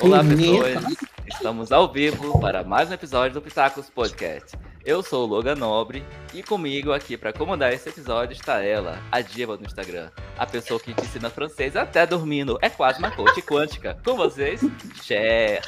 Olá, 0.00 0.22
pessoas. 0.22 0.96
Estamos 1.26 1.72
ao 1.72 1.90
vivo 1.90 2.38
para 2.40 2.64
mais 2.64 2.90
um 2.90 2.94
episódio 2.94 3.34
do 3.34 3.42
Pitacos 3.42 3.88
Podcast. 3.88 4.56
Eu 4.84 5.02
sou 5.02 5.24
o 5.24 5.26
Logan 5.26 5.54
Nobre 5.54 6.04
e 6.34 6.42
comigo 6.42 6.92
aqui 6.92 7.16
para 7.16 7.32
comandar 7.32 7.72
esse 7.72 7.88
episódio 7.88 8.34
está 8.34 8.62
ela, 8.62 8.98
a 9.10 9.20
diva 9.20 9.56
do 9.56 9.64
Instagram, 9.64 10.10
a 10.36 10.44
pessoa 10.44 10.78
que 10.78 10.92
te 10.92 11.00
ensina 11.00 11.30
francês 11.30 11.76
até 11.76 12.06
dormindo. 12.06 12.58
É 12.60 12.68
quase 12.68 12.98
uma 12.98 13.10
coach 13.10 13.40
quântica. 13.42 13.96
Com 14.04 14.16
vocês, 14.16 14.60
Cher. 15.02 15.62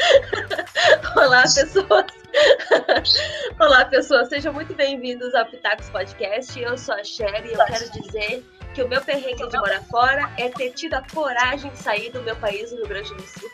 Olá, 1.16 1.43
pessoas. 1.43 2.06
Olá, 3.58 3.84
pessoas. 3.86 4.29
Sejam 4.29 4.52
muito 4.52 4.74
bem-vindos 4.74 5.34
ao 5.34 5.46
Pitacos 5.46 5.88
Podcast. 5.88 6.61
Eu 6.61 6.77
sou 6.77 6.95
a 6.95 7.04
Cher 7.04 7.46
e 7.46 7.52
eu 7.52 7.64
quero 7.64 7.90
dizer 7.90 8.45
que 8.74 8.82
o 8.82 8.88
meu 8.88 9.00
perrengue 9.00 9.48
de 9.48 9.58
morar 9.58 9.82
fora 9.84 10.30
é 10.36 10.48
ter 10.50 10.72
tido 10.72 10.95
a 10.95 11.02
coragem 11.14 11.70
de 11.70 11.79
sair 11.79 12.11
do 12.11 12.22
meu 12.22 12.36
país, 12.36 12.70
o 12.72 12.77
Rio 12.77 12.89
Grande 12.89 13.14
do 13.14 13.22
Sul. 13.22 13.50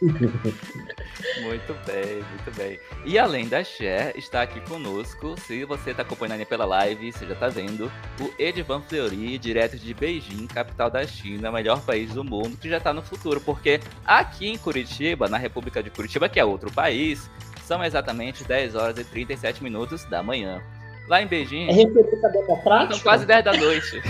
Muito 0.00 1.74
bem, 1.86 2.16
muito 2.16 2.56
bem. 2.56 2.78
E 3.04 3.18
além 3.18 3.48
da 3.48 3.64
Cher, 3.64 4.16
está 4.16 4.42
aqui 4.42 4.60
conosco, 4.60 5.34
se 5.40 5.64
você 5.64 5.90
está 5.90 6.02
acompanhando 6.02 6.46
pela 6.46 6.64
live, 6.64 7.12
você 7.12 7.26
já 7.26 7.34
está 7.34 7.48
vendo, 7.48 7.90
o 8.20 8.32
Edvan 8.38 8.80
Fleury, 8.82 9.36
direto 9.38 9.76
de 9.76 9.92
Beijing, 9.92 10.46
capital 10.46 10.88
da 10.88 11.04
China, 11.06 11.50
melhor 11.50 11.80
país 11.82 12.14
do 12.14 12.22
mundo, 12.22 12.56
que 12.56 12.68
já 12.68 12.78
está 12.78 12.92
no 12.92 13.02
futuro, 13.02 13.40
porque 13.40 13.80
aqui 14.04 14.48
em 14.48 14.58
Curitiba, 14.58 15.28
na 15.28 15.38
República 15.38 15.82
de 15.82 15.90
Curitiba, 15.90 16.28
que 16.28 16.38
é 16.38 16.44
outro 16.44 16.70
país, 16.70 17.28
são 17.64 17.84
exatamente 17.84 18.44
10 18.44 18.76
horas 18.76 18.98
e 18.98 19.04
37 19.04 19.62
minutos 19.62 20.04
da 20.04 20.22
manhã. 20.22 20.62
Lá 21.08 21.22
em 21.22 21.26
Beijing. 21.26 21.68
É 21.68 21.72
República 21.72 22.28
Democrática? 22.28 22.94
São 22.94 23.02
quase 23.02 23.26
10 23.26 23.44
da 23.44 23.52
noite. 23.54 24.02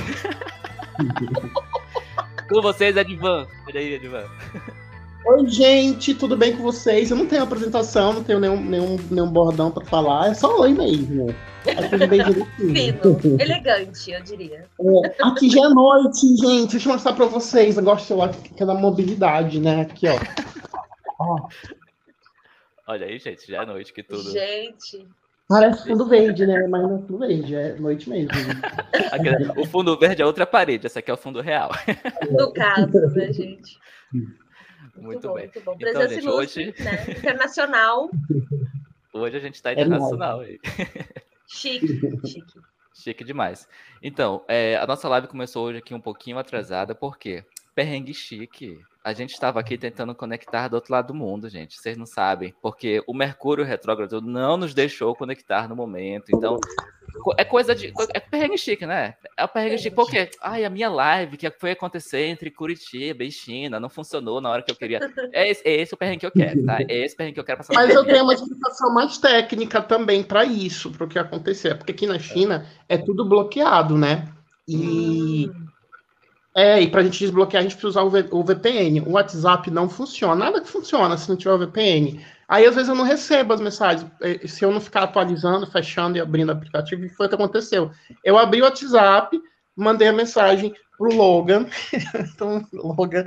com 2.48 2.62
vocês, 2.62 2.96
Edvan. 2.96 3.46
Olha 3.66 3.80
aí, 3.80 3.94
Edvan. 3.94 4.24
Oi, 5.24 5.46
gente, 5.46 6.14
tudo 6.14 6.36
bem 6.36 6.56
com 6.56 6.62
vocês? 6.62 7.10
Eu 7.10 7.16
não 7.16 7.26
tenho 7.26 7.42
apresentação, 7.42 8.12
não 8.12 8.24
tenho 8.24 8.40
nenhum, 8.40 8.60
nenhum, 8.60 8.96
nenhum 9.10 9.30
bordão 9.30 9.70
pra 9.70 9.84
falar, 9.84 10.30
é 10.30 10.34
só 10.34 10.60
oi 10.60 10.72
mesmo. 10.72 11.34
Fino, 12.56 13.40
elegante, 13.40 14.10
eu 14.10 14.22
diria. 14.22 14.64
É, 14.80 15.22
aqui 15.22 15.50
já 15.50 15.66
é 15.66 15.68
noite, 15.68 16.36
gente. 16.36 16.72
Deixa 16.72 16.88
eu 16.88 16.92
mostrar 16.92 17.12
pra 17.12 17.26
vocês. 17.26 17.76
Eu 17.76 17.82
gosto 17.82 18.14
lá 18.16 18.28
que 18.28 18.62
é 18.62 18.64
da 18.64 18.74
mobilidade, 18.74 19.60
né? 19.60 19.82
Aqui, 19.82 20.06
ó. 20.08 20.18
ó. 21.20 21.48
Olha 22.86 23.06
aí, 23.06 23.18
gente, 23.18 23.46
já 23.50 23.62
é 23.62 23.66
noite 23.66 23.92
que 23.92 24.02
tudo. 24.02 24.30
Gente. 24.30 25.06
Parece 25.46 25.86
fundo 25.86 26.06
verde, 26.06 26.46
né? 26.46 26.66
Mas 26.68 26.82
não 26.82 26.96
é 26.96 26.98
fundo 27.00 27.18
verde, 27.18 27.54
é 27.54 27.74
noite 27.74 28.08
mesmo. 28.08 28.30
o 29.56 29.66
fundo 29.66 29.98
verde 29.98 30.22
é 30.22 30.26
outra 30.26 30.46
parede, 30.46 30.86
essa 30.86 31.00
aqui 31.00 31.10
é 31.10 31.14
o 31.14 31.18
fundo 31.18 31.40
real. 31.40 31.70
No 32.30 32.52
caso, 32.52 33.00
né, 33.14 33.32
gente? 33.32 33.78
Muito, 35.02 35.06
muito 35.06 35.28
bom, 35.28 35.34
bem. 35.34 35.44
Muito 35.44 35.60
bom. 35.60 35.76
Então, 35.80 36.08
gente, 36.08 36.24
ilustre, 36.24 36.68
hoje... 36.68 36.84
né? 36.84 37.18
internacional. 37.18 38.10
Hoje 39.12 39.36
a 39.36 39.40
gente 39.40 39.54
está 39.54 39.72
internacional. 39.72 40.42
É 40.42 40.58
chique, 41.48 41.88
chique. 42.26 42.60
Chique 42.94 43.24
demais. 43.24 43.66
Então, 44.02 44.44
é, 44.48 44.76
a 44.76 44.86
nossa 44.86 45.08
live 45.08 45.28
começou 45.28 45.66
hoje 45.66 45.78
aqui 45.78 45.94
um 45.94 46.00
pouquinho 46.00 46.38
atrasada, 46.38 46.94
por 46.94 47.16
quê? 47.16 47.44
Perrengue 47.74 48.12
chique. 48.12 48.78
A 49.04 49.12
gente 49.12 49.32
estava 49.32 49.60
aqui 49.60 49.78
tentando 49.78 50.14
conectar 50.14 50.68
do 50.68 50.74
outro 50.74 50.92
lado 50.92 51.08
do 51.08 51.14
mundo, 51.14 51.48
gente. 51.48 51.78
Vocês 51.78 51.96
não 51.96 52.04
sabem, 52.04 52.54
porque 52.60 53.02
o 53.06 53.14
Mercúrio 53.14 53.64
retrógrado 53.64 54.20
não 54.20 54.56
nos 54.56 54.74
deixou 54.74 55.14
conectar 55.14 55.68
no 55.68 55.76
momento. 55.76 56.30
Então, 56.34 56.58
é 57.36 57.44
coisa 57.44 57.74
de. 57.74 57.92
É 58.12 58.20
perrengue 58.20 58.58
chique, 58.58 58.84
né? 58.84 59.14
É 59.36 59.44
o 59.44 59.48
perrengue 59.48 59.78
chique. 59.78 59.94
Porque, 59.94 60.30
ai, 60.42 60.64
a 60.64 60.70
minha 60.70 60.90
live 60.90 61.36
que 61.36 61.50
foi 61.50 61.70
acontecer 61.70 62.24
entre 62.26 62.50
Curitiba 62.50 63.24
e 63.24 63.30
China 63.30 63.80
não 63.80 63.88
funcionou 63.88 64.40
na 64.40 64.50
hora 64.50 64.62
que 64.62 64.70
eu 64.70 64.76
queria. 64.76 65.00
É 65.32 65.48
esse, 65.48 65.66
é 65.66 65.80
esse 65.80 65.94
o 65.94 65.96
perrengue 65.96 66.20
que 66.20 66.26
eu 66.26 66.30
quero, 66.30 66.64
tá? 66.64 66.78
É 66.80 67.04
esse 67.04 67.14
o 67.14 67.16
perrengue 67.16 67.34
que 67.34 67.40
eu 67.40 67.44
quero 67.44 67.58
passar. 67.58 67.74
Mas 67.74 67.94
eu 67.94 68.04
tenho 68.04 68.24
uma 68.24 68.34
explicação 68.34 68.92
mais 68.92 69.16
técnica 69.18 69.80
também 69.80 70.22
para 70.22 70.44
isso, 70.44 70.90
para 70.90 71.04
o 71.04 71.08
que 71.08 71.18
acontecer. 71.18 71.76
Porque 71.76 71.92
aqui 71.92 72.06
na 72.06 72.18
China 72.18 72.66
é 72.88 72.98
tudo 72.98 73.24
bloqueado, 73.24 73.96
né? 73.96 74.28
E. 74.66 75.48
Hum. 75.48 75.67
É, 76.58 76.82
e 76.82 76.90
para 76.90 77.02
a 77.02 77.04
gente 77.04 77.20
desbloquear, 77.20 77.60
a 77.60 77.62
gente 77.62 77.76
precisa 77.76 78.00
usar 78.00 78.02
o, 78.02 78.10
v, 78.10 78.26
o 78.32 78.42
VPN. 78.42 79.02
O 79.02 79.12
WhatsApp 79.12 79.70
não 79.70 79.88
funciona, 79.88 80.34
nada 80.34 80.60
que 80.60 80.68
funciona 80.68 81.16
se 81.16 81.28
não 81.28 81.36
tiver 81.36 81.52
o 81.52 81.58
VPN. 81.58 82.20
Aí, 82.48 82.66
às 82.66 82.74
vezes, 82.74 82.88
eu 82.88 82.96
não 82.96 83.04
recebo 83.04 83.54
as 83.54 83.60
mensagens. 83.60 84.10
É, 84.20 84.44
se 84.44 84.64
eu 84.64 84.72
não 84.72 84.80
ficar 84.80 85.04
atualizando, 85.04 85.68
fechando 85.68 86.18
e 86.18 86.20
abrindo 86.20 86.48
o 86.48 86.52
aplicativo, 86.52 87.08
foi 87.10 87.26
o 87.26 87.28
que 87.28 87.34
aconteceu. 87.36 87.92
Eu 88.24 88.36
abri 88.36 88.60
o 88.60 88.64
WhatsApp, 88.64 89.40
mandei 89.76 90.08
a 90.08 90.12
mensagem 90.12 90.74
pro 90.98 91.14
Logan, 91.14 91.66
então, 92.18 92.66
Logan, 92.72 93.24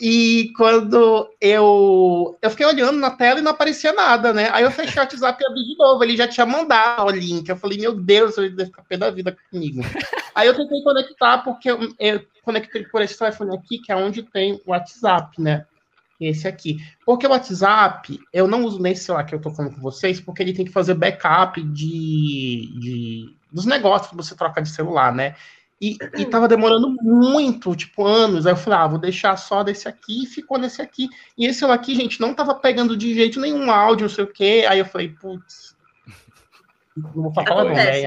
e 0.00 0.52
quando 0.56 1.30
eu 1.40 2.36
eu 2.42 2.50
fiquei 2.50 2.66
olhando 2.66 2.98
na 2.98 3.12
tela 3.12 3.38
e 3.38 3.42
não 3.42 3.52
aparecia 3.52 3.92
nada, 3.92 4.32
né? 4.32 4.50
Aí 4.52 4.64
eu 4.64 4.70
fechei 4.72 5.00
o 5.00 5.04
WhatsApp 5.04 5.40
e 5.40 5.46
abri 5.46 5.64
de 5.64 5.78
novo, 5.78 6.02
ele 6.02 6.16
já 6.16 6.26
tinha 6.26 6.44
mandado 6.44 7.06
o 7.06 7.10
link. 7.10 7.48
Eu 7.48 7.56
falei, 7.56 7.78
meu 7.78 7.94
Deus, 7.94 8.36
ele 8.36 8.50
deve 8.50 8.70
ficar 8.70 8.82
pé 8.82 8.96
da 8.96 9.10
vida 9.10 9.36
comigo. 9.48 9.82
Aí 10.34 10.48
eu 10.48 10.56
tentei 10.56 10.82
conectar, 10.82 11.38
porque 11.38 11.70
eu, 11.70 11.78
eu 11.98 12.26
conectei 12.42 12.84
por 12.84 13.00
esse 13.00 13.16
telefone 13.16 13.56
aqui, 13.56 13.78
que 13.78 13.92
é 13.92 13.96
onde 13.96 14.24
tem 14.24 14.60
o 14.66 14.72
WhatsApp, 14.72 15.40
né? 15.40 15.64
Esse 16.20 16.48
aqui. 16.48 16.78
Porque 17.06 17.26
o 17.26 17.30
WhatsApp, 17.30 18.18
eu 18.32 18.48
não 18.48 18.64
uso 18.64 18.80
nesse 18.80 19.04
celular 19.04 19.24
que 19.24 19.34
eu 19.34 19.40
tô 19.40 19.50
falando 19.50 19.74
com 19.74 19.80
vocês, 19.80 20.20
porque 20.20 20.42
ele 20.42 20.52
tem 20.52 20.64
que 20.64 20.72
fazer 20.72 20.94
backup 20.94 21.62
de, 21.62 22.72
de 22.80 23.36
dos 23.50 23.66
negócios 23.66 24.10
que 24.10 24.16
você 24.16 24.34
troca 24.34 24.62
de 24.62 24.70
celular, 24.70 25.14
né? 25.14 25.36
E, 25.82 25.98
e 26.16 26.24
tava 26.24 26.46
demorando 26.46 26.88
muito, 27.02 27.74
tipo, 27.74 28.06
anos. 28.06 28.46
Aí 28.46 28.52
eu 28.52 28.56
falei, 28.56 28.78
ah, 28.78 28.86
vou 28.86 28.98
deixar 29.00 29.36
só 29.36 29.64
desse 29.64 29.88
aqui, 29.88 30.22
e 30.22 30.26
ficou 30.26 30.56
nesse 30.56 30.80
aqui. 30.80 31.08
E 31.36 31.44
esse 31.44 31.64
aqui, 31.64 31.96
gente, 31.96 32.20
não 32.20 32.32
tava 32.32 32.54
pegando 32.54 32.96
de 32.96 33.12
jeito 33.12 33.40
nenhum 33.40 33.68
áudio, 33.68 34.06
não 34.06 34.14
sei 34.14 34.22
o 34.22 34.32
quê. 34.32 34.64
Aí 34.68 34.78
eu 34.78 34.84
falei, 34.84 35.08
putz, 35.08 35.76
não 36.96 37.10
vou 37.10 37.34
falar 37.34 37.64
não, 37.64 37.74
né? 37.74 37.90
Aí, 37.90 38.06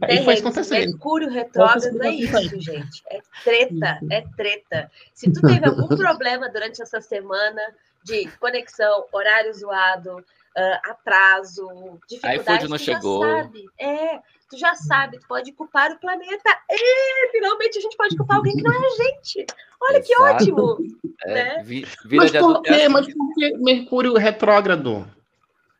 aí 0.00 0.24
foi 0.24 0.38
acontecendo. 0.38 0.92
Mercúrio 0.92 1.28
retrógrado 1.28 2.02
é 2.02 2.10
isso, 2.10 2.58
gente. 2.58 3.02
É 3.10 3.20
treta, 3.44 4.00
é 4.10 4.24
treta. 4.34 4.90
Se 5.12 5.30
tu 5.30 5.42
teve 5.42 5.68
algum 5.68 5.88
problema 5.94 6.48
durante 6.48 6.80
essa 6.80 7.02
semana 7.02 7.60
de 8.02 8.28
conexão, 8.40 9.04
horário 9.12 9.52
zoado, 9.52 10.24
uh, 10.56 10.90
atraso, 10.90 11.68
dificuldade, 12.08 12.68
não 12.68 12.78
chegou. 12.78 13.22
sabe. 13.22 13.64
É, 13.78 14.18
tu 14.48 14.56
já 14.56 14.74
sabe, 14.74 15.18
tu 15.18 15.28
pode 15.28 15.52
culpar 15.52 15.92
o 15.92 15.98
planeta. 15.98 16.58
E 16.70 17.30
finalmente 17.30 17.78
a 17.78 17.80
gente 17.80 17.96
pode 17.96 18.16
culpar 18.16 18.38
alguém 18.38 18.56
que 18.56 18.62
não 18.62 18.72
é 18.72 18.76
a 18.76 19.04
gente. 19.04 19.46
Olha 19.80 19.98
Exato. 19.98 20.06
que 20.06 20.22
ótimo! 20.22 20.78
É, 21.24 21.34
né? 21.34 21.62
vi, 21.62 21.86
Mas 22.12 22.32
por 22.32 22.62
quê? 22.62 22.88
Mas 22.88 23.12
por 23.12 23.34
que 23.34 23.56
Mercúrio 23.58 24.14
retrógrado? 24.14 25.06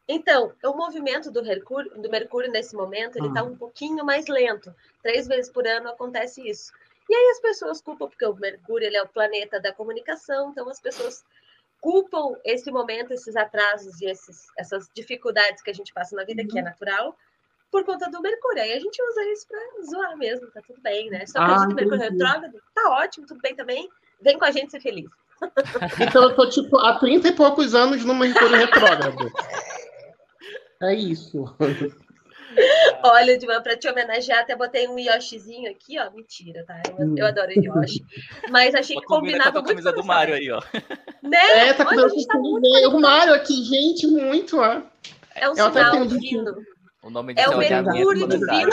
Então, 0.08 0.52
o 0.64 0.72
movimento 0.72 1.32
do 1.32 1.42
Mercúrio, 1.42 1.90
do 2.00 2.08
Mercúrio 2.08 2.50
nesse 2.50 2.76
momento, 2.76 3.16
ele 3.16 3.26
está 3.26 3.40
ah. 3.40 3.44
um 3.44 3.56
pouquinho 3.56 4.04
mais 4.04 4.28
lento. 4.28 4.72
Três 5.02 5.26
vezes 5.26 5.50
por 5.50 5.66
ano 5.66 5.88
acontece 5.88 6.48
isso. 6.48 6.72
E 7.08 7.14
aí 7.14 7.30
as 7.30 7.40
pessoas 7.40 7.80
culpam, 7.80 8.08
porque 8.08 8.24
o 8.24 8.34
Mercúrio 8.34 8.86
ele 8.86 8.96
é 8.96 9.02
o 9.02 9.08
planeta 9.08 9.60
da 9.60 9.72
comunicação, 9.72 10.50
então 10.50 10.68
as 10.68 10.80
pessoas 10.80 11.24
culpam 11.80 12.36
esse 12.44 12.70
momento, 12.70 13.12
esses 13.12 13.36
atrasos 13.36 14.00
e 14.00 14.06
esses, 14.06 14.46
essas 14.58 14.88
dificuldades 14.94 15.62
que 15.62 15.70
a 15.70 15.74
gente 15.74 15.92
passa 15.92 16.16
na 16.16 16.24
vida, 16.24 16.42
uhum. 16.42 16.48
que 16.48 16.58
é 16.58 16.62
uhum. 16.62 16.68
natural, 16.68 17.16
por 17.70 17.84
conta 17.84 18.10
do 18.10 18.20
Mercúrio. 18.20 18.62
Aí 18.62 18.72
a 18.72 18.80
gente 18.80 19.02
usa 19.02 19.24
isso 19.32 19.46
para 19.46 19.82
zoar 19.84 20.16
mesmo, 20.16 20.50
tá 20.50 20.60
tudo 20.66 20.80
bem, 20.80 21.10
né? 21.10 21.26
Só 21.26 21.40
acredita 21.40 21.72
ah, 21.72 21.74
Mercúrio 21.74 22.00
retrógrado, 22.00 22.62
tá 22.74 22.90
ótimo, 22.90 23.26
tudo 23.26 23.40
bem 23.40 23.54
também. 23.54 23.88
Vem 24.20 24.38
com 24.38 24.44
a 24.44 24.50
gente 24.50 24.70
ser 24.70 24.80
feliz. 24.80 25.10
Então 26.00 26.22
eu 26.22 26.34
tô, 26.34 26.48
tipo, 26.48 26.78
há 26.78 26.98
30 26.98 27.28
e 27.28 27.32
poucos 27.32 27.74
anos 27.74 28.02
no 28.04 28.14
Mercúrio 28.14 28.56
retrógrado. 28.56 29.30
É 30.82 30.94
isso. 30.94 31.56
Olha, 33.02 33.38
Dilma, 33.38 33.60
para 33.60 33.76
te 33.76 33.88
homenagear, 33.88 34.40
até 34.40 34.56
botei 34.56 34.88
um 34.88 34.98
Yoshizinho 34.98 35.70
aqui, 35.70 35.98
ó. 35.98 36.10
Mentira, 36.10 36.64
tá? 36.66 36.80
Eu, 36.98 37.16
eu 37.16 37.26
adoro 37.26 37.50
Yoshi. 37.52 38.04
Mas 38.50 38.74
achei 38.74 38.96
que 38.96 39.04
combinava 39.04 39.52
com 39.52 39.58
a 39.58 39.64
camisa 39.64 39.92
do 39.92 40.04
Mario 40.04 40.34
aí, 40.34 40.50
ó. 40.50 40.60
Né? 41.22 41.68
É, 41.68 41.72
tá 41.72 41.84
com 41.84 41.96
tá 41.96 42.38
o 42.88 43.00
Mario 43.00 43.34
aqui, 43.34 43.64
gente, 43.64 44.06
muito, 44.06 44.58
ó. 44.58 44.82
É 45.34 45.48
um 45.48 45.54
eu 45.56 45.72
sinal 45.72 46.06
divino. 46.06 46.56
O 47.02 47.10
nome 47.10 47.34
é 47.36 47.48
o 47.48 47.58
Mercúrio 47.58 48.26
divino. 48.26 48.70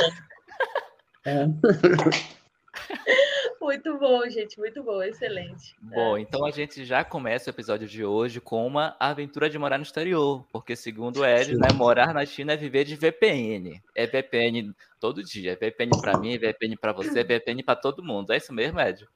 É. 1.25 1.45
Muito 3.63 3.97
bom, 3.97 4.29
gente, 4.29 4.59
muito 4.59 4.83
bom, 4.83 5.01
excelente. 5.01 5.73
Bom, 5.81 6.17
é. 6.17 6.21
então 6.21 6.45
a 6.45 6.51
gente 6.51 6.83
já 6.83 7.01
começa 7.01 7.49
o 7.49 7.53
episódio 7.53 7.87
de 7.87 8.03
hoje 8.03 8.41
com 8.41 8.67
uma 8.67 8.93
aventura 8.99 9.49
de 9.49 9.57
morar 9.57 9.77
no 9.77 9.83
exterior, 9.83 10.45
porque 10.51 10.75
segundo 10.75 11.21
o 11.21 11.25
Ed, 11.25 11.55
né, 11.55 11.69
morar 11.73 12.13
na 12.13 12.25
China 12.25 12.51
é 12.51 12.57
viver 12.57 12.83
de 12.83 12.97
VPN. 12.97 13.81
É 13.95 14.05
VPN 14.05 14.75
todo 14.99 15.23
dia, 15.23 15.53
é 15.53 15.55
VPN 15.55 15.91
para 16.01 16.17
mim, 16.17 16.33
é 16.33 16.37
VPN 16.37 16.75
para 16.75 16.91
você, 16.91 17.21
é 17.21 17.23
VPN 17.23 17.63
para 17.63 17.77
todo 17.77 18.03
mundo. 18.03 18.33
É 18.33 18.37
isso 18.37 18.51
mesmo, 18.51 18.81
Ed? 18.81 19.07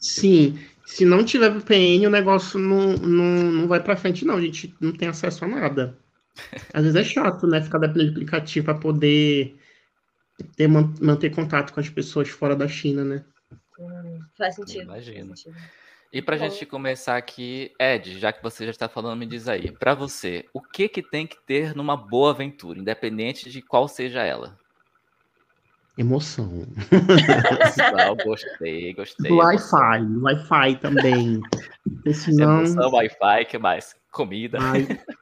Sim, 0.00 0.58
se 0.84 1.04
não 1.04 1.24
tiver 1.24 1.50
VPN, 1.50 2.08
o 2.08 2.10
negócio 2.10 2.58
não, 2.58 2.94
não, 2.94 3.52
não 3.52 3.68
vai 3.68 3.80
para 3.80 3.96
frente, 3.96 4.24
não. 4.24 4.34
A 4.34 4.40
gente 4.40 4.74
não 4.80 4.90
tem 4.92 5.06
acesso 5.06 5.44
a 5.44 5.48
nada. 5.48 5.96
Às 6.74 6.82
vezes 6.82 6.96
é 6.96 7.04
chato, 7.04 7.46
né? 7.46 7.62
Ficar 7.62 7.78
dependendo 7.78 8.06
de 8.06 8.16
aplicativo 8.16 8.64
para 8.64 8.74
poder 8.74 9.56
ter, 10.56 10.66
manter 10.66 11.30
contato 11.30 11.72
com 11.72 11.78
as 11.78 11.88
pessoas 11.88 12.28
fora 12.28 12.56
da 12.56 12.66
China, 12.66 13.04
né? 13.04 13.24
Faz 14.36 14.54
sentido. 14.54 14.84
Imagino. 14.84 15.34
E 16.12 16.20
pra 16.20 16.36
gente 16.36 16.66
começar 16.66 17.16
aqui, 17.16 17.72
Ed, 17.78 18.18
já 18.18 18.32
que 18.32 18.42
você 18.42 18.64
já 18.64 18.72
está 18.72 18.88
falando, 18.88 19.18
me 19.18 19.26
diz 19.26 19.46
aí, 19.46 19.70
para 19.70 19.94
você, 19.94 20.44
o 20.52 20.60
que 20.60 20.88
que 20.88 21.02
tem 21.02 21.24
que 21.24 21.36
ter 21.46 21.74
numa 21.76 21.96
boa 21.96 22.30
aventura, 22.30 22.80
independente 22.80 23.48
de 23.48 23.62
qual 23.62 23.86
seja 23.86 24.22
ela? 24.24 24.58
Emoção. 25.96 26.66
Não, 27.96 28.16
gostei, 28.24 28.92
gostei. 28.94 29.30
Wi-Fi, 29.30 30.02
Wi-Fi 30.20 30.76
também. 30.80 31.40
Senão... 32.12 32.60
Emoção, 32.60 32.90
Wi-Fi, 32.90 33.44
que 33.44 33.58
mais? 33.58 33.94
Comida. 34.10 34.58
Ai. 34.60 34.86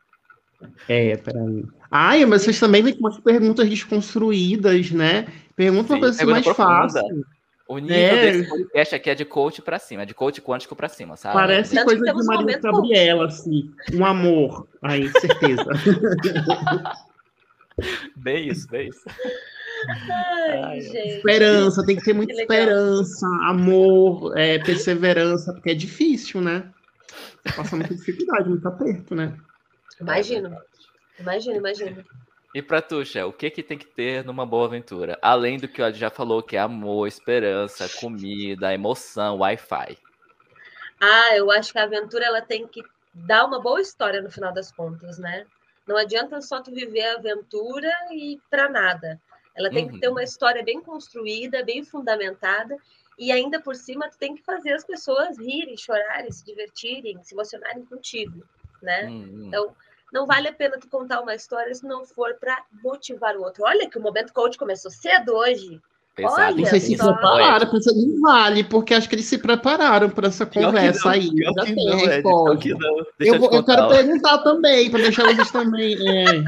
É, 0.89 1.17
peraí. 1.17 1.65
Ai, 1.89 2.25
mas 2.25 2.43
vocês 2.43 2.59
também 2.59 2.83
vêm 2.83 2.93
com 2.93 2.99
umas 2.99 3.21
perguntas 3.21 3.69
desconstruídas, 3.69 4.91
né? 4.91 5.29
Pergunta 5.55 5.93
uma 5.93 6.01
coisa 6.01 6.17
assim 6.17 6.29
mais 6.29 6.43
profunda. 6.43 6.69
fácil. 6.69 7.25
O 7.69 7.77
nível 7.79 7.97
É. 7.97 8.33
desse 8.33 8.49
podcast 8.49 8.95
aqui 8.95 9.11
é 9.11 9.15
de 9.15 9.25
coach 9.27 9.61
pra 9.61 9.79
cima, 9.79 10.03
é 10.03 10.07
de 10.07 10.15
coach 10.15 10.41
quântico 10.41 10.75
pra 10.75 10.89
cima, 10.89 11.17
sabe? 11.17 11.35
Parece 11.35 11.75
Tanto 11.75 11.85
coisa 11.85 12.03
de 12.15 12.27
Maria 12.27 12.59
Gabriela, 12.59 13.27
assim. 13.27 13.71
Um 13.93 14.07
amor. 14.07 14.67
Aí, 14.83 15.07
certeza. 15.21 15.65
Bem 18.17 18.49
isso, 18.49 18.67
bem 18.69 18.89
isso. 18.89 19.05
Ai, 20.11 20.63
Ai, 20.65 20.81
gente. 20.81 21.17
esperança, 21.19 21.87
tem 21.87 21.95
que 21.97 22.03
ter 22.05 22.13
muita 22.13 22.35
Que 22.35 22.41
esperança, 22.41 23.27
amor, 23.43 24.37
é, 24.37 24.59
perseverança, 24.59 25.53
porque 25.53 25.71
é 25.71 25.75
difícil, 25.75 26.41
né? 26.41 26.69
Você 27.47 27.55
passa 27.55 27.77
muita 27.77 27.95
dificuldade, 27.95 28.49
muito 28.49 28.67
aperto, 28.67 29.15
né? 29.15 29.37
Imagino. 30.01 30.57
Imagino, 31.21 31.57
imagino. 31.57 32.05
E 32.59 32.63
pra 32.63 32.83
tu, 32.83 33.05
Shell, 33.05 33.29
o 33.29 33.33
que 33.33 33.53
que 33.53 33.63
tem 33.63 33.79
que 33.79 33.87
ter 33.87 34.25
numa 34.25 34.45
boa 34.45 34.67
aventura? 34.67 35.17
Além 35.23 35.61
do 35.61 35.69
que 35.69 35.81
o 35.81 35.87
Ed 35.87 35.97
já 35.97 36.11
falou, 36.11 36.43
que 36.43 36.57
é 36.57 36.59
amor, 36.59 37.07
esperança, 37.07 37.89
comida, 37.89 38.75
emoção, 38.75 39.37
Wi-Fi. 39.39 39.97
Ah, 41.01 41.37
eu 41.37 41.51
acho 41.51 41.73
que 41.73 41.79
a 41.79 41.85
aventura 41.85 42.25
ela 42.25 42.43
tem 42.43 42.67
que 42.67 42.83
dar 43.15 43.45
uma 43.45 43.61
boa 43.61 43.81
história 43.81 44.21
no 44.21 44.31
final 44.31 44.53
das 44.53 44.73
contas, 44.73 45.19
né? 45.19 45.47
Não 45.87 45.97
adianta 45.97 46.41
só 46.41 46.61
tu 46.63 46.71
viver 46.73 47.03
a 47.07 47.15
aventura 47.15 47.91
e 48.13 48.41
para 48.51 48.69
nada. 48.69 49.21
Ela 49.57 49.73
tem 49.73 49.87
Uhum. 49.87 49.93
que 49.93 49.99
ter 49.99 50.09
uma 50.09 50.23
história 50.23 50.63
bem 50.63 50.81
construída, 50.83 51.65
bem 51.65 51.85
fundamentada, 51.85 52.77
e 53.19 53.33
ainda 53.33 53.61
por 53.61 53.75
cima 53.75 54.09
tu 54.11 54.19
tem 54.19 54.35
que 54.35 54.43
fazer 54.45 54.73
as 54.73 54.85
pessoas 54.85 55.39
rirem, 55.39 55.77
chorarem, 55.77 56.31
se 56.31 56.45
divertirem, 56.45 57.23
se 57.23 57.35
emocionarem 57.35 57.85
contigo, 57.87 58.45
né? 58.83 59.11
Hum, 59.11 59.25
hum. 59.35 59.49
Então, 59.49 59.75
não 60.13 60.27
vale 60.27 60.49
a 60.49 60.53
pena 60.53 60.79
tu 60.79 60.89
contar 60.89 61.21
uma 61.21 61.35
história 61.35 61.75
se 61.75 61.87
não 61.87 62.05
for 62.05 62.35
para 62.35 62.57
motivar 62.83 63.37
o 63.37 63.43
outro. 63.43 63.65
Olha 63.65 63.89
que 63.89 63.99
o 63.99 64.03
momento 64.03 64.33
coach 64.33 64.57
começou 64.57 64.91
cedo 64.91 65.35
hoje. 65.35 65.81
Olha 66.25 66.67
Vocês 66.67 66.83
se 66.83 66.97
só. 66.97 67.13
prepararam 67.13 67.71
não 67.71 68.21
vale, 68.21 68.65
porque 68.65 68.93
acho 68.93 69.09
que 69.09 69.15
eles 69.15 69.27
se 69.27 69.39
prepararam 69.39 70.11
para 70.11 70.27
essa 70.27 70.45
conversa 70.45 71.05
não, 71.05 71.13
aí. 71.13 71.31
Já 71.37 71.65
tem 71.65 71.87
não, 71.87 71.97
resposta. 71.97 72.69
Eu, 73.21 73.39
vou- 73.39 73.51
te 73.51 73.57
eu 73.57 73.65
quero 73.65 73.89
perguntar 73.89 74.39
também, 74.39 74.91
para 74.91 75.03
deixar 75.03 75.27
vocês 75.27 75.51
também. 75.53 75.97
É, 76.09 76.43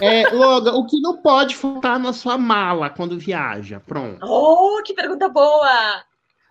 é, 0.22 0.30
Loga, 0.30 0.72
o 0.72 0.84
que 0.84 1.00
não 1.00 1.16
pode 1.22 1.56
faltar 1.56 1.98
na 1.98 2.12
sua 2.12 2.36
mala 2.36 2.90
quando 2.90 3.18
viaja? 3.18 3.80
Pronto. 3.80 4.18
Oh, 4.22 4.82
que 4.82 4.92
pergunta 4.92 5.30
boa! 5.30 6.02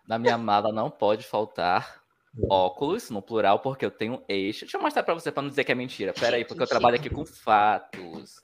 Na 0.07 0.17
minha 0.17 0.37
mala 0.37 0.71
não 0.71 0.89
pode 0.89 1.23
faltar 1.23 2.00
óculos, 2.49 3.09
no 3.09 3.21
plural, 3.21 3.59
porque 3.59 3.85
eu 3.85 3.91
tenho 3.91 4.23
eixo. 4.27 4.61
Deixa 4.61 4.77
eu 4.77 4.81
mostrar 4.81 5.03
pra 5.03 5.13
você, 5.13 5.31
pra 5.31 5.41
não 5.41 5.49
dizer 5.49 5.63
que 5.63 5.71
é 5.71 5.75
mentira. 5.75 6.13
Pera 6.13 6.37
aí, 6.37 6.45
porque 6.45 6.63
eu 6.63 6.67
trabalho 6.67 6.95
aqui 6.95 7.09
com 7.09 7.25
fatos. 7.25 8.41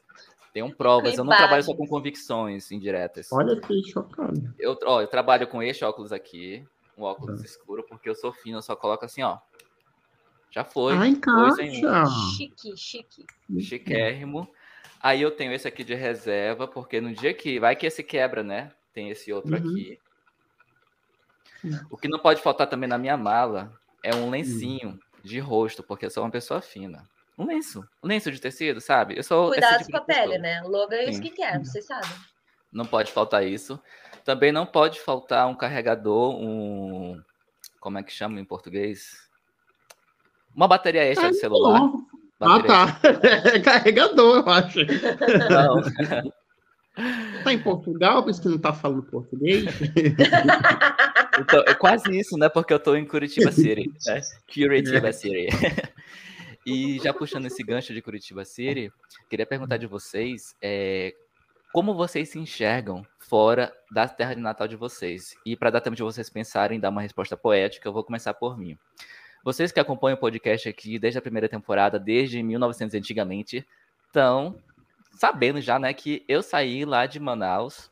Tenho 0.53 0.73
provas, 0.75 1.17
eu 1.17 1.23
não 1.23 1.35
trabalho 1.35 1.63
só 1.63 1.75
com 1.75 1.85
convicções 1.85 2.71
indiretas. 2.71 3.31
Olha 3.31 3.59
que 3.59 3.83
chocado. 3.83 4.53
Eu, 4.57 4.77
ó, 4.85 5.01
eu 5.01 5.07
trabalho 5.07 5.47
com 5.47 5.61
este 5.61 5.85
óculos 5.85 6.11
aqui, 6.11 6.67
um 6.97 7.03
óculos 7.03 7.43
escuro, 7.43 7.85
porque 7.87 8.09
eu 8.09 8.15
sou 8.15 8.33
fino, 8.33 8.57
eu 8.57 8.61
só 8.61 8.75
coloco 8.75 9.05
assim, 9.05 9.21
ó. 9.21 9.37
Já 10.49 10.63
foi. 10.63 10.95
Ah, 10.97 11.07
em 11.07 11.11
encaixa. 11.11 12.05
Chique, 12.35 12.75
chique. 12.75 13.25
Chiquérrimo. 13.59 14.49
Aí 14.99 15.21
eu 15.21 15.29
tenho 15.29 15.53
esse 15.53 15.67
aqui 15.67 15.83
de 15.83 15.93
reserva, 15.93 16.67
porque 16.67 16.99
no 16.99 17.13
dia 17.13 17.33
que. 17.33 17.59
Vai 17.59 17.75
que 17.75 17.85
esse 17.85 18.03
quebra, 18.03 18.41
né? 18.41 18.71
Tem 18.93 19.09
esse 19.09 19.31
outro 19.31 19.55
Uhum. 19.55 19.59
aqui. 19.59 19.99
O 21.91 21.97
que 21.97 22.07
não 22.07 22.19
pode 22.19 22.41
faltar 22.41 22.67
também 22.67 22.89
na 22.89 22.97
minha 22.97 23.17
mala 23.17 23.76
é 24.03 24.15
um 24.15 24.29
lencinho 24.29 24.99
de 25.23 25.39
rosto, 25.39 25.83
porque 25.83 26.05
eu 26.05 26.09
sou 26.09 26.23
uma 26.23 26.31
pessoa 26.31 26.61
fina. 26.61 27.03
Um 27.37 27.45
lenço. 27.45 27.83
Um 28.03 28.07
lenço 28.07 28.31
de 28.31 28.39
tecido, 28.41 28.81
sabe? 28.81 29.17
Eu 29.17 29.23
sou. 29.23 29.51
esse 29.53 29.61
Cuidados 29.61 29.85
tipo 29.85 29.91
com 29.91 30.03
a 30.03 30.05
pessoa. 30.05 30.25
pele, 30.27 30.37
né? 30.39 30.61
Logo 30.65 30.93
é 30.93 31.09
isso 31.09 31.21
que 31.21 31.29
quer, 31.29 31.59
vocês 31.59 31.85
sabem. 31.85 32.09
Não 32.71 32.85
pode 32.85 33.11
faltar 33.11 33.45
isso. 33.45 33.79
Também 34.25 34.51
não 34.51 34.65
pode 34.65 34.99
faltar 34.99 35.47
um 35.47 35.55
carregador, 35.55 36.35
um. 36.35 37.21
Como 37.79 37.97
é 37.97 38.03
que 38.03 38.11
chama 38.11 38.39
em 38.39 38.45
português? 38.45 39.27
Uma 40.55 40.67
bateria 40.67 41.03
extra 41.03 41.27
Ah, 41.27 41.31
de 41.31 41.37
celular. 41.37 41.81
Ah, 42.39 42.59
tá. 42.63 42.99
É 43.53 43.59
carregador, 43.59 44.37
eu 44.37 44.49
acho. 44.49 44.79
Não. 45.49 45.81
Tá 47.43 47.53
em 47.53 47.59
Portugal, 47.61 48.23
por 48.23 48.31
isso 48.31 48.41
que 48.41 48.49
não 48.49 48.57
tá 48.57 48.73
falando 48.73 49.03
português. 49.03 49.65
Então, 51.39 51.63
é 51.67 51.73
quase 51.73 52.17
isso, 52.17 52.37
né? 52.37 52.49
Porque 52.49 52.73
eu 52.73 52.79
tô 52.79 52.95
em 52.95 53.05
Curitiba 53.05 53.51
City, 53.51 53.91
né? 54.05 54.21
Curitiba 54.53 55.11
City. 55.13 55.47
E 56.65 56.99
já 56.99 57.13
puxando 57.13 57.45
esse 57.45 57.63
gancho 57.63 57.93
de 57.93 58.01
Curitiba 58.01 58.43
City, 58.43 58.91
queria 59.29 59.45
perguntar 59.45 59.77
de 59.77 59.87
vocês 59.87 60.53
é, 60.61 61.13
como 61.71 61.93
vocês 61.93 62.29
se 62.29 62.39
enxergam 62.39 63.05
fora 63.19 63.73
da 63.91 64.07
terra 64.07 64.33
de 64.33 64.41
natal 64.41 64.67
de 64.67 64.75
vocês. 64.75 65.35
E 65.45 65.55
para 65.55 65.69
dar 65.69 65.79
tempo 65.79 65.95
de 65.95 66.03
vocês 66.03 66.29
pensarem, 66.29 66.79
dar 66.79 66.89
uma 66.89 67.01
resposta 67.01 67.37
poética, 67.37 67.87
eu 67.87 67.93
vou 67.93 68.03
começar 68.03 68.33
por 68.33 68.57
mim. 68.57 68.77
Vocês 69.43 69.71
que 69.71 69.79
acompanham 69.79 70.17
o 70.17 70.19
podcast 70.19 70.67
aqui 70.67 70.99
desde 70.99 71.19
a 71.19 71.21
primeira 71.21 71.47
temporada, 71.47 71.97
desde 71.97 72.43
1900 72.43 72.95
antigamente, 72.95 73.65
estão 74.07 74.57
sabendo 75.13 75.61
já, 75.61 75.79
né, 75.79 75.93
que 75.93 76.25
eu 76.27 76.43
saí 76.43 76.83
lá 76.83 77.05
de 77.05 77.19
Manaus 77.19 77.89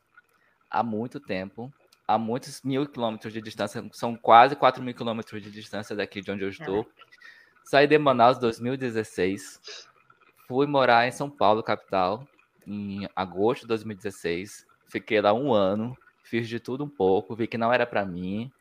há 0.70 0.82
muito 0.82 1.18
tempo, 1.18 1.72
há 2.06 2.16
muitos 2.16 2.62
mil 2.62 2.86
quilômetros 2.86 3.32
de 3.32 3.40
distância, 3.40 3.84
são 3.92 4.16
quase 4.16 4.54
4 4.54 4.82
mil 4.82 4.94
quilômetros 4.94 5.42
de 5.42 5.50
distância 5.50 5.96
daqui 5.96 6.20
de 6.20 6.30
onde 6.30 6.44
eu 6.44 6.48
estou. 6.48 6.86
Saí 7.64 7.86
de 7.86 7.98
Manaus 7.98 8.36
em 8.36 8.40
2016, 8.40 9.88
fui 10.46 10.66
morar 10.66 11.08
em 11.08 11.10
São 11.10 11.28
Paulo, 11.28 11.62
capital, 11.62 12.26
em 12.66 13.08
agosto 13.16 13.62
de 13.62 13.68
2016. 13.68 14.64
Fiquei 14.88 15.20
lá 15.20 15.32
um 15.32 15.52
ano, 15.52 15.96
fiz 16.22 16.48
de 16.48 16.60
tudo 16.60 16.84
um 16.84 16.88
pouco, 16.88 17.34
vi 17.34 17.48
que 17.48 17.58
não 17.58 17.72
era 17.72 17.84
para 17.84 18.06
mim, 18.06 18.52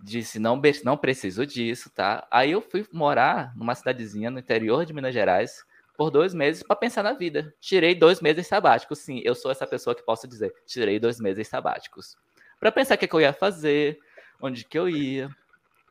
disse 0.00 0.38
não, 0.38 0.60
não 0.84 0.96
preciso 0.96 1.44
disso, 1.44 1.90
tá? 1.90 2.26
Aí 2.30 2.52
eu 2.52 2.60
fui 2.60 2.86
morar 2.92 3.52
numa 3.56 3.74
cidadezinha 3.74 4.30
no 4.30 4.38
interior 4.38 4.86
de 4.86 4.92
Minas 4.92 5.12
Gerais 5.12 5.64
por 5.96 6.10
dois 6.10 6.32
meses 6.32 6.62
para 6.62 6.76
pensar 6.76 7.02
na 7.02 7.12
vida. 7.14 7.52
Tirei 7.60 7.96
dois 7.96 8.20
meses 8.20 8.46
sabáticos, 8.46 9.00
sim, 9.00 9.20
eu 9.24 9.34
sou 9.34 9.50
essa 9.50 9.66
pessoa 9.66 9.94
que 9.94 10.04
posso 10.04 10.28
dizer, 10.28 10.54
tirei 10.64 11.00
dois 11.00 11.18
meses 11.18 11.48
sabáticos 11.48 12.16
para 12.62 12.70
pensar 12.70 12.94
o 12.94 12.98
que, 12.98 13.08
que 13.08 13.14
eu 13.16 13.20
ia 13.20 13.32
fazer, 13.32 13.98
onde 14.40 14.64
que 14.64 14.78
eu 14.78 14.88
ia, 14.88 15.26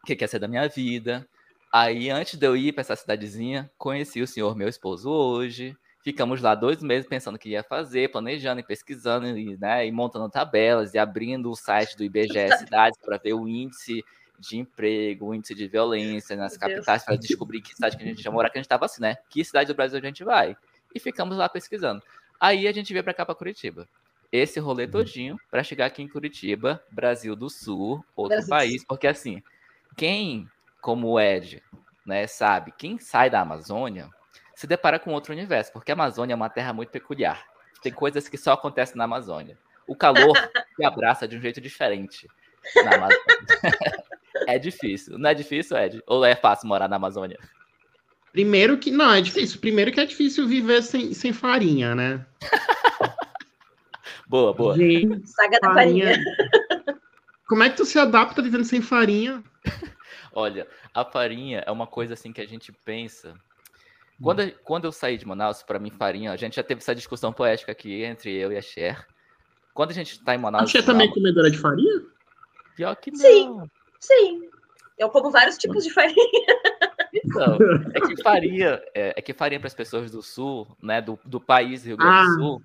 o 0.02 0.06
que, 0.06 0.16
que 0.16 0.24
ia 0.24 0.28
ser 0.30 0.40
da 0.40 0.48
minha 0.48 0.70
vida. 0.70 1.28
Aí, 1.70 2.10
antes 2.10 2.40
de 2.40 2.48
eu 2.48 2.56
ir 2.56 2.72
para 2.72 2.80
essa 2.80 2.96
cidadezinha, 2.96 3.70
conheci 3.78 4.22
o 4.22 4.28
senhor, 4.28 4.56
meu 4.56 4.70
esposo, 4.70 5.10
hoje. 5.10 5.76
Ficamos 6.02 6.42
lá 6.42 6.56
dois 6.56 6.82
meses 6.82 7.10
pensando 7.10 7.36
o 7.36 7.38
que 7.38 7.50
ia 7.50 7.62
fazer, 7.62 8.10
planejando 8.10 8.62
e 8.62 8.64
pesquisando, 8.64 9.28
e, 9.38 9.58
né, 9.58 9.86
e 9.86 9.92
montando 9.92 10.30
tabelas 10.30 10.94
e 10.94 10.98
abrindo 10.98 11.52
o 11.52 11.56
site 11.58 11.98
do 11.98 12.06
IBGE 12.06 12.48
Cidades 12.60 12.98
para 13.04 13.18
ver 13.18 13.34
o 13.34 13.50
índice 13.50 14.02
de 14.40 14.58
emprego, 14.58 15.26
o 15.26 15.36
índice 15.36 15.54
de 15.54 15.68
violência 15.68 16.38
nas 16.38 16.58
Meu 16.58 16.62
capitais, 16.62 17.04
para 17.04 17.18
descobrir 17.18 17.62
que 17.62 17.76
cidade 17.76 17.98
que 17.98 18.04
a 18.04 18.08
gente 18.08 18.24
ia 18.24 18.32
morar, 18.32 18.50
que 18.50 18.58
a 18.58 18.62
gente 18.62 18.66
estava 18.66 18.86
assim, 18.86 19.02
né? 19.02 19.18
Que 19.30 19.44
cidade 19.44 19.68
do 19.68 19.76
Brasil 19.76 20.00
a 20.00 20.02
gente 20.02 20.24
vai? 20.24 20.56
E 20.96 21.02
ficamos 21.02 21.36
lá 21.36 21.50
pesquisando. 21.50 22.02
Aí 22.40 22.66
a 22.66 22.72
gente 22.72 22.94
veio 22.94 23.04
para 23.04 23.14
cá, 23.14 23.26
para 23.26 23.36
Curitiba. 23.36 23.86
Esse 24.32 24.60
rolê 24.60 24.88
todinho 24.88 25.38
para 25.50 25.64
chegar 25.64 25.88
aqui 25.88 26.02
em 26.02 26.08
Curitiba, 26.08 26.82
Brasil 26.90 27.36
do 27.36 27.50
Sul, 27.50 28.04
outro 28.16 28.38
Brasil 28.38 28.50
país, 28.50 28.86
porque 28.86 29.08
assim, 29.08 29.44
quem, 29.98 30.48
como 30.80 31.10
o 31.10 31.20
Ed, 31.20 31.62
né, 32.06 32.26
sabe, 32.28 32.74
quem 32.78 32.98
sai 32.98 33.30
da 33.30 33.42
Amazônia 33.42 34.10
se 34.56 34.66
depara 34.66 35.00
com 35.00 35.12
outro 35.12 35.34
universo, 35.34 35.74
porque 35.74 35.92
a 35.92 35.96
Amazônia 35.96 36.34
é 36.34 36.36
uma 36.36 36.50
terra 36.50 36.72
muito 36.72 36.90
peculiar. 36.90 37.46
Tem 37.82 37.92
coisas 37.92 38.30
que 38.30 38.38
só 38.38 38.54
acontecem 38.54 38.96
na 38.96 39.04
Amazônia. 39.06 39.58
O 39.88 39.96
calor 39.96 40.34
te 40.78 40.86
abraça 40.86 41.28
de 41.28 41.36
um 41.36 41.42
jeito 41.42 41.60
diferente 41.60 42.28
na 42.76 42.96
Amazônia. 42.96 43.26
é 44.48 44.60
difícil. 44.60 45.18
Não 45.18 45.30
é 45.30 45.34
difícil, 45.34 45.78
Ed? 45.78 46.02
Ou 46.06 46.24
é 46.24 46.36
fácil 46.36 46.68
morar 46.68 46.88
na 46.88 46.96
Amazônia? 46.96 47.40
Primeiro 48.32 48.78
que. 48.78 48.92
Não, 48.92 49.12
é 49.12 49.20
difícil. 49.20 49.60
Primeiro 49.60 49.92
que 49.92 50.00
é 50.00 50.06
difícil 50.06 50.48
viver 50.48 50.82
sem, 50.84 51.14
sem 51.14 51.34
farinha, 51.34 51.94
né? 51.96 52.26
Boa, 54.32 54.54
boa. 54.54 54.78
Gente, 54.78 55.28
Saga 55.28 55.60
da 55.60 55.74
farinha. 55.74 56.18
Como 57.50 57.64
é 57.64 57.70
que 57.70 57.76
tu 57.76 57.84
se 57.84 58.00
adapta 58.00 58.42
vivendo 58.42 58.64
sem 58.64 58.82
farinha? 58.82 59.44
Olha, 60.34 60.66
a 60.94 61.04
farinha 61.04 61.62
é 61.68 61.70
uma 61.70 61.86
coisa 61.86 62.14
assim 62.14 62.32
que 62.32 62.40
a 62.40 62.48
gente 62.48 62.72
pensa. 62.72 63.34
Quando, 64.24 64.50
quando 64.64 64.86
eu 64.86 64.92
saí 64.94 65.18
de 65.18 65.28
Manaus, 65.28 65.62
para 65.64 65.80
mim, 65.80 65.92
farinha, 65.92 66.32
a 66.32 66.38
gente 66.38 66.56
já 66.56 66.64
teve 66.64 66.80
essa 66.80 66.96
discussão 66.96 67.34
poética 67.34 67.74
aqui 67.74 68.04
entre 68.04 68.34
eu 68.34 68.54
e 68.54 68.58
a 68.58 68.62
Cher. 68.62 69.06
Quando 69.74 69.92
a 69.92 69.94
gente 69.94 70.24
tá 70.24 70.34
em 70.34 70.38
A 70.38 70.40
Manaus. 70.40 70.72
tia 70.72 70.82
também 70.82 71.10
é 71.10 71.14
comedora 71.14 71.52
de 71.52 71.58
farinha? 71.58 72.02
Pior 72.78 72.96
que 72.96 73.12
não. 73.12 73.20
Sim. 73.20 73.62
Sim. 74.00 74.50
Eu 74.98 75.10
como 75.10 75.30
vários 75.30 75.58
tipos 75.58 75.84
de 75.84 75.92
farinha. 75.92 76.16
Então, 77.14 77.58
é 77.94 78.00
que 78.00 78.24
farinha, 78.24 78.82
é, 78.96 79.14
é 79.18 79.22
que 79.22 79.34
farinha 79.34 79.60
para 79.60 79.68
as 79.68 79.74
pessoas 79.74 80.10
do 80.10 80.22
sul, 80.24 80.66
né, 80.82 81.02
do, 81.02 81.20
do 81.26 81.42
país 81.42 81.84
Rio 81.84 81.98
Grande 81.98 82.14
do 82.14 82.32
Ah. 82.32 82.36
Sul, 82.36 82.64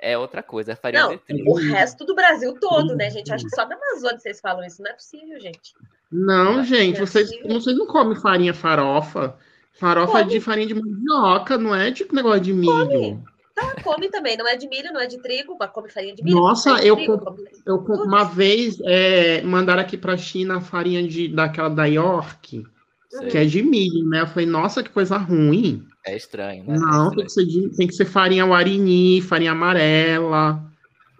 é 0.00 0.18
outra 0.18 0.42
coisa, 0.42 0.72
é 0.72 0.74
farinha 0.76 1.02
Não, 1.04 1.10
de 1.10 1.18
trigo. 1.18 1.50
o 1.50 1.54
resto 1.54 2.04
do 2.04 2.14
Brasil 2.14 2.54
todo, 2.60 2.94
né, 2.96 3.10
gente? 3.10 3.32
Acho 3.32 3.44
que 3.44 3.54
só 3.54 3.64
da 3.64 3.74
Amazônia 3.76 4.18
vocês 4.18 4.40
falam 4.40 4.64
isso. 4.64 4.82
Não 4.82 4.90
é 4.90 4.94
possível, 4.94 5.40
gente. 5.40 5.74
Não, 6.10 6.56
Não, 6.56 6.64
gente, 6.64 6.96
não 6.96 7.02
é 7.02 7.06
vocês, 7.06 7.30
vocês 7.46 7.76
não 7.76 7.86
comem 7.86 8.16
farinha 8.16 8.52
farofa. 8.54 9.36
Farofa 9.78 10.18
é 10.18 10.22
Come. 10.22 10.32
de 10.34 10.40
farinha 10.40 10.66
de 10.66 10.74
mandioca, 10.74 11.56
não 11.56 11.74
é 11.74 11.90
de 11.90 12.06
negócio 12.12 12.40
de 12.40 12.52
milho. 12.52 13.22
Tá, 13.54 13.74
come 13.82 14.08
também. 14.08 14.36
Não 14.36 14.46
é 14.48 14.56
de 14.56 14.68
milho, 14.68 14.92
não 14.92 15.00
é 15.00 15.06
de 15.06 15.18
trigo, 15.18 15.56
mas 15.58 15.70
come 15.70 15.88
farinha 15.90 16.14
de 16.14 16.22
milho. 16.22 16.36
Nossa, 16.36 16.70
come 16.70 16.80
de 16.82 16.88
eu 16.88 16.96
trigo, 16.96 17.18
com- 17.18 17.24
come- 17.24 17.48
Eu 17.66 17.78
com- 17.82 17.92
uma 18.04 18.24
vez 18.24 18.78
é, 18.84 19.40
mandaram 19.42 19.80
aqui 19.82 19.96
pra 19.96 20.16
China 20.16 20.60
farinha 20.60 21.06
de, 21.06 21.28
daquela 21.28 21.68
da 21.70 21.84
York, 21.86 22.66
Sei. 23.08 23.28
que 23.28 23.38
é 23.38 23.44
de 23.44 23.62
milho, 23.62 24.06
né? 24.08 24.20
Eu 24.22 24.26
falei, 24.26 24.46
nossa, 24.46 24.82
que 24.82 24.90
coisa 24.90 25.16
ruim. 25.16 25.86
É 26.06 26.16
estranho, 26.16 26.64
né? 26.64 26.76
Não, 26.78 27.12
é 27.12 27.14
tem 27.16 27.24
estranho. 27.24 27.26
que, 27.26 27.30
ser 27.32 27.44
de- 27.46 27.76
tem 27.76 27.86
que 27.86 27.94
ser 27.94 28.04
farinha 28.06 28.44
guarini, 28.46 29.20
farinha 29.22 29.52
amarela, 29.52 30.62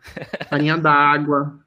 farinha 0.48 0.76
d'água. 0.78 1.58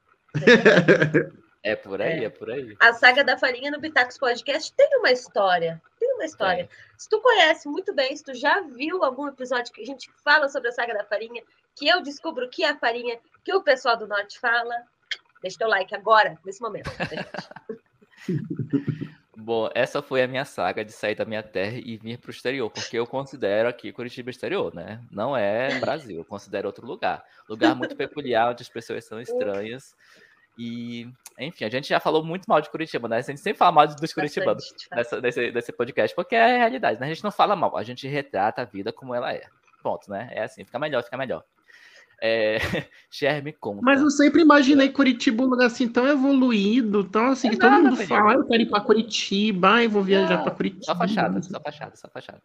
É 1.62 1.76
por 1.76 2.02
aí, 2.02 2.20
É. 2.22 2.26
é 2.26 2.30
por 2.30 2.50
aí. 2.50 2.76
A 2.80 2.92
saga 2.94 3.24
da 3.24 3.38
farinha 3.38 3.70
no 3.72 3.80
Pitacos 3.80 4.18
Podcast 4.18 4.74
tem 4.76 4.90
uma 4.98 5.12
história. 5.12 5.82
Tem 6.00 6.12
uma 6.16 6.26
história. 6.26 6.68
Se 6.98 7.08
tu 7.08 7.22
conhece 7.22 7.70
muito 7.70 7.94
bem, 7.94 8.16
se 8.16 8.24
tu 8.24 8.34
já 8.34 8.60
viu 8.62 9.04
algum 9.04 9.28
episódio 9.28 9.72
que 9.72 9.82
a 9.82 9.86
gente 9.86 10.10
fala 10.24 10.50
sobre 10.50 10.70
a 10.70 10.72
saga 10.72 10.94
da 10.94 11.06
farinha, 11.06 11.42
que 11.76 11.88
eu 11.88 12.02
descubro 12.02 12.46
o 12.46 12.50
que 12.50 12.64
é 12.64 12.70
a 12.72 12.78
farinha, 12.78 13.18
que 13.46 13.54
o 13.54 13.62
pessoal 13.64 13.96
do 13.96 14.08
Norte 14.08 14.40
fala, 14.40 14.76
deixa 15.42 15.58
teu 15.60 15.68
like 15.70 15.96
agora, 15.96 16.38
nesse 16.46 16.62
momento. 16.62 16.90
Bom, 19.44 19.70
essa 19.76 20.02
foi 20.02 20.24
a 20.24 20.28
minha 20.28 20.46
saga 20.46 20.86
de 20.86 20.94
sair 20.94 21.16
da 21.16 21.26
minha 21.26 21.44
terra 21.44 21.78
e 21.78 21.98
vir 21.98 22.18
para 22.18 22.30
o 22.30 22.32
exterior, 22.32 22.70
porque 22.70 22.98
eu 22.98 23.06
considero 23.06 23.68
aqui 23.68 23.92
Curitiba 23.92 24.30
exterior, 24.30 24.74
né? 24.74 25.02
Não 25.12 25.36
é 25.36 25.78
Brasil, 25.82 26.20
eu 26.20 26.24
considero 26.24 26.68
outro 26.70 26.88
lugar. 26.88 27.22
Lugar 27.50 27.76
muito 27.76 27.94
peculiar, 27.94 28.52
onde 28.52 28.64
as 28.64 28.70
pessoas 28.70 29.04
são 29.04 29.20
estranhas. 29.20 29.94
E, 30.58 31.10
enfim, 31.38 31.66
a 31.66 31.70
gente 31.70 31.90
já 31.90 32.00
falou 32.00 32.24
muito 32.24 32.46
mal 32.46 32.62
de 32.62 32.70
Curitiba, 32.70 33.10
né? 33.10 33.18
A 33.18 33.22
gente 33.22 33.42
sempre 33.42 33.58
fala 33.58 33.74
mal 33.74 33.86
dos 33.86 34.14
curitibanos 34.14 34.74
nessa, 34.90 35.20
nesse, 35.20 35.52
nesse 35.52 35.74
podcast, 35.74 36.16
porque 36.16 36.36
é 36.36 36.56
a 36.56 36.58
realidade, 36.60 37.02
né? 37.02 37.08
A 37.08 37.10
gente 37.10 37.24
não 37.26 37.32
fala 37.32 37.54
mal, 37.54 37.76
a 37.76 37.84
gente 37.84 38.08
retrata 38.08 38.62
a 38.62 38.66
vida 38.66 38.94
como 38.94 39.14
ela 39.14 39.34
é. 39.34 39.44
Ponto, 39.82 40.10
né? 40.10 40.30
É 40.32 40.44
assim, 40.44 40.64
fica 40.64 40.80
melhor, 40.80 41.04
fica 41.04 41.18
melhor. 41.18 41.44
É... 42.22 42.58
Cher, 43.12 43.44
me 43.44 43.52
conta. 43.54 43.82
Mas 43.84 44.02
eu 44.02 44.10
sempre 44.10 44.42
imaginei 44.42 44.90
Curitiba 44.90 45.44
um 45.44 45.48
lugar 45.48 45.68
assim 45.68 45.88
tão 45.88 46.08
evoluído, 46.08 47.04
tão 47.04 47.28
assim, 47.32 47.50
É 47.50 47.52
que 47.52 47.58
todo 47.58 47.70
nada, 47.70 47.84
mundo 47.84 47.96
Felipe. 47.96 48.16
fala, 48.16 48.32
"Ah, 48.32 48.36
eu 48.36 48.46
quero 48.46 48.62
ir 48.64 48.70
pra 48.70 48.82
Curitiba, 48.82 49.70
ai, 49.70 49.86
eu 49.86 49.90
vou 49.90 50.04
viajar 50.04 50.38
Não, 50.38 50.44
pra 50.44 50.52
Curitiba. 50.52 50.84
Só 50.86 50.96
fachada, 50.96 51.42
só 51.42 51.60
fachada, 51.60 51.96
só 51.96 52.08
fachada. 52.10 52.42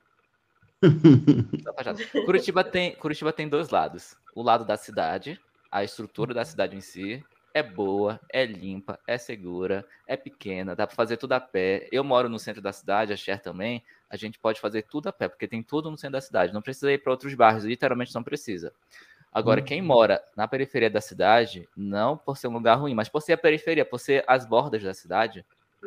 Só 1.64 1.72
fachada. 1.74 1.98
Curitiba 2.24 2.62
tem, 2.62 2.94
Curitiba 2.94 3.32
tem 3.32 3.48
dois 3.48 3.70
lados. 3.70 4.14
O 4.34 4.42
lado 4.42 4.64
da 4.64 4.76
cidade, 4.76 5.40
a 5.72 5.82
estrutura 5.82 6.32
da 6.32 6.44
cidade 6.44 6.76
em 6.76 6.80
si 6.80 7.24
é 7.52 7.62
boa, 7.64 8.20
é 8.32 8.46
limpa, 8.46 8.96
é 9.04 9.18
segura, 9.18 9.84
é 10.06 10.16
pequena, 10.16 10.76
dá 10.76 10.86
pra 10.86 10.94
fazer 10.94 11.16
tudo 11.16 11.32
a 11.32 11.40
pé. 11.40 11.88
Eu 11.90 12.04
moro 12.04 12.28
no 12.28 12.38
centro 12.38 12.62
da 12.62 12.72
cidade, 12.72 13.12
a 13.12 13.16
Cher 13.16 13.40
também. 13.40 13.82
A 14.08 14.16
gente 14.16 14.38
pode 14.38 14.60
fazer 14.60 14.82
tudo 14.82 15.08
a 15.08 15.12
pé, 15.12 15.26
porque 15.28 15.48
tem 15.48 15.62
tudo 15.64 15.90
no 15.90 15.96
centro 15.98 16.12
da 16.12 16.20
cidade. 16.20 16.52
Não 16.54 16.62
precisa 16.62 16.92
ir 16.92 16.98
para 16.98 17.10
outros 17.12 17.34
bairros, 17.34 17.64
literalmente 17.64 18.14
não 18.14 18.22
precisa. 18.22 18.72
Agora, 19.38 19.62
quem 19.62 19.80
mora 19.82 20.20
na 20.36 20.46
periferia 20.48 20.90
da 20.90 21.00
cidade, 21.00 21.68
não 21.76 22.16
por 22.16 22.36
ser 22.36 22.48
um 22.48 22.52
lugar 22.52 22.74
ruim, 22.76 22.94
mas 22.94 23.08
por 23.08 23.20
ser 23.22 23.34
a 23.34 23.38
periferia, 23.38 23.84
por 23.84 23.98
ser 23.98 24.24
as 24.26 24.44
bordas 24.46 24.82
da 24.82 24.92
cidade, 24.94 25.44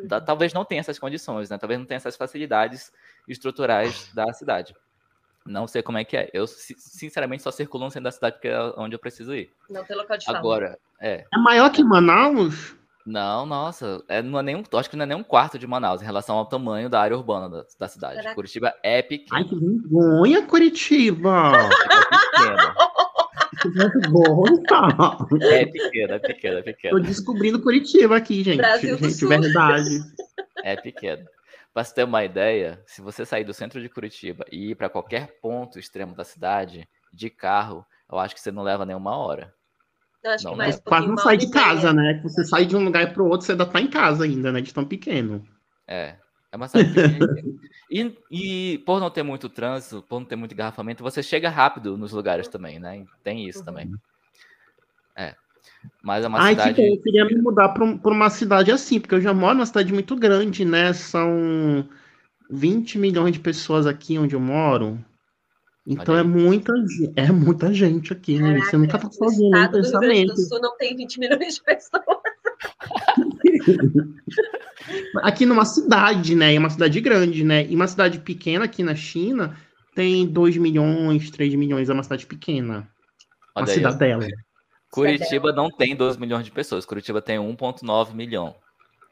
tá- 0.08 0.20
talvez 0.20 0.52
não 0.52 0.64
tenha 0.64 0.80
essas 0.80 0.98
condições, 0.98 1.50
né? 1.50 1.58
Talvez 1.58 1.78
não 1.78 1.86
tenha 1.86 1.96
essas 1.96 2.16
facilidades 2.16 2.92
estruturais 3.28 4.10
da 4.14 4.32
cidade. 4.32 4.74
Não 5.44 5.66
sei 5.66 5.82
como 5.82 5.98
é 5.98 6.04
que 6.04 6.16
é. 6.16 6.30
Eu, 6.32 6.46
si- 6.46 6.76
sinceramente, 6.78 7.42
só 7.42 7.50
circulo 7.50 7.84
no 7.84 7.90
centro 7.90 8.04
da 8.04 8.12
cidade 8.12 8.36
porque 8.36 8.48
é 8.48 8.60
onde 8.76 8.94
eu 8.94 8.98
preciso 8.98 9.34
ir. 9.34 9.52
Não 9.68 9.84
tem 9.84 9.96
local 9.96 10.16
de 10.16 10.24
fala. 10.24 10.38
Agora, 10.38 10.78
é. 11.00 11.24
É 11.34 11.38
maior 11.38 11.70
que 11.70 11.82
Manaus? 11.82 12.76
Não, 13.04 13.44
nossa, 13.44 14.00
é, 14.08 14.22
não 14.22 14.38
é 14.38 14.42
nem 14.44 14.54
um, 14.54 14.62
acho 14.78 14.88
que 14.88 14.94
não 14.96 15.02
é 15.02 15.06
nem 15.06 15.16
um 15.16 15.24
quarto 15.24 15.58
de 15.58 15.66
Manaus 15.66 16.00
em 16.00 16.04
relação 16.04 16.36
ao 16.38 16.46
tamanho 16.46 16.88
da 16.88 17.00
área 17.00 17.16
urbana 17.16 17.48
da, 17.48 17.64
da 17.76 17.88
cidade. 17.88 18.14
Caraca. 18.14 18.36
Curitiba 18.36 18.72
é 18.80 19.02
pequena. 19.02 19.38
Ai, 19.40 19.44
que 19.44 19.56
vergonha, 19.56 20.46
Curitiba! 20.46 21.50
É 21.56 22.16
pequena, 22.30 22.74
que 23.62 23.68
vergonha! 23.70 24.62
é 25.42 25.66
pequena, 25.66 26.14
é 26.14 26.18
pequena, 26.18 26.58
é 26.58 26.62
Tô 26.62 26.64
pequena. 26.64 27.00
descobrindo 27.00 27.60
Curitiba 27.62 28.16
aqui, 28.16 28.42
gente. 28.42 28.58
Brasil 28.58 28.98
gente, 28.98 29.14
Sul. 29.14 29.28
verdade. 29.28 29.98
É 30.64 30.76
pequena. 30.76 31.24
Pra 31.72 31.82
você 31.84 31.94
ter 31.94 32.04
uma 32.04 32.22
ideia, 32.24 32.82
se 32.86 33.00
você 33.00 33.24
sair 33.24 33.44
do 33.44 33.54
centro 33.54 33.80
de 33.80 33.88
Curitiba 33.88 34.44
e 34.52 34.72
ir 34.72 34.74
para 34.74 34.90
qualquer 34.90 35.38
ponto 35.40 35.78
extremo 35.78 36.14
da 36.14 36.24
cidade, 36.24 36.86
de 37.12 37.30
carro, 37.30 37.86
eu 38.10 38.18
acho 38.18 38.34
que 38.34 38.40
você 38.40 38.50
não 38.52 38.62
leva 38.62 38.84
nem 38.84 38.94
uma 38.96 39.16
hora. 39.16 39.54
Eu 40.22 40.30
acho 40.32 40.44
Não, 40.44 40.52
que 40.52 40.58
mais 40.58 40.74
não. 40.76 40.80
um 40.80 40.84
Quase 40.84 41.08
não 41.08 41.16
sai 41.16 41.36
de 41.36 41.50
casa, 41.50 41.92
né? 41.92 42.14
Que 42.14 42.22
Você 42.24 42.44
sai 42.44 42.64
de 42.66 42.76
um 42.76 42.84
lugar 42.84 43.12
pro 43.12 43.24
outro, 43.26 43.46
você 43.46 43.52
ainda 43.52 43.66
tá 43.66 43.80
em 43.80 43.88
casa 43.88 44.24
ainda, 44.24 44.52
né? 44.52 44.60
De 44.60 44.72
tão 44.72 44.84
pequeno. 44.84 45.44
É. 45.86 46.16
É 46.52 46.56
uma. 46.56 46.66
E, 47.90 48.16
e 48.30 48.78
por 48.86 48.98
não 49.00 49.10
ter 49.10 49.22
muito 49.22 49.50
trânsito, 49.50 50.02
por 50.08 50.18
não 50.18 50.24
ter 50.26 50.34
muito 50.34 50.52
engarrafamento, 50.52 51.02
você 51.02 51.22
chega 51.22 51.50
rápido 51.50 51.98
nos 51.98 52.10
lugares 52.12 52.48
também, 52.48 52.78
né? 52.78 53.04
Tem 53.22 53.46
isso 53.46 53.58
Uhum. 53.58 53.64
também. 53.66 53.92
É. 55.14 55.34
Mas 56.02 56.24
é 56.24 56.28
uma 56.28 56.38
Ai, 56.40 56.52
cidade. 56.54 56.74
que 56.74 56.88
eu 56.88 57.02
queria 57.02 57.26
me 57.26 57.36
mudar 57.36 57.68
pra, 57.68 57.98
pra 57.98 58.10
uma 58.12 58.30
cidade 58.30 58.70
assim, 58.70 58.98
porque 58.98 59.14
eu 59.14 59.20
já 59.20 59.34
moro 59.34 59.56
numa 59.56 59.66
cidade 59.66 59.92
muito 59.92 60.16
grande, 60.16 60.64
né? 60.64 60.94
São 60.94 61.86
20 62.48 62.98
milhões 62.98 63.34
de 63.34 63.40
pessoas 63.40 63.86
aqui 63.86 64.18
onde 64.18 64.34
eu 64.34 64.40
moro. 64.40 64.98
Então 65.86 66.16
é 66.16 66.22
muita, 66.22 66.72
é 67.16 67.30
muita 67.30 67.74
gente 67.74 68.12
aqui, 68.12 68.38
né? 68.38 68.58
Você 68.60 68.78
nunca 68.78 68.98
tá 68.98 69.08
o 69.08 69.12
sozinho 69.12 69.50
no 69.50 69.58
Rio 69.58 69.70
Grande 69.70 69.86
pensamento. 69.86 70.40
Sul 70.40 70.60
não 70.62 70.76
tem 70.78 70.96
20 70.96 71.18
milhões 71.20 71.56
de 71.56 71.62
pessoas. 71.62 72.04
Aqui 75.22 75.46
numa 75.46 75.64
cidade, 75.64 76.34
né? 76.34 76.54
É 76.54 76.58
uma 76.58 76.70
cidade 76.70 77.00
grande, 77.00 77.44
né? 77.44 77.66
E 77.66 77.74
uma 77.74 77.86
cidade 77.86 78.18
pequena 78.18 78.64
aqui 78.64 78.82
na 78.82 78.94
China 78.94 79.56
tem 79.94 80.26
2 80.26 80.56
milhões, 80.56 81.30
3 81.30 81.54
milhões, 81.54 81.88
é 81.88 81.92
uma 81.92 82.02
cidade 82.02 82.26
pequena. 82.26 82.88
Uma 83.54 83.62
Olha 83.62 83.66
aí, 83.66 83.70
ó. 83.70 83.74
cidadela. 83.74 84.26
Curitiba 84.90 85.52
não 85.52 85.70
tem 85.70 85.96
12 85.96 86.18
milhões 86.20 86.44
de 86.44 86.50
pessoas. 86.50 86.84
Curitiba 86.84 87.22
tem 87.22 87.38
1,9 87.38 88.14
milhão. 88.14 88.54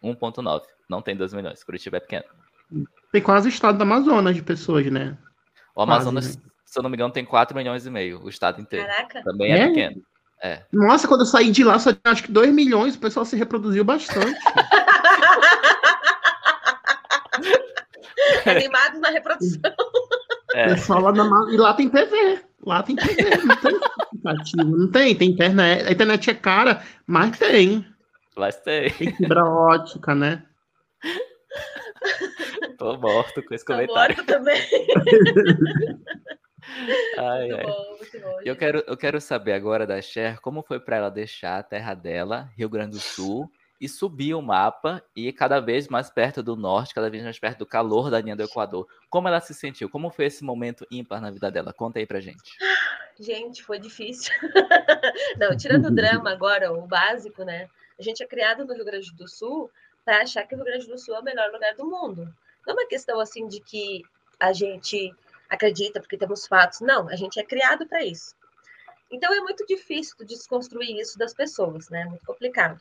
1,9. 0.03 0.63
Não 0.89 1.01
tem 1.01 1.17
12 1.17 1.35
milhões. 1.37 1.63
Curitiba 1.65 1.97
é 1.99 2.01
pequeno. 2.01 2.25
Tem 3.13 3.23
quase 3.23 3.49
o 3.49 3.51
estado 3.51 3.79
do 3.79 3.83
Amazonas 3.83 4.35
de 4.35 4.43
pessoas, 4.43 4.87
né? 4.87 5.17
O 5.75 5.85
Quase, 5.85 5.93
Amazonas, 5.93 6.39
se 6.65 6.79
eu 6.79 6.83
não 6.83 6.91
me 6.91 6.97
engano, 6.97 7.13
tem 7.13 7.25
4 7.25 7.57
milhões 7.57 7.87
e 7.87 7.91
meio. 7.91 8.23
O 8.23 8.29
estado 8.29 8.61
inteiro. 8.61 8.87
Caraca. 8.87 9.23
Também 9.23 9.53
é, 9.53 9.59
É? 9.59 9.69
pequeno. 9.69 10.03
É. 10.43 10.63
Nossa, 10.73 11.07
quando 11.07 11.21
eu 11.21 11.27
saí 11.27 11.51
de 11.51 11.63
lá, 11.63 11.79
só 11.79 11.93
tinha 11.93 12.13
acho 12.13 12.23
que 12.23 12.33
2 12.33 12.51
milhões, 12.53 12.95
o 12.95 12.99
pessoal 12.99 13.27
se 13.27 13.37
reproduziu 13.37 13.85
bastante. 13.85 14.39
Animados 18.47 19.01
na 19.01 19.11
reprodução. 19.11 19.61
É. 20.55 20.69
pessoal 20.75 21.01
lá 21.03 21.13
na 21.13 21.53
E 21.53 21.57
lá 21.57 21.75
tem 21.75 21.89
TV. 21.89 22.41
Lá 22.65 22.83
tem 22.83 22.97
TV, 22.97 23.37
não 23.45 23.57
tem 23.57 23.79
aplicativo. 24.01 24.77
Não 24.77 24.91
tem, 24.91 25.15
tem 25.15 25.31
internet. 25.31 25.87
A 25.87 25.93
internet 25.93 26.31
é 26.31 26.35
cara, 26.35 26.83
mas 27.07 27.39
tem. 27.39 27.87
Mas 28.37 28.57
tem. 28.57 28.91
Tem 28.91 29.15
fibra 29.17 29.45
ótica, 29.45 30.15
né? 30.15 30.43
Tô 32.79 32.97
morto 32.99 33.43
com 33.43 33.55
esse 33.55 33.65
Tá 33.65 33.75
comentário. 33.75 34.17
morto 34.17 34.27
também. 34.27 34.61
Ai, 37.19 37.49
Muito 37.49 37.57
ai. 37.57 37.67
bom, 37.67 37.97
muito 37.97 38.21
bom. 38.21 38.41
Eu 38.45 38.57
quero, 38.57 38.85
eu 38.87 38.97
quero 38.97 39.21
saber 39.21 39.53
agora 39.53 39.87
da 39.87 40.01
Cher 40.01 40.41
como 40.41 40.63
foi 40.63 40.81
para 40.81 40.97
ela 40.97 41.11
deixar 41.11 41.59
a 41.59 41.63
terra 41.63 41.95
dela, 41.95 42.51
Rio 42.57 42.69
Grande 42.69 42.93
do 42.93 43.01
Sul, 43.01 43.51
e 43.81 43.89
subir 43.89 44.35
o 44.35 44.43
mapa 44.43 45.03
e 45.17 45.29
ir 45.29 45.33
cada 45.33 45.59
vez 45.59 45.89
mais 45.89 46.11
perto 46.11 46.43
do 46.43 46.55
norte, 46.55 46.95
cada 46.95 47.09
vez 47.09 47.23
mais 47.25 47.39
perto 47.39 47.61
do 47.61 47.67
calor 47.67 48.11
da 48.11 48.21
linha 48.21 48.37
do 48.37 48.43
Equador. 48.43 48.87
Como 49.09 49.27
ela 49.27 49.41
se 49.41 49.55
sentiu? 49.55 49.89
Como 49.89 50.11
foi 50.11 50.27
esse 50.27 50.45
momento 50.45 50.87
ímpar 50.91 51.21
na 51.21 51.31
vida 51.31 51.51
dela? 51.51 51.73
Conta 51.73 51.99
aí 51.99 52.07
pra 52.07 52.21
gente. 52.21 52.59
Gente, 53.19 53.63
foi 53.63 53.79
difícil. 53.79 54.33
Não, 55.39 55.57
tirando 55.57 55.87
o 55.87 55.91
drama 55.91 56.31
agora, 56.31 56.73
o 56.73 56.87
básico, 56.87 57.43
né? 57.43 57.69
A 57.99 58.03
gente 58.03 58.23
é 58.23 58.27
criado 58.27 58.65
no 58.67 58.75
Rio 58.75 58.85
Grande 58.85 59.15
do 59.15 59.27
Sul 59.27 59.71
para 60.05 60.23
achar 60.23 60.45
que 60.47 60.55
o 60.55 60.57
Rio 60.57 60.67
Grande 60.67 60.87
do 60.87 60.99
Sul 60.99 61.15
é 61.15 61.21
o 61.21 61.25
melhor 61.25 61.51
lugar 61.51 61.75
do 61.75 61.87
mundo. 61.87 62.25
Não 62.67 62.75
é 62.75 62.77
uma 62.77 62.87
questão 62.87 63.19
assim 63.19 63.47
de 63.49 63.61
que 63.61 64.03
a 64.39 64.53
gente 64.53 65.15
acredita 65.51 66.01
porque 66.01 66.17
temos 66.17 66.47
fatos. 66.47 66.81
Não, 66.81 67.09
a 67.09 67.17
gente 67.17 67.39
é 67.39 67.45
criado 67.45 67.87
para 67.87 68.05
isso. 68.05 68.35
Então 69.11 69.35
é 69.35 69.41
muito 69.41 69.67
difícil 69.67 70.25
desconstruir 70.25 70.97
isso 70.99 71.19
das 71.19 71.35
pessoas, 71.35 71.91
né? 71.91 72.05
Muito 72.05 72.25
complicado. 72.25 72.81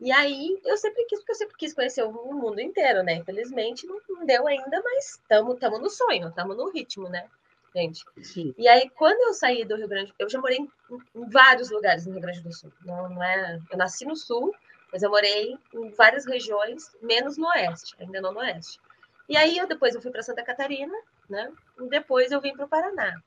E 0.00 0.12
aí 0.12 0.60
eu 0.64 0.76
sempre 0.76 1.04
quis, 1.06 1.18
porque 1.18 1.32
eu 1.32 1.36
sempre 1.36 1.56
quis 1.56 1.74
conhecer 1.74 2.04
o 2.04 2.12
mundo 2.12 2.60
inteiro, 2.60 3.02
né? 3.02 3.14
Infelizmente 3.14 3.86
não, 3.86 4.00
não 4.08 4.26
deu 4.26 4.46
ainda, 4.46 4.80
mas 4.82 5.18
estamos 5.18 5.80
no 5.80 5.90
sonho, 5.90 6.28
estamos 6.28 6.56
no 6.56 6.70
ritmo, 6.70 7.08
né, 7.08 7.26
gente? 7.74 8.04
Sim. 8.22 8.54
E 8.56 8.68
aí, 8.68 8.88
quando 8.90 9.20
eu 9.26 9.34
saí 9.34 9.64
do 9.64 9.74
Rio 9.74 9.88
Grande, 9.88 10.14
eu 10.18 10.28
já 10.28 10.38
morei 10.38 10.58
em, 10.58 10.70
em 11.16 11.28
vários 11.28 11.70
lugares 11.70 12.06
no 12.06 12.12
Rio 12.12 12.22
Grande 12.22 12.42
do 12.42 12.52
Sul. 12.52 12.72
Não, 12.84 13.08
não 13.08 13.24
é, 13.24 13.58
eu 13.72 13.78
nasci 13.78 14.04
no 14.04 14.14
Sul, 14.14 14.54
Mas 14.92 15.02
eu 15.02 15.10
morei 15.10 15.58
em 15.74 15.90
várias 15.90 16.26
regiões, 16.26 16.96
menos 17.02 17.36
no 17.36 17.46
oeste, 17.48 17.94
ainda 17.98 18.20
não 18.20 18.32
no 18.32 18.40
oeste. 18.40 18.80
E 19.28 19.36
aí 19.36 19.58
eu 19.58 19.66
depois 19.66 19.94
eu 19.94 20.00
fui 20.00 20.10
para 20.10 20.22
Santa 20.22 20.42
Catarina, 20.42 20.96
né? 21.28 21.52
E 21.80 21.88
depois 21.88 22.32
eu 22.32 22.40
vim 22.40 22.54
para 22.54 22.64
o 22.64 22.68
Paraná. 22.68 23.20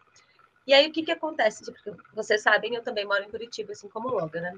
E 0.66 0.74
aí 0.74 0.88
o 0.88 0.92
que 0.92 1.04
que 1.04 1.12
acontece? 1.12 1.64
Porque 1.64 1.92
vocês 2.14 2.42
sabem, 2.42 2.76
eu 2.76 2.84
também 2.84 3.06
moro 3.06 3.24
em 3.24 3.30
Curitiba, 3.30 3.72
assim 3.74 3.90
como 3.90 4.10
o 4.10 4.14
Logan, 4.14 4.42
né? 4.42 4.54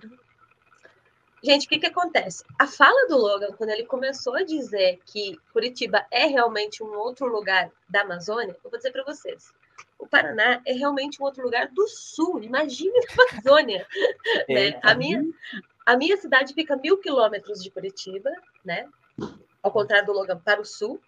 Gente, 1.43 1.65
o 1.65 1.69
que 1.69 1.79
que 1.79 1.87
acontece? 1.87 2.45
A 2.57 2.65
fala 2.65 3.05
do 3.09 3.17
Logan, 3.17 3.51
quando 3.57 3.71
ele 3.71 3.83
começou 3.83 4.35
a 4.35 4.43
dizer 4.43 5.01
que 5.05 5.37
Curitiba 5.51 6.05
é 6.09 6.25
realmente 6.25 6.81
um 6.81 6.93
outro 6.97 7.27
lugar 7.27 7.69
da 7.89 8.01
Amazônia, 8.01 8.55
eu 8.63 8.69
vou 8.69 8.77
dizer 8.77 8.91
para 8.91 9.03
vocês. 9.03 9.51
O 9.99 10.07
Paraná 10.07 10.61
é 10.65 10.71
realmente 10.71 11.21
um 11.21 11.25
outro 11.25 11.43
lugar 11.43 11.67
do 11.67 11.85
sul. 11.87 12.41
Imagine 12.41 12.93
a 12.97 13.33
Amazônia. 13.33 13.85
né? 14.47 14.79
A 14.81 14.95
minha, 14.95 15.21
a 15.85 15.97
minha 15.97 16.15
cidade 16.15 16.53
fica 16.53 16.77
mil 16.77 16.97
quilômetros 16.97 17.61
de 17.61 17.69
Curitiba, 17.69 18.29
né? 18.63 18.87
Ao 19.61 19.71
contrário 19.71 20.05
do 20.05 20.13
Logan, 20.13 20.39
para 20.39 20.61
o 20.61 20.65
sul. 20.65 21.01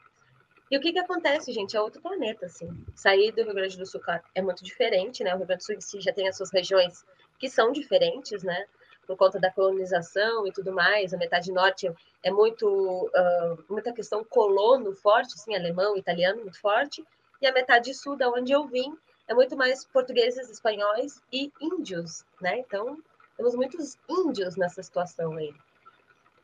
E 0.69 0.77
o 0.77 0.81
que 0.81 0.91
que 0.91 0.99
acontece, 0.99 1.51
gente? 1.51 1.77
É 1.77 1.81
outro 1.81 2.01
planeta, 2.01 2.47
assim. 2.47 2.67
Sair 2.95 3.31
do 3.31 3.43
Rio 3.43 3.53
Grande 3.53 3.77
do 3.77 3.85
Sul 3.85 4.01
claro, 4.01 4.23
é 4.33 4.41
muito 4.41 4.63
diferente, 4.63 5.23
né? 5.23 5.33
O 5.33 5.37
Rio 5.37 5.45
Grande 5.45 5.63
do 5.63 5.65
Sul 5.65 5.81
si 5.81 6.01
já 6.01 6.11
tem 6.11 6.27
as 6.27 6.37
suas 6.37 6.51
regiões 6.51 7.05
que 7.37 7.49
são 7.49 7.71
diferentes, 7.71 8.41
né? 8.43 8.65
Por 9.05 9.15
conta 9.15 9.39
da 9.39 9.51
colonização 9.51 10.47
e 10.47 10.51
tudo 10.51 10.71
mais. 10.71 11.13
A 11.13 11.17
metade 11.17 11.51
norte 11.51 11.91
é 12.23 12.31
muito 12.31 12.67
uh, 12.67 13.63
muita 13.69 13.93
questão 13.93 14.23
colono 14.23 14.93
forte, 14.93 15.35
assim, 15.35 15.55
alemão, 15.55 15.95
italiano 15.95 16.41
muito 16.41 16.59
forte. 16.59 17.05
E 17.39 17.45
a 17.45 17.53
metade 17.53 17.93
sul, 17.93 18.15
da 18.15 18.27
onde 18.29 18.51
eu 18.51 18.65
vim, 18.65 18.97
é 19.27 19.33
muito 19.35 19.55
mais 19.55 19.85
portugueses, 19.85 20.49
espanhóis 20.49 21.21
e 21.31 21.51
índios, 21.61 22.25
né? 22.41 22.59
Então, 22.59 22.97
temos 23.37 23.53
muitos 23.53 23.97
índios 24.09 24.55
nessa 24.55 24.81
situação 24.81 25.33
aí. 25.33 25.53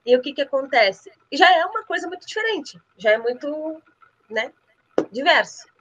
E 0.06 0.16
o 0.16 0.22
que 0.22 0.34
que 0.34 0.42
acontece? 0.42 1.12
Já 1.32 1.52
é 1.56 1.66
uma 1.66 1.84
coisa 1.86 2.08
muito 2.08 2.26
diferente, 2.26 2.80
já 2.98 3.12
é 3.12 3.18
muito 3.18 3.82
né? 4.32 4.54
Diverso. 5.12 5.72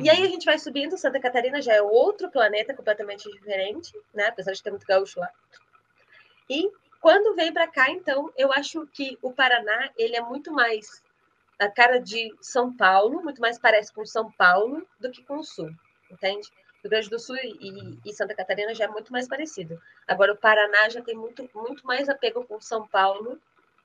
E 0.00 0.08
aí 0.08 0.22
a 0.22 0.28
gente 0.28 0.46
vai 0.46 0.58
subindo, 0.58 0.96
Santa 0.96 1.20
Catarina 1.20 1.60
já 1.60 1.74
é 1.74 1.82
outro 1.82 2.30
planeta 2.30 2.72
completamente 2.72 3.30
diferente, 3.30 3.92
né? 4.14 4.28
Apesar 4.28 4.52
de 4.52 4.62
ter 4.62 4.70
muito 4.70 4.86
gaúcho 4.86 5.20
lá. 5.20 5.30
E 6.48 6.70
quando 6.98 7.34
vem 7.34 7.52
para 7.52 7.68
cá, 7.68 7.90
então, 7.90 8.32
eu 8.36 8.50
acho 8.52 8.86
que 8.86 9.18
o 9.20 9.32
Paraná, 9.32 9.90
ele 9.98 10.16
é 10.16 10.22
muito 10.22 10.50
mais 10.50 11.02
a 11.58 11.68
cara 11.68 11.98
de 11.98 12.34
São 12.40 12.74
Paulo, 12.74 13.22
muito 13.22 13.40
mais 13.40 13.58
parece 13.58 13.92
com 13.92 14.06
São 14.06 14.32
Paulo 14.32 14.86
do 14.98 15.10
que 15.10 15.22
com 15.24 15.38
o 15.38 15.44
Sul, 15.44 15.70
entende? 16.10 16.48
Rio 16.82 16.90
Grande 16.90 17.10
do 17.10 17.18
Sul 17.18 17.36
e, 17.36 17.98
e, 18.04 18.12
Santa 18.14 18.34
Catarina 18.34 18.74
já 18.74 18.84
é 18.84 18.88
muito 18.88 19.12
mais 19.12 19.28
parecido. 19.28 19.80
Agora, 20.08 20.32
o 20.32 20.36
Paraná 20.36 20.88
já 20.88 21.02
tem 21.02 21.14
muito, 21.14 21.48
muito 21.54 21.86
mais 21.86 22.08
apego 22.08 22.44
com 22.44 22.60
São 22.60 22.88
Paulo 22.88 23.38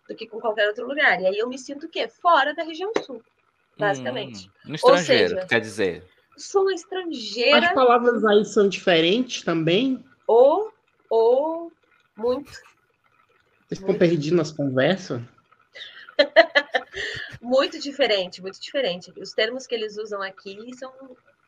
do 0.07 0.15
que 0.15 0.25
com 0.25 0.39
qualquer 0.39 0.69
outro 0.69 0.87
lugar. 0.87 1.21
E 1.21 1.27
aí 1.27 1.37
eu 1.37 1.49
me 1.49 1.59
sinto 1.59 1.85
o 1.85 1.89
quê? 1.89 2.07
Fora 2.07 2.55
da 2.55 2.63
região 2.63 2.91
sul 3.05 3.21
basicamente. 3.77 4.47
Hum, 4.47 4.69
no 4.69 4.75
estrangeiro, 4.75 5.35
seja, 5.35 5.47
quer 5.47 5.61
dizer. 5.61 6.03
Sou 6.37 6.63
uma 6.63 6.73
estrangeira. 6.73 7.67
As 7.67 7.73
palavras 7.73 8.23
aí 8.25 8.45
são 8.45 8.69
diferentes 8.69 9.43
também? 9.43 10.03
Ou, 10.27 10.71
ou, 11.09 11.71
muito. 12.15 12.51
Vocês 13.67 13.81
estão 13.81 13.95
perdidos 13.95 14.31
nas 14.31 14.51
conversas? 14.51 15.21
muito 17.41 17.79
diferente, 17.79 18.41
muito 18.41 18.61
diferente. 18.61 19.11
Os 19.19 19.31
termos 19.31 19.65
que 19.65 19.75
eles 19.75 19.97
usam 19.97 20.21
aqui 20.21 20.57
são 20.75 20.91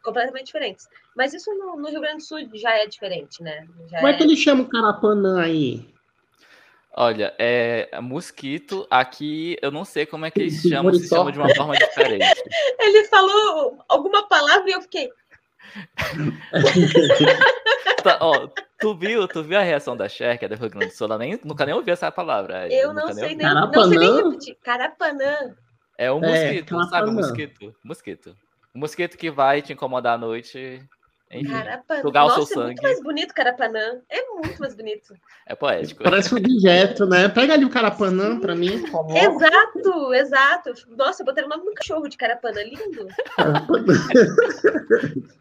completamente 0.04 0.48
diferentes. 0.48 0.88
Mas 1.16 1.34
isso 1.34 1.54
no, 1.56 1.78
no 1.78 1.90
Rio 1.90 2.02
Grande 2.02 2.18
do 2.18 2.24
Sul 2.24 2.40
já 2.54 2.76
é 2.78 2.88
diferente, 2.88 3.42
né? 3.44 3.68
Já 3.90 3.98
Como 3.98 4.08
é, 4.08 4.12
é 4.12 4.18
que 4.18 4.24
eles 4.24 4.40
chamam 4.40 4.66
Carapanã 4.66 5.42
aí? 5.42 5.94
Olha, 6.96 7.34
é 7.38 7.90
mosquito, 8.02 8.88
aqui 8.90 9.58
eu 9.62 9.72
não 9.72 9.86
sei 9.86 10.06
como 10.06 10.26
é 10.26 10.32
que 10.32 10.42
eles 10.42 10.62
chamam, 10.62 10.94
se 10.94 11.08
chama 11.08 11.32
de 11.32 11.40
uma 11.40 11.54
forma 11.56 11.76
diferente. 11.76 12.26
Ele 12.80 13.06
falou 13.06 13.78
alguma 13.88 14.28
palavra 14.28 14.70
e 14.70 14.74
eu 14.74 14.82
fiquei. 14.82 15.10
tá, 18.04 18.18
ó, 18.20 18.50
tu 18.80 18.96
viu, 18.96 19.28
tu 19.28 19.44
viu 19.44 19.60
a 19.60 19.62
reação 19.62 19.96
da 19.96 20.10
Cher, 20.10 20.40
que 20.40 20.46
é 20.46 20.48
do 20.48 20.56
Rio 20.56 20.70
Grande 20.70 20.88
do 20.88 20.94
Sul? 20.94 21.06
Ela 21.06 21.20
nem, 21.20 21.40
nunca 21.44 21.66
nem 21.66 21.76
ouviu 21.76 21.94
essa 21.94 22.12
palavra. 22.12 22.68
Eu 22.74 22.92
não 22.92 23.14
sei, 23.14 23.36
nem, 23.36 23.54
não 23.54 23.72
sei 23.72 24.00
nem 24.00 24.16
repetir. 24.16 24.58
Carapanã. 24.64 25.56
É 25.98 26.12
um 26.12 26.24
é, 26.24 26.28
mosquito, 26.28 26.80
é, 26.80 26.88
sabe? 26.88 27.10
Um 27.10 27.14
mosquito. 27.14 27.76
Mosquito. 27.84 28.36
Um 28.74 28.80
mosquito 28.80 29.18
que 29.18 29.30
vai 29.30 29.62
te 29.62 29.74
incomodar 29.74 30.16
à 30.16 30.18
noite 30.18 30.82
enfim. 31.32 31.54
Sugar 32.02 32.26
Nossa, 32.26 32.40
o 32.40 32.46
seu 32.46 32.62
é 32.62 32.66
muito 32.66 32.82
mais 32.82 33.04
bonito 33.04 33.34
Carapanã. 33.34 34.02
É 34.10 34.26
muito 34.30 34.60
mais 34.60 34.74
bonito. 34.74 35.14
É 35.46 35.56
poético. 35.56 36.04
Parece 36.04 36.34
um 36.34 36.38
objeto, 36.38 37.06
né? 37.06 37.30
Pega 37.30 37.54
ali 37.54 37.66
o 37.66 37.70
Carapanã 37.70 38.40
para 38.40 38.56
mim. 38.56 38.84
Exato, 39.16 40.14
exato. 40.14 40.74
Nossa, 40.96 41.22
eu 41.22 41.26
botei 41.26 41.44
o 41.44 41.48
nome 41.48 41.66
no 41.66 41.74
cachorro 41.74 42.08
de 42.08 42.18
Carapanã. 42.18 42.62
Lindo. 42.64 43.08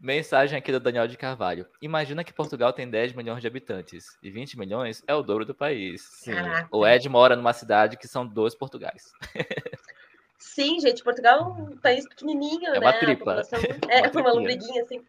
Mensagem 0.00 0.58
aqui 0.58 0.72
do 0.72 0.80
Daniel 0.80 1.06
de 1.06 1.16
Carvalho. 1.16 1.66
Imagina 1.80 2.24
que 2.24 2.32
Portugal 2.32 2.72
tem 2.72 2.88
10 2.88 3.14
milhões 3.14 3.40
de 3.40 3.46
habitantes 3.46 4.18
e 4.22 4.30
20 4.30 4.58
milhões 4.58 5.02
é 5.06 5.14
o 5.14 5.22
dobro 5.22 5.44
do 5.44 5.54
país. 5.54 6.02
Sim. 6.02 6.32
O 6.70 6.86
Ed 6.86 7.08
mora 7.08 7.36
numa 7.36 7.52
cidade 7.52 7.96
que 7.96 8.08
são 8.08 8.26
dois 8.26 8.54
Portugais. 8.54 9.12
Sim, 10.38 10.78
gente, 10.80 11.02
Portugal 11.02 11.38
é 11.38 11.42
um 11.42 11.76
país 11.76 12.08
pequenininho, 12.08 12.66
é 12.66 12.72
né? 12.72 12.78
Uma 12.78 12.92
tripa. 12.92 13.42
É, 13.88 14.08
uma, 14.08 14.20
uma 14.20 14.32
lombriguinha, 14.32 14.82
assim. 14.82 15.04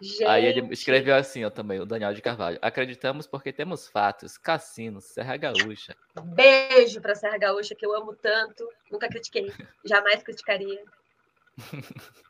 Gente. 0.00 0.24
Aí 0.26 0.46
ele 0.46 0.72
escreveu 0.72 1.16
assim 1.16 1.44
ó, 1.44 1.50
também, 1.50 1.80
o 1.80 1.86
Daniel 1.86 2.14
de 2.14 2.22
Carvalho. 2.22 2.58
Acreditamos 2.62 3.26
porque 3.26 3.52
temos 3.52 3.88
fatos, 3.88 4.38
cassinos, 4.38 5.04
Serra 5.06 5.36
Gaúcha. 5.36 5.96
Beijo 6.22 7.00
para 7.00 7.16
Serra 7.16 7.36
Gaúcha, 7.36 7.74
que 7.74 7.84
eu 7.84 7.96
amo 7.96 8.14
tanto. 8.14 8.68
Nunca 8.92 9.08
critiquei, 9.08 9.52
jamais 9.84 10.22
criticaria. 10.22 10.84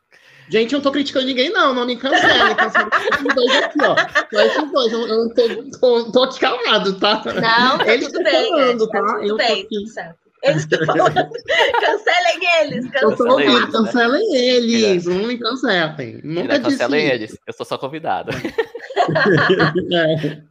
Gente, 0.49 0.73
eu 0.73 0.77
não 0.77 0.83
tô 0.83 0.91
criticando 0.91 1.27
ninguém, 1.27 1.51
não. 1.51 1.75
Não 1.75 1.85
me 1.85 1.95
cancele. 1.95 2.55
Cancela 2.55 2.89
esses 3.13 3.35
dois 3.35 3.55
aqui, 3.63 3.77
ó. 3.83 3.95
esses 4.41 4.71
dois. 4.71 4.91
Eu, 4.91 5.07
eu 5.07 5.25
não 5.25 5.29
tô, 5.29 5.79
tô, 5.79 6.11
tô 6.11 6.23
aqui 6.23 6.39
calado, 6.39 6.99
tá? 6.99 7.21
Não, 7.39 7.77
tá 7.77 7.93
Eles 7.93 8.07
tudo 8.07 8.23
bem. 8.23 8.49
Falando, 8.49 8.87
tá? 8.89 8.99
tá? 8.99 9.13
Tudo 9.13 9.27
eu 9.27 9.37
bem, 9.37 9.67
tudo 9.67 9.87
certo. 9.87 10.28
Eles 10.43 10.63
estão 10.63 10.85
falando. 10.85 11.13
cancelem 11.81 12.39
eles. 12.61 12.89
Cancelem, 12.91 13.55
eles, 13.55 13.71
cancelem 13.71 14.35
eles. 14.35 15.05
Não 15.05 15.27
me 15.27 15.37
cancelem. 15.37 16.21
Nunca 16.23 16.59
cancelem 16.59 17.05
eles. 17.07 17.37
Eu 17.45 17.53
sou 17.53 17.65
só 17.65 17.77
convidada. 17.77 18.31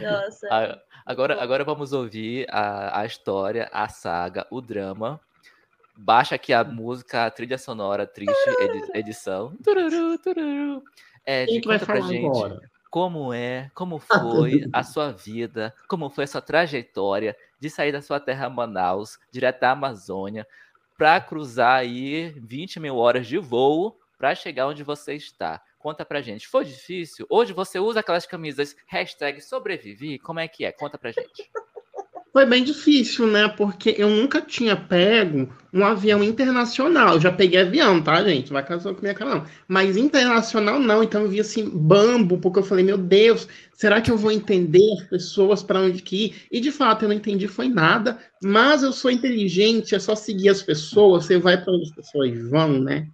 Nossa. 0.00 0.80
Agora, 1.06 1.42
agora 1.42 1.64
vamos 1.64 1.92
ouvir 1.92 2.46
a, 2.48 3.00
a 3.00 3.06
história, 3.06 3.68
a 3.72 3.88
saga, 3.88 4.46
o 4.50 4.60
drama. 4.60 5.20
Baixa 5.96 6.34
aqui 6.34 6.52
a 6.52 6.64
música, 6.64 7.26
a 7.26 7.30
trilha 7.30 7.58
sonora, 7.58 8.06
triste 8.06 8.34
edição. 8.94 9.56
Tururu, 9.62 10.18
tururu. 10.18 10.82
É, 11.24 11.46
Quem 11.46 11.60
que 11.60 11.68
vai 11.68 11.78
falar 11.78 12.00
gente. 12.02 12.26
agora? 12.26 12.60
Como 12.94 13.34
é, 13.34 13.72
como 13.74 13.98
foi 13.98 14.68
a 14.72 14.84
sua 14.84 15.10
vida, 15.10 15.74
como 15.88 16.08
foi 16.08 16.22
a 16.22 16.26
sua 16.28 16.40
trajetória 16.40 17.36
de 17.58 17.68
sair 17.68 17.90
da 17.90 18.00
sua 18.00 18.20
terra 18.20 18.48
Manaus, 18.48 19.18
direto 19.32 19.62
da 19.62 19.72
Amazônia, 19.72 20.46
para 20.96 21.20
cruzar 21.20 21.80
aí 21.80 22.30
20 22.36 22.78
mil 22.78 22.96
horas 22.96 23.26
de 23.26 23.36
voo 23.36 23.98
para 24.16 24.32
chegar 24.36 24.68
onde 24.68 24.84
você 24.84 25.14
está. 25.14 25.60
Conta 25.76 26.04
pra 26.04 26.22
gente. 26.22 26.46
Foi 26.46 26.64
difícil? 26.64 27.26
Hoje 27.28 27.52
você 27.52 27.80
usa 27.80 27.98
aquelas 27.98 28.26
camisas 28.26 28.76
hashtag 28.86 29.40
sobrevivi? 29.40 30.20
Como 30.20 30.38
é 30.38 30.46
que 30.46 30.64
é? 30.64 30.70
Conta 30.70 30.96
pra 30.96 31.10
gente. 31.10 31.50
Foi 32.34 32.44
bem 32.44 32.64
difícil, 32.64 33.28
né? 33.28 33.46
Porque 33.46 33.94
eu 33.96 34.10
nunca 34.10 34.40
tinha 34.42 34.74
pego 34.74 35.48
um 35.72 35.84
avião 35.84 36.20
internacional. 36.20 37.14
Eu 37.14 37.20
já 37.20 37.30
peguei 37.30 37.60
avião, 37.60 38.02
tá, 38.02 38.24
gente? 38.24 38.52
Vai 38.52 38.66
casar 38.66 38.92
com 38.92 39.02
minha 39.02 39.14
cara, 39.14 39.36
não. 39.36 39.46
Mas 39.68 39.96
internacional 39.96 40.80
não. 40.80 41.04
Então 41.04 41.22
eu 41.22 41.28
vi 41.28 41.38
assim, 41.38 41.70
bambo, 41.70 42.36
porque 42.38 42.58
eu 42.58 42.64
falei, 42.64 42.84
meu 42.84 42.98
Deus, 42.98 43.46
será 43.72 44.00
que 44.00 44.10
eu 44.10 44.16
vou 44.16 44.32
entender 44.32 44.82
as 44.94 45.04
pessoas 45.04 45.62
para 45.62 45.78
onde 45.78 46.02
que 46.02 46.24
ir? 46.24 46.34
E 46.50 46.58
de 46.58 46.72
fato 46.72 47.04
eu 47.04 47.08
não 47.08 47.14
entendi, 47.14 47.46
foi 47.46 47.68
nada. 47.68 48.18
Mas 48.42 48.82
eu 48.82 48.92
sou 48.92 49.12
inteligente, 49.12 49.94
é 49.94 50.00
só 50.00 50.16
seguir 50.16 50.48
as 50.48 50.60
pessoas, 50.60 51.26
você 51.26 51.38
vai 51.38 51.56
para 51.62 51.72
onde 51.72 51.84
as 51.84 51.94
pessoas 51.94 52.50
vão, 52.50 52.80
né? 52.80 53.06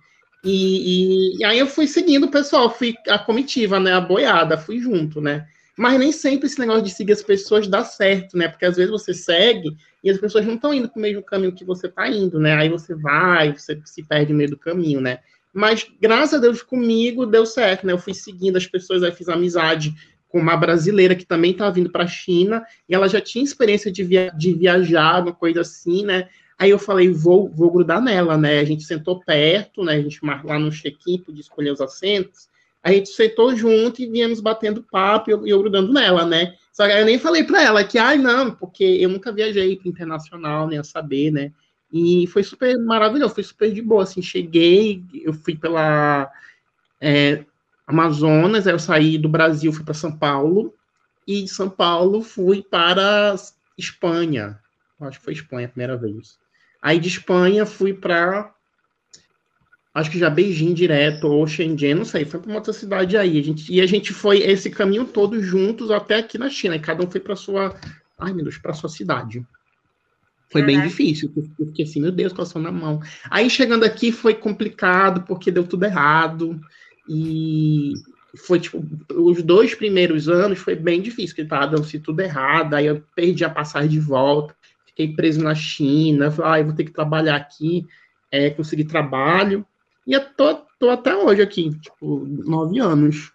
E, 0.42 1.34
e, 1.34 1.38
e 1.40 1.44
aí 1.44 1.58
eu 1.58 1.66
fui 1.66 1.86
seguindo 1.86 2.24
o 2.24 2.30
pessoal, 2.30 2.70
fui 2.74 2.94
a 3.06 3.18
comitiva, 3.18 3.78
né? 3.78 3.92
A 3.92 4.00
boiada, 4.00 4.56
fui 4.56 4.78
junto, 4.80 5.20
né? 5.20 5.46
Mas 5.76 5.98
nem 5.98 6.12
sempre 6.12 6.46
esse 6.46 6.58
negócio 6.58 6.82
de 6.82 6.90
seguir 6.90 7.12
as 7.12 7.22
pessoas 7.22 7.66
dá 7.66 7.84
certo, 7.84 8.36
né? 8.36 8.48
Porque 8.48 8.64
às 8.64 8.76
vezes 8.76 8.90
você 8.90 9.14
segue 9.14 9.76
e 10.02 10.10
as 10.10 10.18
pessoas 10.18 10.44
não 10.44 10.54
estão 10.54 10.74
indo 10.74 10.88
para 10.88 10.98
o 10.98 11.02
mesmo 11.02 11.22
caminho 11.22 11.54
que 11.54 11.64
você 11.64 11.86
está 11.86 12.08
indo, 12.08 12.38
né? 12.38 12.54
Aí 12.54 12.68
você 12.68 12.94
vai, 12.94 13.52
você 13.52 13.80
se 13.84 14.02
perde 14.02 14.32
no 14.32 14.38
meio 14.38 14.50
do 14.50 14.58
caminho, 14.58 15.00
né? 15.00 15.18
Mas 15.52 15.86
graças 16.00 16.34
a 16.34 16.38
Deus 16.38 16.62
comigo 16.62 17.26
deu 17.26 17.44
certo, 17.44 17.86
né? 17.86 17.92
Eu 17.92 17.98
fui 17.98 18.14
seguindo 18.14 18.56
as 18.56 18.66
pessoas, 18.66 19.02
aí 19.02 19.12
fiz 19.12 19.28
amizade 19.28 19.94
com 20.28 20.38
uma 20.38 20.56
brasileira 20.56 21.14
que 21.14 21.26
também 21.26 21.50
estava 21.50 21.72
vindo 21.72 21.90
para 21.90 22.04
a 22.04 22.08
China 22.08 22.64
e 22.88 22.94
ela 22.94 23.08
já 23.08 23.20
tinha 23.20 23.42
experiência 23.42 23.90
de, 23.90 24.04
via 24.04 24.30
de 24.30 24.52
viajar, 24.54 25.22
uma 25.22 25.34
coisa 25.34 25.62
assim, 25.62 26.04
né? 26.04 26.28
Aí 26.56 26.70
eu 26.70 26.78
falei, 26.78 27.10
vou, 27.10 27.48
vou 27.48 27.70
grudar 27.70 28.02
nela, 28.02 28.36
né? 28.36 28.60
A 28.60 28.64
gente 28.64 28.84
sentou 28.84 29.18
perto, 29.18 29.82
né? 29.82 29.94
A 29.94 30.00
gente 30.02 30.20
lá 30.22 30.58
no 30.58 30.70
check-in, 30.70 31.18
podia 31.18 31.40
escolher 31.40 31.72
os 31.72 31.80
assentos. 31.80 32.49
A 32.82 32.92
gente 32.92 33.10
sentou 33.10 33.54
junto 33.54 34.00
e 34.00 34.10
viemos 34.10 34.40
batendo 34.40 34.82
papo 34.82 35.30
e 35.30 35.32
eu, 35.32 35.46
eu 35.46 35.58
grudando 35.60 35.92
nela, 35.92 36.24
né? 36.24 36.54
Só 36.72 36.86
que 36.86 36.92
eu 36.92 37.04
nem 37.04 37.18
falei 37.18 37.44
para 37.44 37.62
ela 37.62 37.84
que, 37.84 37.98
ai, 37.98 38.16
não, 38.16 38.52
porque 38.52 38.84
eu 38.84 39.08
nunca 39.08 39.32
viajei 39.32 39.76
para 39.76 39.88
internacional, 39.88 40.66
nem 40.66 40.78
a 40.78 40.84
saber, 40.84 41.30
né? 41.30 41.52
E 41.92 42.26
foi 42.28 42.42
super 42.42 42.78
maravilhoso, 42.78 43.34
foi 43.34 43.42
super 43.42 43.72
de 43.72 43.82
boa, 43.82 44.04
assim, 44.04 44.22
cheguei, 44.22 45.02
eu 45.22 45.32
fui 45.32 45.56
pela 45.56 46.30
é, 47.00 47.44
Amazonas, 47.86 48.66
aí 48.66 48.72
eu 48.72 48.78
saí 48.78 49.18
do 49.18 49.28
Brasil, 49.28 49.72
fui 49.72 49.84
para 49.84 49.94
São 49.94 50.16
Paulo, 50.16 50.72
e 51.26 51.42
de 51.42 51.48
São 51.48 51.68
Paulo 51.68 52.22
fui 52.22 52.62
para 52.62 53.34
Espanha, 53.76 54.58
acho 55.00 55.18
que 55.18 55.24
foi 55.24 55.34
Espanha 55.34 55.66
a 55.66 55.70
primeira 55.70 55.96
vez. 55.96 56.38
Aí 56.80 56.98
de 56.98 57.08
Espanha 57.08 57.66
fui 57.66 57.92
para 57.92 58.54
acho 59.92 60.10
que 60.10 60.18
já 60.18 60.30
Beijing 60.30 60.72
direto, 60.72 61.26
ou 61.26 61.46
Shenzhen, 61.46 61.94
não 61.94 62.04
sei, 62.04 62.24
foi 62.24 62.40
para 62.40 62.48
uma 62.48 62.58
outra 62.58 62.72
cidade 62.72 63.16
aí. 63.16 63.38
A 63.38 63.42
gente, 63.42 63.72
e 63.72 63.80
a 63.80 63.86
gente 63.86 64.12
foi 64.12 64.38
esse 64.38 64.70
caminho 64.70 65.04
todo 65.04 65.42
juntos 65.42 65.90
até 65.90 66.16
aqui 66.16 66.38
na 66.38 66.48
China, 66.48 66.76
e 66.76 66.80
cada 66.80 67.04
um 67.04 67.10
foi 67.10 67.20
para 67.20 67.36
sua, 67.36 67.74
ai 68.18 68.32
meu 68.32 68.44
Deus, 68.44 68.58
para 68.58 68.72
sua 68.72 68.88
cidade. 68.88 69.44
Foi 70.48 70.62
bem 70.62 70.80
difícil, 70.80 71.30
porque 71.32 71.64
fiquei 71.66 71.84
assim, 71.84 72.00
meu 72.00 72.10
Deus, 72.10 72.32
coração 72.32 72.60
na 72.60 72.72
mão. 72.72 73.00
Aí 73.30 73.48
chegando 73.48 73.84
aqui 73.84 74.10
foi 74.10 74.34
complicado, 74.34 75.22
porque 75.22 75.50
deu 75.50 75.64
tudo 75.64 75.84
errado, 75.84 76.60
e 77.08 77.92
foi 78.36 78.58
tipo, 78.58 78.84
os 79.14 79.42
dois 79.42 79.74
primeiros 79.74 80.28
anos 80.28 80.58
foi 80.58 80.74
bem 80.74 81.00
difícil, 81.00 81.30
porque 81.30 81.42
estava 81.42 81.68
dando-se 81.68 81.98
tudo 82.00 82.20
errado, 82.20 82.74
aí 82.74 82.86
eu 82.86 83.02
perdi 83.14 83.44
a 83.44 83.50
passagem 83.50 83.90
de 83.90 84.00
volta, 84.00 84.54
fiquei 84.86 85.14
preso 85.14 85.42
na 85.42 85.54
China, 85.54 86.30
falei, 86.30 86.62
ah, 86.62 86.64
vou 86.64 86.74
ter 86.74 86.84
que 86.84 86.92
trabalhar 86.92 87.36
aqui, 87.36 87.86
é, 88.30 88.50
consegui 88.50 88.84
trabalho, 88.84 89.64
e 90.06 90.12
eu 90.12 90.24
tô, 90.34 90.54
tô 90.78 90.90
até 90.90 91.14
hoje 91.14 91.42
aqui, 91.42 91.70
tipo, 91.78 92.26
nove 92.26 92.78
anos. 92.78 93.32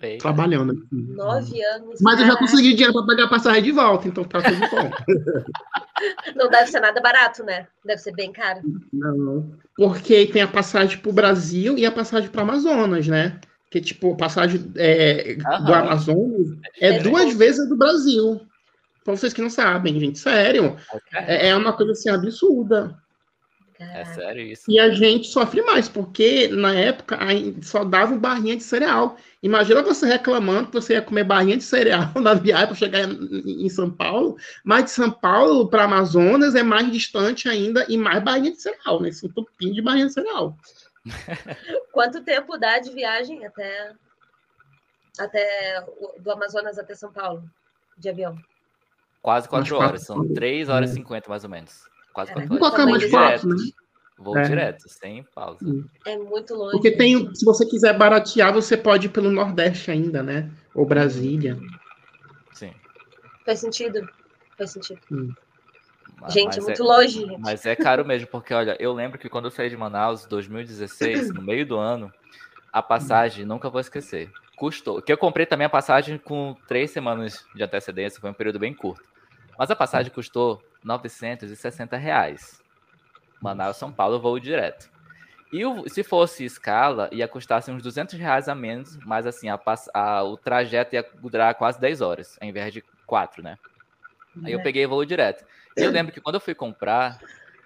Eita. 0.00 0.22
Trabalhando 0.22 0.72
aqui. 0.72 0.86
Nove 0.92 1.64
anos. 1.64 2.00
Mas 2.00 2.20
eu 2.20 2.26
já 2.26 2.36
consegui 2.36 2.74
dinheiro 2.74 2.92
para 2.92 3.06
pagar 3.06 3.24
a 3.24 3.28
passagem 3.28 3.62
de 3.62 3.72
volta, 3.72 4.08
então 4.08 4.24
tá 4.24 4.42
tudo 4.42 4.58
bom. 4.58 4.90
Não 6.36 6.50
deve 6.50 6.70
ser 6.70 6.80
nada 6.80 7.00
barato, 7.00 7.42
né? 7.44 7.66
Deve 7.84 8.02
ser 8.02 8.12
bem 8.12 8.32
caro. 8.32 8.60
Não. 8.92 9.52
Porque 9.76 10.26
tem 10.26 10.42
a 10.42 10.48
passagem 10.48 10.98
para 10.98 11.10
o 11.10 11.14
Brasil 11.14 11.78
e 11.78 11.86
a 11.86 11.92
passagem 11.92 12.28
para 12.28 12.42
Amazonas, 12.42 13.06
né? 13.06 13.40
Que, 13.70 13.80
tipo, 13.80 14.12
a 14.12 14.16
passagem 14.16 14.70
é, 14.76 15.36
do 15.36 15.74
Amazonas 15.74 16.48
é, 16.80 16.96
é 16.96 16.98
duas 17.00 17.34
vezes 17.34 17.60
a 17.60 17.68
do 17.68 17.76
Brasil. 17.76 18.40
Para 19.04 19.16
vocês 19.16 19.32
que 19.32 19.42
não 19.42 19.50
sabem, 19.50 19.98
gente, 20.00 20.18
sério. 20.18 20.76
É, 21.12 21.48
é 21.48 21.56
uma 21.56 21.72
coisa 21.72 21.92
assim 21.92 22.10
absurda. 22.10 22.96
É 23.78 24.04
sério 24.04 24.42
isso. 24.42 24.70
E 24.70 24.78
a 24.78 24.90
gente 24.90 25.26
sofre 25.26 25.60
mais, 25.62 25.88
porque 25.88 26.48
na 26.48 26.74
época 26.74 27.18
só 27.62 27.84
dava 27.84 28.16
barrinha 28.16 28.56
de 28.56 28.62
cereal. 28.62 29.16
Imagina 29.42 29.82
você 29.82 30.06
reclamando 30.06 30.68
que 30.68 30.74
você 30.74 30.94
ia 30.94 31.02
comer 31.02 31.24
barrinha 31.24 31.56
de 31.56 31.64
cereal 31.64 32.12
na 32.20 32.34
viagem 32.34 32.68
para 32.68 32.76
chegar 32.76 33.00
em 33.00 33.68
São 33.68 33.90
Paulo, 33.90 34.36
mas 34.62 34.84
de 34.84 34.90
São 34.92 35.10
Paulo 35.10 35.68
para 35.68 35.84
Amazonas 35.84 36.54
é 36.54 36.62
mais 36.62 36.90
distante 36.90 37.48
ainda 37.48 37.84
e 37.88 37.96
mais 37.96 38.22
barrinha 38.22 38.52
de 38.52 38.60
cereal, 38.60 39.00
né? 39.00 39.08
Esse 39.08 39.26
entupinho 39.26 39.74
de 39.74 39.82
barrinha 39.82 40.06
de 40.06 40.12
cereal. 40.12 40.56
Quanto 41.92 42.22
tempo 42.22 42.56
dá 42.56 42.78
de 42.78 42.90
viagem 42.92 43.44
até, 43.44 43.92
até 45.18 45.84
do 46.20 46.30
Amazonas 46.30 46.78
até 46.78 46.94
São 46.94 47.12
Paulo, 47.12 47.42
de 47.98 48.08
avião? 48.08 48.38
Quase 49.20 49.48
quatro 49.48 49.76
horas, 49.76 50.02
são 50.02 50.32
três 50.34 50.68
horas 50.68 50.90
e 50.90 50.94
cinquenta 50.94 51.28
mais 51.30 51.44
ou 51.44 51.50
menos. 51.50 51.93
Quase 52.14 52.32
quatro 52.32 52.48
horas. 52.54 52.58
Colocar 52.58 52.86
mais 52.86 53.10
quatro, 53.10 53.48
né? 53.48 53.56
Vou 54.16 54.38
é. 54.38 54.42
direto, 54.42 54.88
sem 54.88 55.24
pausa. 55.34 55.58
É 56.06 56.16
muito 56.16 56.54
longe. 56.54 56.72
Porque 56.72 56.92
tem, 56.92 57.34
se 57.34 57.44
você 57.44 57.66
quiser 57.66 57.98
baratear, 57.98 58.54
você 58.54 58.76
pode 58.76 59.08
ir 59.08 59.10
pelo 59.10 59.30
Nordeste 59.30 59.90
ainda, 59.90 60.22
né? 60.22 60.48
Ou 60.72 60.86
Brasília. 60.86 61.58
Sim. 62.52 62.72
Faz 63.44 63.58
sentido. 63.58 64.08
Faz 64.56 64.70
sentido. 64.70 65.00
Gente, 66.28 66.56
mas 66.56 66.58
é 66.58 66.60
muito 66.60 66.82
é, 66.82 66.86
longe. 66.86 67.20
Gente. 67.20 67.40
Mas 67.40 67.66
é 67.66 67.74
caro 67.74 68.04
mesmo, 68.04 68.28
porque 68.28 68.54
olha, 68.54 68.76
eu 68.78 68.92
lembro 68.92 69.18
que 69.18 69.28
quando 69.28 69.46
eu 69.46 69.50
saí 69.50 69.68
de 69.68 69.76
Manaus, 69.76 70.24
2016, 70.26 71.30
no 71.34 71.42
meio 71.42 71.66
do 71.66 71.76
ano, 71.76 72.12
a 72.72 72.80
passagem, 72.80 73.44
nunca 73.44 73.68
vou 73.68 73.80
esquecer, 73.80 74.30
custou. 74.56 75.02
Que 75.02 75.12
eu 75.12 75.18
comprei 75.18 75.44
também 75.44 75.66
a 75.66 75.70
passagem 75.70 76.16
com 76.16 76.56
três 76.68 76.92
semanas 76.92 77.44
de 77.54 77.62
antecedência, 77.62 78.20
foi 78.20 78.30
um 78.30 78.34
período 78.34 78.60
bem 78.60 78.72
curto. 78.72 79.04
Mas 79.58 79.70
a 79.70 79.76
passagem 79.76 80.12
custou 80.12 80.62
960 80.84 81.96
reais. 81.96 82.62
Manaus, 83.40 83.76
São 83.76 83.90
Paulo, 83.90 84.20
voo 84.20 84.38
direto. 84.38 84.90
E 85.52 85.64
o, 85.64 85.88
se 85.88 86.02
fosse 86.02 86.44
escala, 86.44 87.08
ia 87.12 87.28
custar 87.28 87.58
assim, 87.58 87.72
uns 87.72 87.82
200 87.82 88.18
reais 88.18 88.48
a 88.48 88.54
menos, 88.54 88.96
mas 89.04 89.26
assim, 89.26 89.48
a, 89.48 89.58
a, 89.92 90.24
o 90.24 90.36
trajeto 90.36 90.94
ia 90.94 91.08
durar 91.20 91.54
quase 91.54 91.80
10 91.80 92.00
horas, 92.00 92.36
ao 92.40 92.48
invés 92.48 92.72
de 92.72 92.82
4, 93.06 93.42
né? 93.42 93.58
Aí 94.42 94.52
eu 94.52 94.60
é. 94.60 94.62
peguei 94.62 94.86
voo 94.86 95.04
direto. 95.04 95.44
E 95.76 95.82
eu 95.82 95.90
lembro 95.90 96.12
que 96.12 96.20
quando 96.20 96.36
eu 96.36 96.40
fui 96.40 96.54
comprar, 96.54 97.20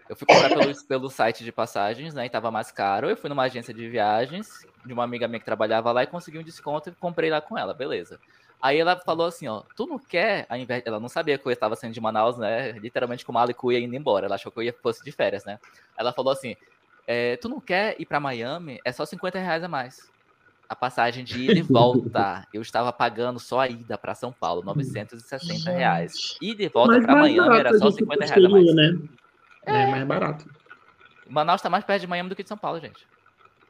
eu 0.08 0.16
fui 0.16 0.26
comprar 0.26 0.50
pelo, 0.50 0.74
pelo 0.86 1.10
site 1.10 1.44
de 1.44 1.50
passagens, 1.50 2.12
né? 2.12 2.26
E 2.26 2.30
tava 2.30 2.50
mais 2.50 2.70
caro. 2.70 3.08
Eu 3.08 3.16
fui 3.16 3.30
numa 3.30 3.44
agência 3.44 3.72
de 3.72 3.88
viagens 3.88 4.66
de 4.84 4.92
uma 4.92 5.04
amiga 5.04 5.26
minha 5.26 5.38
que 5.38 5.46
trabalhava 5.46 5.92
lá 5.92 6.02
e 6.02 6.06
consegui 6.06 6.38
um 6.38 6.42
desconto 6.42 6.90
e 6.90 6.92
comprei 6.92 7.30
lá 7.30 7.40
com 7.40 7.56
ela, 7.56 7.72
beleza. 7.72 8.18
Aí 8.60 8.78
ela 8.78 8.96
falou 8.96 9.26
assim, 9.26 9.46
ó, 9.46 9.62
tu 9.76 9.86
não 9.86 9.98
quer, 9.98 10.44
ao 10.48 10.56
invés... 10.56 10.82
ela 10.84 10.98
não 10.98 11.08
sabia 11.08 11.38
que 11.38 11.46
eu 11.46 11.52
estava 11.52 11.76
saindo 11.76 11.94
de 11.94 12.00
Manaus, 12.00 12.36
né, 12.36 12.72
literalmente 12.72 13.24
com 13.24 13.32
mala 13.32 13.52
e 13.52 13.54
cuia 13.54 13.78
indo 13.78 13.94
embora, 13.94 14.26
ela 14.26 14.34
achou 14.34 14.50
que 14.50 14.58
eu 14.58 14.62
ia 14.64 14.72
fosse 14.72 15.04
de 15.04 15.12
férias, 15.12 15.44
né. 15.44 15.60
Ela 15.96 16.12
falou 16.12 16.32
assim, 16.32 16.56
é, 17.06 17.36
tu 17.36 17.48
não 17.48 17.60
quer 17.60 17.94
ir 18.00 18.06
para 18.06 18.18
Miami? 18.18 18.80
É 18.84 18.90
só 18.90 19.04
50 19.04 19.38
reais 19.38 19.62
a 19.62 19.68
mais. 19.68 20.10
A 20.68 20.74
passagem 20.74 21.24
de 21.24 21.44
ida 21.44 21.58
e 21.58 21.62
volta, 21.62 22.46
eu 22.52 22.60
estava 22.60 22.92
pagando 22.92 23.38
só 23.38 23.60
a 23.60 23.68
ida 23.68 23.96
para 23.96 24.14
São 24.14 24.32
Paulo, 24.32 24.62
960 24.64 25.70
reais. 25.70 26.36
Ida 26.42 26.64
e 26.64 26.68
volta 26.68 27.00
para 27.00 27.14
Miami 27.14 27.58
era 27.58 27.78
só 27.78 27.90
50 27.90 28.26
reais 28.26 28.44
a 28.44 28.48
mais. 28.48 28.74
Né? 28.74 28.98
É, 29.64 29.82
é 29.82 29.86
mais 29.86 30.04
barato. 30.04 30.50
Manaus 31.28 31.60
está 31.60 31.70
mais 31.70 31.84
perto 31.84 32.00
de 32.00 32.06
Miami 32.08 32.28
do 32.28 32.34
que 32.34 32.42
de 32.42 32.48
São 32.48 32.58
Paulo, 32.58 32.80
gente. 32.80 33.06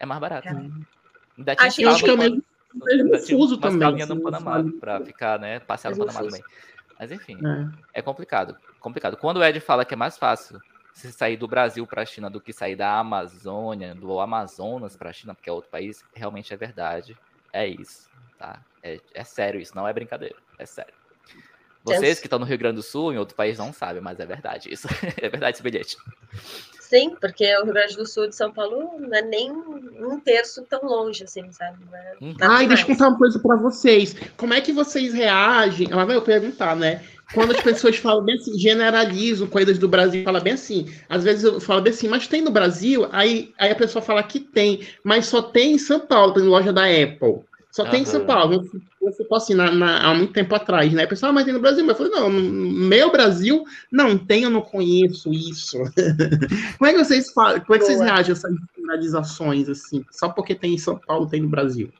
É 0.00 0.06
mais 0.06 0.20
barato. 0.20 0.48
Ainda 0.48 1.54
tinha 1.54 1.68
acho, 1.68 1.88
acho 1.88 2.04
que 2.04 2.10
é 2.10 2.14
o 2.14 2.18
mesmo 2.18 2.42
mesmo 2.84 3.18
fuso 3.18 3.58
também. 3.58 4.06
no 4.06 4.20
Panamá 4.20 4.64
para 4.80 5.00
ficar, 5.04 5.38
né, 5.38 5.60
passear 5.60 5.90
no 5.90 5.98
Panamá 5.98 6.20
também. 6.20 6.42
Mas 6.98 7.12
enfim, 7.12 7.38
é. 7.92 8.00
é. 8.00 8.02
complicado, 8.02 8.56
complicado. 8.80 9.16
Quando 9.16 9.36
o 9.38 9.44
Ed 9.44 9.60
fala 9.60 9.84
que 9.84 9.94
é 9.94 9.96
mais 9.96 10.18
fácil 10.18 10.60
se 10.92 11.12
sair 11.12 11.36
do 11.36 11.46
Brasil 11.46 11.86
para 11.86 12.02
a 12.02 12.06
China 12.06 12.28
do 12.28 12.40
que 12.40 12.52
sair 12.52 12.74
da 12.74 12.98
Amazônia, 12.98 13.94
do 13.94 14.18
Amazonas 14.18 14.96
para 14.96 15.10
a 15.10 15.12
China, 15.12 15.34
porque 15.34 15.48
é 15.48 15.52
outro 15.52 15.70
país, 15.70 16.04
realmente 16.12 16.52
é 16.52 16.56
verdade. 16.56 17.16
É 17.52 17.66
isso, 17.66 18.10
tá? 18.36 18.60
É, 18.82 19.00
é 19.14 19.24
sério 19.24 19.60
isso, 19.60 19.76
não 19.76 19.86
é 19.86 19.92
brincadeira, 19.92 20.36
é 20.58 20.66
sério. 20.66 20.92
Vocês 21.84 22.18
que 22.20 22.26
estão 22.26 22.38
no 22.38 22.44
Rio 22.44 22.58
Grande 22.58 22.76
do 22.76 22.82
Sul, 22.82 23.12
em 23.12 23.16
outro 23.16 23.34
país, 23.34 23.58
não 23.58 23.72
sabem, 23.72 24.02
mas 24.02 24.20
é 24.20 24.26
verdade 24.26 24.72
isso. 24.72 24.88
é 25.16 25.28
verdade 25.28 25.56
esse 25.56 25.62
bilhete. 25.62 25.96
Sim, 26.88 27.14
porque 27.20 27.44
o 27.58 27.64
Rio 27.64 27.74
Grande 27.74 27.96
do 27.96 28.06
Sul 28.06 28.28
de 28.28 28.34
São 28.34 28.50
Paulo 28.50 28.98
não 28.98 29.14
é 29.14 29.20
nem 29.20 29.52
um 29.52 30.18
terço 30.18 30.62
tão 30.62 30.80
longe, 30.88 31.22
assim, 31.22 31.52
sabe? 31.52 31.76
É 31.92 32.24
uhum. 32.24 32.34
Ai, 32.40 32.66
deixa 32.66 32.84
eu 32.84 32.86
contar 32.86 33.08
uma 33.08 33.18
coisa 33.18 33.38
para 33.38 33.56
vocês. 33.56 34.16
Como 34.38 34.54
é 34.54 34.62
que 34.62 34.72
vocês 34.72 35.12
reagem? 35.12 35.88
Ela 35.90 36.06
vai 36.06 36.18
perguntar, 36.22 36.74
né? 36.74 37.02
Quando 37.34 37.50
as 37.50 37.60
pessoas 37.60 37.96
falam 37.98 38.24
bem 38.24 38.36
assim, 38.36 38.58
generalizam 38.58 39.46
coisas 39.46 39.76
do 39.76 39.86
Brasil, 39.86 40.24
fala 40.24 40.40
bem 40.40 40.54
assim. 40.54 40.90
Às 41.10 41.24
vezes 41.24 41.44
eu 41.44 41.60
falo 41.60 41.82
bem 41.82 41.92
assim, 41.92 42.08
mas 42.08 42.26
tem 42.26 42.40
no 42.40 42.50
Brasil? 42.50 43.06
Aí, 43.12 43.52
aí 43.58 43.70
a 43.70 43.76
pessoa 43.76 44.00
fala 44.00 44.22
que 44.22 44.40
tem, 44.40 44.80
mas 45.04 45.26
só 45.26 45.42
tem 45.42 45.74
em 45.74 45.78
São 45.78 46.00
Paulo, 46.00 46.32
tem 46.32 46.42
loja 46.44 46.72
da 46.72 46.84
Apple. 46.84 47.44
Só 47.70 47.84
uhum. 47.84 47.90
tem 47.90 48.02
em 48.02 48.06
São 48.06 48.24
Paulo. 48.24 48.64
Você 49.00 49.24
pode 49.24 49.42
assim, 49.42 49.54
na, 49.54 49.70
na, 49.70 50.10
há 50.10 50.14
muito 50.14 50.32
tempo 50.32 50.54
atrás, 50.54 50.92
né? 50.92 51.04
O 51.04 51.08
pessoal, 51.08 51.30
ah, 51.30 51.32
mas 51.32 51.44
tem 51.44 51.52
no 51.52 51.60
Brasil. 51.60 51.84
Mas 51.84 51.98
eu 51.98 52.10
falei, 52.10 52.20
não, 52.20 52.30
no 52.30 52.88
meu 52.88 53.12
Brasil 53.12 53.64
não 53.90 54.18
tem, 54.18 54.42
eu 54.42 54.50
não 54.50 54.60
conheço 54.60 55.32
isso. 55.32 55.78
como 56.78 56.90
é 56.90 56.92
que 56.92 57.04
vocês 57.04 57.30
falam, 57.32 57.60
como 57.60 57.74
é 57.74 57.78
que 57.78 57.84
vocês 57.84 58.00
reagem 58.00 58.32
a 58.32 58.36
essas 58.36 58.54
generalizações, 58.74 59.68
assim? 59.68 60.04
Só 60.10 60.28
porque 60.28 60.54
tem 60.54 60.74
em 60.74 60.78
São 60.78 60.98
Paulo, 60.98 61.28
tem 61.28 61.42
no 61.42 61.48
Brasil. 61.48 61.92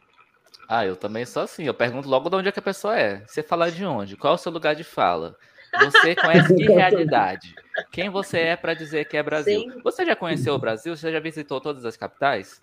Ah, 0.69 0.85
eu 0.85 0.97
também 0.97 1.25
sou 1.25 1.43
assim. 1.43 1.65
Eu 1.65 1.75
pergunto 1.75 2.09
logo 2.09 2.29
de 2.29 2.37
onde 2.37 2.49
é 2.49 2.53
que 2.53 2.59
a 2.59 2.63
pessoa 2.63 2.99
é. 2.99 3.25
Você 3.27 3.43
falar 3.43 3.71
de 3.71 3.85
onde? 3.85 4.17
Qual 4.17 4.33
é 4.33 4.37
o 4.37 4.39
seu 4.39 4.53
lugar 4.53 4.75
de 4.75 4.85
fala? 4.85 5.37
Você 5.79 6.15
conhece 6.15 6.55
que 6.55 6.65
realidade? 6.65 7.55
Quem 7.91 8.11
você 8.11 8.39
é 8.39 8.57
para 8.57 8.75
dizer 8.75 9.07
que 9.07 9.17
é 9.17 9.23
Brasil? 9.23 9.61
Sim. 9.61 9.81
Você 9.83 10.05
já 10.05 10.17
conheceu 10.17 10.55
o 10.55 10.59
Brasil? 10.59 10.97
Você 10.97 11.13
já 11.13 11.21
visitou 11.21 11.61
todas 11.61 11.85
as 11.85 11.97
capitais? 11.97 12.61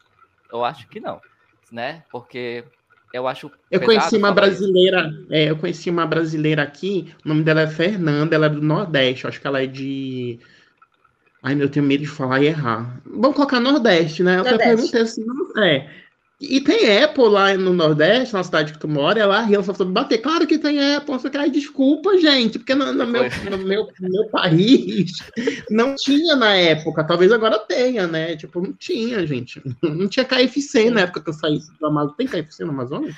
Eu 0.52 0.64
acho 0.64 0.88
que 0.88 1.00
não, 1.00 1.20
né? 1.72 2.04
Porque 2.12 2.64
eu 3.18 3.28
acho. 3.28 3.52
Eu 3.72 3.82
conheci 3.82 4.18
uma 4.18 4.32
brasileira, 4.32 5.12
é, 5.30 5.50
eu 5.50 5.58
conheci 5.58 5.90
uma 5.90 6.06
brasileira 6.06 6.64
aqui, 6.64 7.14
o 7.24 7.30
nome 7.30 7.44
dela 7.44 7.62
é 7.62 7.68
Fernanda, 7.68 8.36
ela 8.36 8.48
é 8.48 8.50
do 8.50 8.62
Nordeste, 8.62 9.28
acho 9.28 9.40
que 9.40 9.48
ela 9.48 9.62
é 9.62 9.68
de. 9.68 10.40
Ai, 11.42 11.62
eu 11.62 11.70
tenho 11.70 11.86
medo 11.86 12.02
de 12.02 12.08
falar 12.08 12.42
e 12.42 12.48
errar. 12.48 13.00
Vamos 13.06 13.36
colocar 13.36 13.60
Nordeste, 13.60 14.24
né? 14.24 14.40
Eu 14.40 14.44
Nordeste. 14.44 14.64
perguntei 14.64 15.02
assim, 15.02 15.26
é. 15.60 15.88
E 16.40 16.60
tem 16.60 17.02
Apple 17.02 17.30
lá 17.30 17.54
no 17.56 17.74
Nordeste, 17.74 18.34
na 18.34 18.44
cidade 18.44 18.74
que 18.74 18.80
tu 18.80 18.90
mora, 18.90 19.20
ela 19.20 19.42
ri, 19.42 19.56
ela 19.56 19.64
só 19.64 19.74
soube 19.74 19.94
bater. 19.94 20.18
Claro 20.18 20.46
que 20.46 20.58
tem 20.58 20.96
Apple, 20.96 21.18
só 21.18 21.30
que 21.30 21.38
aí 21.38 21.50
desculpa, 21.50 22.18
gente, 22.18 22.60
porque 22.60 22.76
no, 22.76 22.92
no, 22.92 23.08
meu, 23.08 23.24
no, 23.50 23.58
meu, 23.58 23.88
no 24.00 24.10
meu 24.10 24.30
país 24.30 25.14
não 25.72 25.96
tinha 25.96 26.36
na 26.36 26.54
época, 26.54 27.06
talvez 27.06 27.32
agora 27.32 27.58
tenha, 27.60 28.06
né? 28.06 28.36
Tipo, 28.36 28.60
não 28.60 28.74
tinha, 28.74 29.26
gente. 29.26 29.62
Não 29.82 30.10
tinha 30.10 30.26
KFC 30.26 30.90
na 30.90 31.02
época 31.02 31.22
que 31.22 31.30
eu 31.30 31.34
saí 31.34 31.60
do 31.80 31.88
Amazonas. 31.88 32.18
Tem 32.18 32.28
KFC 32.28 32.66
no 32.66 32.72
Amazonas? 32.72 33.16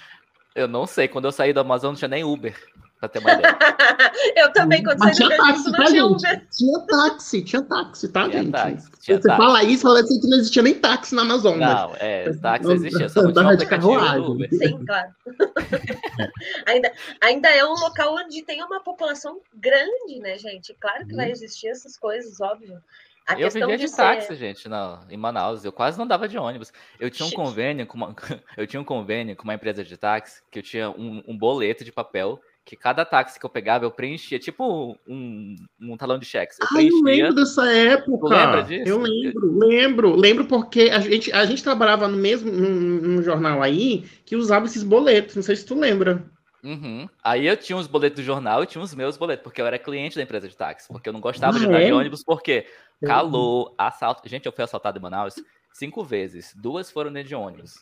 Eu 0.53 0.67
não 0.67 0.85
sei, 0.85 1.07
quando 1.07 1.25
eu 1.25 1.31
saí 1.31 1.51
do 1.51 1.59
Amazonas 1.59 1.93
não 1.93 1.99
tinha 1.99 2.09
nem 2.09 2.23
Uber. 2.23 2.55
Pra 2.99 3.07
ter 3.07 3.19
uma 3.19 3.31
ideia. 3.31 3.57
eu 4.35 4.51
também, 4.53 4.83
quando 4.83 4.97
Mas 4.97 5.15
tinha 5.15 5.37
táxi, 5.37 5.71
tá, 5.71 5.85
tinha 5.85 6.05
Uber. 6.05 6.47
Tinha 6.49 6.79
táxi, 6.79 7.41
tinha 7.43 7.61
táxi, 7.61 8.07
tá, 8.09 8.27
tinha 8.27 8.43
gente? 8.43 8.51
Táxi, 8.51 8.91
tinha 9.01 9.17
Você 9.17 9.27
táxi. 9.27 9.41
fala 9.41 9.63
isso, 9.63 9.83
fala 9.83 9.99
assim 9.99 10.19
que 10.19 10.27
não 10.27 10.37
existia 10.37 10.63
nem 10.63 10.73
táxi 10.73 11.13
na 11.13 11.21
Amazônia. 11.21 11.67
Não, 11.67 11.95
é, 11.99 12.33
táxi 12.33 12.71
existia, 12.71 13.07
só 13.07 13.21
não 13.21 13.33
tinha 13.33 13.55
de 13.55 13.65
carruagem. 13.67 14.49
Sim, 14.49 14.85
claro. 14.85 15.11
ainda, 16.65 16.91
ainda 17.21 17.49
é 17.49 17.63
um 17.63 17.75
local 17.75 18.15
onde 18.15 18.41
tem 18.41 18.63
uma 18.63 18.79
população 18.79 19.41
grande, 19.53 20.19
né, 20.19 20.37
gente? 20.39 20.75
Claro 20.79 21.05
que 21.05 21.13
hum. 21.13 21.17
vai 21.17 21.29
existir 21.29 21.67
essas 21.67 21.97
coisas, 21.97 22.41
óbvio. 22.41 22.81
A 23.27 23.37
eu 23.37 23.51
vivia 23.51 23.77
de, 23.77 23.83
de 23.83 23.89
ser... 23.89 23.97
táxi, 23.97 24.33
gente, 24.35 24.69
não, 24.69 25.01
em 25.09 25.17
Manaus. 25.17 25.63
Eu 25.63 25.71
quase 25.71 25.99
não 25.99 26.07
dava 26.07 26.29
de 26.29 26.37
ônibus. 26.37 26.71
Eu 26.97 27.11
tinha 27.11 27.27
um 27.27 27.31
convênio 27.31 27.85
com 27.85 27.97
uma, 27.97 28.15
eu 28.55 28.65
tinha 28.65 28.79
um 28.79 28.85
convênio 28.85 29.35
com 29.35 29.43
uma 29.43 29.53
empresa 29.53 29.83
de 29.83 29.97
táxi 29.97 30.41
que 30.49 30.59
eu 30.59 30.63
tinha 30.63 30.89
um, 30.89 31.21
um 31.27 31.37
boleto 31.37 31.83
de 31.83 31.91
papel 31.91 32.41
que 32.67 32.75
cada 32.75 33.05
táxi 33.05 33.39
que 33.39 33.45
eu 33.45 33.49
pegava, 33.49 33.85
eu 33.85 33.91
preenchia, 33.91 34.37
tipo 34.37 34.99
um, 35.07 35.55
um 35.79 35.95
talão 35.95 36.19
de 36.19 36.25
cheques. 36.25 36.57
Eu, 36.59 36.67
ah, 36.69 36.83
eu 36.83 37.01
lembro 37.01 37.33
dessa 37.33 37.65
época. 37.71 38.27
lembra 38.27 38.61
disso? 38.61 38.89
Eu 38.89 38.99
lembro, 38.99 39.57
lembro, 39.57 40.15
lembro 40.15 40.45
porque 40.45 40.89
a 40.91 40.99
gente, 40.99 41.31
a 41.31 41.45
gente 41.45 41.63
trabalhava 41.63 42.09
no 42.09 42.17
mesmo 42.17 42.51
num, 42.51 42.99
num 42.99 43.23
jornal 43.23 43.63
aí 43.63 44.03
que 44.25 44.35
usava 44.35 44.65
esses 44.65 44.83
boletos, 44.83 45.37
não 45.37 45.43
sei 45.43 45.55
se 45.55 45.65
tu 45.65 45.79
lembra. 45.79 46.29
Uhum. 46.61 47.07
Aí 47.23 47.47
eu 47.47 47.55
tinha 47.55 47.77
os 47.77 47.87
boletos 47.87 48.21
do 48.21 48.25
jornal 48.25 48.61
e 48.63 48.67
tinha 48.67 48.83
os 48.83 48.93
meus 48.93 49.15
boletos, 49.15 49.43
porque 49.43 49.61
eu 49.61 49.65
era 49.65 49.79
cliente 49.79 50.17
da 50.17 50.23
empresa 50.23 50.49
de 50.49 50.57
táxi, 50.57 50.89
porque 50.89 51.07
eu 51.07 51.13
não 51.13 51.21
gostava 51.21 51.55
ah, 51.55 51.59
de 51.61 51.67
andar 51.67 51.81
é? 51.81 51.85
de 51.85 51.93
ônibus, 51.93 52.21
porque 52.21 52.67
calor, 53.01 53.73
assalto. 53.77 54.27
Gente, 54.27 54.45
eu 54.45 54.51
fui 54.51 54.65
assaltado 54.65 54.99
em 54.99 55.01
Manaus 55.01 55.35
cinco 55.71 56.03
vezes, 56.03 56.53
duas 56.53 56.91
foram 56.91 57.13
dentro 57.13 57.29
de 57.29 57.35
ônibus. 57.35 57.75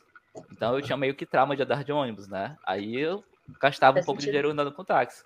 Então 0.51 0.75
eu 0.75 0.81
tinha 0.83 0.97
meio 0.97 1.15
que 1.15 1.25
trauma 1.25 1.55
de 1.55 1.63
andar 1.63 1.83
de 1.83 1.91
ônibus, 1.91 2.27
né? 2.27 2.55
Aí 2.67 2.95
eu 2.95 3.23
gastava 3.61 3.99
um 3.99 4.03
pouco 4.03 4.21
sentido. 4.21 4.31
de 4.33 4.37
dinheiro 4.37 4.51
andando 4.51 4.71
com 4.71 4.83
táxi. 4.83 5.23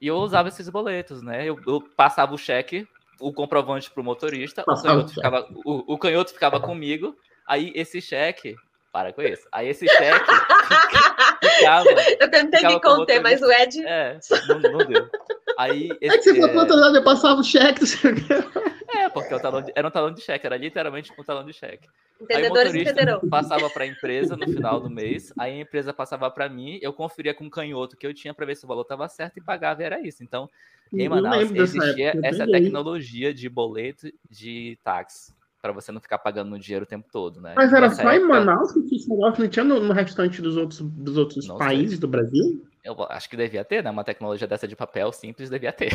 E 0.00 0.06
eu 0.06 0.16
usava 0.16 0.48
esses 0.48 0.68
boletos, 0.68 1.22
né? 1.22 1.44
Eu, 1.44 1.58
eu 1.66 1.80
passava 1.80 2.34
o 2.34 2.38
cheque, 2.38 2.86
o 3.18 3.32
comprovante 3.32 3.90
para 3.90 4.00
o 4.00 4.04
motorista, 4.04 4.62
o 4.66 4.82
canhoto, 4.82 5.14
ficava, 5.14 5.48
o, 5.64 5.94
o 5.94 5.98
canhoto 5.98 6.32
ficava 6.32 6.60
comigo, 6.60 7.16
aí 7.46 7.72
esse 7.74 8.00
cheque 8.00 8.56
para 8.92 9.12
com 9.12 9.22
isso. 9.22 9.46
Aí 9.52 9.68
esse 9.68 9.86
cheque 9.86 10.30
ficava. 11.42 11.88
Eu 12.20 12.30
tentei 12.30 12.62
me 12.66 12.80
conter, 12.80 13.20
mas 13.20 13.40
o 13.42 13.50
Ed. 13.50 13.84
É, 13.86 14.18
não, 14.48 14.58
não 14.60 14.78
deu. 14.78 15.08
Aí, 15.58 15.90
esse, 16.00 16.14
é 16.14 16.18
que 16.18 16.40
você 16.40 16.52
falou 16.52 16.94
é... 16.94 16.98
eu 16.98 17.04
passava 17.04 17.40
o 17.40 17.44
cheque. 17.44 17.84
É, 18.88 19.08
porque 19.08 19.34
o 19.34 19.40
talão 19.40 19.62
de... 19.62 19.72
era 19.74 19.88
um 19.88 19.90
talão 19.90 20.12
de 20.12 20.20
cheque, 20.20 20.46
era 20.46 20.56
literalmente 20.56 21.12
um 21.18 21.24
talão 21.24 21.44
de 21.44 21.52
cheque. 21.52 21.88
Aí 22.30 22.44
o 22.44 22.48
motorista 22.48 23.20
passava 23.28 23.68
para 23.70 23.84
a 23.84 23.86
empresa 23.86 24.36
no 24.36 24.46
final 24.46 24.80
do 24.80 24.90
mês, 24.90 25.32
aí 25.38 25.52
a 25.52 25.60
empresa 25.60 25.92
passava 25.92 26.30
para 26.30 26.48
mim, 26.48 26.78
eu 26.80 26.92
conferia 26.92 27.34
com 27.34 27.46
o 27.46 27.50
canhoto 27.50 27.96
que 27.96 28.06
eu 28.06 28.14
tinha 28.14 28.32
para 28.32 28.46
ver 28.46 28.56
se 28.56 28.64
o 28.64 28.68
valor 28.68 28.82
estava 28.82 29.08
certo 29.08 29.38
e 29.38 29.42
pagava, 29.42 29.82
e 29.82 29.84
era 29.84 30.00
isso. 30.00 30.22
Então, 30.22 30.48
em 30.92 31.08
Manaus 31.08 31.50
existia 31.52 32.14
essa 32.22 32.46
tecnologia 32.46 33.34
de 33.34 33.48
boleto 33.48 34.10
de 34.30 34.78
táxi 34.82 35.35
para 35.66 35.72
você 35.72 35.90
não 35.90 36.00
ficar 36.00 36.18
pagando 36.18 36.58
dinheiro 36.58 36.84
o 36.84 36.88
tempo 36.88 37.08
todo, 37.10 37.40
né? 37.40 37.54
Mas 37.56 37.72
era 37.72 37.88
Nessa 37.88 38.02
só 38.02 38.10
época... 38.10 38.24
em 38.24 38.28
Manaus 38.28 38.72
que 38.72 38.94
esse 38.94 39.08
negócio 39.08 39.42
não 39.42 39.50
tinha 39.50 39.64
no, 39.64 39.80
no 39.80 39.92
restante 39.92 40.40
dos 40.40 40.56
outros, 40.56 40.80
dos 40.80 41.16
outros 41.16 41.46
países 41.48 41.92
sei. 41.92 41.98
do 41.98 42.08
Brasil? 42.08 42.64
Eu 42.84 42.96
acho 43.10 43.28
que 43.28 43.36
devia 43.36 43.64
ter, 43.64 43.82
né? 43.82 43.90
Uma 43.90 44.04
tecnologia 44.04 44.46
dessa 44.46 44.68
de 44.68 44.76
papel 44.76 45.10
simples 45.12 45.50
devia 45.50 45.72
ter. 45.72 45.92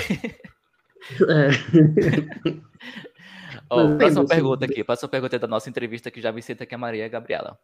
É. 1.27 1.49
oh, 3.69 3.97
próxima 3.97 4.25
pergunta 4.25 4.65
aqui, 4.65 4.83
próxima 4.83 5.09
pergunta 5.09 5.39
da 5.39 5.47
nossa 5.47 5.69
entrevista 5.69 6.11
que 6.11 6.21
já 6.21 6.31
me 6.31 6.41
cita 6.41 6.65
que 6.65 6.75
é 6.75 6.77
Maria 6.77 7.07
Gabriela. 7.07 7.57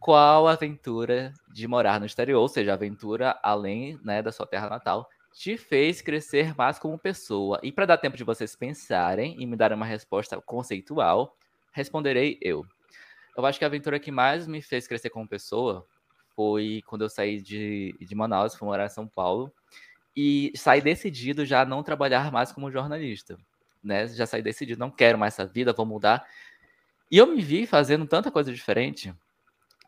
Qual 0.00 0.48
a 0.48 0.52
aventura 0.52 1.32
de 1.52 1.68
morar 1.68 2.00
no 2.00 2.06
exterior, 2.06 2.40
ou 2.40 2.48
seja, 2.48 2.72
aventura 2.72 3.38
além 3.42 4.00
né, 4.02 4.22
da 4.22 4.32
sua 4.32 4.46
terra 4.46 4.68
natal, 4.68 5.08
te 5.36 5.58
fez 5.58 6.00
crescer 6.00 6.56
mais 6.56 6.78
como 6.78 6.98
pessoa? 6.98 7.60
E 7.62 7.70
para 7.70 7.84
dar 7.84 7.98
tempo 7.98 8.16
de 8.16 8.24
vocês 8.24 8.56
pensarem 8.56 9.36
e 9.38 9.44
me 9.44 9.54
darem 9.54 9.76
uma 9.76 9.84
resposta 9.84 10.40
conceitual, 10.40 11.36
responderei 11.72 12.38
eu. 12.40 12.64
Eu 13.36 13.44
acho 13.44 13.58
que 13.58 13.64
a 13.64 13.68
aventura 13.68 14.00
que 14.00 14.10
mais 14.10 14.46
me 14.46 14.62
fez 14.62 14.88
crescer 14.88 15.10
como 15.10 15.28
pessoa 15.28 15.86
foi 16.34 16.82
quando 16.86 17.02
eu 17.02 17.10
saí 17.10 17.42
de, 17.42 17.94
de 18.00 18.14
Manaus, 18.14 18.54
fui 18.54 18.66
morar 18.66 18.86
em 18.86 18.88
São 18.88 19.06
Paulo, 19.06 19.52
e 20.16 20.52
saí 20.56 20.80
decidido 20.80 21.44
já 21.44 21.66
não 21.66 21.82
trabalhar 21.82 22.32
mais 22.32 22.50
como 22.50 22.72
jornalista. 22.72 23.36
Né? 23.84 24.06
Já 24.08 24.24
saí 24.24 24.40
decidido, 24.40 24.80
não 24.80 24.90
quero 24.90 25.18
mais 25.18 25.34
essa 25.34 25.44
vida, 25.44 25.74
vou 25.74 25.84
mudar. 25.84 26.26
E 27.10 27.18
eu 27.18 27.26
me 27.26 27.42
vi 27.42 27.66
fazendo 27.66 28.06
tanta 28.06 28.30
coisa 28.30 28.50
diferente 28.50 29.14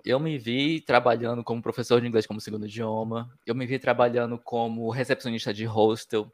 eu 0.04 0.18
me 0.18 0.38
vi 0.38 0.80
trabalhando 0.80 1.42
como 1.44 1.62
professor 1.62 2.00
de 2.00 2.06
inglês 2.06 2.26
como 2.26 2.40
segundo 2.40 2.66
idioma, 2.66 3.30
eu 3.46 3.54
me 3.54 3.66
vi 3.66 3.78
trabalhando 3.78 4.38
como 4.38 4.90
recepcionista 4.90 5.52
de 5.52 5.64
hostel, 5.64 6.30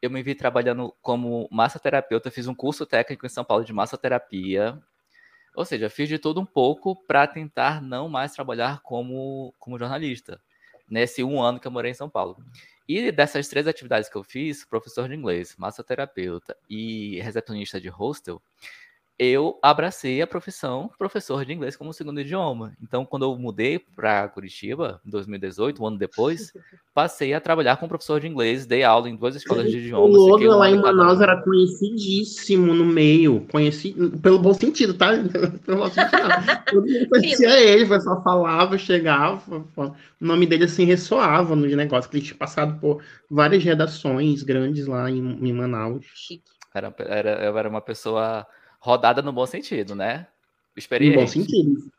eu 0.00 0.10
me 0.10 0.22
vi 0.22 0.34
trabalhando 0.34 0.94
como 1.00 1.48
massoterapeuta, 1.50 2.30
fiz 2.30 2.46
um 2.46 2.54
curso 2.54 2.84
técnico 2.84 3.26
em 3.26 3.30
São 3.30 3.44
Paulo 3.44 3.64
de 3.64 3.72
massoterapia. 3.72 4.80
Ou 5.54 5.64
seja, 5.64 5.88
fiz 5.88 6.08
de 6.08 6.18
tudo 6.18 6.40
um 6.40 6.44
pouco 6.44 6.94
para 7.06 7.26
tentar 7.26 7.80
não 7.80 8.08
mais 8.08 8.32
trabalhar 8.32 8.80
como, 8.82 9.54
como 9.58 9.78
jornalista, 9.78 10.40
nesse 10.88 11.24
um 11.24 11.40
ano 11.42 11.58
que 11.58 11.66
eu 11.66 11.72
morei 11.72 11.92
em 11.92 11.94
São 11.94 12.10
Paulo. 12.10 12.36
E 12.88 13.10
dessas 13.10 13.48
três 13.48 13.66
atividades 13.66 14.08
que 14.08 14.16
eu 14.16 14.22
fiz, 14.22 14.64
professor 14.64 15.08
de 15.08 15.14
inglês, 15.14 15.56
massoterapeuta 15.56 16.56
e 16.68 17.18
recepcionista 17.20 17.80
de 17.80 17.88
hostel, 17.88 18.40
eu 19.18 19.58
abracei 19.62 20.20
a 20.20 20.26
profissão 20.26 20.90
professor 20.98 21.44
de 21.44 21.52
inglês 21.52 21.74
como 21.74 21.92
segundo 21.92 22.20
idioma. 22.20 22.76
Então, 22.82 23.04
quando 23.04 23.24
eu 23.24 23.36
mudei 23.36 23.78
para 23.78 24.28
Curitiba, 24.28 25.00
em 25.06 25.10
2018, 25.10 25.82
um 25.82 25.86
ano 25.86 25.98
depois, 25.98 26.52
passei 26.92 27.32
a 27.32 27.40
trabalhar 27.40 27.76
como 27.76 27.88
professor 27.88 28.20
de 28.20 28.26
inglês, 28.26 28.66
dei 28.66 28.82
aula 28.82 29.08
em 29.08 29.16
duas 29.16 29.34
escolas 29.34 29.70
de 29.70 29.78
idiomas. 29.78 30.14
O 30.14 30.26
Logan 30.28 30.56
lá 30.56 30.70
em 30.70 30.80
Manaus 30.80 31.20
era 31.20 31.42
conhecidíssimo 31.42 32.74
no 32.74 32.84
meio, 32.84 33.46
conheci, 33.50 33.94
pelo 34.22 34.38
bom 34.38 34.52
sentido, 34.52 34.94
tá? 34.94 35.12
Pelo 35.64 35.78
bom 35.78 35.88
sentido, 35.88 36.10
Todo 36.66 36.86
mundo 36.86 37.08
conhecia 37.10 37.60
ele, 37.60 37.84
o 37.84 37.88
pessoal 37.88 38.22
falava, 38.22 38.76
chegava, 38.76 39.64
o 39.76 39.94
nome 40.20 40.46
dele 40.46 40.64
assim 40.64 40.84
ressoava 40.84 41.56
nos 41.56 41.74
negócios, 41.74 42.06
que 42.06 42.16
ele 42.18 42.24
tinha 42.24 42.36
passado 42.36 42.78
por 42.80 43.02
várias 43.30 43.64
redações 43.64 44.42
grandes 44.42 44.86
lá 44.86 45.10
em, 45.10 45.18
em 45.18 45.52
Manaus. 45.52 46.04
Chique. 46.14 46.44
Era, 46.74 46.94
era, 46.98 47.44
eu 47.44 47.56
era 47.56 47.68
uma 47.68 47.80
pessoa 47.80 48.46
rodada 48.86 49.20
no 49.20 49.32
bom 49.32 49.44
sentido, 49.44 49.96
né? 49.96 50.28
Experiente. 50.76 51.16
No 51.16 51.22
bom 51.22 51.26
sentido. 51.26 51.90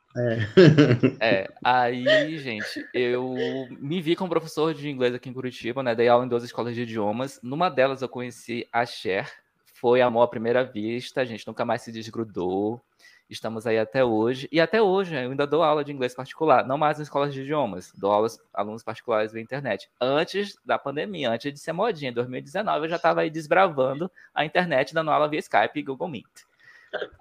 É. 1.20 1.42
é. 1.44 1.50
aí, 1.62 2.38
gente, 2.40 2.88
eu 2.94 3.36
me 3.72 4.02
vi 4.02 4.16
como 4.16 4.30
professor 4.30 4.74
de 4.74 4.90
inglês 4.90 5.14
aqui 5.14 5.30
em 5.30 5.34
Curitiba, 5.34 5.84
né? 5.84 5.94
Dei 5.94 6.08
aula 6.08 6.26
em 6.26 6.30
duas 6.30 6.46
escolas 6.46 6.74
de 6.74 6.84
idiomas. 6.84 7.42
Numa 7.44 7.70
delas 7.70 8.02
eu 8.02 8.08
conheci 8.08 8.66
a 8.72 8.86
Cher, 8.86 9.30
foi 9.66 10.02
amor 10.02 10.24
à 10.24 10.28
primeira 10.30 10.64
vista, 10.64 11.20
a 11.20 11.26
gente 11.26 11.46
nunca 11.46 11.66
mais 11.66 11.82
se 11.82 11.92
desgrudou. 11.92 12.82
Estamos 13.30 13.68
aí 13.68 13.78
até 13.78 14.06
hoje. 14.06 14.48
E 14.50 14.62
até 14.62 14.82
hoje 14.82 15.14
eu 15.14 15.30
ainda 15.30 15.46
dou 15.46 15.62
aula 15.62 15.84
de 15.84 15.92
inglês 15.92 16.16
particular, 16.16 16.66
não 16.66 16.78
mais 16.78 17.00
em 17.00 17.04
escolas 17.04 17.34
de 17.34 17.42
idiomas, 17.42 17.92
dou 17.98 18.14
aulas 18.14 18.40
alunos 18.54 18.82
particulares 18.82 19.34
via 19.34 19.42
internet. 19.42 19.90
Antes 20.00 20.58
da 20.66 20.80
pandemia, 20.80 21.32
antes 21.32 21.52
de 21.52 21.60
ser 21.60 21.74
modinha, 21.74 22.12
em 22.12 22.14
2019, 22.14 22.86
eu 22.86 22.90
já 22.90 22.96
estava 22.96 23.22
aí 23.22 23.30
desbravando 23.30 24.10
a 24.34 24.46
internet, 24.46 24.94
dando 24.94 25.12
aula 25.12 25.28
via 25.28 25.40
Skype 25.40 25.78
e 25.78 25.84
Google 25.84 26.08
Meet. 26.08 26.48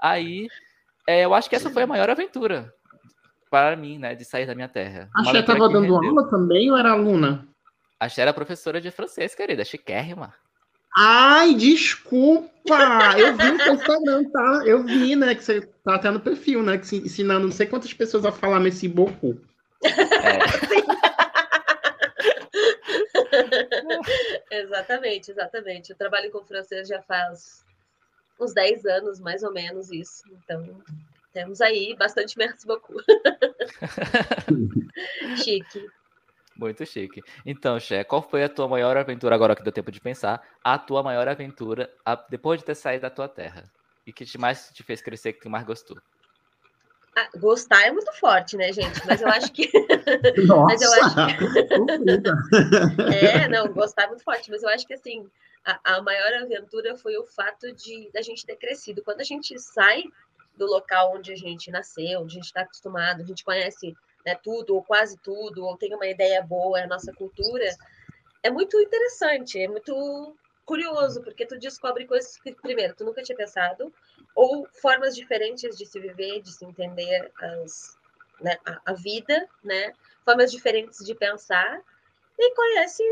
Aí, 0.00 0.48
é, 1.06 1.24
eu 1.24 1.34
acho 1.34 1.48
que 1.48 1.56
essa 1.56 1.70
foi 1.70 1.82
a 1.82 1.86
maior 1.86 2.10
aventura 2.10 2.72
para 3.50 3.76
mim, 3.76 3.98
né, 3.98 4.14
de 4.14 4.24
sair 4.24 4.46
da 4.46 4.54
minha 4.54 4.68
terra. 4.68 5.08
A 5.14 5.24
Xé 5.24 5.40
estava 5.40 5.68
dando 5.68 5.94
rendeu. 5.94 6.10
aula 6.10 6.28
também 6.28 6.70
ou 6.70 6.76
era 6.76 6.92
aluna? 6.92 7.46
A 7.98 8.08
Xé 8.08 8.22
era 8.22 8.32
professora 8.32 8.80
de 8.80 8.90
francês, 8.90 9.34
querida, 9.34 9.64
chiquérrima. 9.64 10.34
Ai, 10.98 11.54
desculpa! 11.54 12.48
Eu 13.18 13.36
vi 13.36 13.52
no 13.52 13.58
seu 13.60 13.74
Instagram, 13.74 14.30
tá? 14.30 14.62
Eu 14.64 14.82
vi, 14.82 15.14
né, 15.14 15.34
que 15.34 15.44
você 15.44 15.60
tá 15.84 15.94
até 15.94 16.10
no 16.10 16.20
perfil, 16.20 16.62
né, 16.62 16.78
que 16.78 16.96
ensinando 16.96 17.46
não 17.46 17.52
sei 17.52 17.66
quantas 17.66 17.92
pessoas 17.92 18.24
a 18.24 18.32
falar 18.32 18.60
nesse 18.60 18.88
boco. 18.88 19.38
É. 19.82 20.38
exatamente, 24.62 25.30
exatamente. 25.30 25.90
Eu 25.90 25.96
trabalho 25.96 26.30
com 26.30 26.42
francês 26.44 26.88
já 26.88 27.02
faz 27.02 27.65
uns 28.40 28.52
10 28.52 28.84
anos, 28.84 29.20
mais 29.20 29.42
ou 29.42 29.52
menos 29.52 29.90
isso. 29.90 30.22
Então, 30.32 30.82
temos 31.32 31.60
aí 31.60 31.94
bastante 31.96 32.36
merci 32.38 32.66
beaucoup. 32.66 32.96
chique. 35.44 35.86
Muito 36.56 36.86
chique. 36.86 37.22
Então, 37.44 37.78
Xé, 37.78 38.02
qual 38.04 38.22
foi 38.22 38.42
a 38.42 38.48
tua 38.48 38.66
maior 38.66 38.96
aventura, 38.96 39.34
agora 39.34 39.54
que 39.54 39.62
deu 39.62 39.72
tempo 39.72 39.92
de 39.92 40.00
pensar, 40.00 40.42
a 40.64 40.78
tua 40.78 41.02
maior 41.02 41.28
aventura 41.28 41.92
a, 42.04 42.16
depois 42.30 42.60
de 42.60 42.64
ter 42.64 42.74
saído 42.74 43.02
da 43.02 43.10
tua 43.10 43.28
terra? 43.28 43.70
E 44.06 44.12
que 44.12 44.24
te 44.24 44.38
mais 44.38 44.70
te 44.72 44.82
fez 44.82 45.02
crescer, 45.02 45.34
que 45.34 45.40
tu 45.40 45.50
mais 45.50 45.64
gostou? 45.64 45.98
Ah, 47.18 47.30
gostar 47.38 47.86
é 47.86 47.90
muito 47.90 48.12
forte, 48.12 48.58
né, 48.58 48.70
gente? 48.72 49.00
Mas 49.06 49.22
eu 49.22 49.28
acho 49.28 49.50
que. 49.50 49.70
Nossa, 50.46 50.66
mas 50.68 50.82
eu 50.82 50.92
acho 50.92 51.14
que... 51.14 53.02
é, 53.26 53.48
não, 53.48 53.72
gostar 53.72 54.04
é 54.04 54.08
muito 54.08 54.22
forte, 54.22 54.50
mas 54.50 54.62
eu 54.62 54.68
acho 54.68 54.86
que 54.86 54.92
assim, 54.92 55.26
a, 55.64 55.96
a 55.96 56.02
maior 56.02 56.42
aventura 56.42 56.94
foi 56.96 57.16
o 57.16 57.24
fato 57.24 57.72
de 57.72 58.10
da 58.12 58.20
gente 58.20 58.44
ter 58.44 58.56
crescido. 58.56 59.02
Quando 59.02 59.22
a 59.22 59.24
gente 59.24 59.58
sai 59.58 60.04
do 60.58 60.66
local 60.66 61.14
onde 61.16 61.32
a 61.32 61.36
gente 61.36 61.70
nasceu, 61.70 62.20
onde 62.20 62.32
a 62.32 62.36
gente 62.36 62.46
está 62.46 62.60
acostumado, 62.60 63.22
a 63.22 63.26
gente 63.26 63.42
conhece 63.42 63.96
né, 64.24 64.34
tudo, 64.42 64.74
ou 64.74 64.82
quase 64.82 65.16
tudo, 65.18 65.64
ou 65.64 65.76
tem 65.76 65.94
uma 65.94 66.06
ideia 66.06 66.42
boa, 66.42 66.78
é 66.78 66.84
a 66.84 66.88
nossa 66.88 67.14
cultura, 67.14 67.64
é 68.42 68.50
muito 68.50 68.78
interessante, 68.78 69.58
é 69.58 69.68
muito 69.68 70.36
curioso, 70.66 71.22
porque 71.22 71.46
tu 71.46 71.58
descobre 71.58 72.06
coisas 72.06 72.36
que, 72.38 72.52
primeiro, 72.52 72.94
tu 72.94 73.04
nunca 73.04 73.22
tinha 73.22 73.36
pensado, 73.36 73.92
ou 74.36 74.68
formas 74.82 75.16
diferentes 75.16 75.78
de 75.78 75.86
se 75.86 75.98
viver, 75.98 76.42
de 76.42 76.52
se 76.52 76.64
entender 76.64 77.32
as, 77.40 77.98
né, 78.38 78.58
a, 78.66 78.92
a, 78.92 78.92
vida, 78.92 79.48
né? 79.64 79.94
Formas 80.26 80.52
diferentes 80.52 81.04
de 81.04 81.14
pensar, 81.14 81.80
e 82.38 82.54
conhece 82.54 83.02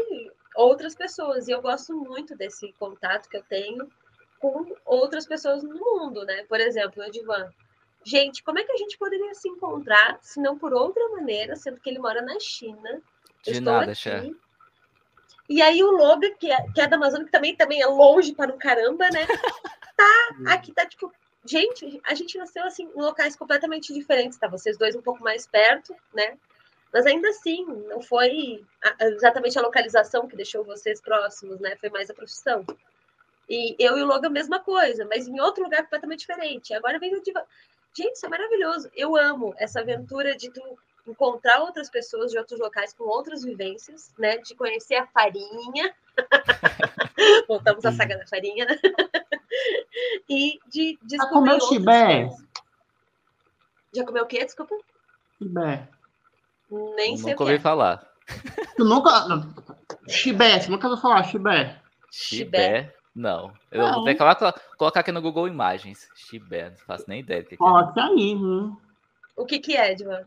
outras 0.54 0.94
pessoas. 0.94 1.48
E 1.48 1.52
eu 1.52 1.62
gosto 1.62 1.96
muito 1.96 2.36
desse 2.36 2.70
contato 2.74 3.28
que 3.30 3.38
eu 3.38 3.42
tenho 3.42 3.90
com 4.38 4.76
outras 4.84 5.26
pessoas 5.26 5.62
no 5.62 5.74
mundo, 5.74 6.26
né? 6.26 6.44
Por 6.44 6.60
exemplo, 6.60 7.02
o 7.02 7.06
Edivan. 7.06 7.50
Gente, 8.04 8.44
como 8.44 8.58
é 8.58 8.64
que 8.64 8.72
a 8.72 8.76
gente 8.76 8.98
poderia 8.98 9.32
se 9.32 9.48
encontrar, 9.48 10.18
se 10.20 10.38
não 10.38 10.58
por 10.58 10.74
outra 10.74 11.08
maneira, 11.08 11.56
sendo 11.56 11.80
que 11.80 11.88
ele 11.88 11.98
mora 11.98 12.20
na 12.20 12.38
China? 12.38 13.00
De 13.42 13.60
nada, 13.60 13.94
chefe. 13.94 14.36
E 15.48 15.62
aí 15.62 15.82
o 15.82 15.90
Logan, 15.90 16.34
que 16.38 16.50
é, 16.50 16.70
que 16.74 16.82
é 16.82 16.86
da 16.86 16.96
Amazônia, 16.96 17.24
que 17.24 17.32
também, 17.32 17.56
também 17.56 17.80
é 17.80 17.86
longe 17.86 18.34
para 18.34 18.52
um 18.52 18.58
caramba, 18.58 19.08
né? 19.08 19.26
Tá, 19.96 20.52
aqui 20.54 20.72
tá 20.72 20.86
tipo. 20.86 21.12
Gente, 21.46 22.00
a 22.04 22.14
gente 22.14 22.38
nasceu 22.38 22.64
assim 22.64 22.84
em 22.84 23.00
locais 23.00 23.36
completamente 23.36 23.92
diferentes, 23.92 24.38
tá? 24.38 24.48
Vocês 24.48 24.78
dois 24.78 24.96
um 24.96 25.02
pouco 25.02 25.22
mais 25.22 25.46
perto, 25.46 25.94
né? 26.14 26.38
Mas 26.90 27.04
ainda 27.04 27.28
assim, 27.28 27.66
não 27.66 28.00
foi 28.00 28.64
exatamente 29.00 29.58
a 29.58 29.62
localização 29.62 30.26
que 30.26 30.36
deixou 30.36 30.64
vocês 30.64 31.02
próximos, 31.02 31.60
né? 31.60 31.76
Foi 31.76 31.90
mais 31.90 32.08
a 32.08 32.14
profissão. 32.14 32.64
E 33.48 33.76
eu 33.78 33.98
e 33.98 34.02
o 34.02 34.06
Logan, 34.06 34.28
a 34.28 34.30
mesma 34.30 34.60
coisa, 34.60 35.04
mas 35.04 35.28
em 35.28 35.38
outro 35.40 35.64
lugar 35.64 35.82
completamente 35.82 36.20
diferente. 36.20 36.72
Agora 36.72 36.98
vem 36.98 37.14
o 37.14 37.22
Diva. 37.22 37.44
Gente, 37.92 38.14
isso 38.14 38.26
é 38.26 38.28
maravilhoso. 38.28 38.90
Eu 38.94 39.16
amo 39.16 39.54
essa 39.58 39.80
aventura 39.80 40.34
de 40.34 40.50
tu 40.50 40.78
encontrar 41.06 41.60
outras 41.60 41.90
pessoas 41.90 42.30
de 42.30 42.38
outros 42.38 42.58
locais 42.58 42.92
com 42.92 43.04
outras 43.04 43.44
vivências, 43.44 44.12
né? 44.18 44.38
De 44.38 44.54
conhecer 44.54 44.96
a 44.96 45.06
farinha. 45.06 45.94
Voltamos 47.48 47.84
à 47.84 47.92
saga 47.92 48.18
da 48.18 48.26
farinha, 48.26 48.64
né? 48.64 48.78
e 50.28 50.58
de 50.68 50.98
descobrir. 51.02 51.18
Já 51.18 51.28
comeu 51.28 51.60
chibé? 51.60 52.28
Já 53.94 54.04
comeu 54.04 54.24
o 54.24 54.26
quê? 54.26 54.44
Desculpa. 54.44 54.76
Chibé. 55.38 55.88
Nem 56.70 57.16
sei 57.16 57.32
nunca 57.32 57.44
ouvi 57.44 57.58
falar. 57.58 58.10
Tu 58.76 58.84
nunca. 58.84 59.10
Chibé, 60.08 60.58
você 60.60 60.70
nunca 60.70 60.88
ouviu 60.88 61.00
falar 61.00 61.24
chibé? 61.24 61.80
Chibé? 62.10 62.94
Não. 63.14 63.52
Eu 63.70 63.82
não. 63.82 63.94
vou 63.94 64.04
ter 64.04 64.14
que 64.14 64.56
colocar 64.76 65.00
aqui 65.00 65.12
no 65.12 65.22
Google 65.22 65.46
Imagens. 65.46 66.08
Chibé, 66.16 66.70
não 66.70 66.76
faço 66.78 67.04
nem 67.06 67.20
ideia 67.20 67.42
do 67.42 67.48
que, 67.48 67.56
que 67.56 67.62
é. 67.62 68.02
aí, 68.02 68.34
viu? 68.34 68.80
O 69.36 69.46
que, 69.46 69.58
que 69.58 69.76
é, 69.76 69.92
Edvan? 69.92 70.24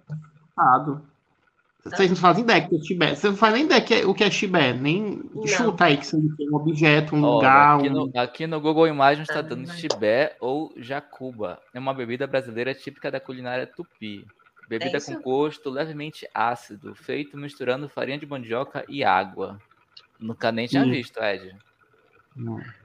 Vocês 1.84 2.10
não 2.10 2.18
fazem 2.18 2.44
ideia 2.44 2.68
que 2.68 2.76
é 2.76 2.80
Chibé. 2.80 3.16
Você 3.16 3.30
não 3.30 3.38
faz 3.38 3.54
nem 3.54 3.64
ideia 3.64 3.82
que 3.82 3.94
é, 3.94 4.06
o 4.06 4.14
que 4.14 4.24
é 4.24 4.32
Chibé. 4.32 4.74
Nem 4.74 5.24
não. 5.34 5.48
chuta 5.48 5.86
aí 5.86 5.98
que 5.98 6.06
você 6.06 6.18
tem 6.38 6.50
um 6.50 6.56
objeto, 6.56 7.16
um 7.16 7.22
lugar. 7.22 7.78
Aqui, 7.78 7.90
um... 7.90 7.94
No, 7.94 8.12
aqui 8.16 8.48
no 8.48 8.60
Google 8.60 8.88
Imagens 8.88 9.28
está 9.30 9.42
dando 9.42 9.72
Chibé 9.72 10.36
ou 10.42 10.74
Jacuba. 10.78 11.60
É 11.74 11.80
uma 11.80 11.94
bebida 11.94 12.28
brasileira 12.28 12.74
típica 12.74 13.10
da 13.10 13.20
culinária 13.20 13.66
tupi. 13.66 14.26
Bebida 14.68 14.98
é 14.98 15.02
com 15.02 15.22
gosto 15.22 15.70
levemente 15.70 16.28
ácido, 16.34 16.94
feito 16.94 17.38
misturando 17.38 17.88
farinha 17.88 18.18
de 18.18 18.26
mandioca 18.26 18.84
e 18.90 19.02
água. 19.02 19.58
Nunca 20.20 20.52
nem 20.52 20.68
tinha 20.68 20.84
visto, 20.84 21.18
Ed. 21.24 21.56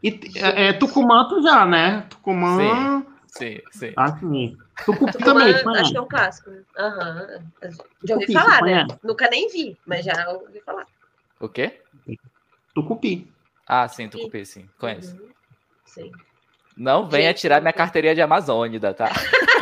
E 0.03 0.21
é, 0.37 0.69
é, 0.69 0.73
Tucumã 0.73 1.29
tu 1.29 1.43
já, 1.43 1.67
né? 1.67 2.07
Tucumã. 2.09 3.05
Sim, 3.27 3.59
sim. 3.59 3.61
sim. 3.73 3.93
Ah, 3.97 4.17
sim. 4.17 4.57
Tucupi 4.85 5.19
também. 5.19 5.63
Conhece? 5.63 5.81
Acho 5.81 5.91
que 5.93 5.97
é 5.97 6.01
um 6.01 6.09
clássico. 6.09 6.51
Uhum. 6.51 6.65
Já 8.05 8.15
ouvi 8.15 8.27
Tucupi, 8.27 8.33
falar, 8.33 8.63
né? 8.63 8.87
Nunca 9.03 9.29
nem 9.29 9.49
vi, 9.49 9.77
mas 9.87 10.05
já 10.05 10.29
ouvi 10.31 10.61
falar. 10.61 10.87
O 11.41 11.49
quê? 11.49 11.81
Tucupi. 12.75 13.31
Ah, 13.67 13.89
sim, 13.89 14.09
Tucupi, 14.09 14.45
sim. 14.45 14.69
Conheço. 14.79 15.15
Uhum. 15.17 15.29
Sim. 15.85 16.11
Não 16.77 17.07
venha 17.07 17.35
tirar 17.35 17.61
minha 17.61 17.73
carteirinha 17.73 18.15
de 18.15 18.23
Amazônida, 18.23 18.95
tá? 18.95 19.11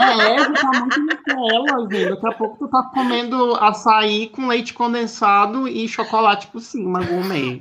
É, 0.00 0.36
tá 0.36 0.80
muito 0.80 1.04
naquela, 1.04 1.88
gente. 1.90 2.08
Daqui 2.08 2.26
a 2.28 2.32
pouco 2.32 2.58
tu 2.58 2.68
tá 2.70 2.88
comendo 2.94 3.56
açaí 3.56 4.28
com 4.28 4.46
leite 4.46 4.72
condensado 4.72 5.66
e 5.66 5.88
chocolate 5.88 6.46
por 6.46 6.60
cima, 6.60 7.02
gourmet. 7.02 7.60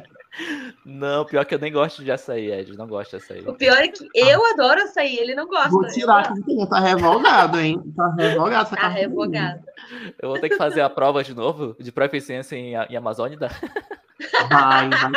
Não, 0.89 1.23
pior 1.23 1.45
que 1.45 1.53
eu 1.53 1.59
nem 1.59 1.71
gosto 1.71 2.03
de 2.03 2.11
açaí, 2.11 2.51
Ed. 2.51 2.75
Não 2.75 2.87
gosto 2.87 3.11
de 3.11 3.17
açaí. 3.17 3.47
O 3.47 3.53
pior 3.53 3.77
é 3.77 3.87
que 3.87 4.09
eu 4.15 4.43
adoro 4.47 4.81
açaí, 4.81 5.17
ele 5.19 5.35
não 5.35 5.47
gosta. 5.47 5.69
Vou 5.69 5.85
tirar, 5.87 6.33
eu... 6.47 6.67
tá 6.67 6.79
revogado, 6.79 7.59
hein? 7.59 7.79
Tá 7.95 8.15
revogado. 8.17 8.75
Tá 8.75 8.87
revogado. 8.87 9.63
Eu 10.19 10.29
vou 10.29 10.39
ter 10.39 10.49
que 10.49 10.57
fazer 10.57 10.81
a 10.81 10.89
prova 10.89 11.23
de 11.23 11.35
novo 11.35 11.75
de 11.79 11.91
proficiência 11.91 12.55
em, 12.55 12.73
em 12.73 12.97
Amazônida. 12.97 13.49
Vai, 14.49 14.89
vai 14.89 15.11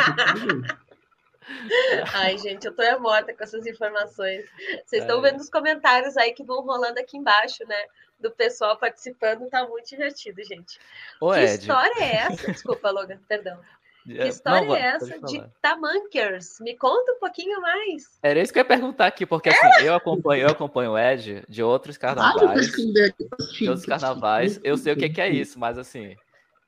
Ai, 2.13 2.37
gente, 2.37 2.65
eu 2.65 2.75
tô 2.75 2.83
é 2.83 2.97
morta 2.99 3.33
com 3.33 3.43
essas 3.43 3.65
informações. 3.65 4.45
Vocês 4.85 5.01
estão 5.01 5.25
é. 5.25 5.31
vendo 5.31 5.41
os 5.41 5.49
comentários 5.49 6.15
aí 6.17 6.33
que 6.33 6.43
vão 6.43 6.61
rolando 6.61 6.99
aqui 6.99 7.17
embaixo, 7.17 7.65
né? 7.67 7.83
Do 8.19 8.29
pessoal 8.29 8.77
participando, 8.77 9.49
tá 9.49 9.67
muito 9.67 9.89
divertido, 9.89 10.41
gente. 10.43 10.79
Ô, 11.19 11.31
que 11.31 11.39
Ed. 11.39 11.61
história 11.61 11.99
é 11.99 12.15
essa? 12.15 12.51
Desculpa, 12.51 12.91
Logan, 12.91 13.19
perdão. 13.27 13.59
Que 14.03 14.19
é, 14.19 14.27
história 14.27 14.67
não, 14.67 14.75
é 14.75 14.81
essa 14.81 15.19
de 15.19 15.43
Tamankers? 15.61 16.59
Me 16.59 16.75
conta 16.75 17.13
um 17.13 17.19
pouquinho 17.19 17.61
mais. 17.61 18.19
Era 18.21 18.41
isso 18.41 18.51
que 18.51 18.59
eu 18.59 18.61
ia 18.61 18.67
perguntar 18.67 19.07
aqui, 19.07 19.25
porque 19.25 19.49
assim, 19.49 19.85
eu 19.85 19.95
acompanho, 19.95 20.43
eu 20.43 20.49
acompanho 20.49 20.91
o 20.91 20.97
Ed 20.97 21.43
de 21.47 21.63
outros 21.63 21.97
carnavais. 21.97 22.71
de 22.71 23.69
outros 23.69 23.85
carnavais. 23.85 24.59
Eu 24.63 24.77
sei 24.77 24.93
o 24.93 24.97
que, 24.97 25.09
que 25.09 25.21
é 25.21 25.29
isso, 25.29 25.57
mas 25.57 25.77
assim, 25.77 26.15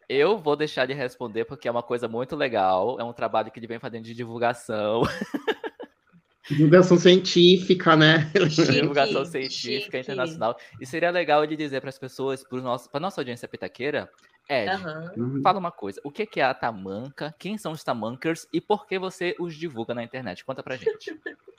eu 0.07 0.37
vou 0.37 0.55
deixar 0.55 0.85
de 0.85 0.93
responder 0.93 1.45
porque 1.45 1.67
é 1.67 1.71
uma 1.71 1.83
coisa 1.83 2.07
muito 2.07 2.35
legal. 2.35 2.99
É 2.99 3.03
um 3.03 3.13
trabalho 3.13 3.51
que 3.51 3.59
ele 3.59 3.67
vem 3.67 3.79
fazendo 3.79 4.03
de 4.03 4.13
divulgação. 4.13 5.03
Divulgação 6.49 6.97
científica, 6.97 7.95
né? 7.95 8.31
Chique, 8.49 8.71
divulgação 8.71 9.25
científica 9.25 9.97
chique. 9.97 9.97
internacional. 9.97 10.55
E 10.79 10.85
seria 10.85 11.09
legal 11.09 11.43
ele 11.43 11.55
dizer 11.55 11.81
para 11.81 11.89
as 11.89 11.97
pessoas, 11.97 12.43
para 12.43 12.59
a 12.93 12.99
nossa 12.99 13.19
audiência 13.19 13.47
pitaqueira, 13.47 14.07
Ed, 14.49 14.71
uhum. 15.17 15.41
fala 15.41 15.59
uma 15.59 15.71
coisa. 15.71 15.99
O 16.03 16.11
que 16.11 16.39
é 16.39 16.43
a 16.43 16.53
tamanca? 16.53 17.33
Quem 17.39 17.57
são 17.57 17.71
os 17.71 17.83
tamankers? 17.83 18.47
E 18.53 18.61
por 18.61 18.85
que 18.85 18.99
você 18.99 19.35
os 19.39 19.55
divulga 19.55 19.93
na 19.93 20.03
internet? 20.03 20.45
Conta 20.45 20.61
pra 20.61 20.75
gente. 20.75 21.15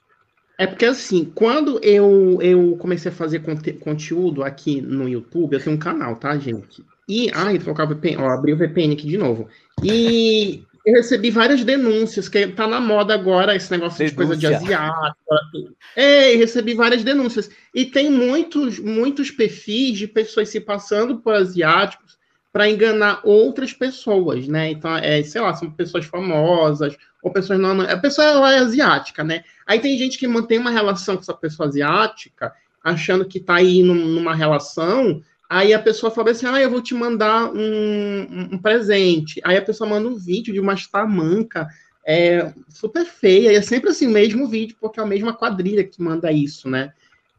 É 0.59 0.67
porque 0.67 0.87
assim, 0.87 1.31
quando 1.35 1.79
eu, 1.85 2.39
eu 2.41 2.79
comecei 2.79 3.13
a 3.13 3.15
fazer 3.15 3.41
conte 3.41 3.75
conteúdo 3.75 4.43
aqui 4.43 4.81
no 4.81 5.07
YouTube, 5.07 5.53
eu 5.53 5.63
tenho 5.63 5.77
um 5.77 5.79
canal, 5.79 6.17
tá, 6.17 6.35
gente? 6.39 6.83
E, 7.07 7.31
ai, 7.35 7.59
trocar 7.59 7.85
o 7.85 7.89
VPN, 7.89 8.23
ó, 8.23 8.31
abri 8.31 8.55
o 8.55 8.57
VPN 8.57 8.95
aqui 8.95 9.07
de 9.07 9.19
novo. 9.19 9.51
E 9.85 10.65
eu 10.87 10.95
recebi 10.95 11.31
várias 11.31 11.63
denúncias, 11.63 12.27
que 12.27 12.47
tá 12.47 12.67
na 12.67 12.81
moda 12.81 13.13
agora 13.13 13.55
esse 13.55 13.71
negócio 13.71 13.99
Denúncia. 13.99 14.11
de 14.11 14.17
coisa 14.17 14.37
de 14.37 14.47
asiático. 14.47 15.77
É, 15.95 16.33
eu 16.35 16.39
recebi 16.39 16.75
várias 16.75 17.05
denúncias. 17.05 17.51
E 17.75 17.85
tem 17.85 18.11
muitos, 18.11 18.79
muitos 18.79 19.31
perfis 19.31 19.99
de 19.99 20.09
pessoas 20.09 20.49
se 20.49 20.59
passando 20.59 21.19
por 21.19 21.35
asiáticos 21.35 22.16
para 22.57 22.71
enganar 22.71 23.21
outras 23.23 23.75
pessoas, 23.75 24.49
né? 24.49 24.71
Então, 24.71 24.97
é, 24.97 25.23
sei 25.23 25.43
lá, 25.43 25.55
são 25.55 25.71
pessoas 25.71 26.07
famosas, 26.07 26.97
ou 27.23 27.31
pessoas 27.31 27.61
não. 27.61 27.83
A 27.83 27.99
pessoa 27.99 28.27
ela 28.27 28.55
é 28.55 28.59
asiática, 28.61 29.23
né? 29.23 29.45
Aí 29.67 29.79
tem 29.79 29.99
gente 29.99 30.17
que 30.17 30.27
mantém 30.27 30.59
uma 30.59 30.71
relação 30.71 31.17
com 31.17 31.21
essa 31.21 31.35
pessoa 31.35 31.69
asiática, 31.69 32.51
achando 32.83 33.27
que 33.27 33.41
tá 33.41 33.57
aí 33.57 33.83
num, 33.83 34.07
numa 34.07 34.35
relação. 34.35 35.21
Aí 35.51 35.75
a 35.75 35.79
pessoa 35.79 36.11
fala 36.11 36.31
assim: 36.31 36.47
ah, 36.47 36.59
eu 36.59 36.71
vou 36.71 36.81
te 36.81 36.95
mandar 36.95 37.53
um, 37.53 38.49
um 38.53 38.57
presente. 38.59 39.39
Aí 39.45 39.59
a 39.59 39.63
pessoa 39.63 39.91
manda 39.91 40.09
um 40.09 40.17
vídeo 40.17 40.55
de 40.55 40.59
uma 40.59 40.73
estamanca 40.73 41.69
é, 42.07 42.55
super 42.71 43.05
feia, 43.05 43.53
e 43.53 43.57
é 43.57 43.61
sempre 43.61 43.91
assim, 43.91 44.07
o 44.07 44.13
mesmo 44.13 44.49
vídeo, 44.49 44.79
porque 44.81 44.99
é 44.99 45.03
a 45.03 45.07
mesma 45.07 45.35
quadrilha 45.35 45.85
que 45.85 46.01
manda 46.01 46.33
isso, 46.33 46.71
né? 46.71 46.95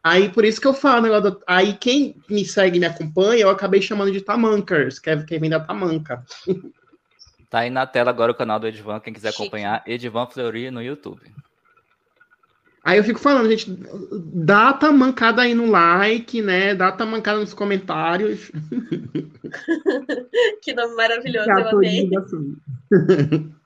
Aí 0.08 0.30
por 0.30 0.46
isso 0.46 0.62
que 0.62 0.67
eu 0.67 0.74
falo, 0.74 1.02
né, 1.02 1.10
aí 1.46 1.74
quem 1.74 2.15
me 2.30 2.46
segue, 2.46 2.80
me 2.80 2.86
acompanha, 2.86 3.41
eu 3.41 3.50
acabei 3.50 3.82
chamando 3.82 4.10
de 4.10 4.22
Tamankers, 4.22 5.00
que 5.00 5.10
é 5.10 5.22
quem 5.24 5.38
vem 5.38 5.50
da 5.50 5.60
Tamanca. 5.60 6.24
Tá 7.50 7.60
aí 7.60 7.69
na 7.69 7.88
tela 7.88 8.10
agora 8.10 8.34
o 8.34 8.36
canal 8.36 8.60
do 8.60 8.67
Edvan, 8.67 9.00
quem 9.00 9.13
quiser 9.13 9.29
acompanhar, 9.29 9.81
Edvan 9.88 10.27
Fleury 10.27 10.69
no 10.69 10.84
YouTube. 10.84 11.21
Aí 12.84 12.98
eu 12.98 13.06
fico 13.06 13.21
falando, 13.21 13.50
gente, 13.50 13.71
dá 14.34 14.69
a 14.69 14.73
tamancada 14.73 15.44
aí 15.44 15.54
no 15.54 15.71
like, 15.71 16.42
né? 16.42 16.75
Dá 16.75 16.90
a 16.90 16.92
tamancada 16.92 17.40
nos 17.40 17.54
comentários. 17.54 18.52
que 20.62 20.73
nome 20.73 20.96
maravilhoso, 20.96 21.50
eu 21.50 21.69
amei. 21.69 22.10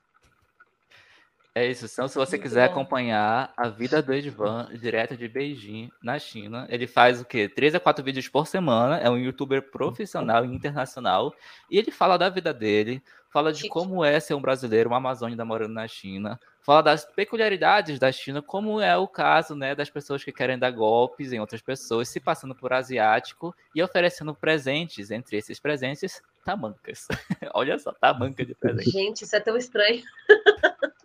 É 1.54 1.66
isso. 1.66 1.84
Então, 1.84 2.08
se 2.08 2.14
você 2.14 2.36
Muito 2.36 2.42
quiser 2.44 2.66
bom. 2.68 2.72
acompanhar 2.72 3.52
a 3.56 3.68
vida 3.68 4.00
do 4.00 4.12
Edvan 4.14 4.70
direto 4.74 5.14
de 5.16 5.28
Beijing, 5.28 5.90
na 6.02 6.18
China, 6.18 6.66
ele 6.70 6.86
faz 6.86 7.20
o 7.20 7.26
quê? 7.26 7.46
Três 7.46 7.74
a 7.74 7.80
quatro 7.80 8.02
vídeos 8.02 8.26
por 8.26 8.46
semana. 8.46 8.96
É 8.96 9.10
um 9.10 9.18
youtuber 9.18 9.70
profissional 9.70 10.46
e 10.46 10.54
internacional. 10.54 11.34
E 11.70 11.76
ele 11.78 11.90
fala 11.90 12.16
da 12.16 12.30
vida 12.30 12.54
dele, 12.54 13.02
fala 13.28 13.52
de 13.52 13.68
como 13.68 14.02
é 14.02 14.18
ser 14.18 14.32
um 14.32 14.40
brasileiro, 14.40 14.88
um 14.88 14.94
amazônida 14.94 15.44
morando 15.44 15.74
na 15.74 15.86
China, 15.86 16.40
fala 16.62 16.80
das 16.80 17.04
peculiaridades 17.04 17.98
da 17.98 18.10
China, 18.10 18.40
como 18.40 18.80
é 18.80 18.96
o 18.96 19.06
caso 19.06 19.54
né, 19.54 19.74
das 19.74 19.90
pessoas 19.90 20.24
que 20.24 20.32
querem 20.32 20.58
dar 20.58 20.70
golpes 20.70 21.34
em 21.34 21.40
outras 21.40 21.60
pessoas, 21.60 22.08
se 22.08 22.18
passando 22.18 22.54
por 22.54 22.72
asiático 22.72 23.54
e 23.74 23.82
oferecendo 23.82 24.34
presentes, 24.34 25.10
entre 25.10 25.36
esses 25.36 25.60
presentes, 25.60 26.22
tamancas. 26.46 27.06
Olha 27.52 27.78
só, 27.78 27.92
tamanca 27.92 28.42
de 28.42 28.54
presente. 28.54 28.90
Gente, 28.90 29.24
isso 29.24 29.36
é 29.36 29.40
tão 29.40 29.56
estranho. 29.56 30.02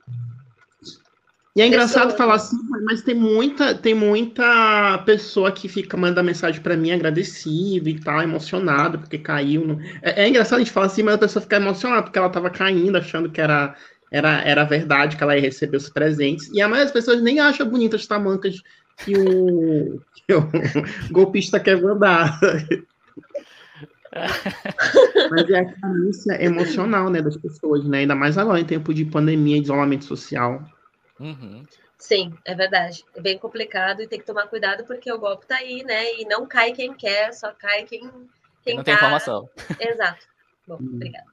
E 1.57 1.61
é 1.61 1.65
engraçado 1.65 2.15
falar 2.15 2.35
assim, 2.35 2.55
mas 2.83 3.01
tem 3.01 3.15
muita, 3.15 3.73
tem 3.73 3.95
muita 3.95 4.99
pessoa 5.07 5.51
que 5.51 5.67
fica 5.67 5.97
mandando 5.97 6.27
mensagem 6.27 6.61
para 6.61 6.77
mim 6.77 6.91
agradecida 6.91 7.89
e 7.89 7.99
tal, 7.99 8.21
emocionada 8.21 8.99
porque 8.99 9.17
caiu. 9.17 9.65
No... 9.65 9.81
É, 10.03 10.21
é, 10.23 10.29
engraçado 10.29 10.57
a 10.57 10.59
gente 10.59 10.71
falar 10.71 10.85
assim, 10.85 11.01
mas 11.01 11.15
a 11.15 11.17
pessoa 11.17 11.41
fica 11.41 11.55
emocionada 11.55 12.03
porque 12.03 12.19
ela 12.19 12.29
tava 12.29 12.51
caindo, 12.51 12.95
achando 12.95 13.31
que 13.31 13.41
era, 13.41 13.75
era, 14.11 14.39
era 14.43 14.65
verdade, 14.65 15.17
que 15.17 15.23
ela 15.23 15.35
ia 15.35 15.41
receber 15.41 15.77
os 15.77 15.89
presentes. 15.89 16.47
E 16.53 16.61
a 16.61 16.67
maioria 16.67 16.85
das 16.85 16.93
pessoas 16.93 17.23
nem 17.23 17.39
acha 17.39 17.65
bonitas 17.65 18.01
as 18.01 18.07
tamancas 18.07 18.61
que 18.97 19.17
o, 19.17 19.99
que 20.13 20.35
o 20.35 20.47
golpista 21.09 21.59
quer 21.59 21.81
mandar. 21.81 22.39
Mas 25.31 25.49
é 25.49 25.59
a 25.59 25.73
carência 25.73 26.43
emocional, 26.43 27.09
né, 27.09 27.19
das 27.19 27.35
pessoas, 27.35 27.83
né? 27.83 28.01
Ainda 28.01 28.13
mais 28.13 28.37
agora 28.37 28.59
em 28.59 28.65
tempo 28.65 28.93
de 28.93 29.05
pandemia, 29.05 29.57
isolamento 29.57 30.05
social. 30.05 30.63
Uhum. 31.19 31.63
Sim, 31.97 32.37
é 32.45 32.53
verdade. 32.53 33.03
É 33.15 33.21
bem 33.21 33.37
complicado 33.37 34.01
e 34.01 34.07
tem 34.07 34.19
que 34.19 34.25
tomar 34.25 34.47
cuidado 34.47 34.83
porque 34.85 35.11
o 35.11 35.19
golpe 35.19 35.47
tá 35.47 35.55
aí, 35.57 35.83
né? 35.83 36.13
E 36.19 36.25
não 36.25 36.45
cai 36.45 36.71
quem 36.71 36.93
quer, 36.93 37.33
só 37.33 37.51
cai 37.51 37.83
quem, 37.83 38.01
quem 38.63 38.75
não 38.75 38.83
tá... 38.83 38.83
tem 38.83 38.93
informação. 38.93 39.49
Exato. 39.79 40.27
Bom, 40.67 40.77
hum. 40.79 40.91
obrigado. 40.95 41.25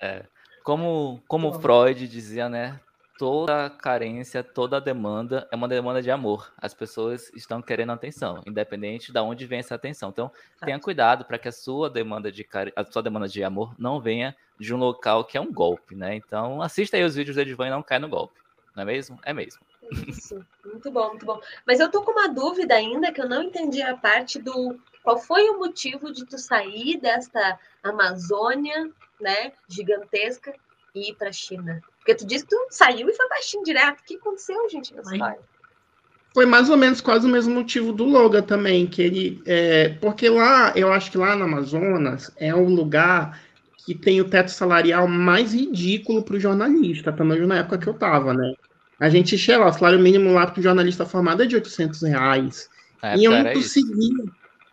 É. 0.00 0.24
Como, 0.64 1.22
como 1.28 1.52
Freud 1.60 2.08
dizia, 2.08 2.48
né? 2.48 2.80
Toda 3.18 3.70
carência, 3.70 4.42
toda 4.42 4.80
demanda 4.80 5.46
é 5.52 5.54
uma 5.54 5.68
demanda 5.68 6.02
de 6.02 6.10
amor. 6.10 6.52
As 6.58 6.74
pessoas 6.74 7.30
estão 7.34 7.62
querendo 7.62 7.92
atenção, 7.92 8.42
independente 8.44 9.12
de 9.12 9.20
onde 9.20 9.46
vem 9.46 9.60
essa 9.60 9.76
atenção. 9.76 10.08
Então, 10.08 10.32
tenha 10.64 10.80
cuidado 10.80 11.24
para 11.24 11.38
que 11.38 11.46
a 11.46 11.52
sua 11.52 11.88
demanda 11.88 12.32
de 12.32 12.44
a 12.74 12.84
sua 12.84 13.02
demanda 13.02 13.28
de 13.28 13.44
amor 13.44 13.72
não 13.78 14.00
venha 14.00 14.34
de 14.58 14.74
um 14.74 14.78
local 14.78 15.24
que 15.24 15.36
é 15.38 15.40
um 15.40 15.52
golpe, 15.52 15.94
né? 15.94 16.16
Então, 16.16 16.60
assista 16.60 16.96
aí 16.96 17.04
os 17.04 17.14
vídeos 17.14 17.36
do 17.36 17.42
Edvan 17.42 17.68
e 17.68 17.70
não 17.70 17.82
cai 17.82 18.00
no 18.00 18.08
golpe. 18.08 18.40
Não 18.74 18.82
é 18.82 18.86
mesmo? 18.86 19.18
É 19.24 19.32
mesmo. 19.32 19.60
Isso. 20.06 20.44
Muito 20.64 20.90
bom, 20.90 21.10
muito 21.10 21.26
bom. 21.26 21.40
Mas 21.66 21.80
eu 21.80 21.90
tô 21.90 22.02
com 22.02 22.12
uma 22.12 22.28
dúvida 22.28 22.74
ainda 22.74 23.12
que 23.12 23.20
eu 23.20 23.28
não 23.28 23.42
entendi 23.42 23.82
a 23.82 23.96
parte 23.96 24.38
do 24.40 24.78
qual 25.02 25.18
foi 25.18 25.48
o 25.50 25.58
motivo 25.58 26.12
de 26.12 26.24
tu 26.24 26.38
sair 26.38 26.98
desta 26.98 27.58
Amazônia, 27.82 28.90
né, 29.20 29.52
gigantesca 29.68 30.54
e 30.94 31.10
ir 31.10 31.14
para 31.14 31.28
a 31.28 31.32
China? 31.32 31.80
Porque 31.98 32.14
tu 32.14 32.26
disse 32.26 32.44
que 32.44 32.50
tu 32.50 32.66
saiu 32.70 33.08
e 33.08 33.14
foi 33.14 33.28
para 33.28 33.38
a 33.38 33.42
China 33.42 33.62
direto. 33.64 34.00
O 34.00 34.04
que 34.04 34.16
aconteceu, 34.16 34.68
gente, 34.70 34.94
nessa 34.94 35.12
história? 35.12 35.40
Foi 36.32 36.46
mais 36.46 36.68
ou 36.68 36.76
menos 36.76 37.00
quase 37.00 37.26
o 37.26 37.30
mesmo 37.30 37.54
motivo 37.54 37.92
do 37.92 38.04
Loga 38.04 38.42
também, 38.42 38.88
que 38.88 39.00
ele 39.00 39.42
é, 39.46 39.90
porque 40.00 40.28
lá, 40.28 40.72
eu 40.74 40.92
acho 40.92 41.10
que 41.10 41.18
lá 41.18 41.36
no 41.36 41.44
Amazonas 41.44 42.32
é 42.36 42.52
um 42.52 42.74
lugar 42.74 43.40
que 43.76 43.94
tem 43.94 44.20
o 44.20 44.28
teto 44.28 44.50
salarial 44.50 45.06
mais 45.06 45.54
ridículo 45.54 46.24
para 46.24 46.34
o 46.34 46.40
jornalista, 46.40 47.12
pelo 47.12 47.28
menos 47.28 47.46
na 47.46 47.58
época 47.58 47.78
que 47.78 47.86
eu 47.86 47.92
estava, 47.92 48.34
né? 48.34 48.54
A 48.98 49.08
gente 49.08 49.36
chega, 49.36 49.66
o 49.66 49.72
salário 49.72 49.98
mínimo 49.98 50.32
lá 50.32 50.46
para 50.46 50.60
o 50.60 50.62
jornalista 50.62 51.04
formado 51.04 51.42
é 51.42 51.46
de 51.46 51.56
800 51.56 52.02
reais. 52.02 52.68
e 53.16 53.24
eu 53.24 53.32
não 53.32 53.52
conseguia. 53.52 54.24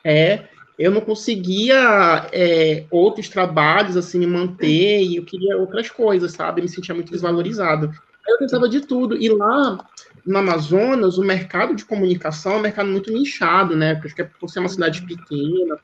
É, 0.03 0.43
eu 0.77 0.91
não 0.91 1.01
conseguia 1.01 2.27
é, 2.31 2.85
outros 2.89 3.29
trabalhos, 3.29 3.97
assim, 3.97 4.19
me 4.19 4.27
manter, 4.27 5.03
e 5.03 5.17
eu 5.17 5.23
queria 5.23 5.57
outras 5.57 5.89
coisas, 5.89 6.31
sabe? 6.31 6.59
Eu 6.59 6.63
me 6.63 6.69
sentia 6.69 6.95
muito 6.95 7.11
desvalorizado. 7.11 7.91
Eu 8.27 8.37
tentava 8.37 8.67
de 8.67 8.81
tudo. 8.81 9.15
E 9.15 9.29
lá 9.29 9.77
no 10.25 10.37
Amazonas, 10.37 11.17
o 11.17 11.23
mercado 11.23 11.75
de 11.75 11.85
comunicação 11.85 12.53
é 12.53 12.57
um 12.57 12.61
mercado 12.61 12.89
muito 12.89 13.11
nichado, 13.11 13.75
né? 13.75 13.95
Porque 13.95 14.23
por 14.23 14.49
ser 14.49 14.59
uma 14.59 14.69
cidade 14.69 15.01
pequena, 15.03 15.77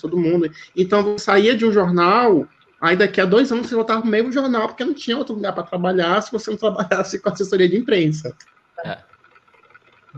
todo 0.00 0.16
mundo. 0.16 0.50
Então, 0.76 1.06
eu 1.08 1.18
saía 1.18 1.56
de 1.56 1.64
um 1.64 1.72
jornal 1.72 2.48
Aí 2.82 2.96
daqui 2.96 3.20
a 3.20 3.24
dois 3.24 3.52
anos 3.52 3.68
você 3.68 3.76
voltava 3.76 4.00
pro 4.00 4.10
mesmo 4.10 4.32
jornal, 4.32 4.66
porque 4.66 4.84
não 4.84 4.92
tinha 4.92 5.16
outro 5.16 5.36
lugar 5.36 5.54
para 5.54 5.62
trabalhar 5.62 6.20
se 6.20 6.32
você 6.32 6.50
não 6.50 6.58
trabalhasse 6.58 7.20
com 7.20 7.30
assessoria 7.30 7.68
de 7.68 7.76
imprensa. 7.76 8.34
É. 8.84 8.98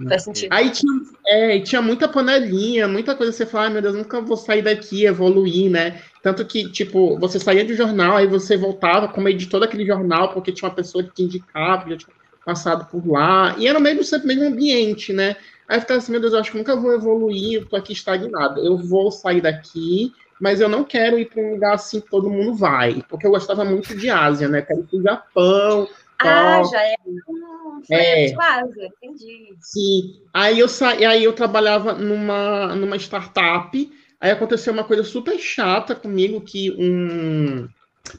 Faz 0.08 0.24
sentido. 0.24 0.50
Aí 0.50 0.70
tinha, 0.70 0.92
é, 1.26 1.60
tinha 1.60 1.82
muita 1.82 2.08
panelinha, 2.08 2.88
muita 2.88 3.14
coisa 3.14 3.32
você 3.32 3.44
fala, 3.44 3.66
ai 3.66 3.72
meu 3.72 3.82
Deus, 3.82 3.94
nunca 3.94 4.20
vou 4.20 4.36
sair 4.36 4.62
daqui, 4.62 5.04
evoluir, 5.04 5.70
né? 5.70 6.00
Tanto 6.22 6.44
que, 6.46 6.72
tipo, 6.72 7.18
você 7.18 7.38
saía 7.38 7.64
do 7.64 7.74
jornal, 7.74 8.16
aí 8.16 8.26
você 8.26 8.56
voltava 8.56 9.08
como 9.08 9.28
editor 9.28 9.60
daquele 9.60 9.86
jornal, 9.86 10.32
porque 10.32 10.50
tinha 10.50 10.68
uma 10.68 10.74
pessoa 10.74 11.04
que 11.04 11.10
te 11.10 11.22
indicava, 11.22 11.84
que 11.84 11.90
já 11.90 11.96
tinha 11.98 12.14
passado 12.44 12.86
por 12.90 13.06
lá, 13.06 13.54
e 13.58 13.68
era 13.68 13.78
meio 13.78 14.02
sempre 14.02 14.28
mesmo 14.28 14.46
ambiente, 14.46 15.12
né? 15.12 15.36
Aí 15.68 15.80
ficava 15.80 15.98
assim, 15.98 16.12
meu 16.12 16.20
Deus, 16.20 16.32
eu 16.32 16.40
acho 16.40 16.50
que 16.50 16.58
nunca 16.58 16.74
vou 16.74 16.92
evoluir, 16.92 17.60
eu 17.60 17.68
tô 17.68 17.76
aqui 17.76 17.92
estagnado. 17.92 18.60
Eu 18.60 18.78
vou 18.78 19.10
sair 19.10 19.40
daqui, 19.40 20.12
mas 20.40 20.60
eu 20.60 20.68
não 20.68 20.84
quero 20.84 21.18
ir 21.18 21.26
para 21.26 21.42
um 21.42 21.52
lugar 21.52 21.74
assim 21.74 22.00
que 22.00 22.10
todo 22.10 22.30
mundo 22.30 22.54
vai, 22.54 23.02
porque 23.08 23.26
eu 23.26 23.30
gostava 23.30 23.64
muito 23.64 23.94
de 23.96 24.10
Ásia, 24.10 24.48
né? 24.48 24.62
Quero 24.62 24.80
ir 24.80 24.84
para 24.84 24.98
o 24.98 25.02
Japão. 25.02 25.88
Ah, 26.18 26.62
já 26.70 26.82
é. 26.82 26.94
Hum, 27.06 27.82
é. 27.90 28.26
de 28.26 28.40
Ásia, 28.40 28.92
entendi. 29.02 29.54
Sim. 29.60 30.20
Aí 30.32 30.58
eu 30.58 30.68
saí, 30.68 31.04
aí 31.04 31.24
eu 31.24 31.32
trabalhava 31.32 31.92
numa, 31.94 32.74
numa 32.74 32.96
startup. 32.96 33.92
Aí 34.20 34.30
aconteceu 34.30 34.72
uma 34.72 34.84
coisa 34.84 35.04
super 35.04 35.38
chata 35.38 35.94
comigo 35.94 36.40
que 36.40 36.70
um 36.78 37.68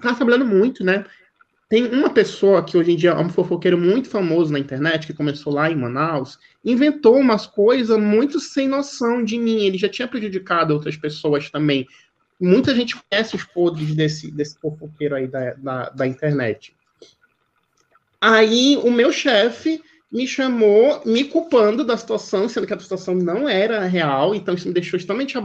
tava 0.02 0.16
trabalhando 0.16 0.46
muito, 0.46 0.84
né? 0.84 1.06
Tem 1.68 1.88
uma 1.88 2.12
pessoa 2.12 2.64
que 2.64 2.78
hoje 2.78 2.92
em 2.92 2.96
dia 2.96 3.10
é 3.10 3.18
um 3.18 3.30
fofoqueiro 3.30 3.78
muito 3.78 4.08
famoso 4.08 4.54
na 4.54 4.60
internet, 4.60 5.08
que 5.08 5.14
começou 5.14 5.52
lá 5.52 5.70
em 5.70 5.76
Manaus, 5.76 6.38
inventou 6.64 7.18
umas 7.18 7.48
coisas 7.48 8.00
muito 8.00 8.40
sem 8.40 8.68
noção 8.68 9.24
de 9.24 9.38
mim. 9.40 9.64
Ele 9.64 9.78
já 9.78 9.90
tinha 9.90 10.08
prejudicado 10.08 10.74
outras 10.74 10.96
pessoas 10.96 11.50
também 11.50 11.88
muita 12.40 12.74
gente 12.76 12.96
conhece 12.96 13.36
os 13.36 13.44
podres 13.44 13.96
desse, 13.96 14.32
desse 14.32 14.58
fofoqueiro 14.60 15.16
aí 15.16 15.28
da, 15.28 15.54
da, 15.54 15.90
da 15.90 16.08
internet. 16.08 16.76
Aí 18.20 18.78
o 18.78 18.92
meu 18.92 19.12
chefe 19.12 19.82
me 20.12 20.26
chamou, 20.26 21.02
me 21.06 21.26
culpando 21.26 21.84
da 21.84 21.98
situação, 21.98 22.48
sendo 22.48 22.66
que 22.66 22.74
a 22.74 22.80
situação 22.80 23.14
não 23.14 23.50
era 23.50 23.86
real, 23.86 24.34
então 24.34 24.56
isso 24.56 24.68
me 24.68 24.74
deixou 24.74 24.98
extremamente. 24.98 25.38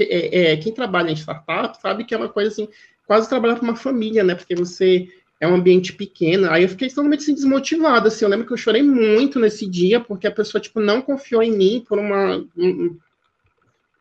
É, 0.00 0.52
é, 0.52 0.56
quem 0.56 0.72
trabalha 0.72 1.10
em 1.10 1.16
startup 1.16 1.80
sabe 1.80 2.04
que 2.04 2.14
é 2.14 2.18
uma 2.18 2.28
coisa 2.28 2.50
assim, 2.50 2.68
quase 3.06 3.28
trabalhar 3.28 3.56
para 3.56 3.64
uma 3.64 3.76
família, 3.76 4.22
né? 4.22 4.34
Porque 4.34 4.54
você 4.54 5.08
é 5.40 5.46
um 5.46 5.54
ambiente 5.54 5.92
pequeno. 5.92 6.50
Aí 6.50 6.62
eu 6.62 6.68
fiquei 6.68 6.88
extremamente 6.88 7.22
assim, 7.22 7.34
desmotivado. 7.34 8.08
Assim, 8.08 8.24
eu 8.24 8.28
lembro 8.30 8.46
que 8.46 8.52
eu 8.52 8.56
chorei 8.56 8.82
muito 8.82 9.38
nesse 9.38 9.66
dia, 9.66 9.98
porque 10.00 10.26
a 10.26 10.32
pessoa 10.32 10.60
tipo, 10.60 10.80
não 10.80 11.00
confiou 11.00 11.42
em 11.42 11.52
mim 11.52 11.84
por 11.88 11.98
uma, 11.98 12.44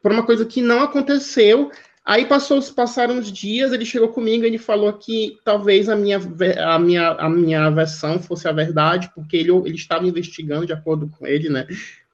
por 0.01 0.11
uma 0.11 0.25
coisa 0.25 0.45
que 0.45 0.61
não 0.61 0.81
aconteceu. 0.81 1.71
Aí 2.08 2.26
passou, 2.26 2.64
passaram 2.74 3.20
os 3.20 3.30
dias, 3.30 3.74
ele 3.74 3.84
chegou 3.84 4.08
comigo 4.08 4.45
e 4.45 4.47
ele 4.47 4.58
falou 4.58 4.93
que 4.93 5.38
talvez 5.43 5.89
a 5.89 5.95
minha, 5.95 6.18
a 6.66 6.80
minha, 6.80 7.10
a 7.10 7.30
minha 7.30 7.70
versão 7.70 8.18
fosse 8.18 8.47
a 8.47 8.53
verdade, 8.53 9.12
porque 9.14 9.36
ele, 9.36 9.51
ele 9.51 9.76
estava 9.76 10.08
investigando, 10.08 10.66
de 10.66 10.72
acordo 10.72 11.10
com 11.10 11.28
ele, 11.28 11.49
né? 11.49 11.68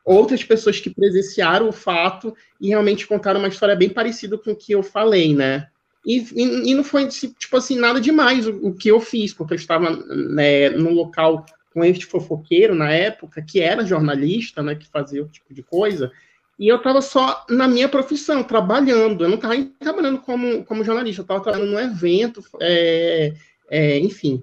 Outras 0.04 0.44
pessoas 0.44 0.80
que 0.80 0.89
presenciaram 0.89 1.70
o 1.70 1.72
fato 1.72 2.36
e 2.60 2.70
realmente 2.70 3.06
contaram 3.06 3.39
uma 3.39 3.50
história 3.50 3.76
bem 3.76 3.88
parecida 3.88 4.36
com 4.36 4.50
o 4.50 4.56
que 4.56 4.72
eu 4.72 4.82
falei, 4.82 5.36
né? 5.36 5.68
E, 6.04 6.26
e, 6.34 6.72
e 6.72 6.74
não 6.74 6.84
foi, 6.84 7.08
tipo 7.08 7.56
assim, 7.56 7.78
nada 7.78 8.02
demais 8.02 8.48
o, 8.48 8.70
o 8.70 8.74
que 8.74 8.89
eu 8.89 9.00
fiz, 9.00 9.32
porque 9.32 9.54
eu 9.54 9.58
estava 9.58 9.91
né, 9.91 10.72
no 10.72 10.89
local 10.89 11.46
com 11.72 11.86
este 11.86 12.08
fofoqueiro 12.08 12.74
na 12.74 12.91
época, 12.91 13.44
que 13.44 13.60
era 13.60 13.86
jornalista, 13.86 14.64
né, 14.64 14.74
que 14.74 14.88
fazia 14.88 15.22
o 15.22 15.30
tipo 15.30 15.54
de 15.54 15.62
coisa, 15.62 16.12
e 16.60 16.68
eu 16.68 16.78
estava 16.78 17.01
só 17.01 17.45
na 17.49 17.68
minha 17.68 17.89
profissão, 17.89 18.43
trabalhando. 18.43 19.24
Eu 19.24 19.30
não 19.30 19.36
estava 19.36 19.56
trabalhando 19.80 20.20
como, 20.20 20.64
como 20.66 20.84
jornalista, 20.84 21.22
eu 21.22 21.24
estava 21.24 21.41
trabalhando 21.41 21.72
num 21.72 21.80
evento, 21.80 22.43
é, 22.62 23.34
é, 23.70 23.99
enfim. 23.99 24.41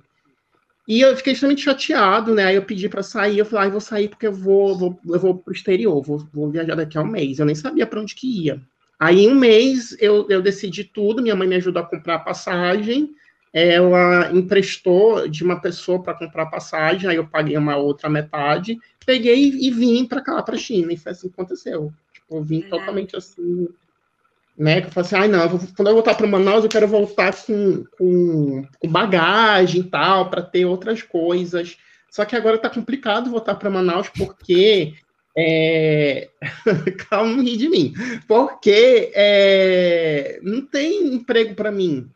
E 0.89 1.01
eu 1.01 1.17
fiquei 1.17 1.33
extremamente 1.35 1.63
chateado, 1.63 2.35
né? 2.35 2.47
Aí 2.47 2.57
eu 2.57 2.65
pedi 2.65 2.89
para 2.89 3.03
sair, 3.03 3.39
eu 3.39 3.45
falei, 3.45 3.65
ah, 3.65 3.69
eu 3.69 3.73
vou 3.73 3.81
sair 3.81 4.09
porque 4.09 4.27
eu 4.27 4.33
vou, 4.33 4.77
vou, 4.77 5.01
eu 5.07 5.21
vou 5.21 5.39
pro 5.39 5.55
exterior, 5.55 6.03
vou, 6.03 6.19
vou 6.33 6.51
viajar 6.51 6.75
daqui 6.75 6.99
a 6.99 7.03
um 7.03 7.07
mês. 7.07 7.39
Eu 7.39 7.47
nem 7.47 7.55
sabia 7.55 7.87
para 7.87 8.01
onde 8.01 8.15
que 8.15 8.27
ia. 8.27 8.61
Aí, 8.99 9.21
em 9.21 9.31
um 9.31 9.35
mês, 9.35 9.97
eu, 10.01 10.27
eu 10.29 10.43
decidi 10.43 10.85
tudo, 10.85 11.23
minha 11.23 11.37
mãe 11.37 11.47
me 11.47 11.57
ajudou 11.57 11.81
a 11.81 11.87
comprar 11.87 12.17
a 12.17 12.19
passagem, 12.19 13.11
ela 13.53 14.31
emprestou 14.33 15.27
de 15.27 15.43
uma 15.43 15.61
pessoa 15.61 16.03
para 16.03 16.15
comprar 16.15 16.47
passagem, 16.47 17.09
aí 17.09 17.17
eu 17.17 17.27
paguei 17.27 17.57
uma 17.57 17.77
outra 17.77 18.11
metade, 18.11 18.79
peguei 19.05 19.49
e 19.49 19.71
vim 19.71 20.05
para 20.05 20.21
cá, 20.21 20.43
para 20.43 20.55
a 20.55 20.59
China, 20.59 20.93
e 20.93 20.97
foi 20.97 21.13
assim 21.13 21.29
que 21.29 21.35
aconteceu. 21.35 21.93
Tipo, 22.13 22.37
eu 22.37 22.43
vim 22.43 22.61
é. 22.61 22.69
totalmente 22.69 23.17
assim, 23.17 23.69
né? 24.57 24.81
Que 24.81 24.89
eu 24.89 24.93
falei 24.93 25.07
assim, 25.07 25.17
ai 25.17 25.29
não, 25.29 25.43
eu 25.43 25.49
vou, 25.49 25.61
quando 25.77 25.89
eu 25.89 25.95
voltar 25.95 26.15
para 26.15 26.27
Manaus, 26.27 26.65
eu 26.65 26.71
quero 26.71 26.87
voltar 26.87 27.35
com, 27.35 27.85
com, 27.99 28.67
com 28.79 28.89
bagagem 28.89 29.81
e 29.81 29.85
tal, 29.85 30.31
para 30.31 30.43
ter 30.43 30.65
outras 30.65 31.03
coisas, 31.03 31.77
Só 32.11 32.25
que 32.25 32.37
agora 32.37 32.59
tá 32.59 32.69
complicado 32.69 33.31
voltar 33.31 33.55
para 33.55 33.71
Manaus 33.71 34.09
porque 34.09 34.95
é... 35.37 36.29
Calma, 37.09 37.37
não 37.37 37.45
ri 37.45 37.57
de 37.57 37.69
mim. 37.69 37.95
Porque 38.27 39.13
é... 39.15 40.41
não 40.43 40.63
tem 40.67 41.15
emprego 41.15 41.55
para 41.55 41.71
mim. 41.71 42.11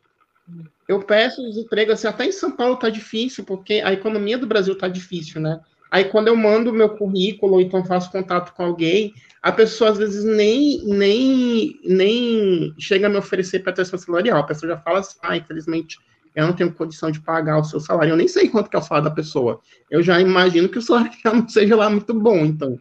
Eu 0.87 1.03
peço 1.03 1.43
desemprego, 1.43 1.93
assim, 1.93 2.07
até 2.07 2.27
em 2.27 2.33
São 2.33 2.51
Paulo 2.51 2.77
tá 2.77 2.91
difícil, 2.91 3.45
porque 3.45 3.81
a 3.85 3.93
economia 3.93 4.37
do 4.37 4.47
Brasil 4.47 4.77
tá 4.77 4.87
difícil, 4.87 5.41
né? 5.41 5.61
Aí 5.95 6.07
quando 6.07 6.27
eu 6.27 6.35
mando 6.35 6.73
meu 6.73 6.89
currículo, 6.89 7.53
ou 7.53 7.61
então 7.61 7.85
faço 7.85 8.11
contato 8.11 8.53
com 8.53 8.65
alguém, 8.65 9.15
a 9.41 9.53
pessoa 9.53 9.91
às 9.91 9.99
vezes 9.99 10.25
nem, 10.25 10.85
nem, 10.85 11.79
nem 11.85 12.75
chega 12.81 13.07
a 13.07 13.09
me 13.09 13.17
oferecer 13.17 13.61
proteção 13.61 13.97
salarial. 13.97 14.41
A 14.41 14.43
pessoa 14.43 14.73
já 14.73 14.81
fala 14.81 14.99
assim, 14.99 15.17
ah, 15.23 15.37
infelizmente 15.37 16.01
eu 16.35 16.49
não 16.49 16.53
tenho 16.53 16.75
condição 16.75 17.13
de 17.13 17.21
pagar 17.21 17.61
o 17.61 17.65
seu 17.65 17.79
salário. 17.79 18.11
Eu 18.11 18.17
nem 18.17 18.27
sei 18.27 18.49
quanto 18.49 18.69
que 18.69 18.75
é 18.75 18.81
o 18.81 18.83
salário 18.83 19.09
da 19.09 19.15
pessoa. 19.15 19.61
Eu 19.89 20.03
já 20.03 20.21
imagino 20.21 20.69
que 20.69 20.79
o 20.79 20.83
salário 20.83 21.13
já 21.23 21.33
não 21.33 21.49
seja 21.49 21.77
lá 21.77 21.89
muito 21.89 22.13
bom, 22.13 22.39
então. 22.39 22.77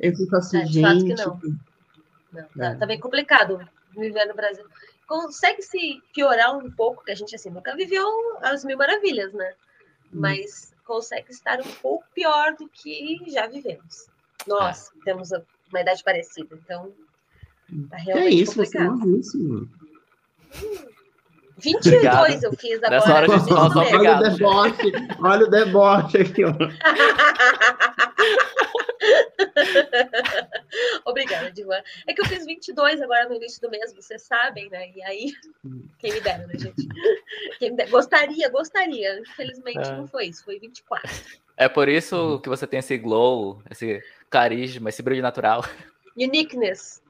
Eu 0.00 0.16
fico 0.16 0.34
assim, 0.34 0.58
é, 0.58 0.66
gente. 0.66 1.04
Que 1.04 1.14
não. 1.14 1.40
não 2.32 2.48
tá, 2.58 2.66
é. 2.66 2.74
tá, 2.74 2.84
bem 2.84 2.98
complicado 2.98 3.60
viver 3.96 4.24
no 4.24 4.34
Brasil. 4.34 4.64
Consegue 5.06 5.62
se 5.62 6.02
piorar 6.12 6.58
um 6.58 6.68
pouco, 6.68 7.04
que 7.04 7.12
a 7.12 7.14
gente 7.14 7.32
assim 7.36 7.50
nunca 7.50 7.76
viveu 7.76 8.04
as 8.42 8.64
mil 8.64 8.76
maravilhas, 8.76 9.32
né? 9.32 9.52
Hum. 10.12 10.18
Mas 10.18 10.73
consegue 10.84 11.30
estar 11.30 11.60
um 11.60 11.72
pouco 11.82 12.04
pior 12.14 12.54
do 12.54 12.68
que 12.68 13.18
já 13.26 13.46
vivemos. 13.46 14.06
Nós 14.46 14.88
é. 14.88 15.04
temos 15.04 15.30
uma 15.32 15.80
idade 15.80 16.02
parecida, 16.04 16.54
então 16.54 16.92
tá 17.88 17.96
realmente 17.96 18.26
é 18.26 18.30
isso, 18.30 18.54
complicado. 18.54 18.98
Você 18.98 19.06
é 19.06 19.18
isso. 19.18 19.38
Hum. 19.38 20.93
22 21.64 21.96
Obrigado. 21.96 22.44
eu 22.44 22.52
fiz 22.52 22.82
agora. 22.82 22.90
Nessa 22.90 23.14
hora 23.14 23.26
a 23.26 23.38
gente 23.38 23.48
fala 23.48 23.72
só 23.72 23.80
obrigado. 23.80 24.22
Olha 24.22 24.28
o 24.28 24.30
deboche, 24.30 24.92
olha 25.20 25.46
o 25.46 25.50
deboche 25.50 26.18
aqui, 26.18 26.44
ó. 26.44 26.52
Obrigada, 31.04 31.50
Divan. 31.50 31.80
É 32.06 32.12
que 32.12 32.20
eu 32.20 32.26
fiz 32.26 32.44
22 32.44 33.00
agora 33.00 33.28
no 33.28 33.34
início 33.34 33.60
do 33.60 33.70
mês, 33.70 33.94
vocês 33.94 34.22
sabem, 34.22 34.68
né? 34.70 34.90
E 34.94 35.02
aí, 35.02 35.32
quem 35.98 36.12
me 36.12 36.20
dera, 36.20 36.46
né, 36.46 36.54
gente? 36.56 36.86
Quem 37.58 37.74
dera. 37.74 37.90
Gostaria, 37.90 38.48
gostaria. 38.50 39.20
Infelizmente 39.20 39.88
é. 39.88 39.96
não 39.96 40.06
foi 40.06 40.26
isso, 40.26 40.44
foi 40.44 40.58
24. 40.58 41.10
É 41.56 41.68
por 41.68 41.88
isso 41.88 42.40
que 42.40 42.48
você 42.48 42.66
tem 42.66 42.80
esse 42.80 42.98
glow, 42.98 43.62
esse 43.70 44.02
carisma, 44.28 44.88
esse 44.88 45.02
brilho 45.02 45.22
natural. 45.22 45.64
Uniqueness. 46.16 47.02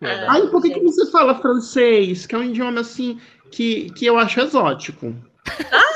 Ela. 0.00 0.26
Ah, 0.26 0.32
Ai, 0.32 0.46
por 0.48 0.62
que, 0.62 0.70
que 0.70 0.80
você 0.80 1.10
fala 1.10 1.40
francês? 1.40 2.26
Que 2.26 2.34
é 2.34 2.38
um 2.38 2.44
idioma 2.44 2.80
assim 2.80 3.20
que, 3.50 3.90
que 3.90 4.06
eu 4.06 4.18
acho 4.18 4.40
exótico. 4.40 5.14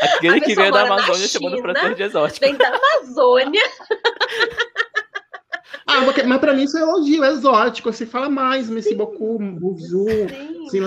Aquele 0.00 0.40
que 0.40 0.54
veio 0.54 0.72
da 0.72 0.82
Amazônia 0.82 1.26
chamando 1.26 1.58
francês 1.58 1.96
de 1.96 2.02
exótico. 2.02 2.46
Vem 2.46 2.56
da 2.56 2.68
Amazônia. 2.68 3.62
Ah, 5.96 6.02
mas 6.26 6.40
pra 6.40 6.54
mim 6.54 6.64
isso 6.64 6.76
é 6.76 6.82
elogio, 6.82 7.24
é 7.24 7.32
exótico. 7.32 7.92
Você 7.92 8.04
fala 8.06 8.28
mais, 8.28 8.68
Messi 8.68 8.94
Boku, 8.94 9.38
Buzu. 9.38 10.06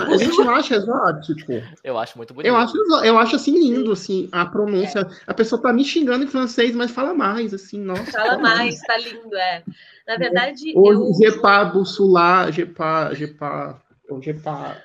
a 0.07 0.17
gente 0.17 0.37
não 0.37 0.51
acha 0.51 0.75
exótico. 0.75 1.53
Eu 1.83 1.97
acho 1.97 2.17
muito 2.17 2.33
bonito. 2.33 2.49
Eu 2.49 2.55
acho, 2.55 2.75
eu 3.03 3.17
acho 3.17 3.35
assim 3.35 3.57
lindo, 3.57 3.91
assim, 3.91 4.29
a 4.31 4.45
pronúncia. 4.45 4.99
É. 4.99 5.07
A 5.27 5.33
pessoa 5.33 5.61
tá 5.61 5.73
me 5.73 5.83
xingando 5.83 6.23
em 6.23 6.27
francês, 6.27 6.75
mas 6.75 6.91
fala 6.91 7.13
mais, 7.13 7.53
assim, 7.53 7.79
nossa. 7.79 8.11
Fala 8.11 8.37
mais, 8.37 8.79
tá 8.81 8.97
lindo, 8.97 9.35
é. 9.35 9.63
Na 10.07 10.17
verdade. 10.17 10.73
Ou 10.75 10.91
eu... 10.91 11.13
Jepa, 11.13 11.65
Bussulá, 11.65 12.49
Jepa, 12.51 13.13
Jepa, 13.13 13.79
ou 14.09 14.21
Jepa. 14.21 14.77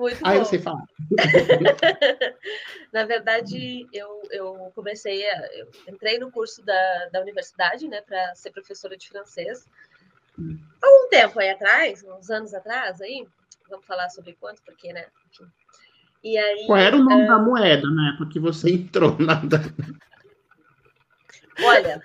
Muito 0.00 0.16
ah, 0.24 0.30
bom. 0.30 0.36
eu 0.36 0.44
sei 0.46 0.58
falar. 0.58 0.82
Na 2.90 3.04
verdade, 3.04 3.86
eu, 3.92 4.22
eu 4.30 4.72
comecei 4.74 5.28
a. 5.28 5.46
Eu 5.54 5.68
entrei 5.88 6.18
no 6.18 6.32
curso 6.32 6.64
da, 6.64 7.08
da 7.12 7.20
universidade, 7.20 7.86
né, 7.86 8.00
para 8.00 8.34
ser 8.34 8.50
professora 8.50 8.96
de 8.96 9.06
francês. 9.06 9.68
Há 10.38 11.04
um 11.04 11.08
tempo 11.10 11.38
aí 11.38 11.50
atrás, 11.50 12.02
uns 12.02 12.30
anos 12.30 12.54
atrás, 12.54 12.98
aí, 13.02 13.28
vamos 13.68 13.84
falar 13.84 14.08
sobre 14.08 14.32
quanto, 14.40 14.62
porque, 14.62 14.90
né? 14.90 15.04
E 16.24 16.38
aí, 16.38 16.64
Qual 16.66 16.78
era 16.78 16.96
o 16.96 17.04
nome 17.04 17.24
uh... 17.24 17.28
da 17.28 17.38
moeda, 17.38 17.86
né? 17.90 18.14
Porque 18.16 18.40
você 18.40 18.70
entrou 18.72 19.18
na. 19.18 19.38
Olha, 21.62 22.02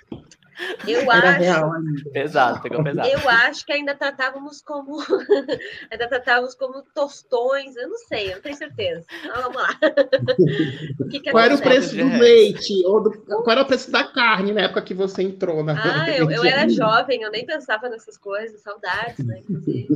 eu 0.87 1.01
Era 1.11 1.31
acho. 1.31 1.39
Real 1.39 1.71
Pesado, 2.11 2.61
pegou 2.61 2.83
pesado. 2.83 3.07
Eu 3.07 3.29
acho 3.29 3.65
que 3.65 3.73
ainda 3.73 3.95
tratávamos 3.95 4.61
como. 4.61 4.99
ainda 5.91 6.07
tratávamos 6.07 6.55
como 6.55 6.81
tostões, 6.93 7.75
eu 7.75 7.89
não 7.89 7.97
sei, 7.97 8.31
eu 8.31 8.35
não 8.35 8.41
tenho 8.41 8.55
certeza. 8.55 9.05
Então, 9.23 9.41
vamos 9.43 9.57
lá. 9.57 9.69
o 10.99 11.07
que 11.07 11.19
que 11.19 11.31
qual 11.31 11.43
era 11.43 11.55
o 11.55 11.61
preço 11.61 11.95
do 11.95 12.17
leite? 12.17 12.73
Ou 12.85 13.03
do... 13.03 13.11
Qual 13.11 13.51
era 13.51 13.61
o 13.61 13.65
preço 13.65 13.91
da 13.91 14.03
carne 14.03 14.53
na 14.53 14.61
época 14.61 14.81
que 14.81 14.93
você 14.93 15.23
entrou 15.23 15.63
na. 15.63 15.73
Ah, 15.73 16.09
eu, 16.11 16.29
eu 16.31 16.43
era 16.43 16.67
jovem, 16.69 17.21
eu 17.21 17.31
nem 17.31 17.45
pensava 17.45 17.89
nessas 17.89 18.17
coisas, 18.17 18.61
saudades, 18.61 19.25
né? 19.25 19.39
Inclusive. 19.39 19.87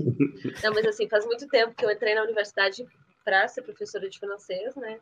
Não, 0.63 0.73
mas 0.73 0.85
assim, 0.85 1.07
faz 1.07 1.25
muito 1.25 1.47
tempo 1.47 1.73
que 1.75 1.85
eu 1.85 1.91
entrei 1.91 2.15
na 2.15 2.23
universidade 2.23 2.85
para 3.23 3.47
ser 3.47 3.61
professora 3.61 4.09
de 4.09 4.19
francês, 4.19 4.75
né? 4.75 4.99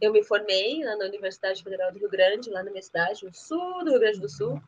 Eu 0.00 0.12
me 0.12 0.22
formei 0.22 0.80
na 0.80 0.96
Universidade 1.06 1.62
Federal 1.62 1.90
do 1.92 1.98
Rio 1.98 2.10
Grande, 2.10 2.50
lá 2.50 2.62
na 2.62 2.70
minha 2.70 2.82
cidade, 2.82 3.24
no 3.24 3.34
sul 3.34 3.84
do 3.84 3.90
Rio 3.90 4.00
Grande 4.00 4.20
do 4.20 4.28
Sul. 4.28 4.60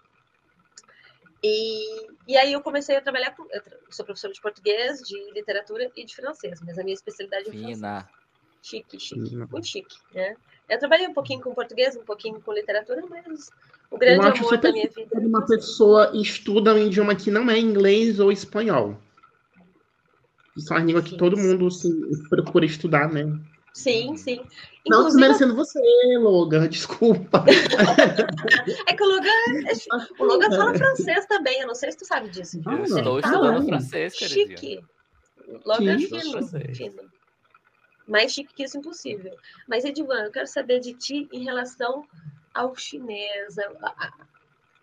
E, 1.43 2.09
e 2.26 2.36
aí 2.36 2.53
eu 2.53 2.61
comecei 2.61 2.97
a 2.97 3.01
trabalhar 3.01 3.30
com. 3.36 3.45
Eu 3.45 3.62
sou 3.91 4.05
professora 4.05 4.32
de 4.32 4.41
português, 4.41 5.01
de 5.01 5.32
literatura 5.32 5.91
e 5.97 6.05
de 6.05 6.14
francês, 6.14 6.61
mas 6.64 6.78
a 6.78 6.82
minha 6.82 6.95
especialidade 6.95 7.49
é 7.49 7.53
Fina. 7.53 7.78
francês. 7.78 8.18
Chique, 8.61 8.99
chique, 8.99 9.30
Fina. 9.30 9.49
muito 9.51 9.66
chique, 9.66 9.97
né? 10.12 10.34
Eu 10.68 10.78
trabalhei 10.78 11.07
um 11.07 11.14
pouquinho 11.14 11.41
com 11.41 11.55
português, 11.55 11.97
um 11.97 12.05
pouquinho 12.05 12.41
com 12.41 12.53
literatura, 12.53 13.03
mas 13.09 13.51
o 13.91 13.97
grande 13.97 14.26
eu 14.26 14.32
acho 14.32 14.47
amor 14.47 14.59
da 14.59 14.72
minha 14.72 14.89
vida. 14.89 15.18
Uma 15.18 15.47
pessoa 15.47 16.11
estuda 16.14 16.74
um 16.74 16.86
idioma 16.86 17.14
que 17.14 17.30
não 17.30 17.49
é 17.49 17.59
inglês 17.59 18.18
ou 18.18 18.32
espanhol. 18.32 19.01
Isso 20.57 20.72
é 20.72 20.76
uma 20.76 20.84
língua 20.84 21.03
que 21.03 21.16
todo 21.16 21.36
mundo 21.36 21.68
assim, 21.68 21.93
procura 22.28 22.66
estudar, 22.66 23.09
né? 23.09 23.24
Sim, 23.79 24.16
sim. 24.16 24.33
Inclusive, 24.33 24.89
não 24.89 25.05
desmerecendo 25.05 25.55
você, 25.55 25.81
Logan, 26.18 26.66
desculpa. 26.68 27.45
é 28.89 28.93
que 28.93 29.03
o 29.05 29.07
Logan, 29.07 29.29
é 29.68 30.22
o 30.22 30.24
Logan 30.24 30.51
fala 30.51 30.74
francês 30.74 31.26
também, 31.26 31.61
eu 31.61 31.68
não 31.68 31.76
sei 31.76 31.93
se 31.93 31.99
tu 31.99 32.05
sabe 32.05 32.29
disso. 32.29 32.61
Eu 32.66 32.83
estou 32.83 33.20
estudando 33.20 33.64
francês, 33.66 34.14
querido. 34.14 34.51
Chique. 34.51 34.81
Logan 35.64 35.95
é 35.95 35.99
fino, 35.99 36.74
fino. 36.74 37.03
Mais 38.09 38.33
chique 38.33 38.53
que 38.53 38.64
isso, 38.64 38.79
impossível. 38.79 39.37
Mas, 39.68 39.85
Edivan, 39.85 40.24
eu 40.24 40.33
quero 40.33 40.49
saber 40.49 40.81
de 40.81 40.95
ti 40.95 41.29
em 41.33 41.45
relação 41.45 42.05
ao 42.53 42.74
chinês. 42.74 43.55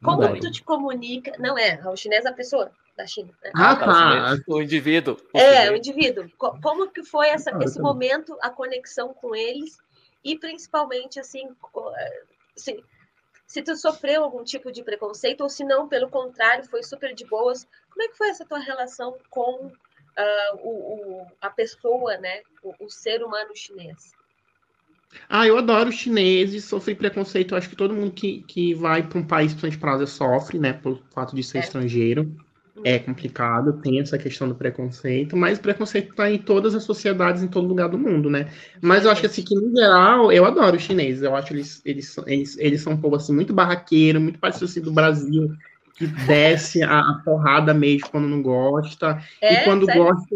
Como 0.02 0.40
tu 0.40 0.52
te 0.52 0.64
comunica? 0.64 1.34
Não 1.38 1.58
é, 1.58 1.82
ao 1.82 1.98
chinês 1.98 2.26
a 2.26 2.32
pessoa 2.32 2.72
da 2.96 3.06
China. 3.06 3.34
Né? 3.44 3.52
Ah, 3.56 3.76
tá. 3.76 4.38
O 4.48 4.62
indivíduo. 4.62 5.18
O 5.34 5.38
é, 5.38 5.70
o 5.72 5.76
indivíduo. 5.76 6.30
Como 6.38 6.90
que 6.90 7.04
foi 7.04 7.30
essa, 7.30 7.56
ah, 7.56 7.64
esse 7.64 7.80
momento, 7.80 8.38
a 8.42 8.50
conexão 8.50 9.14
com 9.14 9.36
eles 9.36 9.78
e 10.24 10.38
principalmente 10.38 11.20
assim, 11.20 11.50
se, 12.56 12.84
se 13.46 13.62
tu 13.62 13.76
sofreu 13.76 14.24
algum 14.24 14.44
tipo 14.44 14.72
de 14.72 14.84
preconceito 14.84 15.42
ou 15.42 15.50
se 15.50 15.64
não, 15.64 15.88
pelo 15.88 16.10
contrário, 16.10 16.66
foi 16.66 16.84
super 16.84 17.14
de 17.14 17.26
boas. 17.26 17.68
Como 17.90 18.04
é 18.04 18.08
que 18.08 18.18
foi 18.18 18.30
essa 18.30 18.46
tua 18.46 18.60
relação 18.60 19.16
com 19.30 19.66
uh, 19.66 20.56
o, 20.62 20.70
o, 21.22 21.28
a 21.42 21.50
pessoa, 21.50 22.18
né, 22.18 22.42
o, 22.64 22.86
o 22.86 22.90
ser 22.90 23.24
humano 23.24 23.56
chinês? 23.56 24.14
Ah, 25.30 25.48
eu 25.48 25.58
adoro 25.58 25.90
os 25.90 25.96
chineses, 25.96 26.66
sofri 26.66 26.94
preconceito. 26.94 27.56
acho 27.56 27.70
que 27.70 27.76
todo 27.76 27.94
mundo 27.94 28.12
que, 28.12 28.42
que 28.44 28.74
vai 28.74 29.02
para 29.02 29.20
um 29.20 29.26
país, 29.26 29.54
principalmente 29.54 29.80
para 29.80 29.92
a 29.92 29.94
Ásia, 29.94 30.08
sofre, 30.08 30.60
né? 30.60 30.74
Por 30.74 31.02
fato 31.14 31.34
de 31.34 31.42
ser 31.42 31.60
é. 31.60 31.62
estrangeiro 31.62 32.36
é 32.84 33.00
complicado, 33.00 33.80
tem 33.82 34.00
essa 34.00 34.18
questão 34.18 34.48
do 34.48 34.56
preconceito, 34.56 35.38
mas 35.38 35.58
o 35.58 35.62
preconceito 35.62 36.12
está 36.12 36.30
em 36.30 36.38
todas 36.38 36.76
as 36.76 36.84
sociedades, 36.84 37.42
em 37.42 37.48
todo 37.48 37.68
lugar 37.68 37.88
do 37.88 37.98
mundo, 37.98 38.30
né? 38.30 38.50
Mas 38.82 39.06
eu 39.06 39.12
acho 39.12 39.22
que, 39.22 39.28
assim, 39.28 39.44
que 39.44 39.56
no 39.56 39.76
geral, 39.76 40.32
eu 40.32 40.46
adoro 40.46 40.76
os 40.76 40.84
chineses, 40.84 41.24
eu 41.24 41.36
acho 41.36 41.54
eles, 41.54 41.82
eles, 41.86 42.16
eles, 42.28 42.58
eles 42.58 42.82
são 42.82 42.94
um 42.94 42.98
povo, 42.98 43.16
assim, 43.16 43.34
muito 43.34 43.54
barraqueiro, 43.54 44.20
muito 44.20 44.40
parecido 44.40 44.66
assim, 44.66 44.82
do 44.82 44.92
Brasil, 44.92 45.54
que 45.96 46.06
desce 46.06 46.84
a, 46.84 47.00
a, 47.00 47.22
porrada 47.24 47.74
mesmo 47.74 48.10
quando 48.10 48.28
não 48.28 48.42
gosta, 48.42 49.22
é, 49.42 49.62
e 49.62 49.64
quando 49.64 49.86
sério? 49.86 50.04
gosta, 50.04 50.36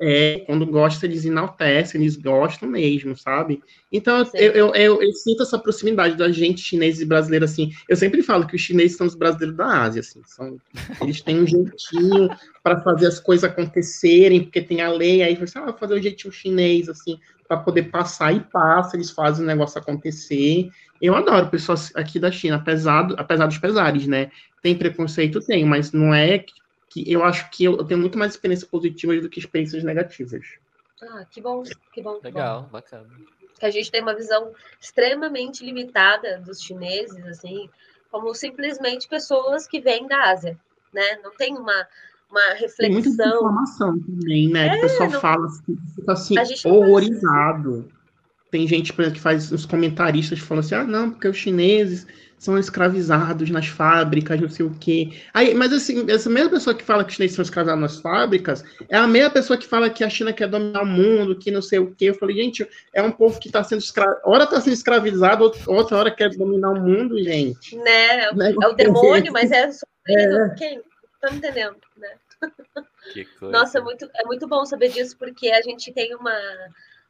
é, 0.00 0.44
quando 0.46 0.64
gosta, 0.64 1.06
eles 1.06 1.24
enaltecem, 1.24 2.00
eles 2.00 2.16
gostam 2.16 2.68
mesmo, 2.68 3.16
sabe? 3.16 3.60
Então, 3.90 4.24
eu, 4.34 4.52
eu, 4.52 4.74
eu, 4.74 5.02
eu, 5.02 5.12
sinto 5.12 5.42
essa 5.42 5.58
proximidade 5.58 6.16
da 6.16 6.30
gente 6.30 6.60
chinês 6.60 7.00
e 7.00 7.04
brasileiro, 7.04 7.44
assim. 7.44 7.72
Eu 7.88 7.96
sempre 7.96 8.22
falo 8.22 8.46
que 8.46 8.54
os 8.54 8.62
chineses 8.62 8.96
são 8.96 9.06
os 9.06 9.16
brasileiros 9.16 9.56
da 9.56 9.82
Ásia, 9.82 10.00
assim. 10.00 10.20
São, 10.24 10.56
eles 11.00 11.20
têm 11.20 11.40
um 11.40 11.46
jeitinho 11.46 12.28
para 12.62 12.80
fazer 12.82 13.06
as 13.06 13.18
coisas 13.18 13.50
acontecerem, 13.50 14.42
porque 14.44 14.62
tem 14.62 14.80
a 14.80 14.90
lei, 14.90 15.22
aí 15.22 15.34
você 15.34 15.58
ah, 15.58 15.72
fazer 15.72 15.94
o 15.94 16.02
jeitinho 16.02 16.32
chinês, 16.32 16.88
assim, 16.88 17.18
para 17.48 17.56
poder 17.56 17.84
passar 17.84 18.32
e 18.32 18.40
passa, 18.40 18.94
eles 18.94 19.10
fazem 19.10 19.42
o 19.44 19.48
negócio 19.48 19.80
acontecer. 19.80 20.70
Eu 21.02 21.16
adoro 21.16 21.48
pessoas 21.48 21.90
aqui 21.96 22.20
da 22.20 22.30
China, 22.30 22.56
apesar, 22.56 23.08
apesar 23.16 23.46
dos 23.46 23.58
pesares, 23.58 24.06
né? 24.06 24.30
Tem 24.62 24.76
preconceito? 24.76 25.40
Tem, 25.40 25.64
mas 25.64 25.90
não 25.90 26.14
é 26.14 26.44
que 27.04 27.12
eu 27.12 27.24
acho 27.24 27.50
que 27.50 27.64
eu, 27.64 27.84
tenho 27.84 28.00
muito 28.00 28.18
mais 28.18 28.32
experiências 28.32 28.68
positivas 28.68 29.20
do 29.22 29.28
que 29.28 29.38
experiências 29.38 29.82
negativas. 29.84 30.44
Ah, 31.02 31.24
que 31.30 31.40
bom, 31.40 31.62
que 31.92 32.02
bom. 32.02 32.20
Legal, 32.22 32.62
bom. 32.62 32.68
bacana. 32.70 33.08
que 33.58 33.66
a 33.66 33.70
gente 33.70 33.90
tem 33.90 34.02
uma 34.02 34.14
visão 34.14 34.52
extremamente 34.80 35.64
limitada 35.64 36.40
dos 36.40 36.60
chineses, 36.60 37.24
assim, 37.26 37.68
como 38.10 38.34
simplesmente 38.34 39.08
pessoas 39.08 39.66
que 39.66 39.80
vêm 39.80 40.06
da 40.06 40.30
Ásia, 40.30 40.58
né? 40.92 41.18
Não 41.22 41.34
tem 41.36 41.56
uma, 41.56 41.86
uma 42.30 42.54
reflexão. 42.54 43.02
Tem 43.02 43.12
muita 43.12 43.28
informação 43.28 44.00
também, 44.00 44.48
né? 44.48 44.66
É, 44.66 44.70
que 44.70 44.76
o 44.78 44.80
pessoal 44.82 45.10
não... 45.10 45.20
fala 45.20 45.46
assim, 45.46 45.78
fica 45.94 46.12
assim, 46.12 46.68
horrorizado. 46.68 47.88
Tem 48.50 48.66
gente, 48.66 48.92
por 48.92 49.02
exemplo, 49.02 49.16
que 49.16 49.22
faz 49.22 49.52
os 49.52 49.66
comentaristas 49.66 50.38
falando 50.38 50.64
assim, 50.64 50.74
ah, 50.74 50.84
não, 50.84 51.10
porque 51.10 51.28
os 51.28 51.36
chineses 51.36 52.06
são 52.38 52.56
escravizados 52.56 53.50
nas 53.50 53.66
fábricas, 53.66 54.40
não 54.40 54.48
sei 54.48 54.64
o 54.64 54.74
quê. 54.78 55.10
Aí, 55.34 55.54
mas 55.54 55.72
assim, 55.72 56.08
essa 56.10 56.30
mesma 56.30 56.50
pessoa 56.50 56.74
que 56.74 56.84
fala 56.84 57.04
que 57.04 57.10
os 57.10 57.16
chineses 57.16 57.34
são 57.34 57.42
escravizados 57.42 57.82
nas 57.82 57.98
fábricas 57.98 58.64
é 58.88 58.96
a 58.96 59.06
mesma 59.06 59.30
pessoa 59.30 59.58
que 59.58 59.66
fala 59.66 59.90
que 59.90 60.04
a 60.04 60.10
China 60.10 60.32
quer 60.32 60.48
dominar 60.48 60.82
o 60.82 60.86
mundo, 60.86 61.38
que 61.38 61.50
não 61.50 61.60
sei 61.60 61.80
o 61.80 61.94
quê. 61.94 62.06
Eu 62.06 62.14
falei, 62.14 62.36
gente, 62.36 62.68
é 62.94 63.02
um 63.02 63.10
povo 63.10 63.40
que 63.40 63.48
está 63.48 63.62
sendo 63.64 63.80
escravizado, 63.80 64.22
hora 64.24 64.44
está 64.44 64.60
sendo 64.60 64.72
escravizado, 64.72 65.52
outra 65.66 65.96
hora 65.96 66.10
quer 66.10 66.30
dominar 66.30 66.70
o 66.70 66.80
mundo, 66.80 67.22
gente. 67.22 67.76
Né? 67.76 68.24
É, 68.24 68.30
o 68.32 68.72
demônio, 68.72 69.32
mas 69.32 69.50
é, 69.50 69.68
é. 70.08 70.54
quem? 70.56 70.80
Tá 71.20 71.30
me 71.30 71.38
entendendo, 71.38 71.76
né? 71.96 72.10
Nossa, 73.42 73.78
é 73.78 73.80
muito, 73.80 74.08
é 74.14 74.24
muito 74.24 74.46
bom 74.46 74.64
saber 74.64 74.90
disso, 74.90 75.16
porque 75.18 75.50
a 75.50 75.60
gente 75.60 75.92
tem 75.92 76.14
uma 76.14 76.32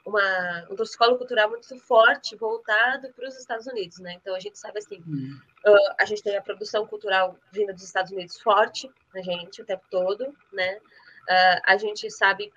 uma, 0.08 0.66
um 0.70 0.74
torcicolo 0.74 1.16
cultural 1.16 1.50
muito 1.50 1.78
forte 1.80 2.34
voltado 2.34 3.12
para 3.12 3.28
os 3.28 3.38
Estados 3.38 3.66
Unidos, 3.66 3.98
né? 3.98 4.14
Então 4.14 4.34
a 4.34 4.40
gente 4.40 4.58
sabe 4.58 4.78
assim, 4.78 5.02
hum. 5.06 5.38
uh, 5.66 5.94
a 6.00 6.04
gente 6.04 6.22
tem 6.22 6.36
a 6.36 6.42
produção 6.42 6.86
cultural 6.86 7.36
vinda 7.52 7.72
dos 7.72 7.84
Estados 7.84 8.10
Unidos 8.10 8.40
forte 8.40 8.90
na 9.14 9.22
gente 9.22 9.60
o 9.60 9.64
tempo 9.64 9.84
todo, 9.90 10.34
né? 10.52 10.76
Uh, 10.76 11.60
a 11.66 11.76
gente 11.76 12.10
sabe 12.10 12.52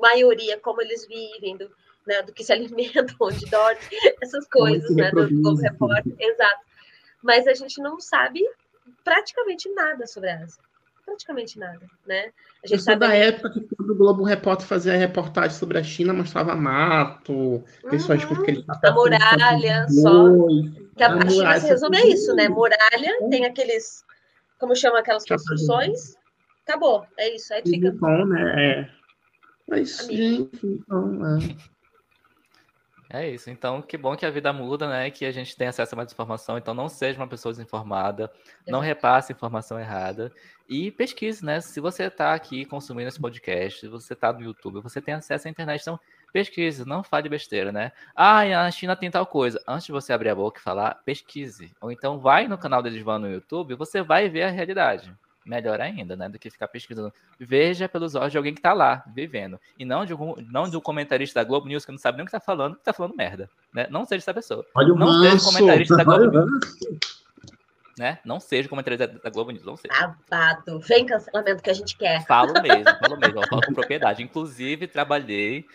maioria 0.00 0.58
como 0.58 0.80
eles 0.80 1.06
vivem, 1.06 1.56
do, 1.56 1.70
né, 2.06 2.22
do 2.22 2.32
que 2.32 2.42
se 2.42 2.52
alimentam, 2.54 3.14
onde 3.20 3.44
dormem, 3.46 4.16
essas 4.22 4.48
coisas, 4.48 4.90
né? 4.96 5.10
Do 5.10 5.28
Globo 5.42 5.60
Repórter, 5.60 6.14
exato. 6.18 6.64
Mas 7.22 7.46
a 7.46 7.54
gente 7.54 7.80
não 7.80 8.00
sabe 8.00 8.40
praticamente 9.02 9.68
nada 9.70 10.06
sobre 10.06 10.30
a 10.30 10.42
Ásia 10.42 10.63
praticamente 11.04 11.58
nada, 11.58 11.86
né? 12.06 12.30
A 12.64 12.66
gente 12.66 12.82
sabe 12.82 13.00
da 13.00 13.14
época 13.14 13.50
que 13.50 13.66
o 13.78 13.94
Globo 13.94 14.24
Repórter 14.24 14.66
fazia 14.66 14.96
reportagem 14.96 15.56
sobre 15.56 15.78
a 15.78 15.82
China, 15.82 16.12
mostrava 16.12 16.54
mato, 16.56 17.62
pessoas 17.90 18.22
uhum. 18.22 18.34
com 18.34 18.42
aquele 18.42 18.64
A 18.68 18.92
muralha, 18.92 19.86
só. 19.88 20.24
Que 20.96 21.02
a, 21.02 21.14
a 21.14 21.28
China 21.28 21.60
se 21.60 21.68
resume 21.68 21.96
a 21.96 22.06
isso, 22.06 22.34
né? 22.34 22.48
Muralha, 22.48 23.28
tem 23.30 23.44
aqueles, 23.44 24.04
como 24.58 24.74
chama 24.74 25.00
aquelas 25.00 25.24
construções, 25.24 26.16
acabou, 26.66 27.06
é 27.18 27.34
isso, 27.34 27.52
aí 27.52 27.62
fica. 27.62 27.92
Bom, 27.92 28.24
né? 28.26 28.54
É. 28.56 28.90
Mas, 29.68 30.06
gente, 30.10 30.66
então, 30.66 31.36
é. 31.36 31.73
É 33.14 33.30
isso. 33.30 33.48
Então, 33.48 33.80
que 33.80 33.96
bom 33.96 34.16
que 34.16 34.26
a 34.26 34.30
vida 34.30 34.52
muda, 34.52 34.88
né? 34.88 35.08
Que 35.08 35.24
a 35.24 35.30
gente 35.30 35.56
tem 35.56 35.68
acesso 35.68 35.94
a 35.94 35.96
mais 35.96 36.10
informação. 36.10 36.58
Então, 36.58 36.74
não 36.74 36.88
seja 36.88 37.16
uma 37.20 37.28
pessoa 37.28 37.52
desinformada, 37.52 38.28
não 38.66 38.80
repasse 38.80 39.32
informação 39.32 39.78
errada 39.78 40.32
e 40.68 40.90
pesquise, 40.90 41.44
né? 41.44 41.60
Se 41.60 41.78
você 41.78 42.06
está 42.06 42.34
aqui 42.34 42.64
consumindo 42.64 43.06
esse 43.06 43.20
podcast, 43.20 43.78
se 43.78 43.86
você 43.86 44.14
está 44.14 44.32
no 44.32 44.42
YouTube, 44.42 44.80
você 44.80 45.00
tem 45.00 45.14
acesso 45.14 45.46
à 45.46 45.50
internet, 45.50 45.82
então 45.82 46.00
pesquise, 46.32 46.84
não 46.84 47.04
fale 47.04 47.28
besteira, 47.28 47.70
né? 47.70 47.92
Ah, 48.16 48.40
a 48.66 48.70
China 48.72 48.96
tem 48.96 49.08
tal 49.12 49.26
coisa. 49.26 49.62
Antes 49.68 49.86
de 49.86 49.92
você 49.92 50.12
abrir 50.12 50.30
a 50.30 50.34
boca 50.34 50.58
e 50.58 50.62
falar, 50.64 50.96
pesquise. 51.04 51.72
Ou 51.80 51.92
então 51.92 52.18
vai 52.18 52.48
no 52.48 52.58
canal 52.58 52.82
deles 52.82 53.04
no 53.04 53.30
YouTube, 53.30 53.76
você 53.76 54.02
vai 54.02 54.28
ver 54.28 54.42
a 54.42 54.50
realidade 54.50 55.16
melhor 55.44 55.80
ainda, 55.80 56.16
né? 56.16 56.28
Do 56.28 56.38
que 56.38 56.50
ficar 56.50 56.68
pesquisando. 56.68 57.12
Veja 57.38 57.88
pelos 57.88 58.14
olhos 58.14 58.32
de 58.32 58.38
alguém 58.38 58.54
que 58.54 58.60
está 58.60 58.72
lá, 58.72 59.04
vivendo. 59.14 59.60
E 59.78 59.84
não 59.84 60.04
de, 60.04 60.12
algum, 60.12 60.34
não 60.50 60.68
de 60.68 60.76
um 60.76 60.80
comentarista 60.80 61.40
da 61.40 61.44
Globo 61.44 61.68
News 61.68 61.84
que 61.84 61.92
não 61.92 61.98
sabe 61.98 62.16
nem 62.16 62.22
o 62.22 62.26
que 62.26 62.34
está 62.34 62.40
falando, 62.40 62.74
que 62.74 62.80
está 62.80 62.92
falando 62.92 63.14
merda. 63.14 63.50
Né? 63.72 63.86
Não 63.90 64.04
seja 64.04 64.22
essa 64.22 64.34
pessoa. 64.34 64.64
Olha 64.74 64.94
o 64.94 64.98
não 64.98 65.06
manso. 65.06 65.22
seja 65.22 65.44
comentarista 65.44 65.96
da 65.96 66.04
Globo 66.04 66.30
News. 66.30 67.04
Né? 67.96 68.18
Não 68.24 68.40
seja 68.40 68.68
comentarista 68.68 69.06
da, 69.06 69.30
Globo 69.30 69.50
News, 69.50 69.64
não 69.64 69.76
seja. 69.76 69.94
Babado. 70.28 70.80
Vem 70.80 71.06
cancelamento 71.06 71.62
que 71.62 71.70
a 71.70 71.74
gente 71.74 71.96
quer. 71.96 72.24
Falo 72.26 72.52
mesmo, 72.62 72.98
falo 72.98 73.16
mesmo. 73.18 73.40
Eu 73.40 73.48
falo 73.48 73.62
com 73.62 73.74
propriedade. 73.74 74.22
Inclusive, 74.22 74.88
trabalhei 74.88 75.66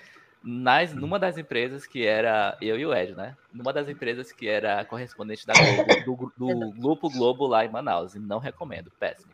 nas, 0.43 0.93
numa 0.93 1.17
das 1.19 1.37
empresas 1.37 1.85
que 1.85 2.05
era. 2.05 2.57
Eu 2.59 2.77
e 2.77 2.85
o 2.85 2.93
Ed, 2.93 3.13
né? 3.15 3.37
Numa 3.53 3.71
das 3.71 3.87
empresas 3.87 4.31
que 4.31 4.49
era 4.49 4.83
correspondente 4.83 5.45
da 5.45 5.53
Globo, 5.53 6.33
do, 6.37 6.57
do 6.57 6.71
Grupo 6.71 7.09
Globo 7.09 7.47
lá 7.47 7.63
em 7.63 7.69
Manaus. 7.69 8.15
E 8.15 8.19
não 8.19 8.39
recomendo, 8.39 8.91
péssimo. 8.99 9.31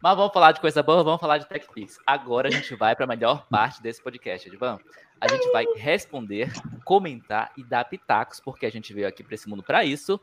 Mas 0.00 0.16
vamos 0.16 0.32
falar 0.32 0.52
de 0.52 0.60
coisa 0.60 0.82
boa, 0.82 1.02
vamos 1.02 1.20
falar 1.20 1.38
de 1.38 1.46
TechPix. 1.46 1.98
Agora 2.06 2.48
a 2.48 2.50
gente 2.50 2.74
vai 2.74 2.94
para 2.94 3.04
a 3.04 3.08
melhor 3.08 3.46
parte 3.48 3.82
desse 3.82 4.02
podcast, 4.02 4.48
Edvan. 4.48 4.78
A 5.18 5.26
gente 5.28 5.50
vai 5.50 5.64
responder, 5.76 6.52
comentar 6.84 7.50
e 7.56 7.64
dar 7.64 7.84
pitacos, 7.84 8.38
porque 8.38 8.66
a 8.66 8.70
gente 8.70 8.92
veio 8.92 9.08
aqui 9.08 9.24
para 9.24 9.34
esse 9.34 9.48
mundo 9.48 9.62
para 9.62 9.84
isso. 9.84 10.20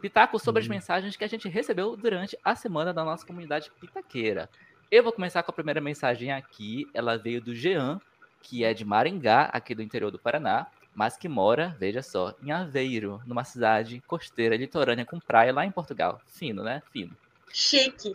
Pitacos 0.00 0.42
sobre 0.42 0.60
as 0.60 0.66
uhum. 0.66 0.74
mensagens 0.74 1.16
que 1.16 1.24
a 1.24 1.28
gente 1.28 1.48
recebeu 1.48 1.96
durante 1.96 2.38
a 2.42 2.54
semana 2.54 2.92
da 2.92 3.04
nossa 3.04 3.26
comunidade 3.26 3.70
pitaqueira. 3.78 4.48
Eu 4.90 5.02
vou 5.02 5.12
começar 5.12 5.42
com 5.42 5.50
a 5.50 5.54
primeira 5.54 5.80
mensagem 5.80 6.32
aqui. 6.32 6.88
Ela 6.94 7.18
veio 7.18 7.40
do 7.40 7.54
Jean, 7.54 8.00
que 8.42 8.64
é 8.64 8.72
de 8.72 8.84
Maringá, 8.84 9.50
aqui 9.52 9.74
do 9.74 9.82
interior 9.82 10.10
do 10.10 10.18
Paraná, 10.18 10.66
mas 10.94 11.16
que 11.16 11.28
mora, 11.28 11.76
veja 11.78 12.02
só, 12.02 12.34
em 12.42 12.50
Aveiro, 12.50 13.20
numa 13.26 13.44
cidade 13.44 14.02
costeira 14.06 14.56
litorânea 14.56 15.04
com 15.04 15.20
praia 15.20 15.52
lá 15.52 15.64
em 15.64 15.70
Portugal. 15.70 16.20
Fino, 16.26 16.62
né? 16.62 16.82
Fino. 16.90 17.16
Chique. 17.52 18.14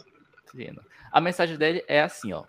A 1.11 1.21
mensagem 1.21 1.57
dele 1.57 1.83
é 1.87 2.01
assim, 2.01 2.33
ó. 2.33 2.43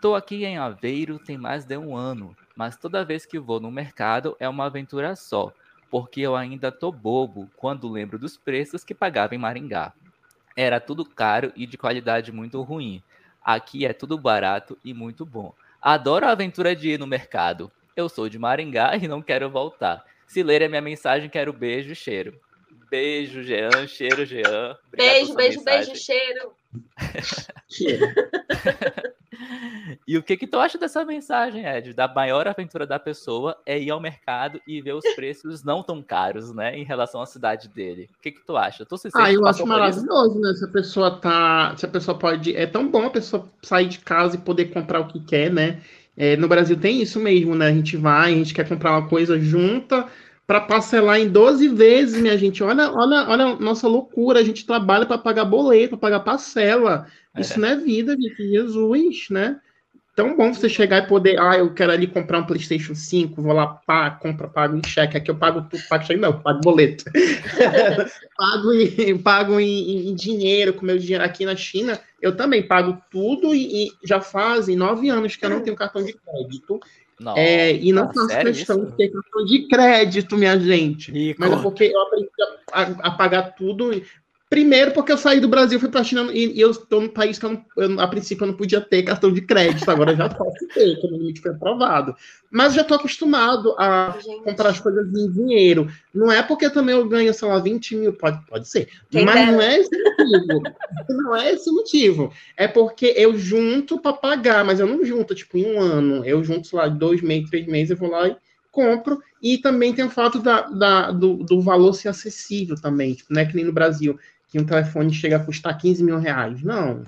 Tô 0.00 0.14
aqui 0.14 0.44
em 0.44 0.58
Aveiro 0.58 1.18
tem 1.18 1.36
mais 1.36 1.64
de 1.64 1.76
um 1.76 1.96
ano, 1.96 2.36
mas 2.54 2.76
toda 2.76 3.04
vez 3.04 3.26
que 3.26 3.38
vou 3.38 3.58
no 3.58 3.70
mercado 3.70 4.36
é 4.38 4.48
uma 4.48 4.66
aventura 4.66 5.16
só, 5.16 5.52
porque 5.90 6.20
eu 6.20 6.36
ainda 6.36 6.70
tô 6.70 6.92
bobo 6.92 7.50
quando 7.56 7.88
lembro 7.88 8.18
dos 8.18 8.36
preços 8.36 8.84
que 8.84 8.94
pagava 8.94 9.34
em 9.34 9.38
Maringá. 9.38 9.92
Era 10.56 10.80
tudo 10.80 11.04
caro 11.04 11.52
e 11.56 11.66
de 11.66 11.76
qualidade 11.76 12.32
muito 12.32 12.60
ruim. 12.62 13.02
Aqui 13.42 13.86
é 13.86 13.92
tudo 13.92 14.18
barato 14.18 14.78
e 14.84 14.92
muito 14.92 15.24
bom. 15.24 15.52
Adoro 15.80 16.26
a 16.26 16.32
aventura 16.32 16.74
de 16.74 16.90
ir 16.90 16.98
no 16.98 17.06
mercado. 17.06 17.70
Eu 17.96 18.08
sou 18.08 18.28
de 18.28 18.38
Maringá 18.38 18.96
e 18.96 19.08
não 19.08 19.22
quero 19.22 19.48
voltar. 19.50 20.04
Se 20.26 20.42
ler 20.42 20.62
a 20.62 20.68
minha 20.68 20.82
mensagem, 20.82 21.30
quero 21.30 21.52
beijo 21.52 21.92
e 21.92 21.96
cheiro. 21.96 22.38
Beijo, 22.90 23.42
Jean. 23.42 23.86
Cheiro, 23.86 24.24
Jean. 24.24 24.76
Obrigado 24.86 24.88
beijo, 24.94 25.34
beijo, 25.34 25.58
mensagem. 25.58 25.86
beijo, 25.86 26.02
cheiro. 26.02 26.52
e 30.06 30.16
o 30.16 30.22
que 30.22 30.36
que 30.36 30.46
tu 30.46 30.58
acha 30.58 30.78
dessa 30.78 31.04
mensagem, 31.04 31.66
Ed? 31.66 31.92
Da 31.92 32.08
maior 32.08 32.48
aventura 32.48 32.86
da 32.86 32.98
pessoa 32.98 33.56
é 33.64 33.78
ir 33.78 33.90
ao 33.90 34.00
mercado 34.00 34.60
e 34.66 34.80
ver 34.80 34.94
os 34.94 35.04
preços 35.14 35.62
não 35.62 35.82
tão 35.82 36.02
caros, 36.02 36.52
né, 36.52 36.78
em 36.78 36.84
relação 36.84 37.20
à 37.20 37.26
cidade 37.26 37.68
dele. 37.68 38.08
O 38.18 38.22
que 38.22 38.32
que 38.32 38.44
tu 38.44 38.56
acha? 38.56 38.84
Tu 38.84 38.96
se 38.96 39.08
ah, 39.14 39.32
eu 39.32 39.46
acho 39.46 39.66
maravilhoso, 39.66 40.40
né? 40.40 40.52
Se 40.54 40.64
a 40.64 40.68
pessoa 40.68 41.18
tá, 41.18 41.74
se 41.76 41.84
a 41.84 41.88
pessoa 41.88 42.18
pode, 42.18 42.56
é 42.56 42.66
tão 42.66 42.88
bom 42.88 43.06
a 43.06 43.10
pessoa 43.10 43.46
sair 43.62 43.88
de 43.88 43.98
casa 43.98 44.36
e 44.36 44.40
poder 44.40 44.66
comprar 44.66 45.00
o 45.00 45.08
que 45.08 45.20
quer, 45.20 45.52
né? 45.52 45.80
É, 46.16 46.36
no 46.36 46.48
Brasil 46.48 46.78
tem 46.78 47.00
isso 47.00 47.20
mesmo, 47.20 47.54
né? 47.54 47.68
A 47.68 47.72
gente 47.72 47.96
vai, 47.96 48.32
a 48.32 48.36
gente 48.36 48.52
quer 48.52 48.68
comprar 48.68 48.90
uma 48.90 49.08
coisa 49.08 49.38
junta 49.38 50.08
para 50.48 50.62
parcelar 50.62 51.20
em 51.20 51.28
12 51.28 51.68
vezes, 51.68 52.18
minha 52.18 52.38
gente. 52.38 52.64
Olha, 52.64 52.90
olha, 52.90 53.28
olha 53.28 53.56
nossa 53.56 53.86
loucura. 53.86 54.40
A 54.40 54.42
gente 54.42 54.64
trabalha 54.64 55.04
para 55.04 55.18
pagar 55.18 55.44
boleto, 55.44 55.90
para 55.90 55.98
pagar 55.98 56.20
parcela. 56.20 57.06
Isso 57.36 57.52
é. 57.52 57.56
não 57.58 57.68
é 57.68 57.76
vida, 57.76 58.16
gente. 58.18 58.48
Jesus, 58.48 59.26
né? 59.28 59.60
Tão 60.16 60.34
bom 60.34 60.52
você 60.52 60.66
chegar 60.66 61.04
e 61.04 61.06
poder, 61.06 61.38
ah, 61.38 61.56
eu 61.58 61.72
quero 61.72 61.92
ali 61.92 62.06
comprar 62.06 62.40
um 62.40 62.46
PlayStation 62.46 62.92
5, 62.92 63.40
vou 63.40 63.52
lá, 63.52 63.66
pá, 63.68 64.10
compra, 64.10 64.48
pago 64.48 64.74
em 64.74 64.82
cheque. 64.84 65.18
Aqui 65.18 65.30
eu 65.30 65.36
pago 65.36 65.62
tudo, 65.70 65.82
pago 65.86 66.04
cheque, 66.04 66.18
não, 66.18 66.40
pago 66.40 66.60
boleto. 66.60 67.04
pago 68.36 68.72
em, 68.72 69.18
pago 69.18 69.60
em, 69.60 70.08
em, 70.08 70.14
dinheiro, 70.14 70.72
com 70.72 70.84
meu 70.84 70.98
dinheiro 70.98 71.22
aqui 71.22 71.44
na 71.44 71.54
China, 71.54 72.00
eu 72.20 72.34
também 72.34 72.66
pago 72.66 72.98
tudo 73.12 73.54
e, 73.54 73.84
e 73.84 73.92
já 74.02 74.20
fazem 74.20 74.74
nove 74.74 75.10
anos 75.10 75.36
que 75.36 75.44
eu 75.44 75.50
não 75.50 75.60
tenho 75.60 75.76
cartão 75.76 76.02
de 76.02 76.14
crédito. 76.14 76.80
Não, 77.20 77.36
é, 77.36 77.74
e 77.74 77.92
não 77.92 78.12
faço 78.12 78.28
questão 78.28 78.84
de 78.84 78.92
ter 78.92 79.08
cartão 79.08 79.44
de 79.44 79.66
crédito, 79.66 80.36
minha 80.36 80.58
gente. 80.58 81.10
Rico. 81.10 81.40
Mas 81.40 81.52
é 81.52 81.56
porque 81.56 81.84
eu 81.84 82.00
aprendi 82.02 82.28
a, 82.72 82.82
a, 82.82 83.10
pagar 83.10 83.54
tudo 83.54 83.90
Primeiro, 84.50 84.92
porque 84.92 85.12
eu 85.12 85.18
saí 85.18 85.40
do 85.40 85.48
Brasil, 85.48 85.78
fui 85.78 85.90
para 85.90 86.00
a 86.00 86.04
China 86.04 86.30
e, 86.32 86.58
eu 86.58 86.70
estou 86.70 87.02
num 87.02 87.08
país 87.08 87.38
que 87.38 87.44
eu, 87.44 87.60
eu, 87.76 88.00
a 88.00 88.08
princípio 88.08 88.44
eu 88.44 88.48
não 88.48 88.56
podia 88.56 88.80
ter 88.80 89.02
cartão 89.02 89.30
de 89.30 89.42
crédito, 89.42 89.90
agora 89.90 90.16
já 90.16 90.26
posso 90.26 90.66
ter, 90.72 90.98
que 90.98 91.06
o 91.06 91.10
limite 91.10 91.42
foi 91.42 91.50
aprovado. 91.50 92.14
Mas 92.50 92.72
já 92.72 92.80
estou 92.80 92.96
acostumado 92.96 93.74
a 93.78 94.16
Gente. 94.18 94.44
comprar 94.44 94.70
as 94.70 94.80
coisas 94.80 95.06
em 95.12 95.30
dinheiro. 95.30 95.86
Não 96.14 96.32
é 96.32 96.42
porque 96.42 96.70
também 96.70 96.94
eu 96.94 97.06
ganho, 97.06 97.34
sei 97.34 97.46
lá, 97.46 97.58
20 97.58 97.96
mil, 97.96 98.12
pode, 98.14 98.42
pode 98.46 98.66
ser, 98.66 98.88
Quem 99.10 99.26
mas 99.26 99.34
deve? 99.34 99.52
não 99.52 99.60
é 99.60 99.78
esse 99.80 100.02
motivo. 100.02 100.62
não 101.10 101.36
é 101.36 101.52
esse 101.52 101.70
motivo. 101.70 102.32
É 102.56 102.66
porque 102.66 103.12
eu 103.18 103.36
junto 103.36 104.00
para 104.00 104.14
pagar, 104.14 104.64
mas 104.64 104.80
eu 104.80 104.86
não 104.86 105.04
junto, 105.04 105.34
tipo, 105.34 105.58
em 105.58 105.66
um 105.66 105.78
ano. 105.78 106.24
Eu 106.24 106.42
junto, 106.42 106.68
sei 106.68 106.78
lá, 106.78 106.88
dois 106.88 107.20
meses, 107.20 107.50
três 107.50 107.66
meses, 107.66 107.90
eu 107.90 107.98
vou 107.98 108.10
lá 108.10 108.26
e 108.28 108.36
compro. 108.70 109.20
E 109.42 109.58
também 109.58 109.92
tem 109.92 110.06
o 110.06 110.10
fato 110.10 110.38
da, 110.38 110.62
da 110.62 111.10
do, 111.12 111.36
do 111.44 111.60
valor 111.60 111.92
ser 111.92 112.08
acessível 112.08 112.76
também, 112.80 113.14
tipo, 113.14 113.32
não 113.32 113.42
é 113.42 113.44
que 113.44 113.54
nem 113.54 113.64
no 113.64 113.72
Brasil 113.72 114.18
que 114.48 114.58
um 114.58 114.64
telefone 114.64 115.12
chega 115.12 115.36
a 115.36 115.44
custar 115.44 115.76
15 115.76 116.02
mil 116.02 116.18
reais. 116.18 116.62
Não. 116.62 117.04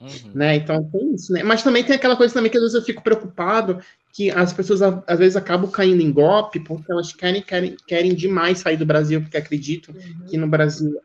Uhum. 0.00 0.30
Né? 0.34 0.56
Então 0.56 0.82
tem 0.84 1.14
isso, 1.14 1.32
né? 1.32 1.42
Mas 1.42 1.62
também 1.62 1.84
tem 1.84 1.94
aquela 1.94 2.16
coisa 2.16 2.32
também 2.32 2.50
que 2.50 2.56
às 2.56 2.62
vezes 2.62 2.74
eu 2.74 2.82
fico 2.82 3.02
preocupado 3.02 3.80
que 4.12 4.30
as 4.30 4.52
pessoas 4.52 4.80
às 4.82 5.18
vezes 5.18 5.36
acabam 5.36 5.70
caindo 5.70 6.00
em 6.00 6.10
golpe 6.10 6.58
porque 6.60 6.90
elas 6.90 7.12
querem, 7.12 7.42
querem, 7.42 7.76
querem 7.86 8.14
demais 8.14 8.58
sair 8.58 8.76
do 8.76 8.86
Brasil, 8.86 9.20
porque 9.20 9.36
acreditam 9.36 9.94
uhum. 9.94 10.26
que 10.26 10.36
no 10.36 10.48
Brasil, 10.48 10.98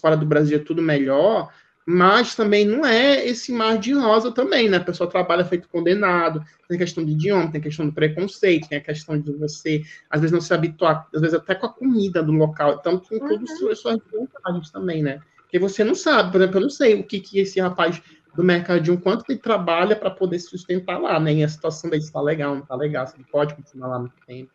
fora 0.00 0.16
do 0.16 0.24
Brasil 0.24 0.58
é 0.58 0.62
tudo 0.62 0.80
melhor, 0.80 1.52
mas 1.90 2.34
também 2.34 2.66
não 2.66 2.84
é 2.84 3.26
esse 3.26 3.50
mar 3.50 3.78
de 3.78 3.94
rosa 3.94 4.30
também, 4.30 4.68
né? 4.68 4.76
A 4.76 4.84
pessoa 4.84 5.08
trabalha 5.08 5.42
feito 5.42 5.70
condenado, 5.70 6.44
tem 6.68 6.76
questão 6.76 7.02
de 7.02 7.12
idioma, 7.12 7.50
tem 7.50 7.62
questão 7.62 7.86
do 7.86 7.94
preconceito, 7.94 8.68
tem 8.68 8.76
a 8.76 8.82
questão 8.82 9.18
de 9.18 9.32
você, 9.32 9.82
às 10.10 10.20
vezes, 10.20 10.30
não 10.30 10.40
se 10.42 10.52
habituar, 10.52 11.08
às 11.14 11.18
vezes 11.18 11.34
até 11.34 11.54
com 11.54 11.64
a 11.64 11.72
comida 11.72 12.22
do 12.22 12.30
local. 12.30 12.76
Então, 12.78 12.98
tem 12.98 13.18
uhum. 13.18 13.28
todas 13.28 13.50
as 13.50 13.78
suas 13.78 14.02
vantagens 14.12 14.70
também, 14.70 15.02
né? 15.02 15.22
Porque 15.38 15.58
você 15.58 15.82
não 15.82 15.94
sabe, 15.94 16.30
por 16.30 16.42
exemplo, 16.42 16.58
eu 16.58 16.62
não 16.64 16.70
sei 16.70 17.00
o 17.00 17.04
que, 17.04 17.20
que 17.20 17.38
esse 17.38 17.58
rapaz 17.58 18.02
do 18.34 18.44
mercadinho, 18.44 19.00
quanto 19.00 19.24
ele 19.26 19.38
trabalha 19.38 19.96
para 19.96 20.10
poder 20.10 20.38
se 20.40 20.50
sustentar 20.50 21.00
lá, 21.00 21.18
né? 21.18 21.32
E 21.32 21.42
a 21.42 21.48
situação 21.48 21.88
dele 21.88 22.02
está 22.02 22.20
legal, 22.20 22.54
não 22.54 22.64
está 22.64 22.74
legal, 22.74 23.06
se 23.06 23.16
ele 23.16 23.24
pode 23.32 23.54
continuar 23.54 23.88
lá 23.88 23.98
muito 23.98 24.14
tempo. 24.26 24.52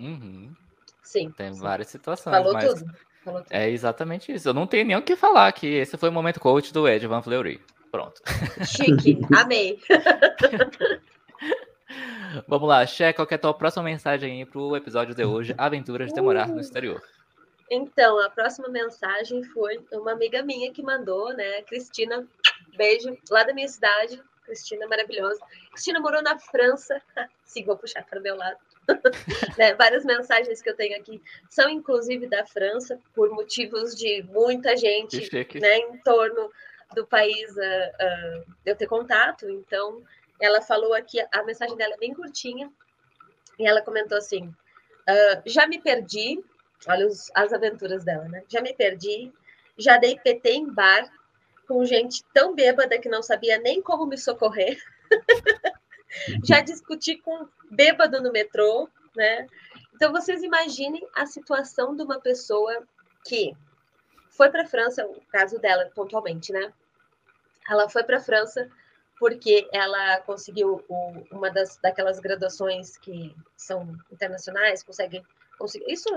Uhum. 0.00 0.50
Sim. 1.00 1.30
Tem 1.30 1.52
várias 1.52 1.86
situações. 1.86 2.36
Falou 2.36 2.54
mas... 2.54 2.74
tudo. 2.74 2.92
É 3.50 3.68
exatamente 3.68 4.32
isso. 4.32 4.48
Eu 4.48 4.54
não 4.54 4.66
tenho 4.66 4.86
nem 4.86 4.96
o 4.96 5.02
que 5.02 5.16
falar 5.16 5.52
que 5.52 5.66
esse 5.66 5.96
foi 5.96 6.08
o 6.08 6.12
momento 6.12 6.40
coach 6.40 6.72
do 6.72 6.88
Ed 6.88 7.06
Van 7.06 7.22
Fleury. 7.22 7.60
Pronto. 7.90 8.22
Chique, 8.64 9.18
amei. 9.36 9.78
Vamos 12.46 12.68
lá, 12.68 12.86
Xé, 12.86 13.12
qual 13.12 13.26
é 13.28 13.34
a 13.34 13.38
tua 13.38 13.52
próxima 13.52 13.82
mensagem 13.82 14.38
aí 14.38 14.46
para 14.46 14.60
o 14.60 14.76
episódio 14.76 15.14
de 15.14 15.24
hoje, 15.24 15.52
Aventuras 15.58 16.12
de 16.12 16.20
Morar 16.20 16.46
no 16.48 16.60
Exterior? 16.60 17.02
Então, 17.68 18.20
a 18.20 18.30
próxima 18.30 18.68
mensagem 18.68 19.42
foi 19.44 19.84
uma 19.92 20.12
amiga 20.12 20.42
minha 20.42 20.72
que 20.72 20.82
mandou, 20.82 21.32
né? 21.34 21.62
Cristina, 21.62 22.26
beijo, 22.76 23.16
lá 23.30 23.42
da 23.44 23.52
minha 23.52 23.68
cidade. 23.68 24.22
Cristina 24.44 24.86
maravilhosa. 24.88 25.40
Cristina 25.70 26.00
morou 26.00 26.22
na 26.22 26.36
França. 26.38 27.00
Sim, 27.44 27.64
vou 27.64 27.76
puxar 27.76 28.04
para 28.04 28.18
o 28.18 28.22
meu 28.22 28.36
lado. 28.36 28.58
né, 29.58 29.74
várias 29.74 30.04
mensagens 30.04 30.60
que 30.60 30.70
eu 30.70 30.76
tenho 30.76 30.98
aqui 30.98 31.22
são 31.48 31.68
inclusive 31.68 32.26
da 32.26 32.44
França, 32.46 32.98
por 33.14 33.30
motivos 33.30 33.94
de 33.94 34.22
muita 34.24 34.76
gente 34.76 35.18
né, 35.60 35.78
em 35.78 35.98
torno 35.98 36.50
do 36.94 37.06
país 37.06 37.50
uh, 37.56 37.60
uh, 37.60 38.54
eu 38.64 38.76
ter 38.76 38.86
contato. 38.86 39.48
Então, 39.48 40.02
ela 40.40 40.60
falou 40.60 40.94
aqui, 40.94 41.18
a 41.32 41.42
mensagem 41.44 41.76
dela 41.76 41.94
é 41.94 41.98
bem 41.98 42.14
curtinha, 42.14 42.70
e 43.58 43.66
ela 43.66 43.82
comentou 43.82 44.18
assim: 44.18 44.46
uh, 44.46 45.42
já 45.46 45.66
me 45.66 45.80
perdi, 45.80 46.42
olha 46.88 47.06
os, 47.06 47.30
as 47.34 47.52
aventuras 47.52 48.04
dela, 48.04 48.24
né? 48.28 48.42
Já 48.48 48.60
me 48.60 48.72
perdi, 48.72 49.32
já 49.76 49.96
dei 49.98 50.18
PT 50.18 50.50
em 50.50 50.72
bar 50.72 51.10
com 51.68 51.84
gente 51.84 52.24
tão 52.34 52.54
bêbada 52.54 52.98
que 52.98 53.08
não 53.08 53.22
sabia 53.22 53.58
nem 53.58 53.80
como 53.80 54.06
me 54.06 54.18
socorrer. 54.18 54.76
já 56.44 56.60
discuti 56.60 57.16
com 57.18 57.48
bêbado 57.70 58.20
no 58.22 58.32
metrô, 58.32 58.88
né? 59.14 59.46
Então 59.94 60.12
vocês 60.12 60.42
imaginem 60.42 61.06
a 61.14 61.26
situação 61.26 61.94
de 61.94 62.02
uma 62.02 62.20
pessoa 62.20 62.82
que 63.26 63.54
foi 64.30 64.50
para 64.50 64.62
a 64.62 64.66
França, 64.66 65.06
o 65.06 65.20
caso 65.30 65.58
dela 65.58 65.90
pontualmente, 65.94 66.52
né? 66.52 66.72
Ela 67.68 67.88
foi 67.88 68.02
para 68.02 68.16
a 68.16 68.20
França 68.20 68.70
porque 69.18 69.68
ela 69.70 70.20
conseguiu 70.22 70.82
o, 70.88 71.24
uma 71.30 71.50
das 71.50 71.76
daquelas 71.76 72.18
graduações 72.18 72.96
que 72.96 73.36
são 73.54 73.94
internacionais, 74.10 74.82
consegue, 74.82 75.22
consegue 75.58 75.92
isso 75.92 76.08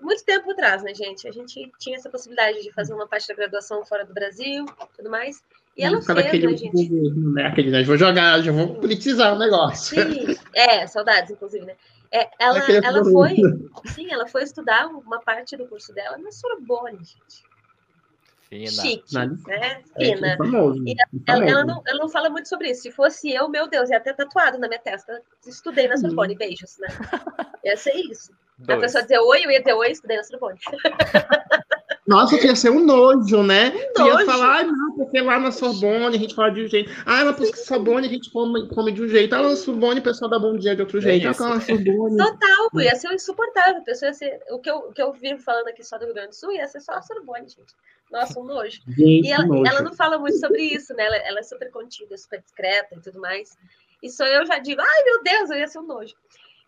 muito 0.00 0.24
tempo 0.24 0.50
atrás, 0.50 0.82
né, 0.82 0.92
gente? 0.92 1.28
A 1.28 1.32
gente 1.32 1.70
tinha 1.78 1.96
essa 1.96 2.10
possibilidade 2.10 2.62
de 2.62 2.72
fazer 2.72 2.94
uma 2.94 3.06
parte 3.06 3.28
da 3.28 3.34
graduação 3.34 3.84
fora 3.84 4.04
do 4.04 4.12
Brasil, 4.12 4.66
tudo 4.96 5.08
mais. 5.08 5.42
E 5.76 5.82
ela 5.84 6.02
fez, 6.02 6.18
aquele 6.18 6.46
né, 6.48 6.56
gente? 6.56 6.90
né? 6.90 7.46
Aquele, 7.46 7.70
né? 7.70 7.82
Vou 7.84 7.96
jogar, 7.96 8.40
já 8.42 8.52
vou 8.52 8.74
politizar 8.74 9.34
o 9.34 9.38
negócio. 9.38 9.96
Sim, 9.96 10.36
é, 10.54 10.86
saudades, 10.86 11.30
inclusive, 11.30 11.64
né? 11.64 11.74
É, 12.12 12.28
ela, 12.40 12.58
ela 12.70 13.04
foi, 13.04 13.36
sim, 13.94 14.12
ela 14.12 14.26
foi 14.26 14.42
estudar 14.42 14.88
uma 14.88 15.20
parte 15.20 15.56
do 15.56 15.66
curso 15.66 15.94
dela 15.94 16.18
na 16.18 16.32
Sorbonne, 16.32 16.98
gente. 16.98 17.48
Fina. 18.48 18.82
Chique, 18.82 19.14
Na- 19.14 19.26
né? 19.26 19.80
É, 19.96 20.16
Fina. 20.16 20.36
famoso, 20.36 20.82
E. 20.84 20.96
Ela, 21.28 21.48
ela 21.48 21.64
não, 21.64 21.80
ela 21.86 21.98
não 22.00 22.08
fala 22.08 22.28
muito 22.28 22.48
sobre 22.48 22.68
isso. 22.68 22.82
Se 22.82 22.90
fosse 22.90 23.30
eu, 23.32 23.48
meu 23.48 23.68
Deus, 23.68 23.88
ia 23.90 24.00
ter 24.00 24.12
tatuado 24.14 24.58
na 24.58 24.66
minha 24.66 24.80
testa. 24.80 25.22
Estudei 25.46 25.86
na 25.86 25.96
Sorbonne, 25.96 26.36
beijos, 26.36 26.76
né? 26.78 26.88
Ia 27.64 27.76
ser 27.76 27.94
isso. 27.94 28.32
A 28.62 28.66
Dois. 28.66 28.80
pessoa 28.80 29.02
dizer 29.02 29.20
oi, 29.20 29.44
eu 29.46 29.50
ia 29.52 29.60
dizer 29.60 29.74
oi, 29.74 29.92
estudei 29.92 30.16
na 30.16 30.24
Sorbonne. 30.24 30.58
Nossa, 32.10 32.36
que 32.36 32.44
ia 32.44 32.56
ser 32.56 32.70
um 32.70 32.84
nojo, 32.84 33.40
né? 33.44 33.72
Ia 33.72 34.04
nojo. 34.04 34.26
falar, 34.26 34.58
ah, 34.58 34.62
não, 34.64 34.96
porque 34.96 35.20
lá 35.20 35.38
na 35.38 35.52
Sorbonne 35.52 36.16
a 36.16 36.18
gente 36.18 36.34
fala 36.34 36.50
de 36.50 36.64
um 36.64 36.66
jeito. 36.66 36.90
Ah, 37.06 37.22
na 37.22 37.32
Sorbonne 37.54 38.08
a 38.08 38.10
gente 38.10 38.32
come, 38.32 38.68
come 38.68 38.90
de 38.90 39.00
um 39.04 39.06
jeito. 39.06 39.32
Ah, 39.32 39.40
lá 39.40 39.50
na 39.50 39.56
Sorbonne 39.56 40.00
o 40.00 40.02
pessoal 40.02 40.28
dá 40.28 40.36
bom 40.36 40.56
dia 40.56 40.74
de 40.74 40.82
outro 40.82 40.98
É 40.98 41.02
jeito. 41.02 41.28
Ah, 41.28 41.30
isso. 41.30 41.42
lá 41.44 41.54
na 41.54 41.60
Sorbonne. 41.60 42.16
Total, 42.18 42.80
ia 42.82 42.96
ser 42.96 43.12
insuportável. 43.14 43.76
A 43.76 43.84
pessoa 43.84 44.08
ia 44.08 44.14
ser. 44.14 44.40
O 44.50 44.58
que, 44.58 44.68
eu, 44.68 44.76
o 44.78 44.92
que 44.92 45.00
eu 45.00 45.12
vivo 45.12 45.40
falando 45.40 45.68
aqui 45.68 45.84
só 45.84 45.98
do 45.98 46.04
Rio 46.06 46.14
Grande 46.14 46.30
do 46.30 46.34
Sul 46.34 46.50
ia 46.50 46.66
ser 46.66 46.80
só 46.80 46.94
a 46.94 47.02
Sorbonne, 47.02 47.48
gente. 47.48 47.74
Nossa, 48.10 48.40
um 48.40 48.44
nojo. 48.44 48.80
Gente, 48.88 49.28
E 49.28 49.30
ela, 49.30 49.46
nojo. 49.46 49.66
ela 49.70 49.82
não 49.82 49.94
fala 49.94 50.18
muito 50.18 50.36
sobre 50.40 50.62
isso, 50.62 50.92
né? 50.94 51.04
Ela, 51.06 51.16
ela 51.18 51.38
é 51.38 51.42
super 51.44 51.70
contida, 51.70 52.16
super 52.18 52.42
discreta 52.42 52.96
e 52.96 53.00
tudo 53.00 53.20
mais. 53.20 53.56
E 54.02 54.10
só 54.10 54.26
eu 54.26 54.44
já 54.46 54.58
digo, 54.58 54.80
ai 54.80 55.04
meu 55.04 55.22
Deus, 55.22 55.50
eu 55.50 55.58
ia 55.58 55.68
ser 55.68 55.78
um 55.78 55.86
nojo. 55.86 56.14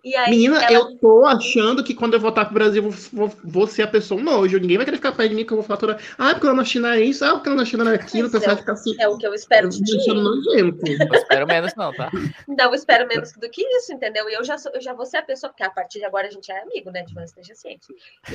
E 0.04 0.16
aí, 0.16 0.30
Menina, 0.30 0.60
ela- 0.64 0.72
eu 0.72 0.96
tô 0.98 1.24
achando 1.24 1.84
que 1.84 1.94
quando 1.94 2.14
eu 2.14 2.20
voltar 2.20 2.44
pro 2.46 2.54
Brasil, 2.54 2.82
eu 2.82 2.90
vou, 2.90 3.28
vou, 3.28 3.36
vou 3.44 3.66
ser 3.68 3.82
a 3.82 3.86
pessoa 3.86 4.20
um 4.20 4.24
nojo. 4.24 4.58
Ninguém 4.58 4.76
vai 4.76 4.84
querer 4.84 4.96
ficar 4.96 5.12
perto 5.12 5.28
de 5.30 5.36
mim, 5.36 5.44
que 5.46 5.52
eu 5.52 5.56
vou 5.58 5.64
falar 5.64 5.78
toda. 5.78 5.98
Ah, 6.18 6.32
porque 6.34 6.46
lá 6.48 6.54
na 6.54 6.64
China 6.64 6.96
é 6.96 7.00
isso, 7.02 7.24
ah, 7.24 7.34
porque 7.34 7.48
lá 7.48 7.54
na 7.54 7.64
China 7.64 7.84
não 7.84 7.92
é 7.92 7.94
aquilo. 7.94 8.28
O 8.28 8.32
Mas 8.32 8.32
pessoal 8.32 8.56
é- 8.56 8.58
fica 8.58 8.72
assim. 8.72 8.96
é 9.00 9.08
o 9.08 9.16
que 9.16 9.26
eu 9.26 9.32
espero 9.32 9.68
de 9.68 9.80
ti. 9.82 9.92
Eu 10.08 11.14
espero 11.14 11.46
menos, 11.46 11.72
não, 11.76 11.92
tá? 11.92 12.10
Não, 12.48 12.64
eu 12.64 12.74
espero 12.74 13.06
menos 13.06 13.32
do 13.32 13.48
que 13.48 13.62
isso, 13.76 13.92
entendeu? 13.92 14.28
E 14.28 14.34
eu 14.34 14.42
já, 14.44 14.58
sou- 14.58 14.72
eu 14.74 14.80
já 14.80 14.92
vou 14.92 15.06
ser 15.06 15.18
a 15.18 15.22
pessoa, 15.22 15.50
porque 15.50 15.62
a 15.62 15.70
partir 15.70 16.00
de 16.00 16.04
agora 16.04 16.26
a 16.26 16.30
gente 16.30 16.50
é 16.50 16.60
amigo, 16.62 16.90
né? 16.90 17.02
De 17.04 17.22
esteja 17.22 17.54
ciente. 17.54 17.86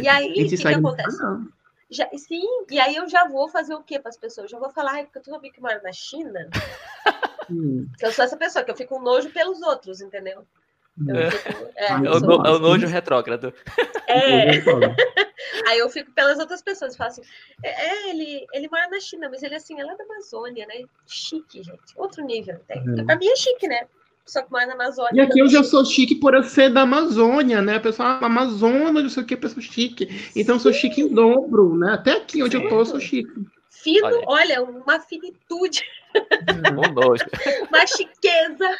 E 0.02 0.08
aí, 0.08 0.32
o 0.32 0.34
que, 0.34 0.58
que 0.58 0.64
não 0.64 0.80
acontece? 0.90 1.22
não. 1.22 1.48
Já, 1.90 2.08
sim, 2.18 2.44
e 2.70 2.80
aí 2.80 2.96
eu 2.98 3.08
já 3.10 3.28
vou 3.30 3.48
fazer 3.48 3.74
o 3.74 3.82
quê 3.82 3.98
para 3.98 4.10
as 4.10 4.18
pessoas? 4.18 4.46
Eu 4.46 4.52
já 4.52 4.60
vou 4.60 4.70
falar, 4.70 4.92
ai, 4.94 5.04
porque 5.06 5.22
tu 5.22 5.30
sabia 5.30 5.52
que 5.52 5.62
mora 5.62 5.82
na 5.84 5.92
China? 5.94 6.50
Hum. 7.50 7.88
Que 7.98 8.06
eu 8.06 8.12
sou 8.12 8.26
essa 8.26 8.36
pessoa, 8.36 8.64
que 8.66 8.72
eu 8.72 8.76
fico 8.76 8.96
com 8.96 9.02
nojo 9.02 9.30
pelos 9.30 9.62
outros, 9.62 10.02
entendeu? 10.02 10.46
Eu 11.08 11.16
É. 11.16 11.32
fico- 11.32 11.68
é, 11.76 11.92
Ai, 11.92 12.04
É 12.04 12.08
eu 12.08 12.12
o, 12.12 12.20
sou- 12.20 12.28
no- 12.40 12.46
é 12.48 12.52
o 12.52 12.60
nojo 12.60 12.88
retrógrado. 12.88 13.54
é. 14.08 14.48
Aí 15.68 15.80
eu 15.80 15.90
fico 15.90 16.12
pelas 16.12 16.40
outras 16.40 16.62
pessoas 16.62 16.94
e 16.94 16.98
falo 16.98 17.10
assim: 17.12 17.22
é, 17.64 17.70
é, 17.88 18.10
ele, 18.10 18.46
ele 18.54 18.68
mora 18.70 18.88
na 18.90 19.00
China, 19.00 19.30
mas 19.30 19.44
ele 19.44 19.56
assim, 19.56 19.80
ela 19.80 19.94
é 19.94 19.96
da 19.98 20.04
Amazônia, 20.04 20.66
né? 20.68 20.84
Chique, 21.06 21.62
gente. 21.64 21.80
Outro 21.96 22.24
nível. 22.24 22.58
Tem. 22.68 22.82
Uhum. 22.88 23.06
Pra 23.06 23.16
mim 23.18 23.28
é 23.28 23.36
chique, 23.36 23.68
né? 23.68 23.86
Só 24.26 24.42
que 24.42 24.52
mora 24.52 24.66
na 24.66 24.74
Amazônia. 24.74 25.12
E 25.14 25.22
aqui 25.22 25.40
eu 25.40 25.48
já 25.48 25.64
sou 25.64 25.86
chique 25.86 26.16
por 26.16 26.34
eu 26.34 26.44
ser 26.44 26.70
da 26.74 26.82
Amazônia, 26.82 27.62
né? 27.62 27.76
A 27.78 27.80
pessoa, 27.80 28.10
ah, 28.22 28.26
Amazônia, 28.26 29.02
não 29.02 29.10
sei 29.10 29.24
o 29.24 29.26
que, 29.26 29.38
pessoa 29.38 29.62
chique. 29.62 30.30
Então 30.36 30.56
eu 30.56 30.60
sou 30.60 30.74
chique 30.74 31.02
em 31.02 31.14
dobro, 31.14 31.78
né? 31.78 31.94
Até 31.94 32.14
aqui 32.18 32.44
onde 32.44 32.58
eu 32.58 32.68
tô, 32.68 32.80
eu 32.80 32.86
sou 32.86 33.00
chique. 33.00 33.32
Fino, 33.70 34.06
Olha. 34.06 34.24
olha, 34.28 34.64
uma 34.64 35.00
finitude, 35.00 35.82
Um 36.78 36.94
nojo. 36.94 37.24
uma 37.70 37.86
chiqueza. 37.88 38.78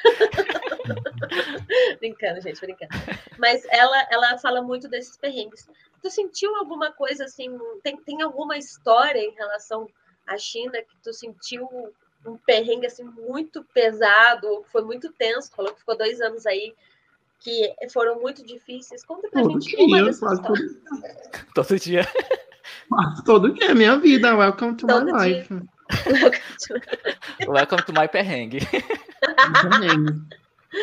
brincando, 2.00 2.42
gente, 2.42 2.60
brincando. 2.60 2.92
Mas 3.38 3.66
ela, 3.70 4.08
ela 4.12 4.38
fala 4.38 4.62
muito 4.62 4.88
desses 4.88 5.18
perrengues. 5.18 5.68
Tu 6.02 6.10
sentiu 6.10 6.56
alguma 6.56 6.92
coisa 6.92 7.26
assim? 7.26 7.58
Tem, 7.84 7.98
tem 7.98 8.22
alguma 8.22 8.58
história 8.58 9.20
em 9.20 9.32
relação 9.32 9.88
à 10.26 10.38
China 10.38 10.74
que 10.82 10.98
tu 11.04 11.14
sentiu 11.14 11.68
um 12.26 12.38
perrengue 12.38 12.88
assim 12.88 13.04
muito 13.04 13.64
pesado, 13.74 14.64
foi 14.72 14.82
muito 14.84 15.12
tenso? 15.14 15.52
Falou 15.56 15.74
que 15.74 15.80
ficou 15.80 15.98
dois 15.98 16.20
anos 16.22 16.46
aí, 16.46 16.74
que 17.40 17.74
foram 17.92 18.20
muito 18.20 18.46
difíceis. 18.46 19.04
Conta 19.04 19.30
pra 19.30 19.42
Todo 19.42 19.62
gente 19.62 19.76
uma 19.78 19.88
dia, 19.98 20.06
dessas 20.06 20.20
quase 20.20 20.42
todo, 20.44 20.56
histórias. 20.56 21.30
Todo 21.54 21.80
dia. 21.80 22.08
todo 23.26 23.54
dia, 23.54 23.72
é 23.72 23.74
minha 23.74 23.98
vida. 23.98 24.36
Welcome 24.36 24.76
to 24.78 24.88
Todo 24.88 25.06
my 25.06 25.12
dia. 25.24 25.38
life. 25.40 25.77
Welcome 27.48 27.84
to 27.86 27.94
my 27.94 28.08
perrengue. 28.08 28.60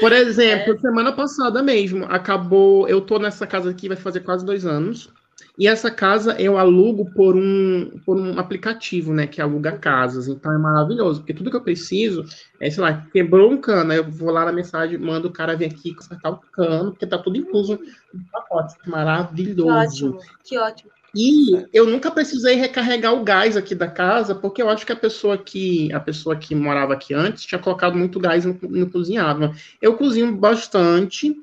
Por 0.00 0.12
exemplo, 0.12 0.74
É. 0.74 0.78
semana 0.78 1.12
passada 1.12 1.62
mesmo, 1.62 2.04
acabou. 2.06 2.88
Eu 2.88 3.00
tô 3.00 3.18
nessa 3.18 3.46
casa 3.46 3.70
aqui, 3.70 3.88
vai 3.88 3.96
fazer 3.96 4.20
quase 4.20 4.44
dois 4.44 4.64
anos. 4.66 5.10
E 5.56 5.68
essa 5.68 5.88
casa 5.88 6.34
eu 6.40 6.58
alugo 6.58 7.12
por 7.12 7.36
um, 7.36 8.00
por 8.04 8.16
um 8.18 8.38
aplicativo, 8.40 9.12
né? 9.12 9.26
Que 9.26 9.40
aluga 9.40 9.78
casas. 9.78 10.26
Então 10.26 10.52
é 10.52 10.58
maravilhoso, 10.58 11.20
porque 11.20 11.34
tudo 11.34 11.48
que 11.50 11.56
eu 11.56 11.60
preciso 11.60 12.24
é, 12.58 12.68
sei 12.70 12.82
lá, 12.82 13.06
quebrou 13.12 13.52
um 13.52 13.56
cano, 13.56 13.92
aí 13.92 13.98
eu 13.98 14.10
vou 14.10 14.30
lá 14.30 14.44
na 14.44 14.52
mensagem, 14.52 14.98
mando 14.98 15.28
o 15.28 15.32
cara 15.32 15.54
vir 15.56 15.66
aqui 15.66 15.94
consertar 15.94 16.30
o 16.30 16.38
cano, 16.38 16.90
porque 16.90 17.06
tá 17.06 17.18
tudo 17.18 17.36
incluso 17.36 17.78
no 18.12 18.24
pacote. 18.32 18.76
Que 18.82 18.90
Maravilhoso. 18.90 19.68
ótimo, 20.08 20.18
que 20.44 20.58
ótimo. 20.58 20.90
E 21.14 21.66
eu 21.72 21.86
nunca 21.86 22.10
precisei 22.10 22.56
recarregar 22.56 23.14
o 23.14 23.22
gás 23.22 23.56
aqui 23.56 23.74
da 23.74 23.86
casa, 23.86 24.34
porque 24.34 24.60
eu 24.60 24.68
acho 24.68 24.84
que 24.84 24.92
a 24.92 24.96
pessoa 24.96 25.38
que 25.38 25.92
a 25.92 26.00
pessoa 26.00 26.34
que 26.34 26.54
morava 26.54 26.92
aqui 26.92 27.14
antes 27.14 27.44
tinha 27.44 27.58
colocado 27.58 27.96
muito 27.96 28.18
gás 28.18 28.44
e 28.44 28.48
não, 28.48 28.58
não 28.62 28.90
cozinhava. 28.90 29.54
Eu 29.80 29.96
cozinho 29.96 30.34
bastante, 30.34 31.36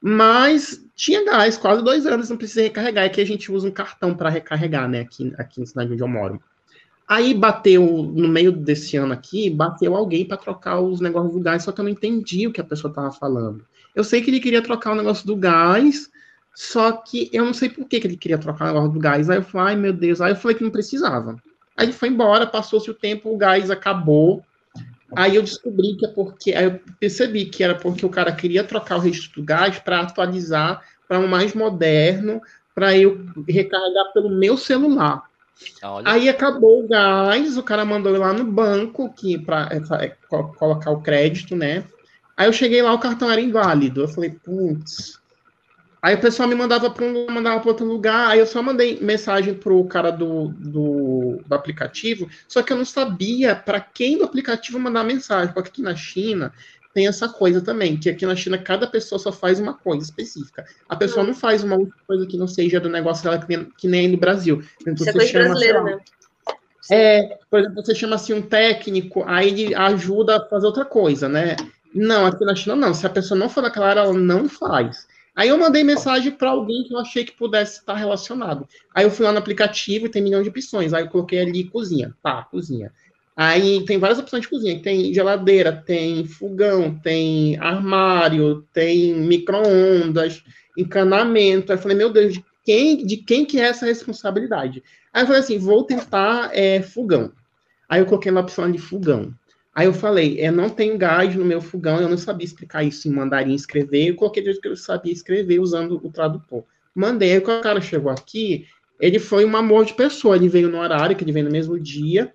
mas 0.00 0.84
tinha 0.94 1.24
gás, 1.24 1.56
quase 1.56 1.82
dois 1.82 2.06
anos, 2.06 2.28
não 2.28 2.36
precisei 2.36 2.64
recarregar. 2.64 3.06
Aqui 3.06 3.20
a 3.20 3.26
gente 3.26 3.50
usa 3.50 3.66
um 3.66 3.70
cartão 3.70 4.14
para 4.14 4.28
recarregar, 4.28 4.88
né? 4.88 5.00
Aqui, 5.00 5.32
aqui 5.38 5.60
na 5.60 5.66
cidade 5.66 5.92
onde 5.92 6.02
eu 6.02 6.08
moro. 6.08 6.38
Aí 7.08 7.34
bateu, 7.34 7.82
no 8.14 8.28
meio 8.28 8.52
desse 8.52 8.96
ano 8.96 9.12
aqui, 9.12 9.48
bateu 9.48 9.94
alguém 9.94 10.26
para 10.26 10.36
trocar 10.36 10.80
os 10.80 11.00
negócios 11.00 11.34
do 11.34 11.40
gás, 11.40 11.62
só 11.62 11.72
que 11.72 11.80
eu 11.80 11.84
não 11.84 11.90
entendi 11.90 12.46
o 12.46 12.52
que 12.52 12.60
a 12.60 12.64
pessoa 12.64 12.90
estava 12.90 13.10
falando. 13.12 13.64
Eu 13.94 14.02
sei 14.02 14.22
que 14.22 14.30
ele 14.30 14.40
queria 14.40 14.62
trocar 14.62 14.92
o 14.92 14.96
negócio 14.96 15.26
do 15.26 15.36
gás, 15.36 16.10
só 16.54 16.92
que 16.92 17.28
eu 17.32 17.44
não 17.44 17.52
sei 17.52 17.68
por 17.68 17.86
que, 17.86 18.00
que 18.00 18.06
ele 18.06 18.16
queria 18.16 18.38
trocar 18.38 18.64
o 18.64 18.68
negócio 18.68 18.92
do 18.92 19.00
gás. 19.00 19.28
Aí 19.28 19.38
eu 19.38 19.42
falei, 19.42 19.74
ai 19.74 19.80
meu 19.80 19.92
Deus, 19.92 20.20
aí 20.20 20.32
eu 20.32 20.36
falei 20.36 20.56
que 20.56 20.62
não 20.62 20.70
precisava. 20.70 21.36
Aí 21.76 21.86
ele 21.86 21.92
foi 21.92 22.08
embora, 22.08 22.46
passou-se 22.46 22.88
o 22.88 22.94
tempo, 22.94 23.32
o 23.32 23.36
gás 23.36 23.70
acabou. 23.70 24.44
Aí 25.16 25.34
eu 25.36 25.42
descobri 25.42 25.96
que 25.96 26.06
é 26.06 26.08
porque. 26.08 26.54
Aí 26.54 26.64
eu 26.64 26.80
percebi 26.98 27.46
que 27.46 27.62
era 27.62 27.74
porque 27.74 28.06
o 28.06 28.10
cara 28.10 28.32
queria 28.32 28.62
trocar 28.62 28.96
o 28.96 29.00
registro 29.00 29.40
do 29.40 29.46
gás 29.46 29.78
para 29.78 30.00
atualizar 30.00 30.82
para 31.08 31.18
um 31.18 31.26
mais 31.26 31.54
moderno, 31.54 32.40
para 32.74 32.96
eu 32.96 33.20
recarregar 33.48 34.12
pelo 34.12 34.30
meu 34.30 34.56
celular. 34.56 35.24
Olha. 35.82 36.10
Aí 36.10 36.28
acabou 36.28 36.84
o 36.84 36.88
gás, 36.88 37.56
o 37.56 37.62
cara 37.62 37.84
mandou 37.84 38.14
ir 38.14 38.18
lá 38.18 38.32
no 38.32 38.44
banco 38.44 39.12
que 39.12 39.38
para 39.38 39.68
é, 39.70 40.04
é, 40.04 40.16
colocar 40.56 40.90
o 40.90 41.00
crédito, 41.00 41.54
né? 41.54 41.84
Aí 42.36 42.48
eu 42.48 42.52
cheguei 42.52 42.82
lá, 42.82 42.92
o 42.92 42.98
cartão 42.98 43.30
era 43.30 43.40
inválido. 43.40 44.02
Eu 44.02 44.08
falei, 44.08 44.30
putz. 44.30 45.20
Aí 46.04 46.16
o 46.16 46.20
pessoal 46.20 46.46
me 46.46 46.54
mandava 46.54 46.90
para 46.90 47.02
um 47.02 47.26
mandava 47.30 47.58
para 47.60 47.70
outro 47.70 47.86
lugar. 47.86 48.28
Aí 48.28 48.38
eu 48.38 48.46
só 48.46 48.62
mandei 48.62 49.00
mensagem 49.00 49.54
pro 49.54 49.82
cara 49.84 50.10
do, 50.10 50.48
do, 50.48 51.40
do 51.46 51.54
aplicativo, 51.54 52.28
só 52.46 52.62
que 52.62 52.70
eu 52.70 52.76
não 52.76 52.84
sabia 52.84 53.56
para 53.56 53.80
quem 53.80 54.18
do 54.18 54.24
aplicativo 54.24 54.78
mandar 54.78 55.02
mensagem, 55.02 55.54
porque 55.54 55.70
aqui 55.70 55.80
na 55.80 55.96
China 55.96 56.52
tem 56.92 57.06
essa 57.08 57.26
coisa 57.26 57.62
também, 57.62 57.96
que 57.96 58.10
aqui 58.10 58.26
na 58.26 58.36
China 58.36 58.58
cada 58.58 58.86
pessoa 58.86 59.18
só 59.18 59.32
faz 59.32 59.58
uma 59.58 59.72
coisa 59.72 60.04
específica. 60.04 60.66
A 60.86 60.94
pessoa 60.94 61.24
não 61.24 61.32
faz 61.32 61.64
uma 61.64 61.76
outra 61.76 61.96
coisa 62.06 62.26
que 62.26 62.36
não 62.36 62.46
seja 62.46 62.78
do 62.78 62.90
negócio 62.90 63.24
dela, 63.24 63.38
que 63.38 63.48
nem, 63.48 63.64
que 63.64 63.88
nem 63.88 64.06
no 64.06 64.18
Brasil. 64.18 64.62
Então, 64.82 64.92
Isso 64.92 65.08
é 65.08 65.12
coisa 65.14 65.32
brasileira, 65.32 65.82
né? 65.84 65.98
É, 66.90 67.38
por 67.50 67.60
exemplo, 67.60 67.82
você 67.82 67.94
chama 67.94 68.16
assim 68.16 68.34
um 68.34 68.42
técnico, 68.42 69.24
aí 69.26 69.48
ele 69.48 69.74
ajuda 69.74 70.36
a 70.36 70.48
fazer 70.50 70.66
outra 70.66 70.84
coisa, 70.84 71.30
né? 71.30 71.56
Não, 71.94 72.26
aqui 72.26 72.44
na 72.44 72.54
China 72.54 72.76
não. 72.76 72.92
Se 72.92 73.06
a 73.06 73.10
pessoa 73.10 73.40
não 73.40 73.48
for 73.48 73.62
daquela 73.62 73.88
área, 73.88 74.00
ela 74.00 74.12
não 74.12 74.50
faz. 74.50 75.06
Aí 75.34 75.48
eu 75.48 75.58
mandei 75.58 75.82
mensagem 75.82 76.30
para 76.30 76.50
alguém 76.50 76.84
que 76.84 76.94
eu 76.94 76.98
achei 76.98 77.24
que 77.24 77.32
pudesse 77.32 77.80
estar 77.80 77.94
relacionado. 77.94 78.68
Aí 78.94 79.04
eu 79.04 79.10
fui 79.10 79.26
lá 79.26 79.32
no 79.32 79.38
aplicativo 79.38 80.06
e 80.06 80.08
tem 80.08 80.22
milhão 80.22 80.42
de 80.42 80.48
opções. 80.48 80.92
Aí 80.92 81.04
eu 81.04 81.08
coloquei 81.08 81.40
ali 81.40 81.64
cozinha. 81.64 82.14
Tá, 82.22 82.44
cozinha. 82.44 82.92
Aí 83.36 83.84
tem 83.84 83.98
várias 83.98 84.20
opções 84.20 84.42
de 84.42 84.48
cozinha. 84.48 84.80
Tem 84.80 85.12
geladeira, 85.12 85.72
tem 85.72 86.24
fogão, 86.24 86.96
tem 87.02 87.58
armário, 87.58 88.64
tem 88.72 89.12
micro-ondas, 89.12 90.42
encanamento. 90.78 91.72
Aí 91.72 91.78
eu 91.78 91.82
falei, 91.82 91.96
meu 91.96 92.12
Deus, 92.12 92.34
de 92.34 92.44
quem, 92.64 93.04
de 93.04 93.16
quem 93.16 93.44
que 93.44 93.58
é 93.58 93.64
essa 93.64 93.86
responsabilidade? 93.86 94.84
Aí 95.12 95.22
eu 95.22 95.26
falei 95.26 95.40
assim, 95.40 95.58
vou 95.58 95.82
tentar 95.82 96.50
é, 96.52 96.80
fogão. 96.80 97.32
Aí 97.88 98.00
eu 98.00 98.06
coloquei 98.06 98.30
na 98.30 98.40
opção 98.40 98.70
de 98.70 98.78
fogão. 98.78 99.34
Aí 99.74 99.86
eu 99.86 99.92
falei, 99.92 100.36
eu 100.38 100.52
não 100.52 100.70
tenho 100.70 100.96
gás 100.96 101.34
no 101.34 101.44
meu 101.44 101.60
fogão, 101.60 102.00
eu 102.00 102.08
não 102.08 102.16
sabia 102.16 102.44
explicar 102.44 102.84
isso 102.84 103.08
em 103.08 103.10
mandarim 103.10 103.54
escrever, 103.54 104.08
eu 104.08 104.14
coloquei 104.14 104.42
do 104.42 104.60
que 104.60 104.68
eu 104.68 104.76
sabia 104.76 105.12
escrever 105.12 105.58
usando 105.58 106.00
o 106.04 106.12
tradutor. 106.12 106.62
Mandei, 106.94 107.32
aí 107.32 107.40
quando 107.40 107.58
o 107.58 107.62
cara 107.62 107.80
chegou 107.80 108.10
aqui, 108.10 108.68
ele 109.00 109.18
foi 109.18 109.44
um 109.44 109.56
amor 109.56 109.84
de 109.84 109.94
pessoa, 109.94 110.36
ele 110.36 110.48
veio 110.48 110.68
no 110.68 110.78
horário, 110.78 111.16
que 111.16 111.24
ele 111.24 111.32
veio 111.32 111.46
no 111.46 111.50
mesmo 111.50 111.78
dia, 111.80 112.32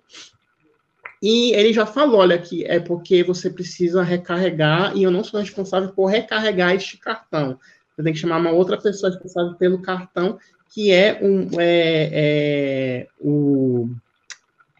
e 1.22 1.52
ele 1.54 1.72
já 1.72 1.86
falou, 1.86 2.20
olha 2.20 2.36
aqui, 2.36 2.64
é 2.64 2.78
porque 2.78 3.22
você 3.22 3.48
precisa 3.48 4.02
recarregar 4.02 4.96
e 4.96 5.02
eu 5.02 5.10
não 5.10 5.24
sou 5.24 5.40
responsável 5.40 5.90
por 5.90 6.06
recarregar 6.06 6.74
este 6.74 6.98
cartão. 6.98 7.58
Você 7.94 8.02
tem 8.02 8.12
que 8.12 8.18
chamar 8.18 8.38
uma 8.38 8.50
outra 8.50 8.78
pessoa 8.78 9.10
responsável 9.10 9.54
pelo 9.54 9.82
cartão, 9.82 10.38
que 10.72 10.92
é 10.92 11.18
um 11.22 11.48
é, 11.58 12.10
é, 12.12 13.06
o 13.18 13.90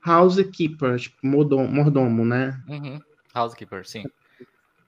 housekeeper, 0.04 0.98
tipo, 0.98 1.16
mordomo, 1.22 1.68
mordomo 1.68 2.24
né? 2.24 2.60
Uhum. 2.68 3.00
Housekeeper, 3.34 3.86
sim. 3.86 4.04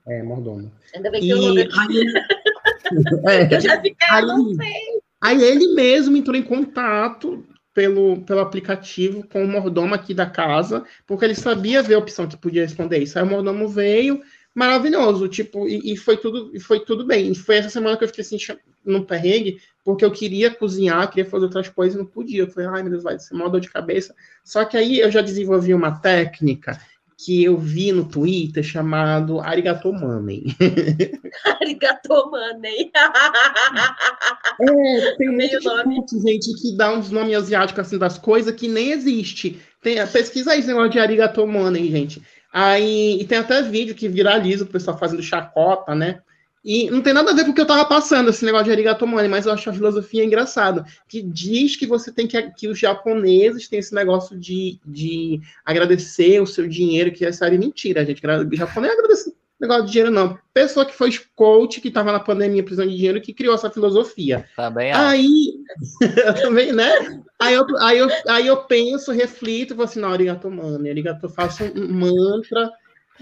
É, 0.06 0.22
mordomo. 0.22 0.72
Ainda 0.94 1.10
bem 1.10 1.20
que 1.20 1.26
e 1.26 1.30
eu 1.30 1.38
não... 1.38 1.56
aí, 1.56 1.64
é, 3.50 3.54
eu 3.54 3.60
já 3.60 3.80
fiquei, 3.80 4.08
aí, 4.10 4.26
não 4.26 4.54
sei. 4.54 5.02
Aí 5.20 5.42
ele 5.42 5.74
mesmo 5.74 6.16
entrou 6.16 6.36
em 6.36 6.42
contato 6.42 7.46
pelo, 7.72 8.20
pelo 8.22 8.40
aplicativo 8.40 9.26
com 9.28 9.44
o 9.44 9.48
mordomo 9.48 9.94
aqui 9.94 10.12
da 10.12 10.26
casa, 10.26 10.84
porque 11.06 11.24
ele 11.24 11.34
sabia 11.34 11.82
ver 11.82 11.94
a 11.94 11.98
opção 11.98 12.26
que 12.26 12.36
podia 12.36 12.62
responder 12.62 12.98
isso. 12.98 13.18
Aí 13.18 13.24
o 13.24 13.28
mordomo 13.28 13.68
veio, 13.68 14.20
maravilhoso, 14.54 15.28
tipo, 15.28 15.66
e, 15.68 15.92
e 15.92 15.96
foi 15.96 16.16
tudo 16.16 16.50
e 16.54 16.60
foi 16.60 16.80
tudo 16.80 17.06
bem. 17.06 17.30
E 17.30 17.34
foi 17.34 17.56
essa 17.56 17.70
semana 17.70 17.96
que 17.96 18.04
eu 18.04 18.08
fiquei 18.08 18.22
assim, 18.22 18.36
no 18.84 19.04
perrengue, 19.04 19.60
porque 19.84 20.04
eu 20.04 20.10
queria 20.10 20.50
cozinhar, 20.50 21.08
queria 21.08 21.28
fazer 21.28 21.44
outras 21.44 21.68
coisas 21.68 21.94
e 21.94 21.98
não 21.98 22.06
podia. 22.06 22.42
Eu 22.42 22.50
falei, 22.50 22.68
ai 22.68 22.82
meu 22.82 22.92
Deus, 22.92 23.02
vai 23.02 23.18
ser 23.18 23.34
uma 23.34 23.48
dor 23.48 23.60
de 23.60 23.70
cabeça. 23.70 24.14
Só 24.44 24.64
que 24.64 24.76
aí 24.76 25.00
eu 25.00 25.10
já 25.10 25.22
desenvolvi 25.22 25.72
uma 25.74 25.98
técnica 26.00 26.78
que 27.24 27.44
eu 27.44 27.56
vi 27.56 27.92
no 27.92 28.04
Twitter 28.04 28.64
chamado 28.64 29.40
Arigato 29.40 29.92
Money. 29.92 30.56
Arigato 31.60 32.30
Money. 32.30 32.90
é, 34.60 35.16
tem 35.16 35.36
de 35.36 35.60
nome. 35.64 36.04
gente 36.10 36.52
que 36.60 36.76
dá 36.76 36.92
uns 36.92 37.10
nomes 37.10 37.36
asiáticos 37.36 37.86
assim 37.86 37.98
das 37.98 38.18
coisas 38.18 38.54
que 38.54 38.66
nem 38.66 38.90
existe. 38.90 39.60
Tem, 39.80 40.04
pesquisa 40.08 40.52
aí 40.52 40.58
esse 40.58 40.68
negócio 40.68 40.90
de 40.90 40.98
Arigato 40.98 41.46
Money, 41.46 41.90
gente. 41.90 42.22
Aí, 42.52 43.18
e 43.20 43.24
tem 43.24 43.38
até 43.38 43.62
vídeo 43.62 43.94
que 43.94 44.08
viraliza 44.08 44.64
o 44.64 44.68
pessoal 44.68 44.98
fazendo 44.98 45.22
chacota, 45.22 45.94
né? 45.94 46.20
E 46.64 46.88
não 46.90 47.02
tem 47.02 47.12
nada 47.12 47.32
a 47.32 47.34
ver 47.34 47.44
com 47.44 47.50
o 47.50 47.54
que 47.54 47.60
eu 47.60 47.66
tava 47.66 47.84
passando, 47.84 48.30
esse 48.30 48.44
negócio 48.44 48.66
de 48.66 48.70
arigatomani, 48.70 49.28
mas 49.28 49.46
eu 49.46 49.52
acho 49.52 49.68
a 49.68 49.72
filosofia 49.72 50.24
engraçada, 50.24 50.84
que 51.08 51.20
diz 51.20 51.74
que 51.74 51.86
você 51.86 52.12
tem 52.12 52.28
que, 52.28 52.40
que 52.52 52.68
os 52.68 52.78
japoneses 52.78 53.68
têm 53.68 53.80
esse 53.80 53.92
negócio 53.92 54.38
de, 54.38 54.78
de 54.86 55.40
agradecer 55.64 56.40
o 56.40 56.46
seu 56.46 56.68
dinheiro, 56.68 57.10
que 57.10 57.24
essa 57.24 57.48
é 57.48 57.58
mentira, 57.58 58.04
gente. 58.06 58.24
O 58.24 58.56
japonês 58.56 58.92
agradece 58.92 59.34
negócio 59.62 59.86
de 59.86 59.92
dinheiro, 59.92 60.10
não. 60.10 60.38
Pessoa 60.52 60.84
que 60.84 60.94
foi 60.94 61.10
coach, 61.34 61.80
que 61.80 61.88
estava 61.88 62.12
na 62.12 62.20
pandemia 62.20 62.62
precisando 62.62 62.90
de 62.90 62.96
dinheiro, 62.96 63.20
que 63.20 63.32
criou 63.32 63.54
essa 63.54 63.70
filosofia. 63.70 64.44
Também 64.56 64.92
Aí, 64.92 65.54
também, 66.42 66.72
né? 66.72 67.22
Aí 67.40 67.54
eu, 67.54 67.64
aí, 67.78 67.98
eu, 67.98 68.08
aí 68.28 68.46
eu 68.46 68.56
penso, 68.64 69.12
reflito, 69.12 69.74
vou 69.74 69.84
assim, 69.84 70.00
não, 70.00 70.12
arigato, 70.12 70.50
mano, 70.50 70.86
arigato, 70.88 71.28
faço 71.28 71.64
um 71.64 71.88
mantra 71.88 72.70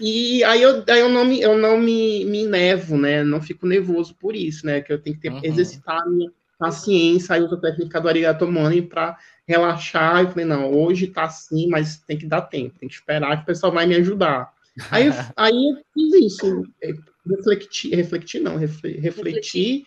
e 0.01 0.43
aí 0.45 0.63
eu, 0.63 0.83
aí 0.89 1.01
eu 1.01 1.09
não, 1.11 1.25
me, 1.25 1.41
eu 1.41 1.59
não 1.59 1.79
me, 1.79 2.25
me 2.25 2.47
nevo, 2.47 2.97
né? 2.97 3.23
Não 3.23 3.41
fico 3.41 3.67
nervoso 3.67 4.15
por 4.15 4.35
isso, 4.35 4.65
né? 4.65 4.81
Que 4.81 4.93
eu 4.93 4.99
tenho 4.99 5.17
que 5.17 5.23
ter, 5.23 5.31
uhum. 5.31 5.41
exercitar 5.43 6.01
a 6.01 6.07
minha 6.07 6.31
paciência, 6.59 7.35
aí 7.35 7.43
uso 7.43 7.55
a 7.55 7.61
técnica 7.61 8.01
do 8.01 8.09
arigato 8.09 8.51
money 8.51 8.83
para 8.83 9.19
relaxar. 9.47 10.25
E 10.25 10.29
falei, 10.29 10.47
não, 10.47 10.73
hoje 10.73 11.07
tá 11.07 11.25
assim, 11.25 11.69
mas 11.69 11.99
tem 11.99 12.17
que 12.17 12.27
dar 12.27 12.43
tempo, 12.43 12.79
tem 12.79 12.89
que 12.89 12.95
esperar 12.95 13.37
que 13.37 13.43
o 13.43 13.47
pessoal 13.47 13.73
vai 13.73 13.87
me 13.87 13.95
ajudar. 13.97 14.53
Aí, 14.91 15.09
aí 15.37 15.71
eu 15.71 15.83
fiz 15.93 16.33
isso, 16.33 16.63
é, 16.83 16.93
refleti, 17.29 17.95
refleti 17.95 18.41
não, 18.41 18.57
refleti, 18.57 19.01
refleti, 19.01 19.85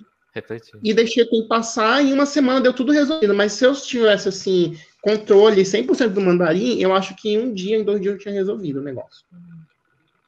e 0.84 0.94
deixei 0.94 1.24
o 1.24 1.30
tempo 1.30 1.48
passar, 1.48 2.04
e 2.04 2.10
em 2.10 2.14
uma 2.14 2.26
semana 2.26 2.60
deu 2.60 2.74
tudo 2.74 2.92
resolvido. 2.92 3.36
Mas 3.36 3.54
se 3.54 3.66
eu 3.66 3.74
tivesse, 3.76 4.30
assim, 4.30 4.76
controle 5.02 5.62
100% 5.62 6.10
do 6.10 6.22
mandarim, 6.22 6.80
eu 6.82 6.94
acho 6.94 7.16
que 7.16 7.30
em 7.30 7.40
um 7.40 7.54
dia, 7.54 7.78
em 7.78 7.84
dois 7.84 8.02
dias 8.02 8.16
eu 8.16 8.20
tinha 8.20 8.34
resolvido 8.34 8.80
o 8.80 8.84
negócio. 8.84 9.24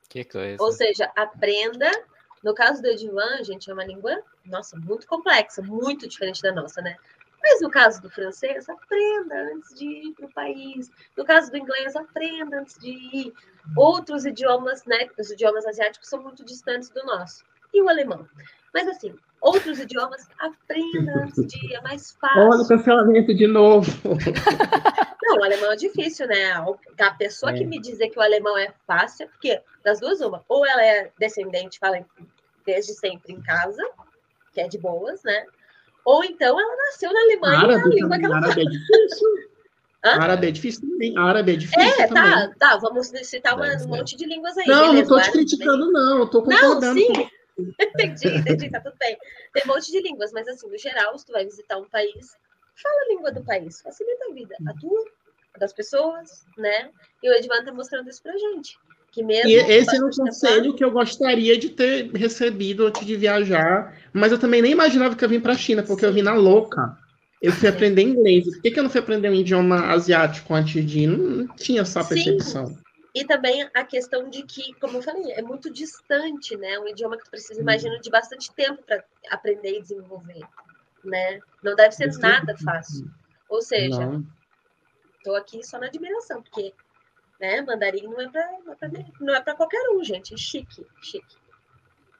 Que 0.08 0.24
coisa. 0.24 0.62
Ou 0.62 0.72
seja, 0.72 1.12
aprenda. 1.16 1.89
No 2.43 2.53
caso 2.53 2.80
do 2.80 2.88
Edivan, 2.88 3.43
gente, 3.43 3.72
é 3.72 3.74
uma 3.74 3.84
língua, 3.84 4.22
nossa, 4.45 4.78
muito 4.78 5.08
complexa, 5.08 5.64
muito 5.64 6.08
diferente 6.08 6.43
da 6.43 6.51
nossa, 6.51 6.80
né? 6.80 6.95
Mas 7.48 7.62
no 7.62 7.70
caso 7.70 8.02
do 8.02 8.10
francês, 8.10 8.68
aprenda 8.68 9.36
antes 9.54 9.76
de 9.76 9.86
ir 9.86 10.14
para 10.16 10.26
o 10.26 10.34
país. 10.34 10.89
No 11.16 11.24
caso 11.24 11.52
do 11.52 11.58
inglês, 11.58 11.96
aprenda 11.96 12.60
antes 12.60 12.76
de 12.80 12.89
ir. 12.89 13.34
Outros 13.78 14.26
idiomas, 14.26 14.84
né? 14.86 15.08
Os 15.18 15.30
idiomas 15.30 15.64
asiáticos 15.68 16.10
são 16.10 16.24
muito 16.24 16.43
distantes 16.43 16.89
do 16.89 17.06
nosso. 17.06 17.46
E 17.72 17.80
o 17.84 17.88
alemão. 17.88 18.28
Mas 18.74 18.88
assim, 18.88 19.16
outros 19.39 19.80
idiomas, 19.80 20.28
aprenda 20.39 21.24
antes 21.24 21.46
de 21.46 21.68
ir, 21.68 21.76
é 21.76 21.82
mais 21.82 22.14
fácil. 22.20 22.41
Olha 22.41 22.64
o 22.64 22.68
cancelamento 22.68 23.32
de 23.36 23.46
novo. 23.46 23.91
Não, 25.22 25.38
o 25.38 25.43
alemão 25.43 25.72
é 25.72 25.76
difícil, 25.76 26.28
né? 26.28 26.52
A 27.00 27.12
pessoa 27.12 27.52
é. 27.52 27.58
que 27.60 27.64
me 27.64 27.80
dizer 27.80 28.10
que 28.10 28.18
o 28.18 28.24
alemão 28.24 28.58
é 28.58 28.74
fácil, 28.88 29.26
é 29.26 29.28
porque 29.28 29.62
das 29.84 30.00
duas, 30.00 30.20
uma, 30.20 30.43
ou 30.50 30.66
ela 30.66 30.84
é 30.84 31.12
descendente, 31.20 31.78
fala 31.78 32.04
desde 32.66 32.93
sempre 32.93 33.34
em 33.34 33.41
casa, 33.41 33.84
que 34.52 34.62
é 34.62 34.68
de 34.68 34.80
boas, 34.80 35.24
né? 35.24 35.46
Ou 36.06 36.24
então 36.24 36.60
ela 36.60 36.76
nasceu 36.78 37.12
na 37.12 37.20
Alemanha 37.20 37.60
árabe, 37.60 37.89
na 37.89 37.95
língua 37.95 38.20
que 38.20 38.26
ela 38.26 38.38
árabe 38.38 38.62
é 38.62 38.66
difícil. 38.66 39.28
Hã? 40.06 40.22
Árabe 40.22 40.47
é 40.47 40.51
difícil 40.51 40.82
também. 40.88 41.18
Árabe 41.18 41.53
é 41.53 41.56
difícil. 41.56 41.82
É, 41.82 42.08
também. 42.08 42.32
tá, 42.32 42.53
tá. 42.60 42.78
Vamos 42.78 43.08
citar 43.08 43.56
uma, 43.56 43.66
um 43.66 43.88
monte 43.88 44.16
de 44.16 44.26
línguas 44.26 44.56
aí. 44.56 44.68
Não, 44.68 44.91
beleza, 44.91 45.10
não 45.10 45.18
tô 45.18 45.24
te 45.24 45.32
criticando, 45.32 45.91
não. 45.91 46.20
Eu 46.20 46.28
tô 46.28 46.43
concordando. 46.43 46.93
Não, 46.93 47.16
sim. 47.16 47.30
entendi, 47.80 48.28
entendi, 48.28 48.70
tá 48.70 48.80
tudo 48.82 48.95
bem. 48.99 49.18
Tem 49.51 49.64
um 49.64 49.68
monte 49.68 49.91
de 49.91 50.01
línguas, 50.01 50.32
mas 50.32 50.47
assim, 50.47 50.70
no 50.70 50.78
geral, 50.78 51.18
se 51.18 51.26
tu 51.26 51.32
vai 51.32 51.43
visitar 51.43 51.78
um 51.78 51.89
país, 51.89 52.38
fala 52.76 53.01
a 53.01 53.08
língua 53.08 53.32
do 53.32 53.43
país, 53.43 53.82
facilita 53.82 54.26
a 54.30 54.34
vida. 54.34 54.56
A 54.68 54.74
tua, 54.80 55.06
a 55.56 55.60
das 55.60 55.74
pessoas, 55.74 56.45
né? 56.56 56.91
E 57.24 57.30
o 57.30 57.34
Edvan 57.34 57.64
tá 57.64 57.74
mostrando 57.74 58.10
isso 58.10 58.22
pra 58.22 58.38
gente. 58.38 58.78
Que 59.16 59.24
mesmo 59.24 59.49
e 59.49 59.55
esse 59.55 59.95
é 59.95 60.03
um 60.03 60.09
conselho 60.09 60.74
que 60.74 60.84
eu 60.84 60.91
gostaria 60.91 61.57
de 61.57 61.70
ter 61.70 62.11
recebido 62.11 62.86
antes 62.86 63.05
de 63.05 63.16
viajar, 63.16 63.97
mas 64.11 64.34
eu 64.34 64.38
também 64.38 64.61
nem 64.61 64.74
imaginava 64.74 65.16
que 65.16 65.24
eu 65.24 65.30
vim 65.30 65.39
para 65.39 65.53
a 65.53 65.57
China, 65.57 65.82
porque 65.84 66.01
Sim. 66.01 66.07
eu 66.07 66.13
vim 66.13 66.22
na 66.22 66.34
louca. 66.34 66.97
Eu 67.41 67.53
fui 67.53 67.70
aprender 67.70 68.01
inglês. 68.01 68.43
Por 68.43 68.61
que, 68.61 68.72
que 68.72 68.80
eu 68.80 68.84
não 68.84 68.89
fui 68.89 68.99
aprender 68.99 69.30
um 69.30 69.34
idioma 69.34 69.86
asiático 69.86 70.53
antes 70.53 70.86
de 70.86 70.99
ir? 70.99 71.07
Não, 71.07 71.18
não 71.18 71.55
tinha 71.55 71.84
essa 71.84 72.03
percepção. 72.03 72.68
Sim. 72.68 72.78
E 73.13 73.24
também 73.24 73.66
a 73.74 73.86
questão 73.86 74.30
de 74.30 74.43
que, 74.43 74.74
como 74.82 74.97
eu 74.97 75.01
falei, 75.01 75.32
é 75.32 75.41
muito 75.41 75.72
distante, 75.72 76.57
né? 76.57 76.78
Um 76.80 76.89
idioma 76.89 77.18
que 77.18 77.24
tu 77.24 77.32
precisa, 77.32 77.61
imagino, 77.61 78.01
de 78.01 78.09
bastante 78.09 78.53
tempo 78.53 78.84
para 78.84 79.01
aprender 79.30 79.78
e 79.78 79.82
desenvolver, 79.82 80.43
né? 81.05 81.39
Não 81.63 81.74
deve 81.74 81.93
ser 81.93 82.11
nada 82.18 82.53
fácil. 82.57 83.09
Ou 83.47 83.61
seja, 83.61 84.22
estou 85.18 85.38
aqui 85.38 85.66
só 85.66 85.80
na 85.80 85.86
admiração, 85.86 86.43
porque 86.43 86.74
né, 87.40 87.62
mandarim 87.62 88.04
não 88.04 88.22
é 88.22 88.30
para 88.30 88.50
não 89.20 89.36
é 89.36 89.42
para 89.42 89.54
é 89.54 89.56
qualquer 89.56 89.90
um, 89.92 90.04
gente. 90.04 90.34
É 90.34 90.38
chique, 90.38 90.86
chique. 91.02 91.36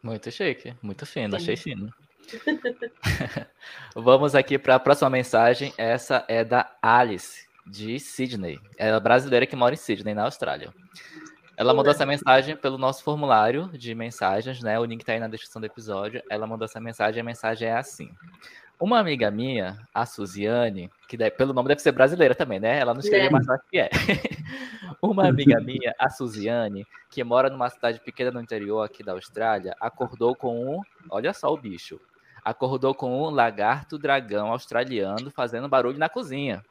Muito 0.02 0.32
chique, 0.32 0.74
muito 0.82 1.06
fino, 1.06 1.32
Sim. 1.32 1.44
achei 1.44 1.56
fino. 1.56 1.94
Vamos 3.96 4.36
aqui 4.36 4.58
para 4.58 4.76
a 4.76 4.80
próxima 4.80 5.10
mensagem. 5.10 5.74
Essa 5.78 6.26
é 6.28 6.44
da 6.44 6.76
Alice 6.82 7.48
de 7.66 8.00
Sydney. 8.00 8.60
Ela 8.78 8.98
é 8.98 9.00
brasileira 9.00 9.46
que 9.46 9.56
mora 9.56 9.74
em 9.74 9.78
Sydney, 9.78 10.14
na 10.14 10.24
Austrália. 10.24 10.74
Ela 11.58 11.74
mandou 11.74 11.92
essa 11.92 12.06
mensagem 12.06 12.56
pelo 12.56 12.78
nosso 12.78 13.02
formulário 13.02 13.70
de 13.70 13.96
mensagens, 13.96 14.62
né? 14.62 14.78
O 14.78 14.86
link 14.86 15.06
tá 15.06 15.14
aí 15.14 15.20
na 15.20 15.28
descrição 15.28 15.62
do 15.62 15.66
episódio. 15.66 16.22
Ela 16.30 16.46
mandou 16.46 16.66
essa 16.66 16.82
mensagem, 16.82 17.22
a 17.22 17.24
mensagem 17.24 17.68
é 17.68 17.78
assim. 17.78 18.12
Uma 18.80 19.00
amiga 19.00 19.32
minha, 19.32 19.78
a 19.94 20.06
Suziane, 20.06 20.90
que 21.08 21.16
deve, 21.16 21.32
pelo 21.36 21.54
nome 21.54 21.70
deve 21.70 21.82
ser 21.82 21.94
brasileira 21.94 22.36
também, 22.36 22.60
né? 22.60 22.78
Ela 22.78 22.94
não 22.94 23.00
escreveu, 23.00 23.28
é. 23.28 23.32
mas 23.32 23.48
acho 23.48 23.64
que 23.70 23.80
é. 23.80 23.90
Uma 25.02 25.28
amiga 25.28 25.60
minha, 25.62 25.94
a 25.98 26.10
Suziane, 26.10 26.86
que 27.10 27.24
mora 27.24 27.50
numa 27.50 27.70
cidade 27.70 28.00
pequena 28.00 28.32
no 28.32 28.42
interior 28.42 28.82
aqui 28.82 29.04
da 29.04 29.14
Austrália, 29.14 29.76
acordou 29.80 30.36
com 30.36 30.78
um, 30.78 30.82
olha 31.10 31.34
só 31.34 31.54
o 31.54 31.58
bicho, 31.58 32.00
acordou 32.44 32.94
com 32.94 33.24
um 33.24 33.30
lagarto 33.30 33.98
dragão 33.98 34.52
australiano 34.52 35.32
fazendo 35.32 35.70
barulho 35.70 35.98
na 35.98 36.10
cozinha. 36.10 36.64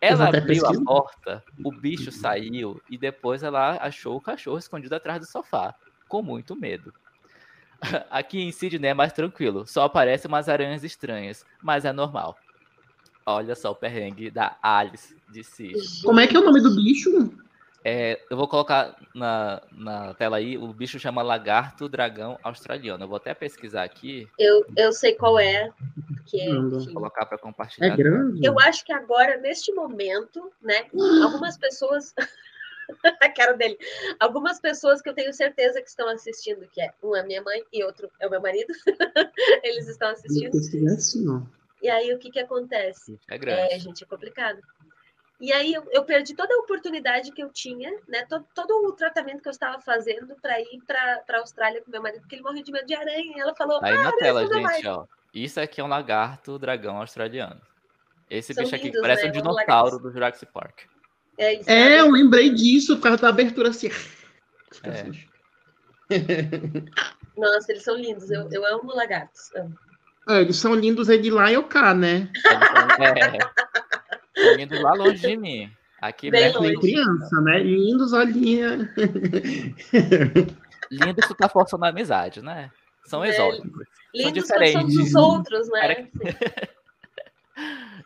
Ela 0.00 0.28
abriu 0.28 0.66
a 0.66 0.84
porta, 0.84 1.44
o 1.64 1.70
bicho 1.70 2.10
saiu 2.10 2.82
e 2.90 2.98
depois 2.98 3.44
ela 3.44 3.78
achou 3.80 4.16
o 4.16 4.20
cachorro 4.20 4.58
escondido 4.58 4.94
atrás 4.96 5.20
do 5.20 5.26
sofá, 5.26 5.74
com 6.08 6.20
muito 6.20 6.56
medo. 6.56 6.92
Aqui 8.10 8.40
em 8.40 8.52
Sydney 8.52 8.90
é 8.90 8.94
mais 8.94 9.12
tranquilo, 9.12 9.66
só 9.66 9.84
aparecem 9.84 10.28
umas 10.28 10.48
aranhas 10.48 10.84
estranhas, 10.84 11.44
mas 11.62 11.84
é 11.84 11.92
normal. 11.92 12.36
Olha 13.26 13.54
só 13.54 13.70
o 13.70 13.74
perrengue 13.74 14.30
da 14.30 14.56
Alice 14.62 15.16
de 15.30 15.44
Sydney. 15.44 15.82
Como 16.02 16.20
é 16.20 16.26
que 16.26 16.36
é 16.36 16.40
o 16.40 16.44
nome 16.44 16.60
do 16.60 16.74
bicho? 16.74 17.32
É, 17.84 18.20
eu 18.30 18.36
vou 18.36 18.46
colocar 18.46 18.96
na, 19.12 19.60
na 19.72 20.14
tela 20.14 20.36
aí, 20.36 20.56
o 20.56 20.72
bicho 20.72 21.00
chama 21.00 21.20
lagarto 21.20 21.88
dragão 21.88 22.38
australiano. 22.42 23.02
Eu 23.02 23.08
vou 23.08 23.16
até 23.16 23.34
pesquisar 23.34 23.82
aqui. 23.82 24.28
Eu, 24.38 24.64
eu 24.76 24.92
sei 24.92 25.14
qual 25.14 25.38
é. 25.38 25.70
Que 26.26 26.40
é 26.42 26.54
vou 26.54 26.92
colocar 26.92 27.26
para 27.26 27.38
compartilhar. 27.38 27.88
É 27.88 27.96
grande. 27.96 28.44
Eu 28.44 28.58
acho 28.60 28.84
que 28.84 28.92
agora, 28.92 29.36
neste 29.38 29.72
momento, 29.72 30.52
né, 30.62 30.86
algumas 31.24 31.58
pessoas. 31.58 32.14
a 33.20 33.28
cara 33.28 33.52
dele. 33.52 33.78
Algumas 34.18 34.60
pessoas 34.60 35.00
que 35.00 35.08
eu 35.08 35.14
tenho 35.14 35.32
certeza 35.32 35.80
que 35.80 35.88
estão 35.88 36.08
assistindo, 36.08 36.66
que 36.68 36.80
é 36.80 36.92
um 37.02 37.14
é 37.14 37.22
minha 37.24 37.42
mãe 37.42 37.62
e 37.72 37.82
outro 37.84 38.10
é 38.20 38.26
o 38.26 38.30
meu 38.30 38.40
marido. 38.40 38.72
Eles 39.62 39.88
estão 39.88 40.10
assistindo. 40.10 40.50
E 41.82 41.90
aí 41.90 42.12
o 42.14 42.18
que 42.18 42.30
que 42.30 42.38
acontece? 42.38 43.18
É 43.28 43.36
grande. 43.36 43.74
É, 43.74 43.78
gente, 43.78 44.04
é 44.04 44.06
complicado. 44.06 44.60
E 45.40 45.52
aí 45.52 45.74
eu, 45.74 45.82
eu, 45.90 46.04
perdi 46.04 46.36
toda 46.36 46.54
a 46.54 46.58
oportunidade 46.58 47.32
que 47.32 47.42
eu 47.42 47.50
tinha, 47.50 47.90
né? 48.06 48.24
Todo, 48.28 48.46
todo 48.54 48.86
o 48.86 48.92
tratamento 48.92 49.42
que 49.42 49.48
eu 49.48 49.52
estava 49.52 49.80
fazendo 49.80 50.36
para 50.40 50.60
ir 50.60 50.80
para 50.86 51.24
a 51.28 51.38
Austrália 51.38 51.82
com 51.82 51.90
meu 51.90 52.00
marido, 52.00 52.20
porque 52.20 52.36
ele 52.36 52.44
morreu 52.44 52.62
de 52.62 52.70
medo 52.70 52.86
de 52.86 52.94
aranha. 52.94 53.36
E 53.36 53.40
ela 53.40 53.52
falou: 53.52 53.80
Aí 53.82 53.92
ah, 53.92 54.04
na 54.04 54.12
tela, 54.12 54.46
gente, 54.46 54.86
ó. 54.86 55.04
Isso 55.34 55.60
aqui 55.60 55.80
é 55.80 55.84
um 55.84 55.88
lagarto 55.88 56.60
dragão 56.60 56.98
australiano. 56.98 57.60
Esse 58.30 58.54
São 58.54 58.62
bicho 58.62 58.76
aqui 58.76 58.84
lindos, 58.84 59.00
parece 59.00 59.24
né? 59.24 59.28
um 59.30 59.32
dinossauro 59.32 59.98
do 59.98 60.12
Jurassic 60.12 60.46
Park. 60.52 60.82
É, 61.38 61.54
isso, 61.54 61.70
é 61.70 62.00
eu 62.00 62.10
lembrei 62.10 62.50
disso 62.50 62.96
por 62.96 63.04
causa 63.04 63.22
da 63.22 63.28
abertura 63.28 63.70
assim. 63.70 63.90
É. 64.84 65.04
Nossa, 67.36 67.72
eles 67.72 67.82
são 67.82 67.96
lindos. 67.96 68.30
Eu, 68.30 68.48
eu 68.50 68.66
amo 68.66 68.94
lagartos. 68.94 69.54
Amo. 69.56 69.74
É, 70.28 70.40
eles 70.40 70.56
são 70.56 70.74
lindos 70.74 71.08
é 71.08 71.16
de 71.16 71.30
lá 71.30 71.50
e 71.50 71.56
o 71.56 71.64
cá, 71.64 71.94
né? 71.94 72.30
É. 74.36 74.56
Lindos 74.56 74.80
lá 74.80 74.94
longe 74.94 75.26
de 75.26 75.36
mim. 75.36 75.70
Aqui 76.00 76.30
Bem 76.30 76.52
longe. 76.52 76.76
criança, 76.76 77.40
né? 77.40 77.58
Lindos 77.60 78.14
ali. 78.14 78.60
Lindo 80.90 81.20
isso 81.20 81.34
tá 81.34 81.48
forçando 81.48 81.84
a 81.84 81.88
amizade, 81.88 82.42
né? 82.42 82.70
São 83.04 83.24
é. 83.24 83.30
exóticos. 83.30 83.86
Lindos 84.14 84.46
são 84.46 84.58
diferentes. 84.58 84.96
dos 84.96 85.14
outros, 85.14 85.68
né? 85.70 86.08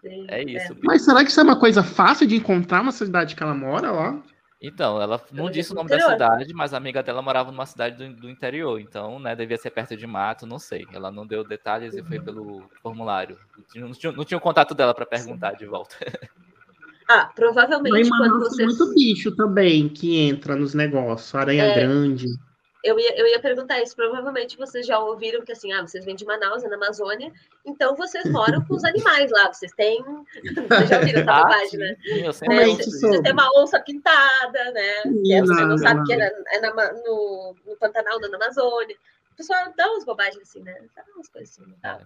é 0.05 0.43
isso. 0.43 0.73
É. 0.73 0.77
Mas 0.83 1.03
será 1.03 1.25
que 1.25 1.31
isso 1.31 1.41
é 1.41 1.43
uma 1.43 1.59
coisa 1.59 1.83
fácil 1.83 2.27
de 2.27 2.37
encontrar 2.37 2.83
na 2.83 2.93
cidade 2.93 3.35
que 3.35 3.43
ela 3.43 3.55
mora 3.55 3.91
lá? 3.91 4.23
Então, 4.61 5.01
ela 5.01 5.21
não 5.33 5.51
disse 5.51 5.73
o 5.73 5.75
nome 5.75 5.91
da 5.91 6.01
cidade, 6.01 6.53
mas 6.55 6.73
a 6.73 6.79
amiga 6.79 7.03
dela 7.03 7.21
morava 7.21 7.53
numa 7.53 7.67
cidade 7.67 7.97
do, 7.97 8.21
do, 8.21 8.31
interior, 8.31 8.81
então, 8.81 9.19
né, 9.21 9.37
devia 9.37 9.59
ser 9.59 9.71
perto 9.71 9.95
de 9.97 10.07
mato, 10.07 10.47
não 10.47 10.59
sei. 10.59 10.87
Ela 10.93 11.11
não 11.11 11.27
deu 11.27 11.45
detalhes 11.45 11.95
e 11.95 12.03
foi 12.03 12.19
pelo 12.19 12.63
formulário. 12.83 13.39
Não 13.75 13.93
tinha, 13.93 14.13
não 14.13 14.25
tinha 14.25 14.39
o 14.39 14.41
contato 14.41 14.75
dela 14.75 14.95
para 14.95 15.07
perguntar 15.07 15.53
de 15.53 15.67
volta. 15.67 15.97
Ah, 17.09 17.31
provavelmente 17.37 18.09
Mas, 18.11 18.19
quando 18.19 18.41
você... 18.41 18.65
muito 18.65 18.93
bicho 18.93 19.31
também 19.37 19.89
que 19.89 20.19
entra 20.19 20.57
nos 20.57 20.75
negócios, 20.75 21.33
aranha 21.37 21.63
é, 21.63 21.75
grande 21.75 22.27
eu 22.87 22.99
ia, 22.99 23.19
eu 23.19 23.27
ia 23.27 23.41
perguntar 23.41 23.81
isso. 23.83 23.97
Provavelmente 23.97 24.57
vocês 24.57 24.87
já 24.87 24.99
ouviram 24.99 25.45
que 25.45 25.53
assim, 25.53 25.73
ah, 25.73 25.83
vocês 25.83 26.05
vêm 26.05 26.15
de 26.15 26.25
Manaus, 26.25 26.63
é 26.63 26.69
na 26.69 26.77
Amazônia, 26.77 27.33
então 27.65 27.97
vocês 27.97 28.31
moram 28.31 28.65
com 28.65 28.75
os 28.75 28.85
animais 28.85 29.31
lá. 29.31 29.53
Vocês 29.53 29.73
têm. 29.73 30.03
Vocês 30.03 30.89
já 30.89 30.99
ouviram 30.99 31.21
essa 31.21 31.31
ah, 31.33 31.43
bobagem, 31.43 31.81
né? 31.81 31.97
Sim, 32.03 32.23
né? 32.49 32.67
Vocês, 32.67 33.01
vocês 33.01 33.21
têm 33.21 33.33
uma 33.33 33.51
onça 33.61 33.81
pintada, 33.81 34.71
né? 34.73 35.03
Que 35.25 35.35
é, 35.35 35.41
você 35.41 35.65
não 35.65 35.79
sabe 35.79 36.05
que 36.05 36.13
é, 36.13 36.17
na, 36.17 36.27
é 36.27 36.61
na, 36.61 36.93
no, 36.93 37.57
no 37.67 37.77
Pantanal, 37.77 38.21
na 38.21 38.37
Amazônia. 38.37 38.97
O 39.33 39.37
pessoal 39.37 39.73
dá 39.77 39.91
umas 39.91 40.05
bobagens 40.05 40.43
assim, 40.43 40.63
né? 40.63 40.75
Dá 40.95 41.05
umas 41.15 41.29
coisas 41.29 41.59
assim. 41.59 41.71
Tá? 41.83 42.01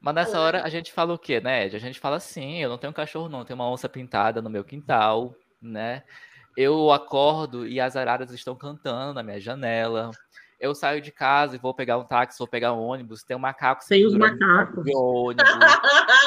Mas 0.00 0.14
nessa 0.14 0.40
hora 0.40 0.62
a 0.62 0.68
gente 0.68 0.92
fala 0.92 1.12
o 1.12 1.18
quê, 1.18 1.40
né, 1.40 1.66
Ed? 1.66 1.76
A 1.76 1.80
gente 1.80 2.00
fala 2.00 2.16
assim, 2.16 2.62
eu 2.62 2.70
não 2.70 2.78
tenho 2.78 2.90
um 2.90 2.94
cachorro, 2.94 3.28
não, 3.28 3.40
eu 3.40 3.44
tenho 3.44 3.58
uma 3.58 3.70
onça 3.70 3.88
pintada 3.88 4.40
no 4.40 4.48
meu 4.48 4.64
quintal, 4.64 5.34
né? 5.60 6.02
Eu 6.56 6.90
acordo 6.90 7.66
e 7.66 7.80
as 7.80 7.96
araras 7.96 8.30
estão 8.32 8.54
cantando 8.54 9.14
na 9.14 9.22
minha 9.22 9.40
janela. 9.40 10.10
Eu 10.60 10.74
saio 10.74 11.00
de 11.00 11.10
casa 11.10 11.56
e 11.56 11.58
vou 11.58 11.72
pegar 11.72 11.96
um 11.96 12.04
táxi, 12.04 12.38
vou 12.38 12.46
pegar 12.46 12.74
um 12.74 12.80
ônibus, 12.80 13.22
tem 13.22 13.34
um 13.34 13.40
macaco. 13.40 13.82
Tem 13.88 14.04
os 14.04 14.14
macacos. 14.14 14.84
o 14.92 15.32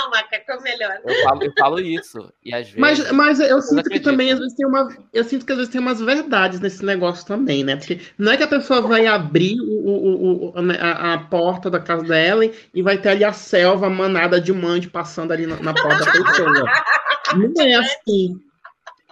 macaco 0.10 0.52
é 0.52 0.58
o 0.58 0.62
melhor. 0.64 1.00
Eu 1.06 1.24
falo, 1.24 1.44
eu 1.44 1.54
falo 1.56 1.80
isso. 1.80 2.34
E 2.44 2.52
às 2.52 2.66
vezes. 2.66 2.80
Mas, 2.80 3.12
mas 3.12 3.40
eu 3.40 3.62
sinto 3.62 3.88
que 3.88 4.00
também 4.00 4.32
às 4.32 4.40
vezes 4.40 4.56
tem 4.56 4.66
uma. 4.66 4.90
Eu 5.14 5.24
sinto 5.24 5.46
que 5.46 5.52
às 5.52 5.60
vezes 5.60 5.72
tem 5.72 5.80
umas 5.80 6.02
verdades 6.02 6.60
nesse 6.60 6.84
negócio 6.84 7.28
também, 7.28 7.64
né? 7.64 7.76
Porque 7.76 8.02
não 8.18 8.32
é 8.32 8.38
que 8.38 8.42
a 8.42 8.48
pessoa 8.48 8.82
vai 8.82 9.06
abrir 9.06 9.62
o, 9.62 9.90
o, 9.90 10.58
o 10.58 10.62
né, 10.64 10.80
a, 10.82 11.14
a, 11.14 11.20
porta 11.20 11.70
da 11.70 11.80
casa 11.80 12.04
dela 12.04 12.44
e 12.74 12.82
vai 12.82 12.98
ter 12.98 13.10
ali 13.10 13.24
a 13.24 13.34
selva, 13.34 13.86
a 13.86 13.90
manada 13.92 14.42
de 14.42 14.52
mande 14.52 14.90
passando 14.90 15.32
ali 15.32 15.46
na, 15.46 15.58
na 15.58 15.76
porta 15.76 16.06
da 16.06 16.12
pessoa. 16.12 16.50
não 17.38 17.64
é 17.64 17.76
assim. 17.76 18.42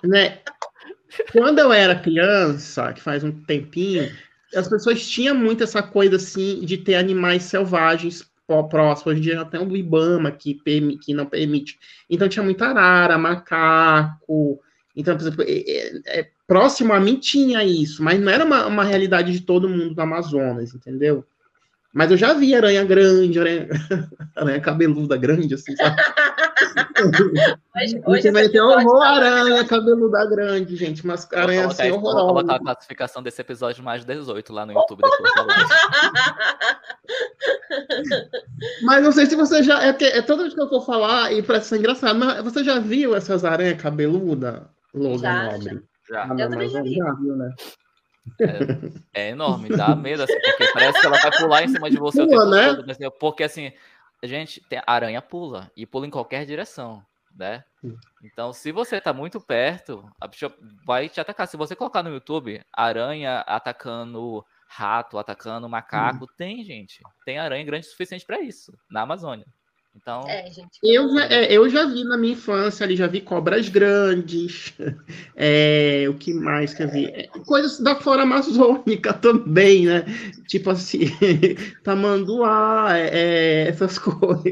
Né? 0.04 0.40
Quando 1.32 1.60
eu 1.60 1.72
era 1.72 2.00
criança, 2.00 2.94
que 2.94 3.02
faz 3.02 3.24
um 3.24 3.32
tempinho, 3.32 4.12
as 4.56 4.68
pessoas 4.68 5.06
tinham 5.08 5.36
muito 5.36 5.64
essa 5.64 5.82
coisa 5.82 6.16
assim 6.16 6.62
de 6.62 6.78
ter 6.78 6.96
animais 6.96 7.44
selvagens 7.44 8.30
próximos. 8.70 9.08
Hoje 9.08 9.20
em 9.20 9.24
dia 9.24 9.42
até 9.42 9.60
um 9.60 9.76
Ibama 9.76 10.32
que, 10.32 10.60
que 11.02 11.14
não 11.14 11.26
permite. 11.26 11.80
Então 12.10 12.28
tinha 12.28 12.44
muita 12.44 12.68
arara, 12.68 13.18
macaco. 13.18 14.60
Então, 14.96 15.16
por 15.16 15.22
exemplo, 15.22 15.46
é, 15.48 15.52
é, 15.52 16.20
é, 16.20 16.30
próximo 16.46 16.94
a 16.94 17.00
mim 17.00 17.16
tinha 17.16 17.64
isso, 17.64 18.04
mas 18.04 18.20
não 18.20 18.30
era 18.30 18.44
uma, 18.44 18.66
uma 18.68 18.84
realidade 18.84 19.32
de 19.32 19.42
todo 19.42 19.70
mundo 19.70 19.96
do 19.96 20.02
Amazonas, 20.02 20.74
entendeu? 20.76 21.26
Mas 21.94 22.10
eu 22.10 22.18
já 22.18 22.34
vi 22.34 22.56
aranha 22.56 22.86
grande, 22.86 23.38
aranha, 23.38 23.68
aranha 24.36 24.62
cabeluda 24.62 25.18
grande, 25.18 25.56
assim, 25.56 25.76
sabe? 25.76 26.02
hoje, 27.76 28.02
hoje 28.06 28.32
vai 28.32 28.48
ter 28.48 28.62
horror 28.62 29.02
aranha 29.02 29.66
cabeluda 29.66 30.26
grande, 30.26 30.78
gente. 30.78 31.06
Mas 31.06 31.28
aranha 31.34 31.68
assim 31.68 31.92
horrorosa. 31.92 32.24
Vou 32.24 32.28
colocar 32.28 32.56
a 32.56 32.60
classificação 32.60 33.22
desse 33.22 33.42
episódio 33.42 33.84
mais 33.84 34.06
18 34.06 34.54
lá 34.54 34.66
no 34.66 34.72
YouTube 34.72 35.02
depois. 35.02 35.34
mas 38.84 39.04
não 39.04 39.12
sei 39.12 39.26
se 39.26 39.36
você 39.36 39.62
já. 39.62 39.84
É, 39.84 39.92
que, 39.92 40.06
é 40.06 40.22
toda 40.22 40.44
vez 40.44 40.54
que 40.54 40.62
eu 40.62 40.70
for 40.70 40.86
falar, 40.86 41.34
e 41.34 41.44
parece 41.44 41.68
ser 41.70 41.80
engraçado, 41.80 42.18
mas 42.18 42.42
você 42.42 42.64
já 42.64 42.80
viu 42.80 43.14
essas 43.16 43.44
aranhas 43.44 43.82
cabeluda, 43.82 44.70
Logan 44.94 45.20
já, 45.20 45.52
Nobre? 45.52 45.84
Já. 46.10 46.28
já. 46.28 46.44
Eu 46.44 46.50
também 46.50 46.70
já 46.70 46.82
vi. 46.82 46.96
Já 46.96 47.12
viu, 47.16 47.36
né? 47.36 47.54
É, 49.14 49.22
é, 49.22 49.30
enorme, 49.30 49.70
dá 49.70 49.96
medo, 49.96 50.24
assim, 50.24 50.40
porque 50.40 50.72
parece 50.74 51.00
que 51.00 51.08
ela 51.08 51.18
vai 51.20 51.32
pular 51.38 51.64
em 51.64 51.70
cima 51.70 51.90
de 51.90 51.98
você 51.98 52.26
pula, 52.26 52.46
né? 52.46 52.76
todo. 52.76 52.92
Assim, 52.92 53.10
porque 53.20 53.44
assim, 53.44 53.72
a 54.22 54.28
gente 54.28 54.62
a 54.86 54.94
aranha 54.94 55.22
pula 55.22 55.72
e 55.76 55.86
pula 55.86 56.06
em 56.06 56.12
qualquer 56.12 56.46
direção, 56.46 57.04
né? 57.36 57.64
Então, 58.24 58.54
se 58.54 58.72
você 58.72 59.02
tá 59.02 59.12
muito 59.12 59.42
perto, 59.42 60.08
a 60.20 60.28
bicha 60.28 60.54
vai 60.86 61.10
te 61.10 61.20
atacar. 61.20 61.48
Se 61.48 61.58
você 61.58 61.76
colocar 61.76 62.04
no 62.04 62.12
YouTube 62.12 62.64
aranha 62.72 63.40
atacando 63.42 64.46
rato, 64.68 65.18
atacando 65.18 65.68
macaco, 65.68 66.26
hum. 66.26 66.34
tem, 66.38 66.64
gente. 66.64 67.02
Tem 67.26 67.40
aranha 67.40 67.64
grande 67.66 67.88
o 67.88 67.90
suficiente 67.90 68.26
para 68.26 68.40
isso 68.40 68.72
na 68.90 69.02
Amazônia. 69.02 69.46
Então, 69.96 70.22
É, 70.28 70.50
gente. 70.50 70.80
Eu 70.84 71.10
já, 71.14 71.26
é, 71.28 71.54
eu 71.54 71.70
já 71.70 71.86
vi 71.86 72.04
na 72.04 72.18
minha 72.18 72.34
infância 72.34 72.84
ali, 72.86 72.96
já 72.96 73.08
vi 73.08 73.22
cobras 73.22 73.70
grandes. 73.70 74.74
é, 75.36 76.06
o 76.10 76.14
que 76.14 76.34
mais 76.34 76.74
que 76.74 76.84
eu 76.84 76.90
vi? 76.90 77.06
É, 77.08 77.28
coisas 77.46 77.80
da 77.80 77.96
flora 77.96 78.24
amazônica 78.24 79.14
também, 79.14 79.86
né? 79.86 80.06
Tipo 80.48 80.72
assim, 80.72 81.02
tamanduá, 81.84 82.98
é, 82.98 83.10
é, 83.14 83.68
essas 83.68 84.00
coisas. 84.00 84.44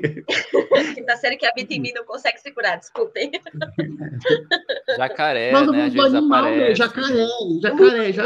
Quinta 0.93 1.15
série 1.17 1.37
que 1.37 1.45
habita 1.45 1.73
em 1.73 1.79
mim 1.81 1.91
não 1.95 2.05
consegue 2.05 2.39
segurar, 2.39 2.75
desculpem. 2.75 3.31
jacaré, 4.97 5.51
Mas 5.51 5.67
eu 5.67 5.71
né? 5.71 5.77
vou 5.77 5.87
Às 5.87 5.93
vezes 5.93 6.13
animal, 6.15 6.39
aparece. 6.45 6.75
jacaré, 6.75 7.27
jacaré, 7.61 8.13
já 8.13 8.23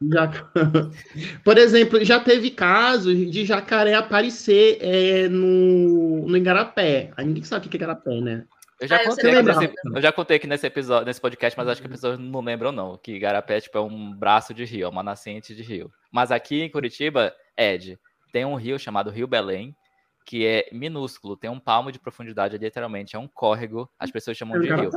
Por 1.44 1.58
exemplo, 1.58 2.02
já 2.04 2.18
teve 2.18 2.50
casos 2.50 3.14
de 3.30 3.44
jacaré 3.44 3.94
aparecer 3.94 4.78
é, 4.80 5.28
no, 5.28 6.26
no 6.26 6.36
Igarapé. 6.36 7.10
Aí 7.16 7.26
ninguém 7.26 7.42
sabe 7.42 7.66
o 7.66 7.70
que 7.70 7.76
é 7.76 7.78
Igarapé, 7.78 8.20
né? 8.20 8.46
Eu 8.80 8.88
já, 8.88 8.96
Ah, 8.96 9.02
eu 9.04 9.10
contei 9.10 9.34
lembrar. 9.34 9.58
nesse, 9.58 9.74
eu 9.94 10.00
já 10.00 10.10
contei 10.10 10.36
aqui 10.38 10.46
nesse 10.46 10.66
episódio, 10.66 11.04
nesse 11.04 11.20
podcast, 11.20 11.56
mas 11.58 11.68
acho 11.68 11.82
que 11.82 11.86
as 11.86 11.92
pessoas 11.92 12.18
não 12.18 12.40
lembram, 12.40 12.72
não. 12.72 12.96
Que 12.96 13.12
Igarapé 13.12 13.60
tipo, 13.60 13.76
é 13.76 13.80
um 13.80 14.14
braço 14.14 14.54
de 14.54 14.64
rio, 14.64 14.86
é 14.86 14.88
uma 14.88 15.02
nascente 15.02 15.54
de 15.54 15.62
rio. 15.62 15.92
Mas 16.10 16.32
aqui 16.32 16.62
em 16.62 16.70
Curitiba, 16.70 17.34
Ed, 17.54 17.98
tem 18.32 18.46
um 18.46 18.54
rio 18.54 18.78
chamado 18.78 19.10
Rio 19.10 19.26
Belém, 19.26 19.76
que 20.24 20.46
é 20.46 20.66
minúsculo, 20.72 21.36
tem 21.36 21.50
um 21.50 21.60
palmo 21.60 21.92
de 21.92 21.98
profundidade, 21.98 22.56
literalmente, 22.56 23.16
é 23.16 23.18
um 23.18 23.28
córrego, 23.28 23.90
as 23.98 24.10
pessoas 24.10 24.36
chamam 24.36 24.58
de 24.58 24.68
rio. 24.72 24.90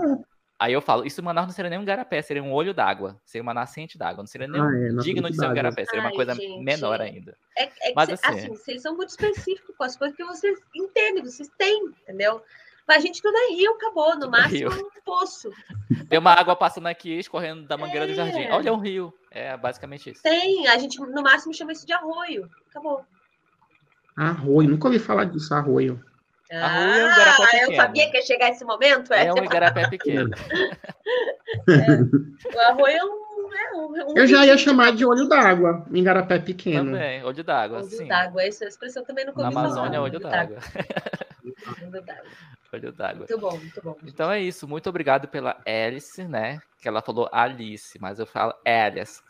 Aí 0.59 0.71
eu 0.71 0.81
falo, 0.81 1.05
isso 1.05 1.21
Manaus 1.21 1.47
não 1.47 1.53
seria 1.53 1.69
nem 1.69 1.79
um 1.79 1.83
garapé, 1.83 2.21
seria 2.21 2.41
um 2.43 2.53
olho 2.53 2.73
d'água, 2.73 3.19
seria 3.25 3.43
uma 3.43 3.53
nascente 3.53 3.97
d'água, 3.97 4.21
não 4.23 4.27
seria 4.27 4.47
nem 4.47 4.61
Ah, 4.61 4.69
é, 4.73 4.89
digno 5.03 5.29
de 5.29 5.35
ser 5.35 5.47
um 5.49 5.53
garapé, 5.53 5.83
seria 5.83 5.99
uma 6.01 6.09
Ai, 6.09 6.15
coisa 6.15 6.35
gente. 6.35 6.63
menor 6.63 7.01
ainda. 7.01 7.35
É, 7.57 7.63
é 7.63 7.67
que 7.67 7.93
Mas 7.95 8.05
cê- 8.07 8.13
assim- 8.13 8.27
assim, 8.39 8.47
vocês 8.49 8.81
são 8.81 8.95
muito 8.95 9.09
específicos 9.09 9.75
com 9.75 9.83
as 9.83 9.97
coisas 9.97 10.15
que 10.15 10.23
vocês 10.23 10.57
entendem, 10.75 11.23
vocês 11.23 11.49
têm, 11.57 11.87
entendeu? 12.03 12.41
Mas 12.87 12.97
a 12.97 12.99
gente 13.01 13.21
tudo 13.21 13.35
é 13.37 13.49
rio, 13.53 13.71
acabou. 13.73 14.13
No 14.15 14.21
Tudo 14.21 14.35
é 14.35 14.41
máximo, 14.41 14.69
rio. 14.69 14.87
um 14.87 15.01
poço. 15.05 15.49
Tem 16.09 16.19
uma 16.19 16.33
água 16.33 16.55
passando 16.55 16.87
aqui, 16.87 17.17
escorrendo 17.17 17.63
da 17.65 17.77
mangueira 17.77 18.05
do 18.05 18.11
É. 18.11 18.15
jardim. 18.15 18.47
Olha, 18.49 18.69
é 18.69 18.71
um 18.71 18.77
rio. 18.79 19.13
É 19.31 19.55
basicamente 19.57 20.11
isso. 20.11 20.21
Tem, 20.21 20.67
a 20.67 20.77
gente 20.77 20.99
no 20.99 21.21
máximo 21.23 21.53
chama 21.53 21.71
isso 21.71 21.85
de 21.85 21.93
arroio. 21.93 22.49
Acabou. 22.69 23.05
Arroio, 24.15 24.69
nunca 24.69 24.87
ouvi 24.87 24.99
falar 24.99 25.25
disso, 25.25 25.53
arroio. 25.53 26.03
Arroio 26.61 26.93
é 26.93 27.05
um 27.05 27.11
igarapé 27.11 27.43
Ah, 27.43 27.43
eu 27.43 27.59
pequeno. 27.67 27.75
sabia 27.75 28.11
que 28.11 28.17
ia 28.17 28.23
chegar 28.23 28.49
esse 28.49 28.65
momento. 28.65 29.13
É, 29.13 29.25
É 29.27 29.33
um 29.33 29.43
igarapé 29.43 29.87
pequeno. 29.89 30.29
O 32.55 32.59
arroio 32.59 32.95
é 32.97 33.03
um. 33.03 33.23
É 33.53 33.75
um, 33.75 34.11
um 34.11 34.17
Eu 34.17 34.25
já 34.27 34.45
ia 34.45 34.57
chamar 34.57 34.93
de 34.93 35.05
olho 35.05 35.27
d'água, 35.27 35.85
em 35.91 35.99
pequeno. 36.39 36.91
Também, 36.91 37.23
olho 37.23 37.43
d'água, 37.43 37.77
Olho 37.79 37.87
sim. 37.87 38.07
d'água, 38.07 38.43
essa 38.43 38.65
expressão 38.65 39.03
também 39.03 39.25
nunca 39.25 39.41
Na. 39.43 39.47
Amazônia, 39.49 40.01
olho 40.01 40.19
d'água. 40.19 40.57
Olho 41.81 42.01
d'água. 42.01 42.23
Olho 42.73 42.91
d'água. 42.91 43.17
Muito 43.29 43.37
bom, 43.39 43.57
muito 43.57 43.81
bom. 43.83 43.97
Então 44.03 44.31
é 44.31 44.39
isso. 44.41 44.67
Muito 44.67 44.89
obrigado 44.89 45.27
pela 45.27 45.57
Alice, 45.67 46.23
né? 46.23 46.59
Que 46.81 46.87
ela 46.87 47.01
falou 47.01 47.29
Alice, 47.31 47.99
mas 47.99 48.19
eu 48.19 48.25
falo 48.25 48.53
Alice. 48.65 49.21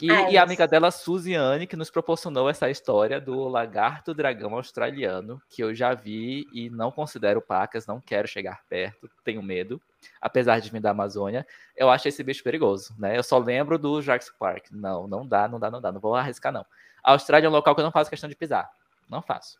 E, 0.00 0.06
e 0.06 0.10
Alice. 0.10 0.38
a 0.38 0.42
amiga 0.42 0.66
dela, 0.68 0.90
Suziane, 0.90 1.66
que 1.66 1.76
nos 1.76 1.90
proporcionou 1.90 2.48
essa 2.48 2.68
história 2.70 3.20
do 3.20 3.48
lagarto 3.48 4.12
dragão 4.14 4.54
australiano, 4.54 5.40
que 5.48 5.62
eu 5.62 5.74
já 5.74 5.94
vi 5.94 6.46
e 6.52 6.68
não 6.70 6.90
considero 6.90 7.40
pacas, 7.40 7.86
não 7.86 8.00
quero 8.00 8.26
chegar 8.28 8.62
perto, 8.68 9.08
tenho 9.24 9.42
medo, 9.42 9.80
apesar 10.20 10.60
de 10.60 10.70
vir 10.70 10.80
da 10.80 10.90
Amazônia. 10.90 11.46
Eu 11.76 11.90
acho 11.90 12.08
esse 12.08 12.22
bicho 12.22 12.42
perigoso, 12.42 12.94
né? 12.98 13.16
Eu 13.16 13.22
só 13.22 13.38
lembro 13.38 13.78
do 13.78 14.00
Jurassic 14.02 14.36
Park. 14.38 14.66
Não, 14.70 15.06
não 15.06 15.26
dá, 15.26 15.46
não 15.48 15.58
dá, 15.58 15.70
não 15.70 15.80
dá, 15.80 15.90
não 15.92 16.00
vou 16.00 16.14
arriscar, 16.14 16.52
não. 16.52 16.64
A 17.02 17.12
Austrália 17.12 17.46
é 17.46 17.48
um 17.48 17.52
local 17.52 17.74
que 17.74 17.80
eu 17.80 17.84
não 17.84 17.92
faço 17.92 18.10
questão 18.10 18.28
de 18.28 18.34
pisar. 18.36 18.68
Não 19.08 19.22
faço. 19.22 19.58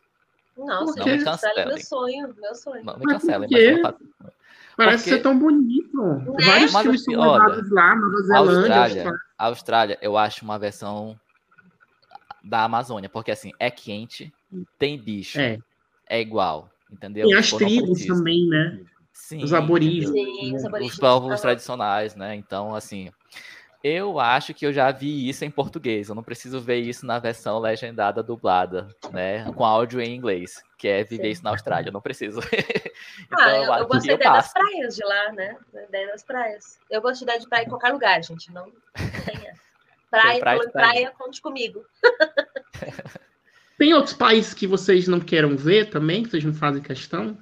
Nossa, 0.57 0.99
Não 0.99 1.05
me 1.05 1.27
Austrália 1.27 1.61
é 1.61 1.65
meu 1.65 1.75
cancelem. 1.75 1.83
sonho, 1.83 2.35
meu 2.35 2.55
sonho. 2.55 2.83
Não 2.83 2.97
me 2.97 3.03
Mas 3.05 3.13
cancelem, 3.21 3.47
quê? 3.47 3.55
mas 3.55 3.63
eu 3.63 3.75
não 3.77 3.81
faço. 3.91 4.33
Parece 4.77 5.03
Porque- 5.05 5.15
ser 5.17 5.21
tão 5.23 5.37
bonito. 5.37 5.97
Vários 6.45 6.71
Mas 6.71 6.83
filmes 6.83 7.01
assim, 7.01 7.13
são 7.15 7.21
olha, 7.23 7.43
levados 7.47 7.71
lá, 7.71 7.95
Nova 7.95 8.17
A 8.17 8.21
Zelândia. 8.21 8.37
Austrália, 8.37 8.83
Austrália. 8.85 9.19
Austrália, 9.37 9.97
eu 10.03 10.15
acho 10.17 10.45
uma 10.45 10.59
versão 10.59 11.19
da 12.43 12.63
Amazônia, 12.63 13.09
porque 13.09 13.31
assim, 13.31 13.51
é 13.59 13.69
quente, 13.71 14.31
tem 14.77 14.97
bicho, 14.97 15.39
é, 15.39 15.57
É. 16.07 16.21
igual, 16.21 16.69
entendeu? 16.91 17.27
Tem 17.27 17.35
as 17.37 17.51
tribos 17.51 18.05
também, 18.05 18.47
né? 18.47 18.79
Sim, 19.11 19.43
Os 19.43 19.51
aborígenes. 19.51 20.11
Sim, 20.11 20.53
os 20.55 20.59
os 20.61 20.65
aborígenes. 20.65 20.99
povos 20.99 21.31
Aham. 21.31 21.41
tradicionais, 21.41 22.15
né? 22.15 22.35
Então, 22.35 22.75
assim, 22.75 23.09
eu 23.83 24.19
acho 24.19 24.53
que 24.53 24.63
eu 24.65 24.71
já 24.71 24.91
vi 24.91 25.27
isso 25.27 25.43
em 25.43 25.49
português. 25.49 26.07
Eu 26.07 26.13
não 26.15 26.21
preciso 26.23 26.61
ver 26.61 26.81
isso 26.81 27.03
na 27.03 27.17
versão 27.17 27.57
legendada 27.59 28.21
dublada, 28.21 28.87
né? 29.11 29.51
Com 29.53 29.65
áudio 29.65 29.99
em 29.99 30.15
inglês, 30.15 30.61
que 30.77 30.87
é 30.87 31.03
viver 31.03 31.23
Sim. 31.25 31.31
isso 31.31 31.43
na 31.43 31.49
Austrália. 31.49 31.89
Eu 31.89 31.93
não 31.93 32.01
preciso. 32.01 32.39
então, 33.27 33.39
Ah, 33.39 33.55
eu, 33.55 33.73
eu 33.73 33.87
gosto 33.87 34.07
da 34.07 34.13
ideia 34.13 34.31
das 34.31 34.53
praias 34.53 34.95
de 34.95 35.03
lá, 35.03 35.31
né? 35.33 35.57
Da 35.73 35.83
ideia 35.83 36.07
das 36.07 36.23
praias. 36.23 36.79
Eu 36.89 37.01
gosto 37.01 37.19
de 37.19 37.23
ideia 37.25 37.39
de 37.39 37.47
praia 37.47 37.63
em 37.65 37.69
qualquer 37.69 37.91
lugar, 37.91 38.23
gente. 38.23 38.51
Não, 38.51 38.65
não 38.65 39.23
tem 39.25 39.47
essa. 39.47 39.67
Praia, 40.09 40.39
praia 40.39 40.59
praia. 40.59 40.71
praia, 40.71 41.13
conte 41.17 41.41
comigo. 41.41 41.85
Tem 43.77 43.93
outros 43.93 44.13
países 44.13 44.53
que 44.53 44.65
vocês 44.65 45.05
não 45.07 45.19
queiram 45.19 45.55
ver 45.55 45.89
também, 45.89 46.23
que 46.23 46.29
vocês 46.29 46.43
não 46.43 46.53
fazem 46.53 46.81
questão? 46.81 47.37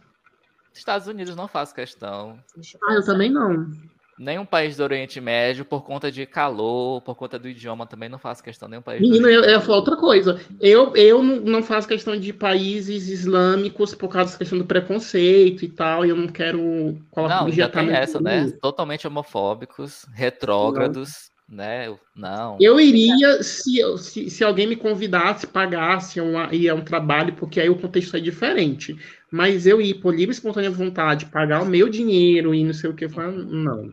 Estados 0.74 1.08
Unidos 1.08 1.36
não 1.36 1.48
faz 1.48 1.72
questão. 1.72 2.38
Ah, 2.84 2.94
eu 2.94 3.06
também 3.06 3.32
não. 3.32 3.72
Nenhum 4.18 4.46
país 4.46 4.78
do 4.78 4.84
Oriente 4.84 5.20
Médio, 5.20 5.66
por 5.66 5.84
conta 5.84 6.10
de 6.10 6.26
calor, 6.26 7.02
por 7.02 7.16
conta 7.16 7.38
do 7.38 7.50
idioma, 7.50 7.86
também 7.86 8.08
não 8.08 8.18
faço 8.18 8.42
questão. 8.42 8.70
Nenhum 8.70 8.82
país 8.82 9.02
do 9.02 9.08
Menino, 9.08 9.28
eu, 9.28 9.44
eu 9.44 9.60
ia 9.60 9.72
outra 9.72 9.98
coisa. 9.98 10.40
Eu, 10.62 10.96
eu 10.96 11.22
não, 11.22 11.36
não 11.42 11.64
faço 11.64 11.86
questão 11.86 12.18
de 12.18 12.32
países 12.32 13.10
islâmicos 13.10 13.94
por 13.94 14.08
causa 14.08 14.32
da 14.32 14.38
questão 14.38 14.58
do 14.58 14.66
preconceito 14.66 15.66
e 15.66 15.68
tal, 15.68 16.06
e 16.06 16.10
eu 16.10 16.16
não 16.16 16.30
quero 16.30 16.98
colocar 17.12 17.44
Não, 17.44 17.52
já 17.52 17.68
tem 17.68 17.92
essa, 17.92 18.22
né? 18.22 18.52
Totalmente 18.62 19.06
homofóbicos, 19.06 20.06
retrógrados, 20.14 21.30
né? 21.50 21.94
Não. 22.16 22.58
Eu 22.62 22.80
iria 22.80 23.44
se, 23.44 23.82
se, 23.98 24.30
se 24.30 24.44
alguém 24.46 24.66
me 24.66 24.78
convidasse, 24.78 25.46
pagasse 25.46 26.22
uma, 26.22 26.48
e 26.56 26.70
é 26.70 26.74
um 26.74 26.86
trabalho, 26.86 27.34
porque 27.34 27.60
aí 27.60 27.70
o 27.70 27.78
contexto 27.78 28.16
é 28.16 28.22
diferente. 28.22 28.98
Mas 29.30 29.68
eu 29.68 29.82
ir 29.82 29.96
por 29.96 30.16
livre 30.16 30.34
e 30.34 30.38
espontânea 30.38 30.72
vontade, 30.72 31.26
pagar 31.26 31.62
o 31.62 31.66
meu 31.66 31.90
dinheiro 31.90 32.56
e 32.56 32.64
não 32.64 32.74
sei 32.74 32.90
o 32.90 32.96
que, 32.96 33.06
não. 33.08 33.92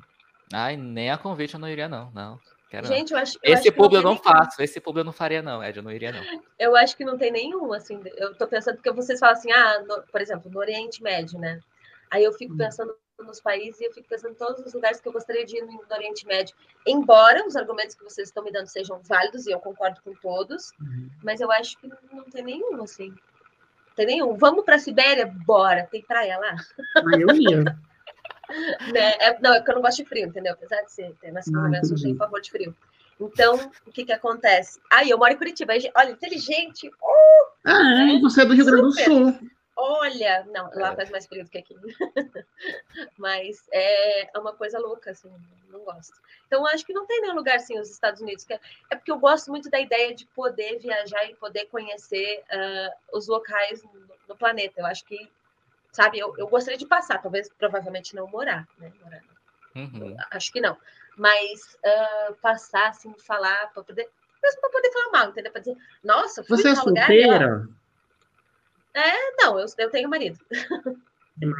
Ai, 0.53 0.77
nem 0.77 1.11
a 1.11 1.19
convite 1.19 1.55
eu 1.55 1.61
não 1.61 1.69
iria, 1.69 1.89
não. 1.89 2.11
Não. 2.13 2.39
Quero 2.71 2.89
não. 2.89 2.95
Gente, 2.97 3.13
eu 3.13 3.19
acho, 3.19 3.39
eu 3.43 3.53
Esse 3.55 3.69
acho 3.69 3.77
público 3.77 3.97
eu 3.97 4.03
não 4.03 4.11
nenhum. 4.13 4.23
faço, 4.23 4.63
esse 4.63 4.81
público 4.81 5.01
eu 5.01 5.05
não 5.05 5.13
faria, 5.13 5.43
não, 5.43 5.63
Ed, 5.63 5.77
eu 5.77 5.83
não 5.83 5.91
iria, 5.93 6.11
não. 6.13 6.23
Eu 6.59 6.75
acho 6.77 6.97
que 6.97 7.05
não 7.05 7.19
tem 7.19 7.31
nenhum, 7.33 7.73
assim. 7.73 8.01
Eu 8.17 8.35
tô 8.35 8.47
pensando, 8.47 8.77
porque 8.77 8.91
vocês 8.93 9.19
falam 9.19 9.35
assim, 9.37 9.51
ah, 9.51 9.81
no- 9.87 10.03
por 10.05 10.21
exemplo, 10.21 10.51
no 10.51 10.59
Oriente 10.61 11.03
Médio, 11.03 11.39
né? 11.39 11.61
Aí 12.11 12.23
eu 12.25 12.33
fico 12.33 12.55
Hum. 12.55 12.57
pensando 12.59 12.95
nos 13.19 13.41
países 13.41 13.81
e 13.81 13.85
eu 13.85 13.93
fico 13.93 14.09
pensando 14.09 14.33
em 14.33 14.37
todos 14.37 14.65
os 14.65 14.73
lugares 14.73 15.01
que 15.01 15.09
eu 15.09 15.13
gostaria 15.13 15.45
de 15.45 15.57
ir 15.59 15.63
no, 15.63 15.73
no 15.73 15.95
Oriente 15.95 16.25
Médio. 16.27 16.55
Embora 16.87 17.47
os 17.47 17.57
argumentos 17.57 17.95
que 17.95 18.05
vocês 18.05 18.29
estão 18.29 18.43
me 18.45 18.51
dando 18.53 18.67
sejam 18.69 19.01
válidos, 19.03 19.47
e 19.47 19.51
eu 19.53 19.59
concordo 19.61 20.01
com 20.03 20.15
todos, 20.15 20.71
Uhum. 20.81 21.11
mas 21.23 21.41
eu 21.41 21.51
acho 21.53 21.77
que 21.79 21.89
não 22.13 22.25
tem 22.31 22.43
nenhum, 22.45 22.83
assim. 22.83 23.09
Não 23.11 23.95
tem 23.97 24.07
nenhum. 24.07 24.35
Vamos 24.37 24.65
pra 24.65 24.79
Sibéria? 24.79 25.27
Bora. 25.27 25.87
Tem 25.91 26.01
praia 26.03 26.39
lá? 26.39 26.55
Aí 27.13 27.21
eu 27.23 27.31
ia. 27.35 27.65
Né? 28.93 29.15
É- 29.19 29.39
não, 29.41 29.55
é 29.55 29.59
porque 29.59 29.71
eu 29.71 29.75
não 29.77 29.83
gosto 29.83 29.99
de 29.99 30.05
frio, 30.05 30.27
entendeu? 30.27 30.53
Apesar 30.53 30.83
de 30.83 30.93
ser 30.93 31.15
nascido 31.33 31.59
Ah, 31.59 31.69
Rio, 31.69 31.77
eu 31.79 31.85
sou 31.85 31.97
cheio 31.97 32.17
favor 32.17 32.41
de 32.41 32.51
frio. 32.51 32.77
Então, 33.21 33.55
o 33.87 33.93
que 33.93 34.05
que 34.05 34.13
acontece? 34.13 34.81
Aí, 34.91 35.11
eu 35.11 35.19
moro 35.19 35.33
em 35.33 35.37
Curitiba. 35.37 35.73
Olha, 35.95 36.11
inteligente. 36.11 36.91
Ah, 37.65 38.11
é, 38.15 38.21
você 38.21 38.43
é 38.43 38.45
do 38.45 38.55
Rio 38.55 38.65
Grande 38.65 38.83
do. 38.83 38.93
Sul. 38.93 39.39
Olha, 39.77 40.45
não, 40.53 40.71
lá 40.75 40.93
É. 40.93 40.97
faz 40.97 41.11
mais 41.11 41.27
frio 41.27 41.45
do 41.45 41.51
que 41.51 41.59
aqui. 41.59 41.75
Mas 43.17 43.65
é 43.73 44.31
uma 44.37 44.53
coisa 44.53 44.79
louca, 44.79 45.11
assim, 45.13 45.31
não 45.70 45.81
gosto. 45.81 46.15
Então, 46.47 46.66
acho 46.66 46.85
que 46.85 46.93
não 46.93 47.07
tem 47.07 47.20
nenhum 47.23 47.35
lugar 47.35 47.57
assim, 47.57 47.79
os 47.79 47.91
Estados 47.91 48.20
Unidos. 48.20 48.45
Que 48.45 48.55
é, 48.55 48.61
é 48.91 48.97
porque 48.97 49.11
eu 49.11 49.19
gosto 49.19 49.51
muito 49.51 49.70
da 49.70 49.81
ideia 49.81 50.15
de 50.15 50.27
poder 50.27 50.79
viajar 50.79 51.24
e 51.24 51.35
poder 51.35 51.66
conhecer 51.66 52.43
ah, 52.51 52.91
os 53.12 53.27
locais 53.29 53.83
no, 53.83 53.91
no 54.29 54.37
planeta. 54.37 54.81
Eu 54.81 54.87
acho 54.87 55.05
que, 55.05 55.31
sabe, 55.93 56.19
eu, 56.19 56.35
eu 56.39 56.48
gostaria 56.48 56.78
de 56.78 56.86
passar, 56.86 57.19
talvez, 57.19 57.48
provavelmente 57.59 58.16
não 58.16 58.27
morar, 58.27 58.66
né? 58.78 58.93
Morar, 59.02 59.20
Uhum. 59.74 60.14
acho 60.31 60.52
que 60.52 60.60
não. 60.60 60.77
Mas 61.16 61.78
ah, 61.85 62.35
passar, 62.43 62.89
assim, 62.89 63.14
falar, 63.27 63.73
para 63.73 63.82
poder. 63.82 64.09
Mesmo 64.43 64.60
para 64.60 64.70
poder 64.70 64.93
falar 64.93 65.10
mal, 65.12 65.28
entendeu? 65.31 65.52
Para 65.52 65.60
dizer, 65.60 65.77
nossa, 66.02 66.43
fui 66.43 66.56
Você 66.56 66.69
é 66.69 66.74
solteira? 66.74 67.69
Não, 69.39 69.59
eu, 69.59 69.66
eu 69.78 69.90
tenho 69.90 70.09
marido. 70.09 70.39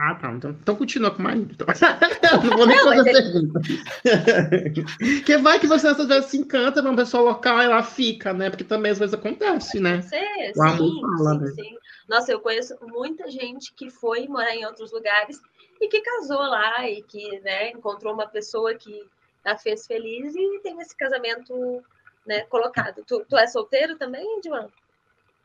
Ah, 0.01 0.15
tá. 0.15 0.33
Então, 0.33 0.51
então 0.51 0.77
continua 0.77 1.11
com 1.11 1.21
o 1.21 1.23
marido. 1.23 1.57
então. 1.65 2.43
Não 2.43 2.57
vou 2.57 2.67
nem 2.67 2.77
Não, 2.77 2.85
fazer 2.85 3.13
mas 3.13 3.31
pergunta. 3.33 3.61
Porque 4.99 5.37
vai 5.39 5.59
que 5.59 5.67
você 5.67 5.89
às 5.89 6.07
vezes 6.07 6.31
se 6.31 6.37
encanta 6.37 6.83
pra 6.83 6.91
uma 6.91 6.97
pessoa 6.97 7.23
local 7.23 7.61
e 7.61 7.65
ela 7.65 7.83
fica, 7.83 8.33
né? 8.33 8.51
Porque 8.51 8.65
também 8.65 8.93
às 8.93 8.99
vezes 8.99 9.15
acontece, 9.15 9.81
né? 9.81 10.03
Ser, 10.03 10.53
O 10.55 10.63
amor 10.63 10.89
sim, 10.89 11.01
fala, 11.01 11.33
sim, 11.33 11.39
né? 11.41 11.51
sim. 11.51 11.79
Nossa, 12.09 12.33
eu 12.33 12.41
conheço 12.41 12.77
muita 12.83 13.31
gente 13.31 13.73
que 13.75 13.91
foi 13.91 14.27
morar 14.29 14.55
em 14.55 14.65
outros 14.67 14.93
lugares 14.93 15.41
e 15.81 15.89
que 15.89 16.01
casou 16.01 16.41
lá 16.41 16.89
e 16.89 17.03
que 17.03 17.41
né, 17.41 17.71
encontrou 17.71 18.13
uma 18.13 18.27
pessoa 18.27 18.75
que 18.75 19.09
a 19.45 19.59
fez 19.59 19.87
feliz 19.87 20.35
e 20.35 20.61
tem 20.63 20.81
esse 20.81 20.97
casamento 20.97 21.83
né, 22.27 22.43
colocado. 22.43 23.03
Tu, 23.07 23.25
tu 23.29 23.37
é 23.37 23.47
solteiro 23.47 23.97
também, 23.97 24.41
João? 24.45 24.71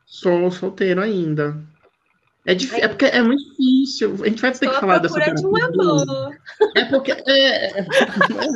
Sou 0.06 0.50
solteiro 0.50 1.00
ainda. 1.00 1.56
É, 2.48 2.54
difícil, 2.54 2.82
é 2.82 2.88
porque 2.88 3.04
é 3.04 3.22
muito 3.22 3.44
difícil. 3.50 4.16
A 4.22 4.26
gente 4.26 4.40
vai 4.40 4.50
ter 4.52 4.70
que 4.70 4.80
falar 4.80 4.96
dessa 5.00 5.20
de 5.34 5.46
um 5.46 5.54
amor. 5.54 6.34
É 6.74 6.84
porque 6.86 7.12
é, 7.12 7.78
é, 7.78 7.84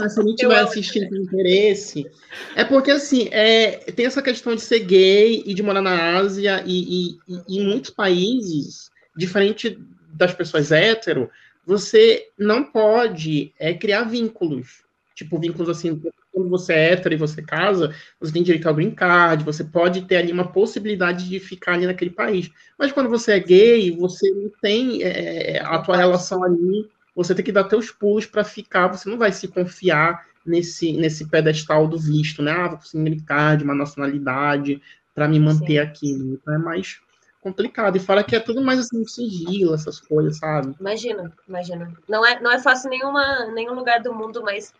se 0.09 0.19
a 0.19 0.23
gente 0.23 0.37
tiver 0.37 0.61
assistindo 0.61 1.11
com 1.11 1.17
interesse, 1.17 2.11
é 2.57 2.65
porque 2.65 2.91
assim 2.91 3.29
é, 3.31 3.73
tem 3.93 4.07
essa 4.07 4.23
questão 4.23 4.55
de 4.55 4.63
ser 4.63 4.79
gay 4.79 5.43
e 5.45 5.53
de 5.53 5.63
morar 5.63 5.83
na 5.83 6.17
Ásia 6.17 6.65
e, 6.65 7.19
e, 7.29 7.43
e 7.47 7.59
em 7.61 7.67
muitos 7.67 7.91
países, 7.91 8.91
diferente 9.15 9.79
das 10.15 10.33
pessoas 10.33 10.73
hétero, 10.73 11.29
você 11.67 12.29
não 12.39 12.65
pode 12.65 13.53
é, 13.59 13.75
criar 13.75 14.05
vínculos. 14.05 14.85
Tipo, 15.23 15.39
vínculos 15.39 15.69
assim, 15.69 16.01
quando 16.33 16.49
você 16.49 16.73
é 16.73 16.93
hétero 16.93 17.15
e 17.15 17.19
você 17.19 17.43
casa, 17.43 17.95
você 18.21 18.33
tem 18.33 18.43
direito 18.43 18.69
ao 18.69 18.75
green 18.75 18.91
card, 18.91 19.45
você 19.45 19.63
pode 19.63 20.03
ter 20.03 20.17
ali 20.17 20.33
uma 20.33 20.51
possibilidade 20.51 21.29
de 21.29 21.39
ficar 21.39 21.75
ali 21.75 21.87
naquele 21.87 22.11
país. 22.11 22.51
Mas 22.79 22.91
quando 22.91 23.09
você 23.09 23.33
é 23.33 23.41
gay, 23.41 23.91
você 23.97 24.31
não 24.31 24.51
tem 24.61 25.03
é, 25.03 25.61
a 25.65 25.79
tua 25.79 25.97
relação 25.97 26.43
ali, 26.43 26.89
você 27.15 27.35
tem 27.35 27.45
que 27.45 27.53
dar 27.53 27.65
teus 27.65 27.91
pulos 27.91 28.27
para 28.27 28.43
ficar, 28.43 28.89
você 28.89 29.09
não 29.09 29.19
vai 29.19 29.31
se 29.33 29.47
confiar 29.47 30.27
nesse, 30.45 30.93
nesse 30.93 31.29
pedestal 31.29 31.87
do 31.87 31.99
visto, 31.99 32.43
né? 32.43 32.51
Ah, 32.51 32.69
vou 32.69 32.79
conseguir 32.79 33.05
green 33.05 33.21
card, 33.21 33.63
uma 33.63 33.75
nacionalidade, 33.75 34.83
para 35.15 35.29
me 35.29 35.39
manter 35.39 35.67
Sim. 35.67 35.79
aqui. 35.79 36.11
Então 36.11 36.55
é 36.55 36.59
mais 36.59 37.01
complicado. 37.41 37.97
E 37.97 38.01
fala 38.01 38.25
que 38.25 38.37
é 38.37 38.41
tudo 38.41 38.63
mais 38.63 38.79
assim, 38.79 39.05
sigilo, 39.07 39.75
essas 39.75 40.01
coisas, 40.01 40.39
sabe? 40.39 40.75
Imagina, 40.81 41.33
imagina. 41.47 41.93
Não 42.09 42.25
é, 42.25 42.41
não 42.41 42.51
é 42.51 42.59
fácil 42.59 42.89
nenhuma, 42.89 43.47
nenhum 43.53 43.75
lugar 43.75 44.01
do 44.01 44.15
mundo, 44.15 44.43
mas 44.43 44.73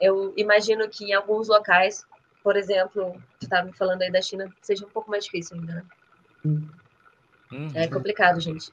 eu 0.00 0.32
imagino 0.36 0.88
que 0.88 1.04
em 1.04 1.12
alguns 1.12 1.48
locais, 1.48 2.04
por 2.42 2.56
exemplo, 2.56 3.12
você 3.38 3.44
estava 3.44 3.66
me 3.66 3.72
falando 3.72 4.02
aí 4.02 4.10
da 4.10 4.22
China, 4.22 4.50
seja 4.62 4.86
um 4.86 4.90
pouco 4.90 5.10
mais 5.10 5.24
difícil 5.24 5.56
ainda, 5.56 5.74
né? 5.74 5.84
Uhum. 6.44 7.70
É 7.74 7.86
complicado, 7.88 8.40
gente. 8.40 8.70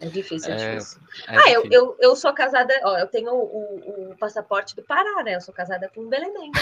É 0.00 0.06
difícil, 0.06 0.52
é, 0.52 0.56
é 0.56 0.70
difícil. 0.70 1.00
É 1.28 1.36
ah, 1.36 1.50
eu, 1.50 1.64
eu, 1.70 1.96
eu 2.00 2.16
sou 2.16 2.32
casada, 2.32 2.72
ó, 2.82 2.98
eu 2.98 3.06
tenho 3.06 3.32
o, 3.32 3.42
o, 3.42 4.10
o, 4.10 4.16
passaporte 4.16 4.74
do 4.74 4.82
Pará, 4.82 5.22
né? 5.22 5.36
Eu 5.36 5.40
sou 5.40 5.54
casada 5.54 5.90
com 5.94 6.02
um 6.02 6.08
belemém. 6.08 6.50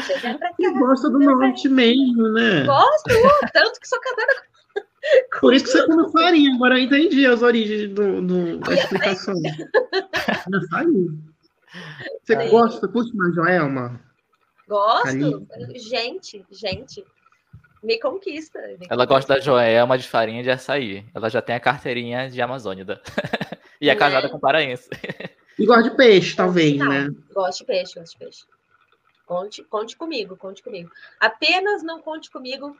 Você 0.00 0.70
gosta 0.72 1.10
do 1.10 1.18
norte 1.20 1.68
mesmo, 1.68 2.28
né? 2.32 2.64
Gosto, 2.64 3.08
tanto 3.52 3.80
que 3.80 3.86
sou 3.88 4.00
casada 4.00 4.34
com. 4.34 4.52
Por 5.40 5.54
isso 5.54 5.64
que 5.64 5.72
você 5.72 5.86
come 5.86 6.10
farinha, 6.12 6.54
agora 6.54 6.78
eu 6.78 6.84
entendi 6.84 7.26
as 7.26 7.42
origens 7.42 7.90
do, 7.90 8.22
do 8.22 8.58
da 8.58 8.74
explicação. 8.74 9.34
É 9.44 10.68
farinha. 10.70 11.31
Você 12.22 12.34
Aí... 12.34 12.50
gosta, 12.50 12.88
curte 12.88 13.14
mais 13.16 13.34
Joelma? 13.34 14.00
Gosto. 14.68 15.46
Gente, 15.74 16.44
gente. 16.50 17.04
Me 17.82 17.98
conquista. 17.98 18.60
Me 18.78 18.86
ela 18.88 19.04
gosta 19.04 19.34
da 19.34 19.40
Joelma 19.40 19.98
de 19.98 20.08
farinha 20.08 20.42
de 20.42 20.50
açaí. 20.50 21.04
Ela 21.14 21.28
já 21.28 21.42
tem 21.42 21.56
a 21.56 21.60
carteirinha 21.60 22.30
de 22.30 22.40
Amazônida. 22.40 23.02
e 23.80 23.90
é 23.90 23.96
casada 23.96 24.28
é? 24.28 24.30
com 24.30 24.38
paraense. 24.38 24.88
E 25.58 25.66
gosta 25.66 25.90
de 25.90 25.96
peixe, 25.96 26.36
talvez, 26.36 26.76
não, 26.78 26.88
né? 26.88 27.10
Gosto 27.34 27.60
de 27.60 27.64
peixe, 27.66 27.98
gosto 27.98 28.12
de 28.12 28.18
peixe. 28.18 28.44
Conte, 29.26 29.64
conte 29.64 29.96
comigo, 29.96 30.36
conte 30.36 30.62
comigo. 30.62 30.90
Apenas 31.18 31.82
não 31.82 32.00
conte 32.00 32.30
comigo. 32.30 32.76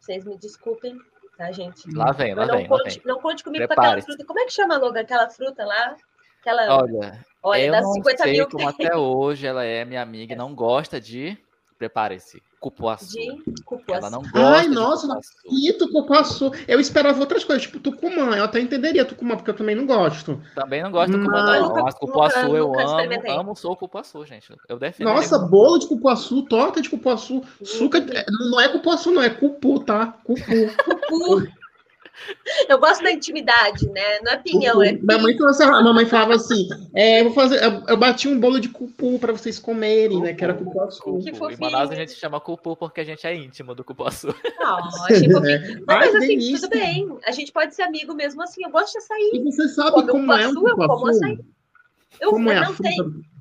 Vocês 0.00 0.24
me 0.24 0.36
desculpem, 0.38 0.98
tá, 1.36 1.52
gente? 1.52 1.90
Lá 1.94 2.12
vem, 2.12 2.34
lá 2.34 2.46
não 2.46 2.56
vem. 2.56 2.66
Conte, 2.66 2.98
vem. 2.98 3.02
Não 3.04 3.20
conte 3.20 3.44
comigo 3.44 3.66
com 3.66 3.72
aquela 3.72 4.00
fruta. 4.00 4.24
Como 4.24 4.40
é 4.40 4.44
que 4.44 4.52
chama, 4.52 4.78
Logan? 4.78 5.00
Aquela 5.00 5.28
fruta 5.28 5.64
lá? 5.64 5.96
Aquela... 6.40 6.82
Olha, 6.82 7.24
Olha, 7.42 7.66
eu 7.66 7.72
não 7.72 7.92
50 7.94 8.22
sei 8.22 8.32
mil 8.32 8.48
como 8.48 8.68
até 8.68 8.96
hoje 8.96 9.46
ela 9.46 9.64
é 9.64 9.84
minha 9.84 10.02
amiga 10.02 10.34
e 10.34 10.36
não 10.36 10.54
gosta 10.54 11.00
de. 11.00 11.38
Prepare-se. 11.78 12.42
Cupuaçu. 12.60 13.16
De 13.16 13.62
cupuaçu. 13.64 14.00
Ela 14.04 14.10
não 14.10 14.20
gosta 14.20 14.38
Ai, 14.38 14.68
nossa, 14.68 15.06
não 15.06 15.18
acredito, 15.18 15.90
cupuaçu. 15.90 16.52
Eu 16.68 16.78
esperava 16.78 17.18
outras 17.18 17.42
coisas, 17.42 17.62
tipo 17.62 17.80
tucumã. 17.80 18.36
Eu 18.36 18.44
até 18.44 18.60
entenderia 18.60 19.02
tucumã, 19.02 19.34
porque 19.34 19.48
eu 19.48 19.56
também 19.56 19.74
não 19.74 19.86
gosto. 19.86 20.38
Também 20.54 20.82
não 20.82 20.90
gosto 20.90 21.12
de 21.12 21.18
tucumã, 21.18 21.42
mas... 21.42 21.62
não. 21.62 21.82
Mas 21.82 21.94
cupuaçu 21.94 22.54
eu 22.54 22.78
amo. 22.78 23.30
Amo, 23.30 23.56
sou 23.56 23.74
cupuaçu, 23.74 24.26
gente. 24.26 24.54
Eu 24.68 24.78
defendo. 24.78 25.06
Nossa, 25.06 25.38
bolo 25.38 25.78
de 25.78 25.88
cupuaçu, 25.88 26.42
torta 26.42 26.82
de 26.82 26.90
cupuaçu, 26.90 27.42
suca. 27.64 27.96
É, 27.96 28.26
não 28.28 28.60
é 28.60 28.68
cupuaçu, 28.68 29.10
não, 29.10 29.22
é 29.22 29.30
cupu, 29.30 29.80
tá? 29.80 30.18
Cupu. 30.22 30.42
Cupu. 31.08 31.59
Eu 32.68 32.78
gosto 32.78 33.02
da 33.02 33.10
intimidade, 33.10 33.88
né? 33.88 34.20
Não 34.22 34.32
é 34.32 34.36
pinhão, 34.36 34.82
é 34.82 34.92
minha 34.92 35.18
mãe, 35.18 35.36
trouxe, 35.36 35.62
a 35.62 35.82
mamãe 35.82 36.04
falava 36.04 36.34
assim: 36.34 36.68
é, 36.94 37.20
eu, 37.20 37.24
vou 37.24 37.32
fazer, 37.32 37.62
eu, 37.62 37.82
eu, 37.88 37.96
bati 37.96 38.28
um 38.28 38.38
bolo 38.38 38.60
de 38.60 38.68
cupu 38.68 39.18
para 39.18 39.32
vocês 39.32 39.58
comerem, 39.58 40.18
cupu, 40.18 40.24
né? 40.24 40.34
Que 40.34 40.44
era 40.44 40.54
cupuaçu. 40.54 41.18
Que 41.20 41.34
fofinho. 41.34 41.58
Em 41.58 41.60
Manaus 41.60 41.90
a 41.90 41.94
gente 41.94 42.12
chama 42.12 42.40
cupu 42.40 42.76
porque 42.76 43.00
a 43.00 43.04
gente 43.04 43.26
é 43.26 43.34
íntimo 43.34 43.74
do 43.74 43.84
cupuaçu. 43.84 44.28
Não, 44.58 44.78
achei 45.06 45.28
fofinho. 45.30 45.84
Mas, 45.86 46.12
mas 46.12 46.14
assim, 46.16 46.54
tudo 46.54 46.68
bem. 46.68 47.18
A 47.24 47.30
gente 47.30 47.52
pode 47.52 47.74
ser 47.74 47.82
amigo 47.82 48.14
mesmo 48.14 48.42
assim. 48.42 48.64
Eu 48.64 48.70
gosto 48.70 48.92
de 48.92 48.98
açaí. 48.98 49.30
E 49.34 49.42
você 49.42 49.68
sabe 49.68 49.92
como, 49.92 50.08
como 50.08 50.32
é 50.32 50.48
o 50.48 50.54
cupuaçu? 50.54 50.68
Eu 50.68 50.88
como 50.88 51.06
açaí. 51.06 51.38
Eu, 52.20 52.30
como 52.30 52.50
é 52.50 52.60
não, 52.60 52.74
tem, 52.74 52.96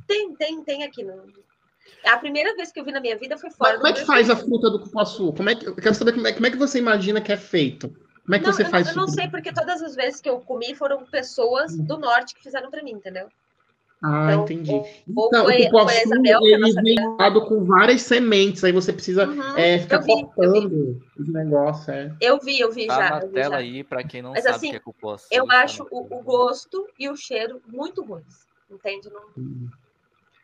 tem, 0.08 0.36
tem, 0.36 0.64
tem 0.64 0.84
aqui 0.84 1.04
no, 1.04 1.24
a 2.06 2.18
primeira 2.18 2.56
vez 2.56 2.72
que 2.72 2.80
eu 2.80 2.86
vi 2.86 2.92
na 2.92 3.02
minha 3.02 3.18
vida 3.18 3.38
foi 3.38 3.50
fora. 3.52 3.74
Mas 3.74 3.82
como 3.82 3.88
é 3.88 3.94
que 3.94 4.06
faz 4.06 4.30
a 4.30 4.36
fruta 4.36 4.70
do 4.70 4.80
cupuaçu? 4.80 5.34
Como 5.34 5.50
é 5.50 5.56
que, 5.56 5.68
eu 5.68 5.76
quero 5.76 5.96
saber 5.96 6.14
como 6.14 6.28
é, 6.28 6.34
como 6.34 6.46
é 6.46 6.52
que 6.52 6.58
você 6.58 6.80
imagina 6.80 7.20
que 7.20 7.32
é 7.32 7.38
feito? 7.38 7.94
Como 8.30 8.36
é 8.36 8.40
que 8.40 8.46
não, 8.46 8.54
você 8.54 8.62
eu 8.62 8.70
faz 8.70 8.86
não, 8.86 8.94
Eu 8.94 8.98
não 8.98 9.08
sei, 9.08 9.28
porque 9.28 9.52
todas 9.52 9.82
as 9.82 9.96
vezes 9.96 10.22
que 10.22 10.30
eu 10.30 10.40
comi 10.40 10.76
foram 10.76 11.04
pessoas 11.04 11.76
do 11.76 11.98
norte 11.98 12.36
que 12.36 12.44
fizeram 12.44 12.70
para 12.70 12.84
mim, 12.84 12.92
entendeu? 12.92 13.28
Ah, 14.04 14.34
então, 14.34 14.44
entendi. 14.44 14.72
Ou, 14.72 15.28
então, 15.28 15.46
foi, 15.46 15.62
o 15.64 15.66
cupuaçu, 15.66 16.04
Isabel, 16.06 16.40
ele 16.44 16.74
vem 16.74 17.18
dado 17.18 17.44
com 17.46 17.66
várias 17.66 18.04
sementes, 18.04 18.64
aí 18.64 18.72
você 18.72 18.94
precisa 18.94 19.28
uhum, 19.28 19.58
é, 19.58 19.80
ficar 19.80 19.98
vi, 19.98 20.14
cortando 20.14 21.02
os 21.18 21.28
negócios. 21.28 21.90
É. 21.90 22.14
Eu 22.22 22.40
vi, 22.40 22.60
eu 22.60 22.72
vi 22.72 22.86
tá 22.86 22.98
já. 22.98 23.10
na 23.10 23.20
tela 23.22 23.56
já. 23.56 23.58
aí, 23.58 23.84
para 23.84 24.04
quem 24.04 24.22
não 24.22 24.34
Mas, 24.34 24.44
sabe 24.44 24.56
assim, 24.58 24.70
que 24.70 24.76
é 24.76 24.80
cupuaçu. 24.80 25.26
Eu 25.32 25.48
tá 25.48 25.64
acho 25.64 25.88
o, 25.90 26.02
o, 26.02 26.22
gosto 26.22 26.88
e 27.00 27.10
o 27.10 27.16
cheiro 27.16 27.60
muito 27.68 28.04
ruins, 28.04 28.46
entende? 28.70 29.10
Não... 29.10 29.22
Hum. 29.36 29.68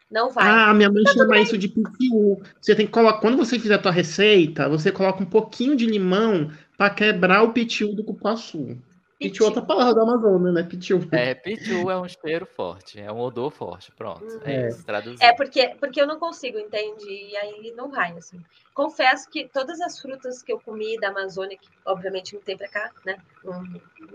Não 0.10 0.32
vai. 0.32 0.48
Ah, 0.48 0.74
minha 0.74 0.90
mãe 0.90 1.04
chama 1.08 1.40
isso 1.40 1.58
de 1.58 1.68
pitiu. 1.68 2.42
Você 2.62 2.76
tem 2.76 2.86
que 2.86 2.92
colocar, 2.92 3.20
quando 3.20 3.38
você 3.38 3.60
fizer 3.60 3.76
a 3.76 3.82
tua 3.82 3.92
receita, 3.92 4.70
você 4.70 4.92
coloca 4.92 5.22
um 5.22 5.26
pouquinho 5.26 5.76
de 5.76 5.86
limão 5.86 6.52
para 6.78 6.90
quebrar 6.94 7.44
o 7.44 7.54
pitiu 7.54 7.94
do 7.94 8.04
cupuaçu. 8.04 8.78
Pitiu 9.18 9.46
é 9.46 9.48
outra 9.48 9.62
palavra 9.62 9.96
da 9.96 10.02
Amazônia, 10.02 10.52
né? 10.52 10.64
Pitiu. 10.64 11.08
É, 11.12 11.34
pitiu 11.34 11.90
é 11.90 11.98
um 11.98 12.08
cheiro 12.08 12.46
forte, 12.46 13.00
é 13.00 13.10
um 13.10 13.20
odor 13.20 13.50
forte. 13.50 13.92
Pronto, 13.94 14.26
é, 14.44 14.56
é 14.56 14.68
isso, 14.68 14.86
traduzido. 14.86 15.24
É 15.24 15.34
porque, 15.34 15.70
porque 15.80 16.02
eu 16.02 16.08
não 16.08 16.20
consigo, 16.20 16.60
entende? 16.60 17.06
E 17.08 17.36
aí 17.38 17.74
não 17.78 17.90
vai, 17.90 18.12
assim. 18.12 18.42
Confesso 18.74 19.30
que 19.30 19.48
todas 19.48 19.80
as 19.80 20.00
frutas 20.02 20.44
que 20.44 20.52
eu 20.52 20.60
comi 20.60 21.00
da 21.00 21.10
Amazônia, 21.10 21.58
que 21.58 21.70
obviamente 21.86 22.36
não 22.36 22.42
tem 22.42 22.58
pra 22.58 22.68
cá, 22.68 22.92
né? 23.06 23.18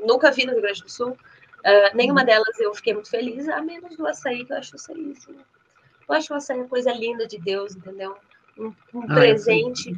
nunca 0.04 0.30
vi 0.30 0.44
no 0.44 0.52
Rio 0.52 0.62
Grande 0.62 0.82
do 0.82 0.90
Sul, 0.90 1.10
uh, 1.12 1.96
nenhuma 1.96 2.22
delas 2.22 2.58
eu 2.60 2.74
fiquei 2.74 2.92
muito 2.92 3.08
feliz, 3.08 3.48
a 3.48 3.62
menos 3.62 3.96
do 3.96 4.06
açaí, 4.06 4.44
que 4.44 4.52
eu 4.52 4.58
acho 4.58 4.76
açaí, 4.76 5.12
assim. 5.12 5.34
Eu 6.06 6.14
acho 6.14 6.32
o 6.32 6.36
açaí 6.36 6.58
uma 6.58 6.68
coisa 6.68 6.92
linda 6.92 7.26
de 7.26 7.38
Deus, 7.38 7.74
entendeu? 7.74 8.16
Um, 8.58 8.74
um 8.92 9.02
ah, 9.04 9.14
presente 9.14 9.96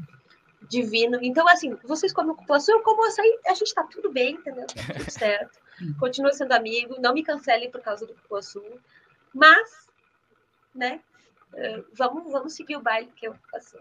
divino. 0.68 1.18
Então, 1.22 1.46
assim, 1.48 1.76
vocês 1.84 2.12
comem 2.12 2.34
cupuaçu, 2.34 2.72
eu 2.72 2.82
como 2.82 3.04
açaí, 3.04 3.38
a 3.46 3.54
gente 3.54 3.74
tá 3.74 3.84
tudo 3.84 4.10
bem, 4.10 4.34
entendeu? 4.34 4.66
Tá 4.66 4.94
tudo 4.94 5.10
certo. 5.10 5.58
Continua 5.98 6.32
sendo 6.32 6.52
amigo, 6.52 7.00
não 7.00 7.14
me 7.14 7.22
cancelem 7.22 7.70
por 7.70 7.80
causa 7.80 8.06
do 8.06 8.14
cupuaçu. 8.14 8.62
Mas, 9.34 9.88
né, 10.74 11.00
eh, 11.54 11.82
vamos, 11.94 12.30
vamos 12.30 12.54
seguir 12.54 12.76
o 12.76 12.82
baile 12.82 13.10
que 13.16 13.26
eu 13.26 13.34
passei. 13.50 13.80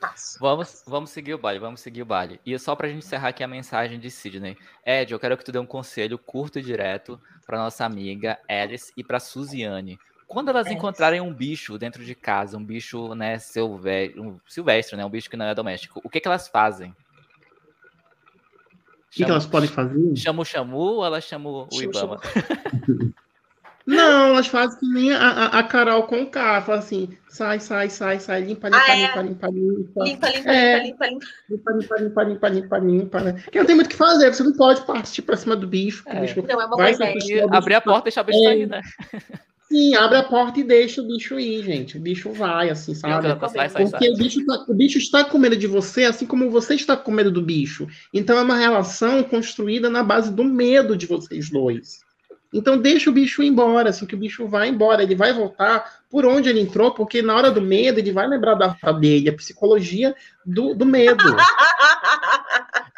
Passo. 0.00 0.38
Vamos, 0.38 0.84
vamos 0.86 1.10
seguir 1.10 1.34
o 1.34 1.38
baile, 1.38 1.58
vamos 1.58 1.80
seguir 1.80 2.02
o 2.02 2.06
baile. 2.06 2.40
E 2.46 2.56
só 2.56 2.76
para 2.76 2.86
a 2.86 2.90
gente 2.90 3.04
encerrar 3.04 3.28
aqui 3.28 3.42
a 3.42 3.48
mensagem 3.48 3.98
de 3.98 4.10
Sidney. 4.10 4.56
Ed, 4.86 5.12
eu 5.12 5.18
quero 5.18 5.36
que 5.36 5.44
tu 5.44 5.50
dê 5.50 5.58
um 5.58 5.66
conselho 5.66 6.16
curto 6.16 6.60
e 6.60 6.62
direto 6.62 7.20
para 7.44 7.58
nossa 7.58 7.84
amiga 7.84 8.38
Alice 8.48 8.92
e 8.96 9.02
para 9.02 9.18
Suziane. 9.18 9.98
Quando 10.28 10.50
elas 10.50 10.66
é. 10.66 10.72
encontrarem 10.74 11.22
um 11.22 11.32
bicho 11.32 11.78
dentro 11.78 12.04
de 12.04 12.14
casa, 12.14 12.58
um 12.58 12.64
bicho 12.64 13.14
né, 13.14 13.38
silvestre, 13.38 14.20
um 14.20 14.38
silvestre, 14.46 14.94
né, 14.94 15.04
um 15.04 15.08
bicho 15.08 15.30
que 15.30 15.38
não 15.38 15.46
é 15.46 15.54
doméstico, 15.54 16.02
o 16.04 16.10
que, 16.10 16.20
que 16.20 16.28
elas 16.28 16.46
fazem? 16.46 16.90
O 16.90 16.94
que, 19.10 19.24
que, 19.24 19.30
elas 19.30 19.46
podem 19.46 19.70
fazer? 19.70 20.14
Chama 20.14 20.42
o 20.42 20.44
Chamu 20.44 20.76
ou 20.76 21.04
elas 21.04 21.24
chamam 21.24 21.66
o 21.72 21.82
Ibama? 21.82 22.20
Não, 23.88 24.28
elas 24.28 24.48
fazem 24.48 24.78
que 24.78 24.86
nem 24.86 25.14
a, 25.14 25.46
a, 25.46 25.62
Carol 25.62 26.02
com 26.02 26.20
o 26.20 26.30
K, 26.30 26.60
fala 26.60 26.78
assim, 26.78 27.08
sai, 27.26 27.58
sai, 27.58 27.88
sai, 27.88 28.20
sai, 28.20 28.42
limpa, 28.42 28.68
limpa, 28.68 28.84
ah, 28.86 28.94
limpa, 28.94 29.18
é. 29.18 29.22
limpa, 29.22 29.48
limpa, 29.48 30.04
limpa. 30.04 30.28
Limpa, 30.28 30.28
é. 30.28 30.82
limpa, 30.82 31.06
limpa, 31.06 31.22
limpa. 31.48 31.72
Limpa, 31.72 31.96
limpa, 31.96 32.22
limpa, 32.24 32.48
limpa, 32.50 32.78
limpa, 32.78 33.20
né? 33.20 33.32
Porque 33.44 33.58
não 33.58 33.64
tem 33.64 33.74
muito 33.74 33.86
o 33.86 33.90
que 33.90 33.96
fazer, 33.96 34.34
você 34.34 34.42
não 34.42 34.52
pode 34.52 34.82
partir 34.82 35.22
pra 35.22 35.38
cima 35.38 35.56
do 35.56 35.66
bicho. 35.66 36.04
É. 36.06 36.18
O 36.18 36.20
bicho 36.20 36.42
não, 36.42 36.60
é 36.60 36.66
uma 36.66 36.76
vai 36.76 36.94
coisa 36.94 37.56
Abrir 37.56 37.76
a 37.76 37.80
porta 37.80 38.00
e 38.00 38.04
deixar 38.04 38.20
o 38.20 38.24
bicho 38.24 38.40
é. 38.40 38.44
sair, 38.44 38.66
né? 38.66 38.82
Sim, 39.70 39.94
abre 39.94 40.16
a 40.16 40.22
porta 40.22 40.60
e 40.60 40.64
deixa 40.64 41.02
o 41.02 41.06
bicho 41.06 41.38
ir, 41.38 41.62
gente. 41.62 41.98
O 41.98 42.00
bicho 42.00 42.32
vai, 42.32 42.70
assim, 42.70 42.94
sabe? 42.94 43.28
Sai, 43.50 43.68
sai, 43.68 43.82
Porque 43.84 44.06
sai. 44.06 44.14
O, 44.14 44.16
bicho 44.16 44.46
tá, 44.46 44.64
o 44.66 44.74
bicho 44.74 44.98
está 44.98 45.24
com 45.24 45.36
medo 45.36 45.56
de 45.56 45.66
você, 45.66 46.04
assim 46.04 46.24
como 46.24 46.50
você 46.50 46.74
está 46.74 46.96
com 46.96 47.10
medo 47.10 47.30
do 47.30 47.42
bicho. 47.42 47.86
Então 48.12 48.38
é 48.38 48.42
uma 48.42 48.56
relação 48.56 49.22
construída 49.22 49.90
na 49.90 50.02
base 50.02 50.32
do 50.32 50.42
medo 50.42 50.96
de 50.96 51.04
vocês 51.06 51.50
dois. 51.50 52.00
Então 52.52 52.78
deixa 52.78 53.10
o 53.10 53.12
bicho 53.12 53.42
ir 53.42 53.48
embora, 53.48 53.90
assim, 53.90 54.06
que 54.06 54.14
o 54.14 54.18
bicho 54.18 54.48
vai 54.48 54.68
embora, 54.68 55.02
ele 55.02 55.14
vai 55.14 55.34
voltar 55.34 56.00
por 56.10 56.24
onde 56.24 56.48
ele 56.48 56.60
entrou, 56.60 56.92
porque 56.92 57.20
na 57.20 57.36
hora 57.36 57.50
do 57.50 57.60
medo 57.60 57.98
ele 57.98 58.10
vai 58.10 58.26
lembrar 58.26 58.54
da 58.54 58.68
dele, 58.92 59.28
a 59.28 59.34
psicologia 59.34 60.14
do, 60.46 60.74
do 60.74 60.86
medo. 60.86 61.22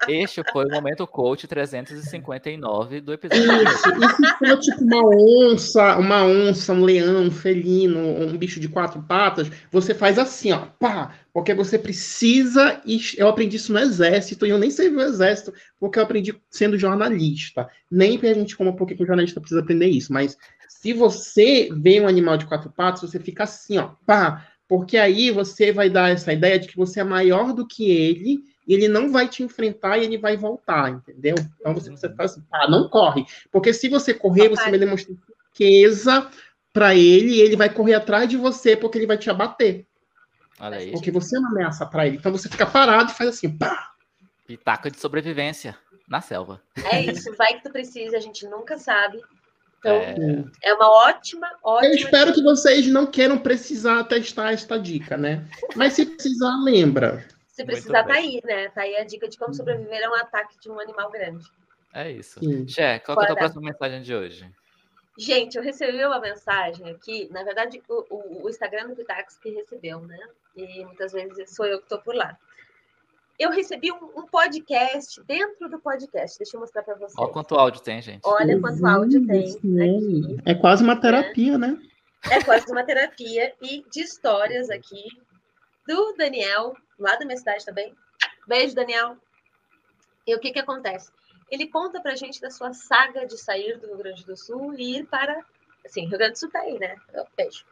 Este 0.08 0.42
foi 0.52 0.64
o 0.66 0.70
momento 0.70 1.06
coach 1.06 1.46
359 1.46 3.00
do 3.00 3.12
episódio. 3.12 3.62
Isso, 3.68 3.88
e 3.88 4.08
se 4.08 4.38
for 4.38 4.58
tipo 4.58 4.84
uma 4.84 5.02
onça, 5.04 5.96
uma 5.98 6.24
onça, 6.24 6.72
um 6.72 6.84
leão, 6.84 7.24
um 7.24 7.30
felino, 7.30 7.98
um 7.98 8.36
bicho 8.36 8.58
de 8.58 8.68
quatro 8.68 9.02
patas, 9.02 9.50
você 9.70 9.94
faz 9.94 10.18
assim, 10.18 10.52
ó, 10.52 10.66
pá, 10.78 11.14
porque 11.32 11.52
você 11.54 11.78
precisa. 11.78 12.80
Eu 13.16 13.28
aprendi 13.28 13.56
isso 13.56 13.72
no 13.72 13.78
exército, 13.78 14.46
e 14.46 14.50
eu 14.50 14.58
nem 14.58 14.70
servi 14.70 14.96
no 14.96 15.02
exército, 15.02 15.52
porque 15.78 15.98
eu 15.98 16.02
aprendi 16.02 16.34
sendo 16.50 16.78
jornalista. 16.78 17.68
Nem 17.90 18.18
a 18.22 18.34
gente, 18.34 18.56
como 18.56 18.74
porque 18.76 18.94
o 18.94 19.06
jornalista 19.06 19.40
precisa 19.40 19.60
aprender 19.60 19.86
isso, 19.86 20.12
mas 20.12 20.36
se 20.68 20.92
você 20.94 21.68
vê 21.72 22.00
um 22.00 22.08
animal 22.08 22.38
de 22.38 22.46
quatro 22.46 22.70
patas, 22.70 23.02
você 23.02 23.20
fica 23.20 23.44
assim, 23.44 23.76
ó, 23.76 23.90
pá, 24.06 24.46
porque 24.66 24.96
aí 24.96 25.30
você 25.30 25.72
vai 25.72 25.90
dar 25.90 26.10
essa 26.10 26.32
ideia 26.32 26.58
de 26.58 26.68
que 26.68 26.76
você 26.76 27.00
é 27.00 27.04
maior 27.04 27.52
do 27.52 27.66
que 27.66 27.90
ele 27.90 28.38
e 28.66 28.74
ele 28.74 28.88
não 28.88 29.10
vai 29.10 29.28
te 29.28 29.42
enfrentar 29.42 29.98
e 29.98 30.04
ele 30.04 30.18
vai 30.18 30.36
voltar, 30.36 30.90
entendeu? 30.90 31.34
Então 31.58 31.74
você 31.74 32.08
falar 32.08 32.24
assim, 32.24 32.42
ah, 32.52 32.68
não 32.68 32.88
corre. 32.88 33.24
Porque 33.50 33.72
se 33.72 33.88
você 33.88 34.14
correr, 34.14 34.48
você 34.48 34.70
vai 34.70 34.78
demonstrar 34.78 35.16
riqueza 35.52 36.28
para 36.72 36.94
ele 36.94 37.34
e 37.34 37.40
ele 37.40 37.56
vai 37.56 37.68
correr 37.68 37.94
atrás 37.94 38.28
de 38.28 38.36
você 38.36 38.76
porque 38.76 38.98
ele 38.98 39.06
vai 39.06 39.18
te 39.18 39.30
abater. 39.30 39.86
Olha 40.60 40.78
aí. 40.78 40.92
Porque 40.92 41.10
você 41.10 41.36
é 41.36 41.38
uma 41.38 41.50
ameaça 41.50 41.86
para 41.86 42.06
ele. 42.06 42.16
Então 42.16 42.30
você 42.30 42.48
fica 42.48 42.66
parado 42.66 43.10
e 43.10 43.14
faz 43.14 43.30
assim, 43.30 43.50
pá! 43.56 43.90
Pitaca 44.46 44.90
de 44.90 45.00
sobrevivência 45.00 45.76
na 46.08 46.20
selva. 46.20 46.60
É 46.92 47.00
isso, 47.00 47.34
vai 47.36 47.54
que 47.54 47.62
tu 47.62 47.70
precisa, 47.70 48.16
a 48.16 48.20
gente 48.20 48.46
nunca 48.46 48.76
sabe. 48.76 49.20
Então, 49.78 49.92
é, 49.92 50.44
é 50.64 50.74
uma 50.74 50.90
ótima, 51.08 51.48
ótima. 51.62 51.90
Eu 51.90 51.96
espero 51.96 52.26
dica. 52.26 52.34
que 52.34 52.42
vocês 52.42 52.86
não 52.86 53.06
queiram 53.06 53.38
precisar 53.38 54.04
testar 54.04 54.52
esta 54.52 54.78
dica, 54.78 55.16
né? 55.16 55.46
Mas 55.74 55.94
se 55.94 56.04
precisar, 56.04 56.54
lembra. 56.62 57.26
Se 57.60 57.66
precisar, 57.66 58.04
tá 58.04 58.14
aí, 58.14 58.40
né? 58.44 58.68
Tá 58.70 58.82
aí 58.82 58.96
a 58.96 59.04
dica 59.04 59.28
de 59.28 59.38
como 59.38 59.54
sobreviver 59.54 60.06
a 60.06 60.10
um 60.10 60.14
ataque 60.14 60.58
de 60.60 60.70
um 60.70 60.80
animal 60.80 61.10
grande. 61.10 61.44
É 61.92 62.10
isso. 62.10 62.40
Xé, 62.68 62.98
qual 63.00 63.20
é 63.20 63.24
a 63.24 63.26
tua 63.26 63.36
próxima 63.36 63.62
mensagem 63.62 64.02
de 64.02 64.14
hoje? 64.14 64.50
Gente, 65.18 65.56
eu 65.56 65.62
recebi 65.62 66.04
uma 66.04 66.20
mensagem 66.20 66.88
aqui, 66.88 67.28
na 67.30 67.42
verdade, 67.42 67.82
o, 67.88 68.06
o, 68.08 68.44
o 68.44 68.48
Instagram 68.48 68.88
do 68.88 68.96
Pitax 68.96 69.38
que 69.38 69.50
recebeu, 69.50 70.00
né? 70.00 70.18
E 70.56 70.84
muitas 70.84 71.12
vezes 71.12 71.54
sou 71.54 71.66
eu 71.66 71.78
que 71.78 71.84
estou 71.84 72.00
por 72.00 72.14
lá 72.14 72.38
eu 73.40 73.50
recebi 73.50 73.90
um, 73.90 74.20
um, 74.20 74.26
podcast 74.26 75.18
dentro 75.24 75.66
do 75.70 75.80
podcast. 75.80 76.38
Deixa 76.38 76.58
eu 76.58 76.60
mostrar 76.60 76.82
para 76.82 76.94
vocês. 76.96 77.14
Olha 77.16 77.32
quanto 77.32 77.54
áudio 77.54 77.80
tem, 77.80 78.02
gente. 78.02 78.20
Olha 78.22 78.60
quanto 78.60 78.86
áudio 78.86 79.26
tem. 79.26 79.50
Aqui. 79.50 80.36
É 80.44 80.54
quase 80.54 80.84
uma 80.84 80.94
terapia, 80.94 81.54
é. 81.54 81.58
né? 81.58 81.78
É 82.30 82.44
quase 82.44 82.70
uma 82.70 82.84
terapia 82.84 83.54
e 83.62 83.82
de 83.90 84.02
histórias 84.02 84.68
aqui 84.68 85.02
do 85.88 86.14
Daniel, 86.18 86.74
lá 87.00 87.16
da 87.16 87.24
minha 87.24 87.36
cidade 87.36 87.64
também. 87.64 87.94
Beijo, 88.46 88.74
Daniel. 88.74 89.16
E 90.26 90.34
o 90.34 90.38
que 90.38 90.52
que 90.52 90.58
acontece? 90.58 91.10
Ele 91.50 91.66
conta 91.66 92.00
pra 92.00 92.14
gente 92.14 92.40
da 92.40 92.50
sua 92.50 92.72
saga 92.72 93.26
de 93.26 93.36
sair 93.36 93.78
do 93.78 93.88
Rio 93.88 93.98
Grande 93.98 94.24
do 94.24 94.36
Sul 94.36 94.74
e 94.74 94.98
ir 94.98 95.06
para 95.06 95.44
assim, 95.84 96.06
Rio 96.06 96.18
Grande 96.18 96.32
do 96.32 96.38
Sul 96.38 96.50
tá 96.50 96.60
aí, 96.60 96.78
né? 96.78 96.96
Beijo. 97.36 97.64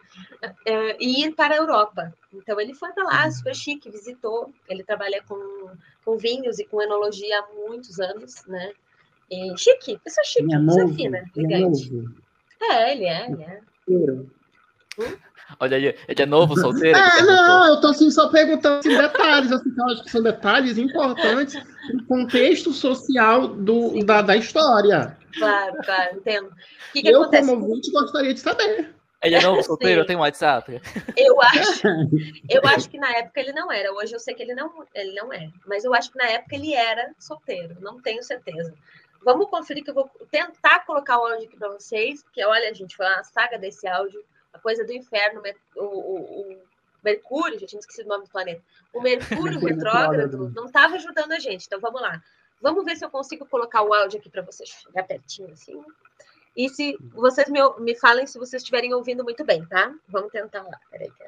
É, 0.64 0.96
e 0.98 1.24
ir 1.24 1.34
para 1.34 1.54
a 1.54 1.58
Europa. 1.58 2.14
Então 2.32 2.60
ele 2.60 2.74
foi 2.74 2.92
para 2.92 3.04
lá, 3.04 3.30
super 3.30 3.54
chique, 3.54 3.90
visitou. 3.90 4.52
Ele 4.68 4.82
trabalha 4.82 5.22
com, 5.22 5.70
com 6.04 6.16
vinhos 6.16 6.58
e 6.58 6.64
com 6.64 6.82
enologia 6.82 7.38
há 7.38 7.46
muitos 7.54 8.00
anos, 8.00 8.44
né? 8.46 8.72
E 9.30 9.56
chique, 9.58 9.98
pessoa 9.98 10.24
chique, 10.24 10.54
é 10.54 10.58
pessoa 10.58 10.88
fina, 10.94 11.30
elegante. 11.36 11.90
É, 12.60 12.92
ele 12.92 13.04
é, 13.04 13.26
ele 13.30 13.42
é. 13.42 13.60
Hum? 14.98 15.16
Olha 15.58 15.76
aí, 15.76 15.86
ele 16.06 16.22
é 16.22 16.26
novo, 16.26 16.58
solteiro? 16.58 16.98
É, 16.98 17.22
não, 17.22 17.68
eu 17.68 17.80
tô 17.80 17.88
assim, 17.88 18.10
só 18.10 18.28
perguntando 18.28 18.80
assim, 18.80 18.96
detalhes, 18.96 19.52
assim, 19.52 19.70
que 19.72 19.80
eu 19.80 19.86
acho 19.86 20.04
que 20.04 20.10
são 20.10 20.22
detalhes 20.22 20.78
importantes 20.78 21.62
no 21.92 22.04
contexto 22.04 22.72
social 22.72 23.48
do, 23.48 24.04
da, 24.04 24.22
da 24.22 24.36
história. 24.36 25.16
Claro, 25.36 25.76
claro, 25.84 26.16
entendo. 26.16 26.48
O 26.48 26.92
que 26.92 27.02
que 27.02 27.08
eu, 27.08 27.22
acontece? 27.22 27.48
como 27.48 27.66
ouvinte, 27.66 27.90
gostaria 27.90 28.34
de 28.34 28.40
saber. 28.40 28.94
Ele 29.22 29.34
é 29.34 29.40
novo, 29.40 29.62
solteiro, 29.64 30.02
eu 30.02 30.06
tenho 30.06 30.20
WhatsApp. 30.20 30.80
Eu 31.16 31.42
acho, 31.42 31.88
eu 32.48 32.62
acho 32.64 32.88
que 32.88 32.98
na 32.98 33.10
época 33.16 33.40
ele 33.40 33.52
não 33.52 33.70
era. 33.72 33.92
Hoje 33.92 34.14
eu 34.14 34.20
sei 34.20 34.34
que 34.34 34.42
ele 34.42 34.54
não, 34.54 34.70
ele 34.94 35.12
não 35.14 35.32
é. 35.32 35.50
Mas 35.66 35.84
eu 35.84 35.92
acho 35.92 36.12
que 36.12 36.18
na 36.18 36.28
época 36.28 36.54
ele 36.54 36.72
era 36.72 37.10
solteiro. 37.18 37.76
Não 37.80 38.00
tenho 38.00 38.22
certeza. 38.22 38.72
Vamos 39.24 39.50
conferir 39.50 39.82
que 39.82 39.90
eu 39.90 39.94
vou 39.94 40.08
tentar 40.30 40.86
colocar 40.86 41.18
o 41.18 41.26
áudio 41.26 41.48
aqui 41.48 41.56
para 41.56 41.68
vocês, 41.68 42.22
porque 42.22 42.44
olha, 42.44 42.72
gente, 42.72 42.94
foi 42.94 43.06
uma 43.06 43.24
saga 43.24 43.58
desse 43.58 43.88
áudio, 43.88 44.22
a 44.58 44.62
coisa 44.62 44.84
do 44.84 44.92
inferno, 44.92 45.42
o, 45.76 45.84
o, 45.84 46.40
o 46.42 46.62
Mercúrio, 47.02 47.58
já 47.58 47.66
tinha 47.66 47.80
esquecido 47.80 48.06
o 48.06 48.08
nome 48.08 48.24
do 48.24 48.30
planeta. 48.30 48.62
O 48.92 49.00
Mercúrio 49.00 49.58
retrógrado 49.60 50.50
não 50.50 50.66
estava 50.66 50.96
ajudando 50.96 51.32
a 51.32 51.38
gente. 51.38 51.66
Então 51.66 51.80
vamos 51.80 52.00
lá. 52.00 52.22
Vamos 52.60 52.84
ver 52.84 52.96
se 52.96 53.04
eu 53.04 53.10
consigo 53.10 53.46
colocar 53.46 53.82
o 53.82 53.94
áudio 53.94 54.18
aqui 54.18 54.28
para 54.28 54.42
vocês 54.42 54.68
chegar 54.68 55.04
pertinho 55.04 55.52
assim. 55.52 55.80
E 56.56 56.68
se 56.68 56.96
vocês 57.12 57.48
me, 57.48 57.60
me 57.78 57.94
falem 57.94 58.26
se 58.26 58.38
vocês 58.38 58.62
estiverem 58.62 58.92
ouvindo 58.92 59.22
muito 59.22 59.44
bem, 59.44 59.64
tá? 59.66 59.94
Vamos 60.08 60.32
tentar 60.32 60.62
lá. 60.62 60.78
Peraí, 60.90 61.10
que 61.10 61.22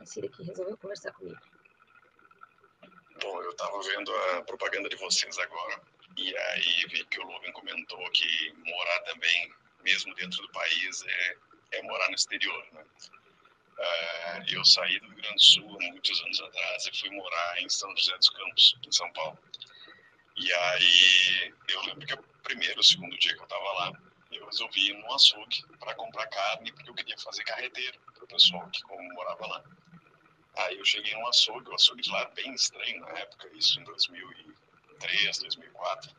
a 0.00 0.04
Cira 0.04 0.26
aqui 0.26 0.42
resolveu 0.42 0.76
conversar 0.76 1.12
comigo. 1.12 1.38
Bom, 3.22 3.42
eu 3.42 3.50
estava 3.50 3.80
vendo 3.82 4.12
a 4.12 4.42
propaganda 4.42 4.88
de 4.88 4.96
vocês 4.96 5.38
agora 5.38 5.80
e 6.16 6.36
aí 6.36 6.86
vi 6.88 7.04
que 7.04 7.20
o 7.20 7.26
Logan 7.26 7.52
comentou 7.52 8.10
que 8.10 8.52
morar 8.64 9.00
também, 9.00 9.52
mesmo 9.84 10.14
dentro 10.14 10.42
do 10.42 10.50
país, 10.50 11.04
é, 11.06 11.36
é 11.72 11.82
morar 11.82 12.08
no 12.08 12.14
exterior, 12.14 12.66
né? 12.72 12.84
Uh, 13.78 14.54
eu 14.54 14.64
saí 14.64 15.00
do 15.00 15.06
Rio 15.06 15.16
Grande 15.16 15.34
do 15.34 15.42
Sul 15.42 15.78
muitos 15.80 16.22
anos 16.22 16.40
atrás 16.42 16.86
e 16.86 17.00
fui 17.00 17.10
morar 17.10 17.62
em 17.62 17.68
São 17.70 17.94
José 17.96 18.14
dos 18.16 18.28
Campos, 18.28 18.76
em 18.86 18.92
São 18.92 19.10
Paulo. 19.12 19.38
E 20.36 20.52
aí 20.52 21.54
eu 21.68 21.82
lembro 21.82 22.06
que 22.06 22.14
o 22.14 22.22
primeiro, 22.42 22.80
o 22.80 22.84
segundo 22.84 23.16
dia 23.18 23.34
que 23.34 23.40
eu 23.40 23.44
estava 23.44 23.72
lá, 23.72 23.92
eu 24.30 24.44
resolvi 24.46 24.90
ir 24.90 24.94
no 24.94 25.12
açougue 25.14 25.64
para 25.78 25.94
comprar 25.94 26.26
carne, 26.28 26.72
porque 26.72 26.90
eu 26.90 26.94
queria 26.94 27.18
fazer 27.18 27.42
carreteiro 27.44 27.98
para 28.14 28.24
o 28.24 28.28
pessoal 28.28 28.68
que 28.70 28.82
morava 29.14 29.46
lá. 29.46 29.64
Aí 30.56 30.78
eu 30.78 30.84
cheguei 30.84 31.14
no 31.14 31.26
açougue, 31.28 31.70
o 31.70 31.74
açougue 31.74 32.02
de 32.02 32.10
lá 32.10 32.20
era 32.20 32.30
bem 32.30 32.52
estranho 32.54 33.00
na 33.00 33.18
época, 33.18 33.48
isso 33.54 33.80
em 33.80 33.84
2003, 33.84 35.38
2004. 35.38 36.10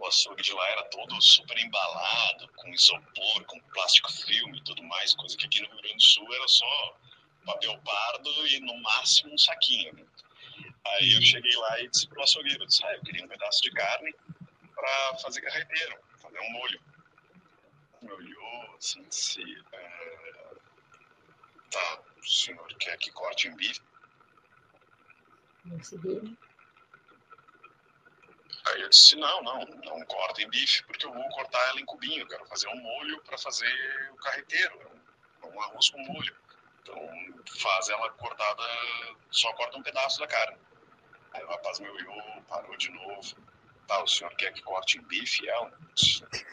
O 0.00 0.06
açougue 0.06 0.42
de 0.42 0.52
lá 0.54 0.66
era 0.70 0.84
todo 0.84 1.20
super 1.20 1.58
embalado, 1.58 2.48
com 2.56 2.70
isopor, 2.70 3.44
com 3.44 3.60
plástico 3.60 4.10
filme 4.10 4.56
e 4.58 4.64
tudo 4.64 4.82
mais, 4.84 5.14
coisa 5.14 5.36
que 5.36 5.44
aqui 5.44 5.60
no 5.60 5.68
Rio 5.68 5.76
Grande 5.76 5.96
do 5.96 6.02
Sul 6.02 6.34
era 6.34 6.48
só 6.48 6.98
papel 7.44 7.78
pardo 7.84 8.46
e 8.46 8.60
no 8.60 8.80
máximo 8.80 9.34
um 9.34 9.38
saquinho. 9.38 9.92
Né? 9.92 10.06
Aí 10.86 11.12
eu 11.12 11.20
cheguei 11.20 11.54
lá 11.54 11.80
e 11.80 11.88
disse 11.88 12.08
pro 12.08 12.22
açougueiro, 12.22 12.66
disse, 12.66 12.82
ah, 12.86 12.94
eu 12.94 13.02
queria 13.02 13.26
um 13.26 13.28
pedaço 13.28 13.60
de 13.60 13.70
carne 13.72 14.14
para 14.74 15.18
fazer 15.18 15.42
carreteiro 15.42 15.98
fazer 16.16 16.40
um 16.40 16.52
molho. 16.52 16.80
Me 18.00 18.10
olhou 18.10 18.76
assim, 18.78 19.02
disse, 19.04 19.42
é, 19.72 20.54
tá, 21.70 22.02
o 22.16 22.26
senhor 22.26 22.66
quer 22.78 22.96
que 22.96 23.10
corte 23.10 23.48
em 23.48 23.54
bife? 23.54 23.82
Aí 28.70 28.82
eu 28.82 28.88
disse, 28.88 29.16
não, 29.16 29.42
não, 29.42 29.64
não 29.64 30.04
corta 30.06 30.42
em 30.42 30.48
bife, 30.48 30.84
porque 30.84 31.06
eu 31.06 31.12
vou 31.12 31.28
cortar 31.30 31.68
ela 31.68 31.80
em 31.80 31.84
cubinho, 31.84 32.22
eu 32.22 32.26
quero 32.26 32.44
fazer 32.46 32.68
um 32.68 32.76
molho 32.76 33.22
para 33.22 33.38
fazer 33.38 34.10
o 34.12 34.16
carreteiro, 34.16 35.00
um 35.42 35.60
arroz 35.60 35.90
com 35.90 35.98
molho. 35.98 36.36
Então 36.82 37.10
faz 37.58 37.88
ela 37.88 38.10
cortada, 38.12 38.62
só 39.30 39.52
corta 39.54 39.78
um 39.78 39.82
pedaço 39.82 40.18
da 40.20 40.26
carne. 40.26 40.58
Aí 41.32 41.44
o 41.44 41.48
rapaz 41.48 41.78
me 41.80 41.88
olhou, 41.88 42.42
parou 42.48 42.76
de 42.76 42.90
novo 42.90 43.36
tá, 43.90 44.02
o 44.04 44.06
senhor 44.06 44.32
quer 44.36 44.52
que 44.52 44.62
corte 44.62 44.98
em 44.98 45.02
bife? 45.02 45.48
É, 45.48 45.54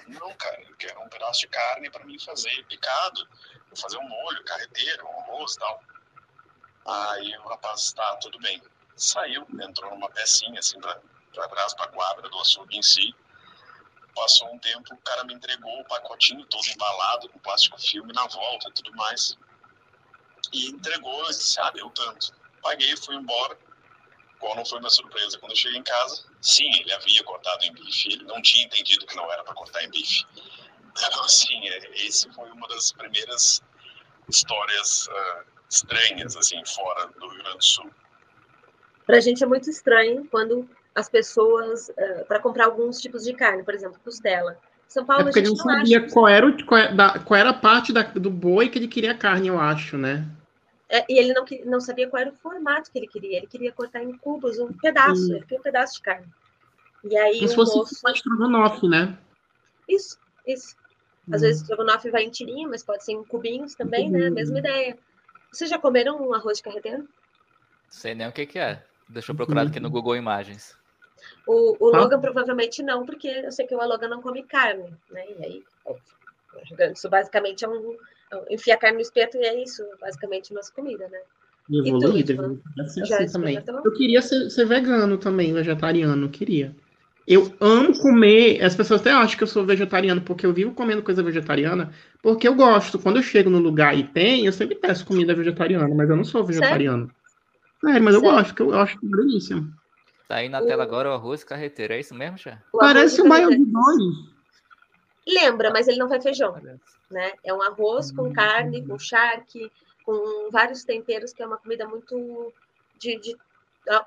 não, 0.08 0.34
cara, 0.34 0.60
eu 0.64 0.76
quero 0.76 1.00
um 1.00 1.08
pedaço 1.08 1.42
de 1.42 1.48
carne 1.48 1.90
para 1.92 2.04
mim 2.04 2.18
fazer 2.20 2.66
picado, 2.66 3.30
vou 3.70 3.78
fazer 3.78 3.98
um 3.98 4.10
molho, 4.10 4.44
carreteiro, 4.44 5.06
um 5.06 5.20
arroz 5.22 5.54
e 5.54 5.60
tal. 5.60 5.84
Aí 6.88 7.38
o 7.38 7.48
rapaz, 7.48 7.94
tá, 7.94 8.16
tudo 8.18 8.40
bem. 8.40 8.62
Saiu, 8.96 9.46
entrou 9.62 9.92
numa 9.92 10.10
pecinha, 10.10 10.60
assim, 10.60 10.80
para 11.34 11.48
trás, 11.48 11.74
para 11.74 11.86
a 11.86 11.90
quadra 11.90 12.30
do 12.30 12.40
açougue 12.40 12.78
em 12.78 12.82
si. 12.82 13.14
Passou 14.16 14.52
um 14.52 14.60
tempo, 14.60 14.94
o 14.94 14.98
cara 14.98 15.24
me 15.24 15.34
entregou 15.34 15.80
o 15.80 15.86
pacotinho 15.86 16.46
todo 16.48 16.66
embalado, 16.68 17.30
com 17.30 17.40
plástico 17.40 17.80
filme 17.80 18.12
na 18.14 18.26
volta 18.28 18.70
e 18.70 18.74
tudo 18.74 18.92
mais. 18.96 19.38
E 20.52 20.68
entregou, 20.70 21.20
eu 21.20 21.28
disse, 21.28 21.60
ah, 21.60 21.70
deu 21.72 21.90
tanto. 21.92 22.34
Paguei, 22.62 22.96
fui 22.98 23.16
embora. 23.16 23.58
Qual 24.40 24.56
não 24.56 24.66
foi 24.66 24.80
minha 24.80 24.90
surpresa? 24.90 25.38
Quando 25.40 25.52
eu 25.52 25.58
cheguei 25.58 25.80
em 25.80 25.84
casa, 25.84 26.26
sim, 26.42 26.70
ele 26.80 26.92
havia 26.94 27.24
cortado 27.24 27.64
em 27.64 27.74
bife, 27.74 28.12
ele 28.12 28.24
não 28.24 28.42
tinha 28.42 28.66
entendido 28.66 29.06
que 29.06 29.16
não 29.16 29.32
era 29.32 29.44
para 29.44 29.54
cortar 29.54 29.84
em 29.84 29.90
bife. 29.90 30.26
Então, 30.92 31.24
assim, 31.24 31.68
é, 31.68 32.06
esse 32.06 32.32
foi 32.34 32.50
uma 32.52 32.68
das 32.68 32.92
primeiras 32.92 33.62
histórias 34.28 35.08
uh, 35.08 35.46
estranhas, 35.70 36.36
assim, 36.36 36.64
fora 36.66 37.08
do 37.08 37.28
Rio 37.30 37.44
Grande 37.44 37.58
do 37.58 37.64
Sul. 37.64 37.92
Para 39.06 39.18
a 39.18 39.22
gente 39.22 39.44
é 39.44 39.48
muito 39.48 39.70
estranho 39.70 40.28
quando 40.30 40.70
as 40.98 41.08
pessoas, 41.08 41.90
uh, 41.90 42.26
para 42.28 42.40
comprar 42.40 42.66
alguns 42.66 43.00
tipos 43.00 43.24
de 43.24 43.32
carne, 43.32 43.64
por 43.64 43.76
exemplo, 43.76 44.00
costela. 44.04 44.58
São 44.88 45.06
Paulo, 45.06 45.22
é 45.22 45.26
porque 45.26 45.42
a 45.42 45.46
gente 45.46 45.58
não, 45.60 45.66
não 45.66 45.78
sabia 45.78 46.10
qual 46.10 46.28
era, 46.28 46.48
o, 46.48 46.66
qual, 46.66 46.82
era, 46.82 47.20
qual 47.20 47.40
era 47.40 47.50
a 47.52 47.54
parte 47.54 47.94
da, 47.94 48.02
do 48.02 48.32
boi 48.32 48.68
que 48.68 48.80
ele 48.80 48.88
queria 48.88 49.14
carne, 49.14 49.48
eu 49.48 49.60
acho, 49.60 49.96
né? 49.96 50.28
É, 50.90 51.06
e 51.08 51.20
ele 51.20 51.34
não, 51.34 51.46
não 51.66 51.80
sabia 51.80 52.10
qual 52.10 52.20
era 52.20 52.32
o 52.32 52.36
formato 52.36 52.90
que 52.90 52.98
ele 52.98 53.08
queria. 53.08 53.38
Ele 53.38 53.48
queria 53.48 53.72
cortar 53.72 54.02
em 54.02 54.18
cubos 54.18 54.58
um 54.58 54.74
pedaço. 54.74 55.32
Ele 55.32 55.42
queria 55.42 55.60
um 55.60 55.62
pedaço 55.62 55.96
de 55.96 56.02
carne. 56.02 56.26
E 57.04 57.16
aí 57.16 57.36
Como 57.36 57.48
se 57.48 57.56
fosse 57.56 57.78
moço... 57.78 57.96
uma 58.04 58.12
estrogonofe, 58.12 58.88
né? 58.88 59.18
Isso, 59.88 60.18
isso. 60.48 60.76
Às 61.32 61.42
hum. 61.42 61.46
vezes 61.46 61.62
o 61.62 61.64
estrogonofe 61.66 62.10
vai 62.10 62.24
em 62.24 62.32
tirinha, 62.32 62.68
mas 62.68 62.84
pode 62.84 63.04
ser 63.04 63.12
em 63.12 63.24
cubinhos 63.24 63.76
também, 63.76 64.10
né? 64.10 64.32
Mesma 64.32 64.58
ideia. 64.58 64.98
Vocês 65.52 65.70
já 65.70 65.78
comeram 65.78 66.28
um 66.28 66.34
arroz 66.34 66.58
de 66.58 66.64
carreteiro? 66.64 67.08
Sei 67.88 68.16
nem 68.16 68.28
o 68.28 68.32
que, 68.32 68.48
que 68.48 68.58
é. 68.58 68.84
Deixa 69.08 69.32
eu 69.32 69.36
procurar 69.36 69.68
aqui 69.68 69.80
no 69.80 69.92
Google 69.92 70.16
Imagens. 70.16 70.76
O, 71.46 71.76
o 71.80 71.90
Logan 71.90 72.20
provavelmente 72.20 72.84
não, 72.84 73.06
porque 73.06 73.28
eu 73.28 73.52
sei 73.52 73.66
que 73.66 73.76
o 73.76 73.78
Logan 73.78 74.08
não 74.08 74.22
come 74.22 74.44
carne, 74.44 74.94
né? 75.10 75.24
E 75.40 75.46
aí, 75.46 75.64
isso 76.94 77.10
basicamente 77.10 77.66
é 77.66 77.70
um. 77.70 77.96
É 78.32 78.54
enfia 78.54 78.74
a 78.74 78.78
carne 78.78 78.98
no 78.98 79.02
espeto 79.02 79.38
e 79.38 79.46
é 79.46 79.62
isso, 79.62 79.84
basicamente, 80.02 80.54
nossa 80.54 80.72
comida, 80.74 81.08
né? 81.08 81.20
Evoluído, 81.70 82.62
ser 82.88 83.02
assim 83.02 83.32
também. 83.32 83.62
Eu 83.84 83.94
queria 83.94 84.22
ser, 84.22 84.50
ser, 84.50 84.66
vegano 84.66 85.18
também, 85.18 85.54
vegetariano, 85.54 86.30
queria. 86.30 86.74
Eu 87.28 87.54
amo 87.60 87.98
comer. 88.00 88.64
As 88.64 88.74
pessoas 88.74 89.02
até 89.02 89.12
acham 89.12 89.38
que 89.38 89.44
eu 89.44 89.48
sou 89.48 89.66
vegetariano 89.66 90.22
porque 90.22 90.46
eu 90.46 90.54
vivo 90.54 90.74
comendo 90.74 91.04
coisa 91.04 91.22
vegetariana, 91.22 91.92
porque 92.22 92.48
eu 92.48 92.56
gosto. 92.56 92.98
Quando 92.98 93.18
eu 93.18 93.24
chego 93.24 93.50
no 93.50 93.60
lugar 93.60 93.98
e 93.98 94.04
tem, 94.04 94.46
eu 94.46 94.54
sempre 94.54 94.76
peço 94.76 95.06
comida 95.06 95.36
vegetariana, 95.36 95.94
mas 95.94 96.10
eu 96.10 96.16
não 96.16 96.24
sou 96.24 96.46
vegetariano. 96.46 97.12
Sério, 97.82 98.04
mas 98.04 98.16
Sério? 98.16 98.30
eu 98.30 98.32
gosto, 98.32 98.56
que 98.56 98.62
eu 98.62 98.74
acho 98.74 98.98
delícia. 99.04 99.64
Tá 100.28 100.36
aí 100.36 100.50
na 100.50 100.60
o... 100.60 100.66
tela 100.66 100.84
agora 100.84 101.10
o 101.10 101.14
arroz 101.14 101.44
carreteiro, 101.44 101.94
é 101.94 102.00
isso 102.00 102.14
mesmo, 102.14 102.38
Chá? 102.38 102.62
Parece 102.74 103.22
o 103.22 103.28
maior 103.28 103.50
de 103.50 103.66
dois. 103.66 104.04
Lembra, 105.26 105.72
mas 105.72 105.88
ele 105.88 105.98
não 105.98 106.08
vai 106.08 106.22
feijão. 106.22 106.56
Né? 107.10 107.32
É 107.44 107.54
um 107.54 107.62
arroz 107.62 108.12
com 108.12 108.32
carne, 108.34 108.86
com 108.86 108.98
charque, 109.00 109.72
com 110.06 110.50
vários 110.52 110.84
temperos, 110.84 111.34
que 111.34 111.42
é 111.42 111.46
uma 111.46 111.58
comida 111.58 111.88
muito 111.88 112.54
de, 113.00 113.20
de 113.20 113.38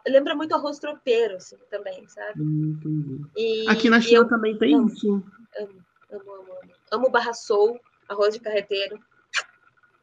lembra 0.06 0.34
muito 0.34 0.54
arroz 0.54 0.78
tropeiro, 0.78 1.36
assim, 1.36 1.56
também, 1.70 2.06
sabe? 2.08 2.42
E, 3.36 3.68
Aqui 3.68 3.88
na 3.88 4.00
China 4.00 4.28
também 4.28 4.56
tem 4.58 4.74
amo, 4.74 4.88
isso. 4.88 5.22
Amo, 5.58 5.84
amo, 6.12 6.32
amo, 6.32 6.52
amo. 6.62 6.72
Amo 6.92 7.10
barra 7.10 7.32
arroz 8.08 8.34
de 8.34 8.40
carreteiro, 8.40 8.98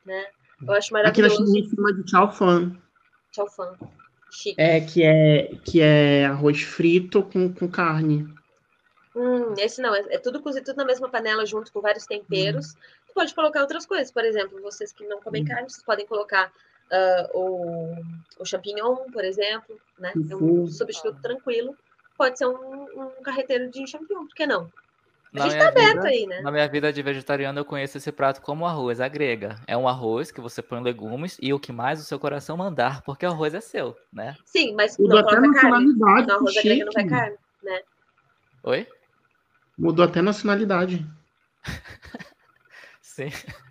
né? 0.05 0.25
Eu 0.65 0.73
acho 0.73 0.93
maravilhoso. 0.93 1.35
Aqui 1.35 1.43
na 1.43 1.51
China 1.51 1.69
chama 1.69 1.93
de 1.93 2.09
chao 2.09 2.31
fan. 2.31 2.75
Chao 3.31 3.47
fan. 3.47 3.77
Chique. 4.37 4.61
É, 4.61 4.79
que 4.81 5.03
é, 5.03 5.55
que 5.65 5.81
é 5.81 6.25
arroz 6.27 6.61
frito 6.61 7.23
com, 7.23 7.51
com 7.51 7.67
carne. 7.67 8.31
Hum, 9.15 9.55
esse 9.57 9.81
não, 9.81 9.95
é, 9.95 9.99
é, 10.11 10.19
tudo 10.19 10.43
cozido 10.43 10.63
tudo 10.63 10.77
na 10.77 10.85
mesma 10.85 11.09
panela 11.09 11.43
junto 11.43 11.73
com 11.73 11.81
vários 11.81 12.05
temperos. 12.05 12.73
Hum. 12.73 12.77
Você 13.07 13.13
pode 13.15 13.33
colocar 13.33 13.61
outras 13.61 13.87
coisas, 13.87 14.11
por 14.11 14.23
exemplo, 14.23 14.61
vocês 14.61 14.93
que 14.93 15.07
não 15.07 15.19
comem 15.19 15.41
hum. 15.41 15.47
carne, 15.47 15.67
vocês 15.67 15.83
podem 15.83 16.05
colocar 16.05 16.53
uh, 16.91 17.35
o, 17.35 17.95
o 18.37 18.45
champignon, 18.45 19.09
por 19.11 19.25
exemplo, 19.25 19.75
né? 19.97 20.13
É 20.29 20.35
um 20.35 20.67
substituto 20.67 21.19
tranquilo. 21.19 21.75
Pode 22.15 22.37
ser 22.37 22.45
um, 22.45 22.83
um 22.95 23.23
carreteiro 23.23 23.71
de 23.71 23.87
champignon, 23.87 24.27
por 24.27 24.35
que 24.35 24.45
não? 24.45 24.71
A 25.33 25.39
na 25.39 25.49
gente 25.49 25.59
tá 25.59 25.67
aberto 25.67 25.95
vida, 25.95 26.07
aí, 26.07 26.25
né? 26.25 26.41
Na 26.41 26.51
minha 26.51 26.67
vida 26.67 26.91
de 26.91 27.01
vegetariano, 27.01 27.59
eu 27.59 27.65
conheço 27.65 27.97
esse 27.97 28.11
prato 28.11 28.41
como 28.41 28.65
arroz, 28.65 29.01
a 29.01 29.07
grega. 29.07 29.59
É 29.67 29.75
um 29.75 29.87
arroz 29.87 30.31
que 30.31 30.39
você 30.39 30.61
põe 30.61 30.81
legumes 30.81 31.37
e 31.41 31.53
o 31.53 31.59
que 31.59 31.71
mais 31.71 31.99
o 31.99 32.03
seu 32.03 32.19
coração 32.19 32.55
mandar, 32.55 33.01
porque 33.01 33.25
o 33.25 33.29
arroz 33.29 33.53
é 33.53 33.61
seu, 33.61 33.95
né? 34.11 34.35
Sim, 34.45 34.73
mas 34.73 34.97
Mudou 34.97 35.21
não 35.21 35.23
coloca 35.23 35.61
carne. 35.61 35.93
No 35.93 36.07
arroz 36.07 36.55
da 36.55 36.61
grega 36.61 36.85
não 36.85 36.93
vai 36.93 37.07
carne, 37.07 37.37
né? 37.63 37.81
Oi? 38.63 38.87
Mudou 39.77 40.05
até 40.05 40.21
nacionalidade. 40.21 41.05
Sim. 43.01 43.29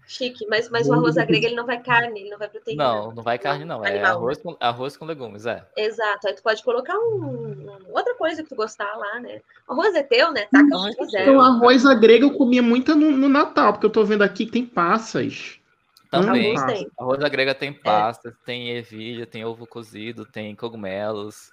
Chique, 0.08 0.46
mas, 0.48 0.70
mas 0.70 0.88
o 0.88 0.92
arroz 0.92 1.16
da 1.16 1.24
grega 1.24 1.46
ele 1.46 1.56
não 1.56 1.66
vai 1.66 1.82
carne, 1.82 2.20
ele 2.20 2.30
não 2.30 2.38
vai 2.38 2.48
proteína. 2.48 2.84
Não, 2.84 3.12
não 3.12 3.22
vai 3.24 3.38
carne, 3.40 3.64
não. 3.64 3.84
é 3.84 4.00
arroz 4.04 4.38
com, 4.38 4.56
arroz 4.60 4.96
com 4.96 5.04
legumes, 5.04 5.46
é. 5.46 5.66
Exato. 5.76 6.28
Aí 6.28 6.34
tu 6.34 6.44
pode 6.44 6.62
colocar 6.62 6.96
um, 6.96 7.66
outra 7.92 8.14
coisa 8.14 8.40
que 8.40 8.48
tu 8.48 8.54
gostar 8.54 8.96
lá, 8.96 9.18
né? 9.18 9.40
O 9.68 9.72
arroz 9.72 9.96
é 9.96 10.04
teu, 10.04 10.30
né? 10.30 10.46
Taca 10.52 10.76
o 10.76 10.84
que 10.90 10.96
quiser. 10.96 11.22
Então, 11.22 11.40
arroz 11.40 11.84
à 11.84 11.92
grega 11.92 12.24
eu 12.24 12.34
comia 12.34 12.62
muito 12.62 12.94
no, 12.94 13.10
no, 13.10 13.28
Natal, 13.28 13.72
porque 13.72 13.86
eu 13.86 13.90
tô 13.90 14.04
vendo 14.04 14.22
aqui 14.22 14.46
que 14.46 14.52
tem 14.52 14.64
passas. 14.64 15.58
Também. 16.08 16.56
Arroz, 16.56 16.86
arroz 16.96 17.18
da 17.18 17.28
grega 17.28 17.52
tem 17.52 17.72
passas, 17.72 18.32
é. 18.32 18.36
tem 18.46 18.70
ervilha, 18.70 19.26
tem 19.26 19.44
ovo 19.44 19.66
cozido, 19.66 20.24
tem 20.24 20.54
cogumelos. 20.54 21.50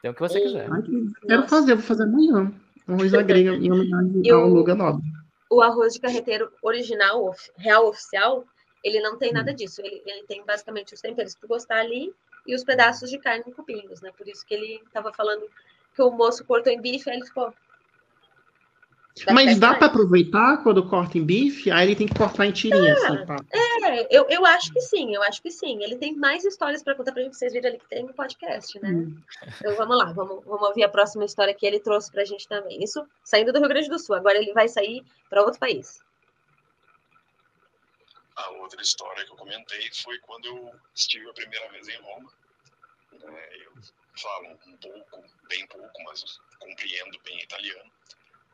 Tem 0.00 0.10
o 0.10 0.14
que 0.14 0.20
você 0.20 0.38
e... 0.38 0.42
quiser. 0.42 0.68
Ai, 0.72 0.82
quero 1.26 1.48
fazer, 1.48 1.74
vou 1.74 1.84
fazer 1.84 2.04
amanhã. 2.04 2.50
Arroz 2.88 3.12
da 3.12 3.20
grega 3.20 3.50
em 3.56 3.70
homenagem 3.70 4.22
ao 4.32 4.48
Luga 4.48 4.74
Nobre 4.74 5.19
o 5.50 5.60
arroz 5.60 5.92
de 5.92 6.00
carreteiro 6.00 6.52
original, 6.62 7.34
real 7.56 7.88
oficial, 7.88 8.44
ele 8.84 9.00
não 9.00 9.18
tem 9.18 9.32
nada 9.32 9.50
hum. 9.50 9.54
disso. 9.54 9.82
Ele, 9.82 10.00
ele 10.06 10.22
tem 10.22 10.44
basicamente 10.44 10.94
os 10.94 11.00
temperos 11.00 11.34
tu 11.34 11.48
gostar 11.48 11.80
ali 11.80 12.14
e 12.46 12.54
os 12.54 12.64
pedaços 12.64 13.10
de 13.10 13.18
carne 13.18 13.44
em 13.46 13.52
cubinhos, 13.52 14.00
né? 14.00 14.12
Por 14.16 14.26
isso 14.28 14.46
que 14.46 14.54
ele 14.54 14.80
estava 14.86 15.12
falando 15.12 15.46
que 15.94 16.02
o 16.02 16.10
moço 16.10 16.44
cortou 16.44 16.72
em 16.72 16.80
bife, 16.80 17.10
aí 17.10 17.16
ele 17.16 17.26
ficou 17.26 17.52
mas 19.32 19.58
dá 19.58 19.74
para 19.74 19.88
aproveitar 19.88 20.62
quando 20.62 20.88
corta 20.88 21.18
em 21.18 21.24
bife? 21.24 21.70
Aí 21.70 21.88
ele 21.88 21.96
tem 21.96 22.06
que 22.06 22.14
cortar 22.14 22.46
em 22.46 22.52
tirinha, 22.52 22.94
ah, 22.94 22.96
assim, 22.96 23.26
tá? 23.26 23.36
É, 23.52 24.16
eu, 24.16 24.26
eu 24.28 24.46
acho 24.46 24.72
que 24.72 24.80
sim, 24.80 25.14
eu 25.14 25.22
acho 25.22 25.42
que 25.42 25.50
sim. 25.50 25.82
Ele 25.82 25.96
tem 25.96 26.14
mais 26.16 26.44
histórias 26.44 26.82
para 26.82 26.94
contar 26.94 27.12
para 27.12 27.22
gente, 27.22 27.36
vocês 27.36 27.52
viram 27.52 27.68
ali 27.68 27.78
que 27.78 27.88
tem 27.88 28.04
no 28.04 28.14
podcast, 28.14 28.78
né? 28.80 28.90
Hum. 28.90 29.20
Então 29.58 29.74
vamos 29.76 29.96
lá, 29.98 30.12
vamos, 30.12 30.44
vamos 30.44 30.68
ouvir 30.68 30.84
a 30.84 30.88
próxima 30.88 31.24
história 31.24 31.54
que 31.54 31.66
ele 31.66 31.80
trouxe 31.80 32.10
para 32.10 32.22
a 32.22 32.24
gente 32.24 32.46
também. 32.48 32.82
Isso 32.82 33.04
saindo 33.24 33.52
do 33.52 33.58
Rio 33.58 33.68
Grande 33.68 33.88
do 33.88 33.98
Sul, 33.98 34.14
agora 34.14 34.38
ele 34.38 34.52
vai 34.52 34.68
sair 34.68 35.04
para 35.28 35.42
outro 35.42 35.58
país. 35.58 36.00
A 38.36 38.50
outra 38.52 38.80
história 38.80 39.24
que 39.24 39.32
eu 39.32 39.36
comentei 39.36 39.90
foi 40.02 40.18
quando 40.20 40.46
eu 40.46 40.72
estive 40.94 41.28
a 41.28 41.34
primeira 41.34 41.68
vez 41.70 41.88
em 41.88 42.00
Roma. 42.00 42.32
Né? 43.12 43.48
Eu 43.66 43.72
falo 44.16 44.48
um 44.66 44.76
pouco, 44.76 45.24
bem 45.48 45.66
pouco, 45.66 46.02
mas 46.04 46.24
compreendo 46.58 47.18
bem 47.24 47.38
italiano 47.42 47.90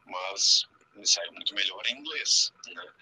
mas 0.06 0.66
me 0.94 1.06
saiu 1.06 1.32
muito 1.32 1.54
melhor 1.54 1.86
em 1.86 1.98
inglês, 1.98 2.52
né? 2.66 2.92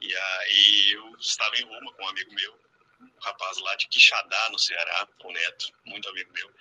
E 0.00 0.16
aí 0.16 0.92
eu 0.92 1.16
estava 1.16 1.56
em 1.56 1.64
Roma 1.64 1.92
com 1.92 2.04
um 2.04 2.08
amigo 2.08 2.32
meu, 2.34 2.60
um 3.00 3.10
rapaz 3.20 3.58
lá 3.58 3.74
de 3.76 3.88
Quixadá, 3.88 4.48
no 4.50 4.58
Ceará, 4.58 5.08
o 5.22 5.32
Neto, 5.32 5.72
muito 5.84 6.08
amigo 6.08 6.32
meu, 6.32 6.52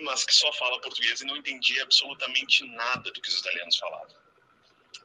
mas 0.00 0.24
que 0.24 0.34
só 0.34 0.52
fala 0.54 0.80
português 0.80 1.20
e 1.20 1.24
não 1.24 1.36
entendia 1.36 1.82
absolutamente 1.82 2.64
nada 2.66 3.10
do 3.10 3.20
que 3.20 3.28
os 3.28 3.38
italianos 3.38 3.76
falavam. 3.76 4.16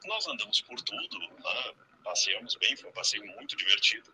Nós 0.04 0.26
andamos 0.26 0.60
por 0.62 0.80
tudo, 0.80 1.18
né? 1.18 1.74
passeamos 2.02 2.54
bem, 2.56 2.76
foi 2.76 2.90
um 2.90 2.92
passeio 2.92 3.24
muito 3.26 3.56
divertido. 3.56 4.12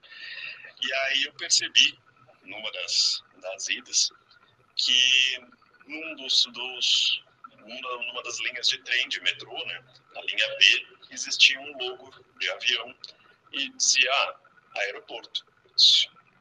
E 0.82 0.92
aí 0.92 1.24
eu 1.24 1.32
percebi, 1.34 1.98
numa 2.42 2.70
das, 2.72 3.22
das 3.40 3.68
idas, 3.68 4.10
que 4.74 5.38
num 5.86 6.16
dos, 6.16 6.46
dos 6.46 7.22
numa, 7.66 7.96
numa 8.04 8.22
das 8.22 8.38
linhas 8.40 8.68
de 8.68 8.78
trem 8.82 9.08
de 9.08 9.20
metrô, 9.20 9.52
né, 9.66 9.84
na 10.14 10.20
linha 10.22 10.56
B, 10.56 10.86
existia 11.10 11.60
um 11.60 11.76
logo 11.78 12.14
de 12.38 12.50
avião 12.50 12.94
e 13.52 13.68
dizia 13.70 14.12
ah, 14.12 14.40
aeroporto. 14.76 15.44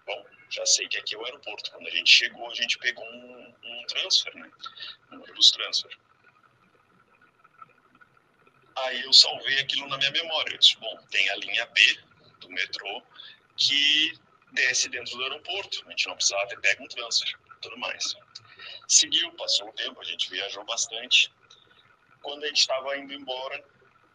Bom, 0.06 0.26
já 0.50 0.66
sei 0.66 0.88
que 0.88 0.98
aqui 0.98 1.16
é 1.16 1.18
o 1.18 1.26
aeroporto. 1.26 1.72
Quando 1.72 1.88
a 1.88 1.92
gente 1.92 2.10
chegou, 2.10 2.50
a 2.50 2.56
gente 2.56 2.78
pegou 2.78 3.06
um, 3.06 3.56
um 3.64 3.86
transfer, 3.88 4.36
né, 4.36 4.50
um 5.12 5.22
ônibus 5.22 5.52
transfer. 5.52 5.98
Aí 8.78 9.02
eu 9.04 9.14
salvei 9.14 9.60
aquilo 9.60 9.88
na 9.88 9.98
minha 9.98 10.12
memória. 10.12 10.54
Eu 10.54 10.58
disse, 10.58 10.78
bom, 10.78 10.98
tem 11.10 11.30
a 11.30 11.36
linha 11.38 11.66
B 11.68 12.00
do 12.42 12.50
metrô 12.50 13.02
que 13.56 14.14
desce 14.52 14.90
dentro 14.90 15.16
do 15.16 15.24
aeroporto. 15.24 15.84
A 15.88 15.90
gente 15.92 16.08
não 16.08 16.16
precisava 16.16 16.48
ter 16.48 16.60
pego 16.60 16.84
um 16.84 16.88
transfer, 16.88 17.34
tudo 17.62 17.78
mais. 17.78 18.16
Seguiu, 18.88 19.32
passou 19.34 19.70
o 19.70 19.74
tempo, 19.74 20.00
a 20.00 20.04
gente 20.04 20.30
viajou 20.30 20.64
bastante. 20.66 21.32
Quando 22.22 22.44
a 22.44 22.48
gente 22.48 22.60
estava 22.60 22.98
indo 22.98 23.14
embora, 23.14 23.64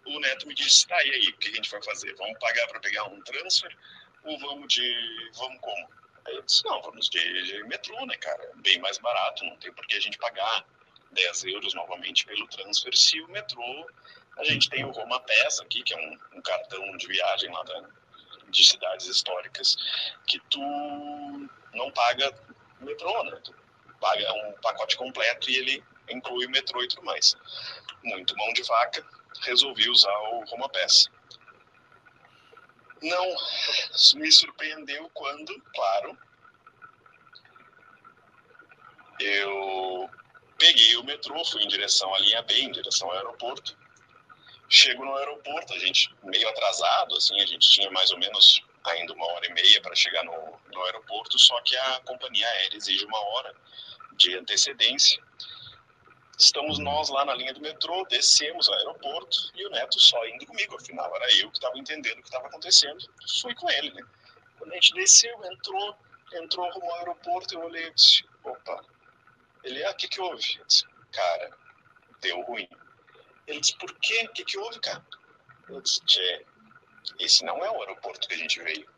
o 0.07 0.21
Neto 0.21 0.47
me 0.47 0.55
disse: 0.55 0.87
tá, 0.87 1.03
e 1.05 1.11
aí, 1.11 1.29
o 1.29 1.37
que 1.37 1.49
a 1.49 1.55
gente 1.55 1.71
vai 1.71 1.83
fazer? 1.83 2.15
Vamos 2.17 2.39
pagar 2.39 2.67
para 2.69 2.81
pegar 2.81 3.05
um 3.05 3.21
transfer 3.23 3.77
ou 4.25 4.39
vamos 4.39 4.73
de. 4.73 5.31
Vamos 5.35 5.61
como? 5.61 5.89
Aí 6.27 6.35
eu 6.35 6.43
disse: 6.43 6.65
não, 6.65 6.81
vamos 6.83 7.09
de 7.09 7.63
metrô, 7.65 8.05
né, 8.07 8.17
cara? 8.17 8.51
Bem 8.57 8.79
mais 8.79 8.99
barato, 8.99 9.45
não 9.45 9.57
tem 9.57 9.73
por 9.73 9.87
que 9.87 9.97
a 9.97 10.01
gente 10.01 10.19
pagar 10.19 10.67
10 11.13 11.45
euros 11.45 11.75
novamente 11.75 12.25
pelo 12.27 12.47
transfer 12.49 12.97
se 12.97 13.21
o 13.21 13.29
metrô. 13.29 13.89
A 14.39 14.45
gente 14.45 14.71
tem 14.71 14.85
o 14.85 14.91
Roma 14.91 15.21
Pass 15.21 15.61
aqui, 15.61 15.83
que 15.83 15.93
é 15.93 15.97
um, 15.97 16.39
um 16.39 16.43
cartão 16.43 16.97
de 16.97 17.07
viagem 17.07 17.51
lá 17.53 17.63
da, 17.63 17.89
de 18.49 18.65
cidades 18.65 19.07
históricas, 19.07 19.77
que 20.27 20.39
tu 20.49 20.61
não 21.75 21.91
paga 21.93 22.33
metrô, 22.81 23.25
né? 23.25 23.39
Tu 23.45 23.55
paga 24.01 24.33
um 24.33 24.53
pacote 24.55 24.97
completo 24.97 25.51
e 25.51 25.57
ele 25.57 25.85
inclui 26.09 26.47
o 26.47 26.51
metrô 26.51 26.83
e 26.83 26.89
tudo 26.89 27.05
mais. 27.05 27.37
Muito 28.03 28.37
mão 28.37 28.53
de 28.53 28.63
vaca, 28.63 29.07
resolvi 29.43 29.89
usar 29.89 30.17
o 30.33 30.45
Roma 30.47 30.69
Pass. 30.69 31.09
Não 33.03 33.37
me 34.15 34.31
surpreendeu 34.31 35.09
quando, 35.15 35.59
claro, 35.75 36.19
eu 39.21 40.11
peguei 40.59 40.97
o 40.97 41.05
metrô, 41.05 41.43
fui 41.45 41.63
em 41.63 41.69
direção 41.69 42.15
à 42.15 42.19
linha 42.19 42.43
B, 42.43 42.61
em 42.61 42.73
direção 42.73 43.09
ao 43.09 43.17
aeroporto. 43.17 43.79
Chego 44.69 45.05
no 45.05 45.17
aeroporto, 45.17 45.75
a 45.75 45.79
gente 45.79 46.15
meio 46.23 46.49
atrasado, 46.49 47.17
assim, 47.17 47.41
a 47.41 47.47
gente 47.47 47.69
tinha 47.69 47.91
mais 47.91 48.11
ou 48.11 48.19
menos 48.19 48.63
ainda 48.85 49.13
uma 49.13 49.27
hora 49.27 49.47
e 49.47 49.53
meia 49.53 49.81
para 49.83 49.95
chegar 49.95 50.25
no, 50.25 50.61
no 50.73 50.85
aeroporto, 50.85 51.39
só 51.39 51.61
que 51.63 51.77
a 51.77 52.01
companhia 52.01 52.47
aérea 52.47 52.77
exige 52.77 53.05
uma 53.05 53.19
hora 53.19 53.55
de 54.21 54.37
antecedência. 54.37 55.23
Estamos 56.39 56.79
nós 56.79 57.09
lá 57.09 57.25
na 57.25 57.35
linha 57.35 57.55
do 57.55 57.61
metrô, 57.61 58.05
descemos 58.07 58.69
ao 58.69 58.75
aeroporto 58.75 59.51
e 59.55 59.67
o 59.67 59.71
Neto 59.71 59.99
só 59.99 60.27
indo 60.27 60.47
comigo, 60.47 60.77
afinal 60.77 61.15
era 61.17 61.33
eu 61.37 61.51
que 61.51 61.57
estava 61.57 61.79
entendendo 61.79 62.19
o 62.19 62.23
que 62.23 62.29
estava 62.29 62.47
acontecendo. 62.47 62.99
Fui 63.41 63.55
com 63.55 63.71
ele, 63.71 63.93
né? 63.93 64.03
Quando 64.59 64.73
a 64.73 64.75
gente 64.75 64.95
desceu, 64.95 65.45
entrou, 65.45 65.97
entrou 66.35 66.71
rumo 66.71 66.91
ao 66.91 66.99
aeroporto, 66.99 67.55
eu 67.55 67.63
olhei 67.63 67.87
e 67.87 67.95
disse, 67.95 68.25
opa. 68.45 68.85
Ele, 69.65 69.85
ah, 69.85 69.91
o 69.91 69.95
que 69.95 70.09
que 70.09 70.21
houve? 70.21 70.59
Eu 70.59 70.67
disse, 70.67 70.85
cara, 71.13 71.51
deu 72.21 72.41
ruim. 72.43 72.69
Ele 73.47 73.61
disse, 73.61 73.77
por 73.79 73.93
quê? 74.01 74.27
O 74.27 74.33
que 74.33 74.45
que 74.45 74.59
houve, 74.59 74.81
cara? 74.81 75.05
Eu 75.69 75.81
disse, 75.81 76.05
tchê, 76.05 76.47
esse 77.19 77.45
não 77.45 77.65
é 77.65 77.71
o 77.71 77.81
aeroporto 77.81 78.29
que 78.29 78.35
a 78.35 78.39
gente 78.39 78.63
veio. 78.63 78.89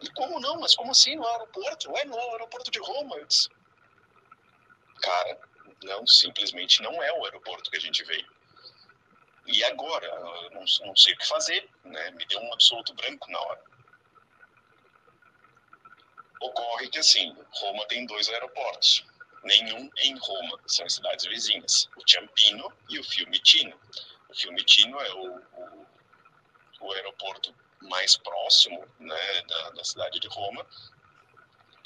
E 0.00 0.10
como 0.10 0.40
não? 0.40 0.60
Mas 0.60 0.74
como 0.74 0.90
assim 0.90 1.16
no 1.16 1.26
aeroporto? 1.26 1.90
Ué, 1.92 2.04
no 2.04 2.18
aeroporto 2.18 2.70
de 2.70 2.78
Roma. 2.80 3.16
Eu 3.16 3.26
disse, 3.26 3.48
cara, 5.00 5.38
não, 5.82 6.06
simplesmente 6.06 6.82
não 6.82 7.02
é 7.02 7.12
o 7.12 7.24
aeroporto 7.24 7.70
que 7.70 7.76
a 7.76 7.80
gente 7.80 8.04
veio. 8.04 8.26
E 9.46 9.62
agora? 9.64 10.06
Eu 10.06 10.50
não, 10.50 10.64
não 10.86 10.96
sei 10.96 11.14
o 11.14 11.18
que 11.18 11.26
fazer, 11.26 11.68
né? 11.84 12.10
Me 12.12 12.24
deu 12.26 12.40
um 12.40 12.52
absoluto 12.52 12.94
branco 12.94 13.30
na 13.30 13.40
hora. 13.40 13.62
Ocorre 16.40 16.88
que, 16.88 16.98
assim, 16.98 17.34
Roma 17.50 17.86
tem 17.86 18.06
dois 18.06 18.28
aeroportos. 18.28 19.04
Nenhum 19.44 19.88
em 19.98 20.18
Roma, 20.18 20.58
são 20.66 20.88
cidades 20.88 21.24
vizinhas. 21.26 21.88
O 21.96 22.08
Ciampino 22.08 22.72
e 22.88 22.98
o 22.98 23.04
Fiumicino. 23.04 23.78
O 24.28 24.34
Fiumicino 24.34 25.00
é 25.00 25.12
o, 25.14 25.36
o 25.36 25.86
o 26.80 26.92
aeroporto 26.92 27.54
mais 27.82 28.16
próximo 28.16 28.86
né, 28.98 29.42
da, 29.48 29.70
da 29.70 29.84
cidade 29.84 30.18
de 30.20 30.28
Roma 30.28 30.66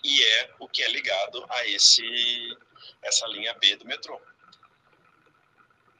e 0.03 0.23
é 0.23 0.55
o 0.59 0.69
que 0.69 0.83
é 0.83 0.89
ligado 0.89 1.45
a 1.51 1.67
esse 1.67 2.59
essa 3.03 3.27
linha 3.29 3.55
B 3.55 3.77
do 3.77 3.87
metrô. 3.87 4.21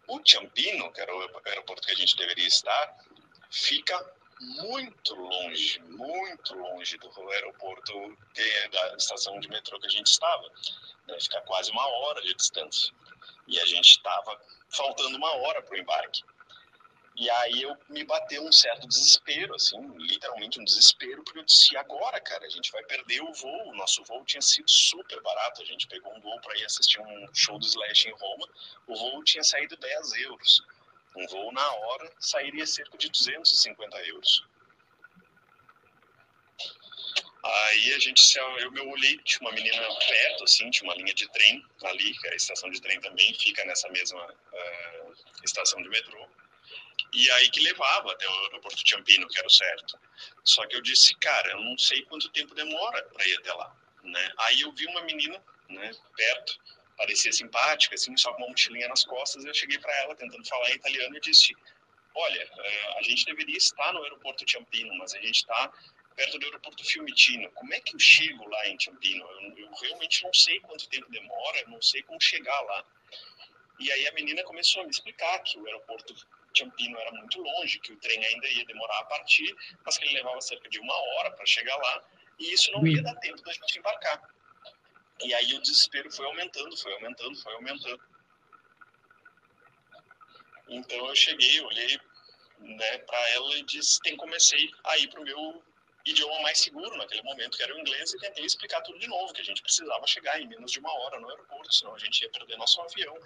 O 0.07 0.21
Ciampino, 0.27 0.93
que 0.93 1.01
era 1.01 1.15
o 1.15 1.41
aeroporto 1.47 1.87
que 1.87 1.93
a 1.93 1.97
gente 1.97 2.17
deveria 2.17 2.47
estar, 2.47 2.97
fica 3.51 4.15
muito 4.41 5.15
longe, 5.15 5.81
muito 5.83 6.55
longe 6.55 6.97
do 6.99 7.31
aeroporto 7.31 8.17
da 8.73 8.97
estação 8.97 9.39
de 9.39 9.49
metrô 9.49 9.79
que 9.79 9.87
a 9.87 9.91
gente 9.91 10.07
estava. 10.07 10.43
Né? 11.07 11.19
Fica 11.21 11.41
quase 11.43 11.71
uma 11.71 11.87
hora 11.87 12.21
de 12.23 12.35
distância. 12.35 12.93
E 13.47 13.59
a 13.61 13.67
gente 13.67 13.91
estava 13.91 14.41
faltando 14.71 15.17
uma 15.17 15.33
hora 15.37 15.63
para 15.63 15.75
o 15.75 15.79
embarque. 15.79 16.23
E 17.17 17.29
aí 17.29 17.63
eu 17.63 17.77
me 17.89 18.05
bateu 18.05 18.43
um 18.43 18.53
certo 18.53 18.87
desespero, 18.87 19.55
assim, 19.55 19.77
literalmente 19.99 20.61
um 20.61 20.65
desespero, 20.65 21.23
porque 21.25 21.41
eu 21.41 21.45
disse, 21.45 21.77
agora, 21.77 22.21
cara, 22.21 22.47
a 22.47 22.49
gente 22.49 22.71
vai 22.71 22.83
perder 22.85 23.21
o 23.23 23.33
voo. 23.33 23.69
O 23.69 23.77
nosso 23.77 24.03
voo 24.05 24.25
tinha 24.25 24.41
sido 24.41 24.71
super 24.71 25.21
barato. 25.21 25.61
A 25.61 25.65
gente 25.65 25.87
pegou 25.89 26.15
um 26.17 26.21
voo 26.21 26.41
para 26.41 26.57
ir 26.59 26.65
assistir 26.65 27.01
um 27.01 27.35
show 27.35 27.59
do 27.59 27.67
Slash 27.67 28.09
em 28.09 28.13
Roma. 28.13 28.49
O 28.87 28.97
voo 28.97 29.25
tinha 29.25 29.43
saído 29.43 29.77
10 29.77 30.13
euros. 30.21 30.63
Um 31.17 31.27
voo 31.27 31.53
na 31.53 31.73
hora 31.73 32.13
sairia 32.21 32.67
cerca 32.67 32.97
de 32.97 33.11
250 33.11 33.99
euros. 34.07 34.47
Aí 37.43 37.95
a 37.95 37.99
gente, 37.99 38.39
eu 38.39 38.71
me 38.71 38.81
olhei, 38.81 39.19
tinha 39.25 39.41
uma 39.41 39.53
menina 39.53 39.83
perto, 40.07 40.45
assim, 40.45 40.71
tinha 40.71 40.89
uma 40.89 40.95
linha 40.95 41.13
de 41.15 41.27
trem 41.33 41.65
ali, 41.85 42.17
que 42.19 42.29
é 42.29 42.33
a 42.33 42.37
estação 42.37 42.71
de 42.71 42.81
trem 42.81 43.01
também 43.01 43.35
fica 43.35 43.65
nessa 43.65 43.89
mesma 43.89 44.23
uh, 44.27 45.15
estação 45.43 45.83
de 45.83 45.89
metrô 45.89 46.29
e 47.13 47.31
aí 47.33 47.51
que 47.51 47.61
levava 47.61 48.13
até 48.13 48.29
o 48.29 48.33
aeroporto 48.45 48.89
Champino, 48.89 49.27
que 49.29 49.39
era 49.39 49.47
o 49.47 49.51
certo. 49.51 49.99
Só 50.45 50.67
que 50.67 50.77
eu 50.77 50.83
disse, 50.83 51.15
cara, 51.17 51.51
eu 51.51 51.61
não 51.61 51.77
sei 51.79 52.03
quanto 52.05 52.29
tempo 52.31 52.55
demora 52.55 53.03
para 53.05 53.27
ir 53.27 53.37
até 53.39 53.53
lá, 53.53 53.77
né? 54.03 54.33
Aí 54.39 54.61
eu 54.61 54.73
vi 54.73 54.87
uma 54.87 55.03
menina, 55.03 55.43
né, 55.69 55.91
perto, 56.17 56.59
parecia 56.97 57.33
simpática, 57.33 57.95
assim, 57.95 58.17
só 58.17 58.33
com 58.35 58.43
uma 58.43 58.49
mochilinha 58.49 58.89
nas 58.89 59.05
costas, 59.05 59.45
eu 59.45 59.55
cheguei 59.55 59.79
para 59.79 59.95
ela 60.03 60.15
tentando 60.15 60.47
falar 60.47 60.71
em 60.71 60.75
italiano 60.75 61.17
e 61.17 61.21
disse, 61.21 61.57
olha, 62.15 62.43
eh, 62.43 62.99
a 62.99 63.03
gente 63.03 63.25
deveria 63.25 63.57
estar 63.57 63.93
no 63.93 64.03
aeroporto 64.03 64.45
Ciampino, 64.49 64.95
mas 64.99 65.15
a 65.15 65.21
gente 65.21 65.37
está 65.37 65.73
perto 66.15 66.39
do 66.39 66.45
aeroporto 66.45 66.85
Fiumicino. 66.85 67.51
Como 67.53 67.73
é 67.73 67.81
que 67.81 67.95
eu 67.95 67.99
chego 67.99 68.47
lá 68.49 68.69
em 68.69 68.79
Ciampino? 68.79 69.25
Eu, 69.25 69.57
eu 69.57 69.71
realmente 69.73 70.23
não 70.25 70.35
sei 70.35 70.61
quanto 70.61 70.89
tempo 70.89 71.11
demora, 71.11 71.65
não 71.69 71.81
sei 71.81 72.03
como 72.03 72.21
chegar 72.21 72.61
lá. 72.63 72.85
E 73.79 73.91
aí 73.91 74.07
a 74.07 74.13
menina 74.13 74.43
começou 74.45 74.83
a 74.83 74.85
me 74.85 74.91
explicar 74.91 75.39
que 75.39 75.59
o 75.59 75.67
aeroporto 75.67 76.15
Ciampino 76.57 76.99
era 76.99 77.13
muito 77.13 77.41
longe, 77.41 77.79
que 77.81 77.93
o 77.93 77.97
trem 77.97 78.25
ainda 78.25 78.49
ia 78.49 78.65
demorar 78.67 78.99
a 79.01 79.05
partir, 79.05 79.55
mas 79.85 79.99
que 79.99 80.05
ele 80.05 80.15
levava 80.15 80.41
cerca 80.41 80.69
de 80.69 80.79
uma 80.79 80.95
hora 80.95 81.31
para 81.33 81.47
chegar 81.47 81.77
lá, 81.77 82.03
e 82.39 82.53
isso 82.53 82.73
não 82.73 82.87
ia 82.87 83.03
dar 83.03 83.15
tempo 83.17 83.43
da 83.43 83.53
gente 83.53 83.79
embarcar. 83.79 84.21
E 85.23 85.35
aí 85.35 85.55
o 85.55 85.61
desespero 85.61 86.11
foi 86.11 86.25
aumentando, 86.27 86.77
foi 86.77 86.93
aumentando, 86.95 87.37
foi 87.43 87.55
aumentando. 87.55 88.01
Então 90.69 91.09
eu 91.09 91.17
cheguei, 91.17 91.61
olhei 91.61 92.01
né, 92.61 92.99
para 92.99 93.31
ela 93.31 93.57
e 93.57 93.63
disse, 93.63 94.01
tem 94.01 94.17
comecei 94.17 94.71
a 94.85 94.99
ir 94.99 95.09
para 95.09 95.21
o 95.21 95.25
meu 95.25 95.63
idioma 96.05 96.41
mais 96.41 96.59
seguro 96.59 96.97
naquele 96.97 97.23
momento, 97.23 97.57
que 97.57 97.63
era 97.63 97.75
o 97.75 97.79
inglês, 97.79 98.13
e 98.13 98.19
tentei 98.19 98.45
explicar 98.45 98.81
tudo 98.83 98.99
de 98.99 99.07
novo, 99.07 99.33
que 99.33 99.41
a 99.41 99.45
gente 99.45 99.63
precisava 99.63 100.07
chegar 100.07 100.41
em 100.41 100.47
menos 100.47 100.73
de 100.73 100.79
uma 100.79 100.93
hora 100.93 101.21
no 101.21 101.29
aeroporto, 101.29 101.75
senão 101.75 101.95
a 101.95 101.99
gente 101.99 102.23
ia 102.23 102.31
perder 102.31 102.57
nosso 102.57 102.81
avião, 102.81 103.17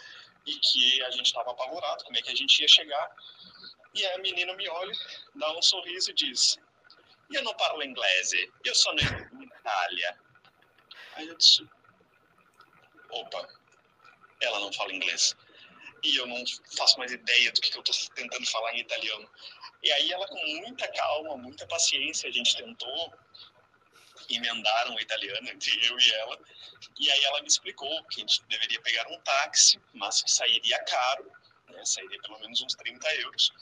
e 0.46 0.55
que 0.56 1.02
a 1.02 1.10
gente 1.10 1.26
estava 1.26 1.51
apavorado, 1.51 2.05
como 2.05 2.16
é 2.16 2.22
que 2.22 2.30
a 2.30 2.34
gente 2.34 2.60
ia 2.60 2.68
chegar. 2.68 3.16
E 3.94 4.05
a 4.06 4.18
menina 4.18 4.52
me 4.55 4.68
olha, 4.68 4.92
dá 5.36 5.56
um 5.56 5.62
sorriso 5.62 6.10
e 6.10 6.14
diz, 6.14 6.59
eu 7.32 7.42
não 7.42 7.56
falo 7.59 7.82
inglês, 7.82 8.32
eu 8.64 8.74
sou 8.74 8.94
na 8.94 9.02
Itália. 9.02 10.20
Aí 11.14 11.28
eu 11.28 11.36
disse, 11.36 11.66
opa, 13.10 13.48
ela 14.40 14.60
não 14.60 14.72
fala 14.72 14.92
inglês. 14.92 15.36
E 16.02 16.16
eu 16.16 16.26
não 16.26 16.44
faço 16.76 16.98
mais 16.98 17.10
ideia 17.12 17.51
do 17.51 17.60
que 17.60 17.74
eu 17.74 17.80
estou 17.80 18.14
tentando 18.14 18.46
falar 18.51 18.74
em 18.74 18.80
italiano. 18.80 19.30
E 19.85 19.93
aí 19.93 20.11
ela 20.11 20.27
com 20.27 20.47
muita 20.47 20.89
calma, 20.89 21.36
muita 21.36 21.66
paciência, 21.66 22.31
a 22.31 22.32
gente 22.32 22.56
tentou 22.56 23.12
emendar 24.31 24.90
um 24.90 24.98
italiano 24.98 25.47
entre 25.51 25.86
eu 25.86 26.01
e 26.01 26.12
ela. 26.12 26.40
E 26.98 27.12
aí 27.12 27.24
ela 27.24 27.43
me 27.43 27.48
explicou 27.48 28.02
que 28.05 28.16
a 28.16 28.20
gente 28.20 28.43
deveria 28.44 28.81
pegar 28.81 29.06
um 29.09 29.20
táxi, 29.20 29.78
mas 29.93 30.23
que 30.23 30.31
sairia 30.31 30.82
caro, 30.85 31.31
né? 31.69 31.85
sairia 31.85 32.19
pelo 32.23 32.40
menos 32.40 32.62
uns 32.62 32.74
30 32.74 33.15
euros, 33.16 33.52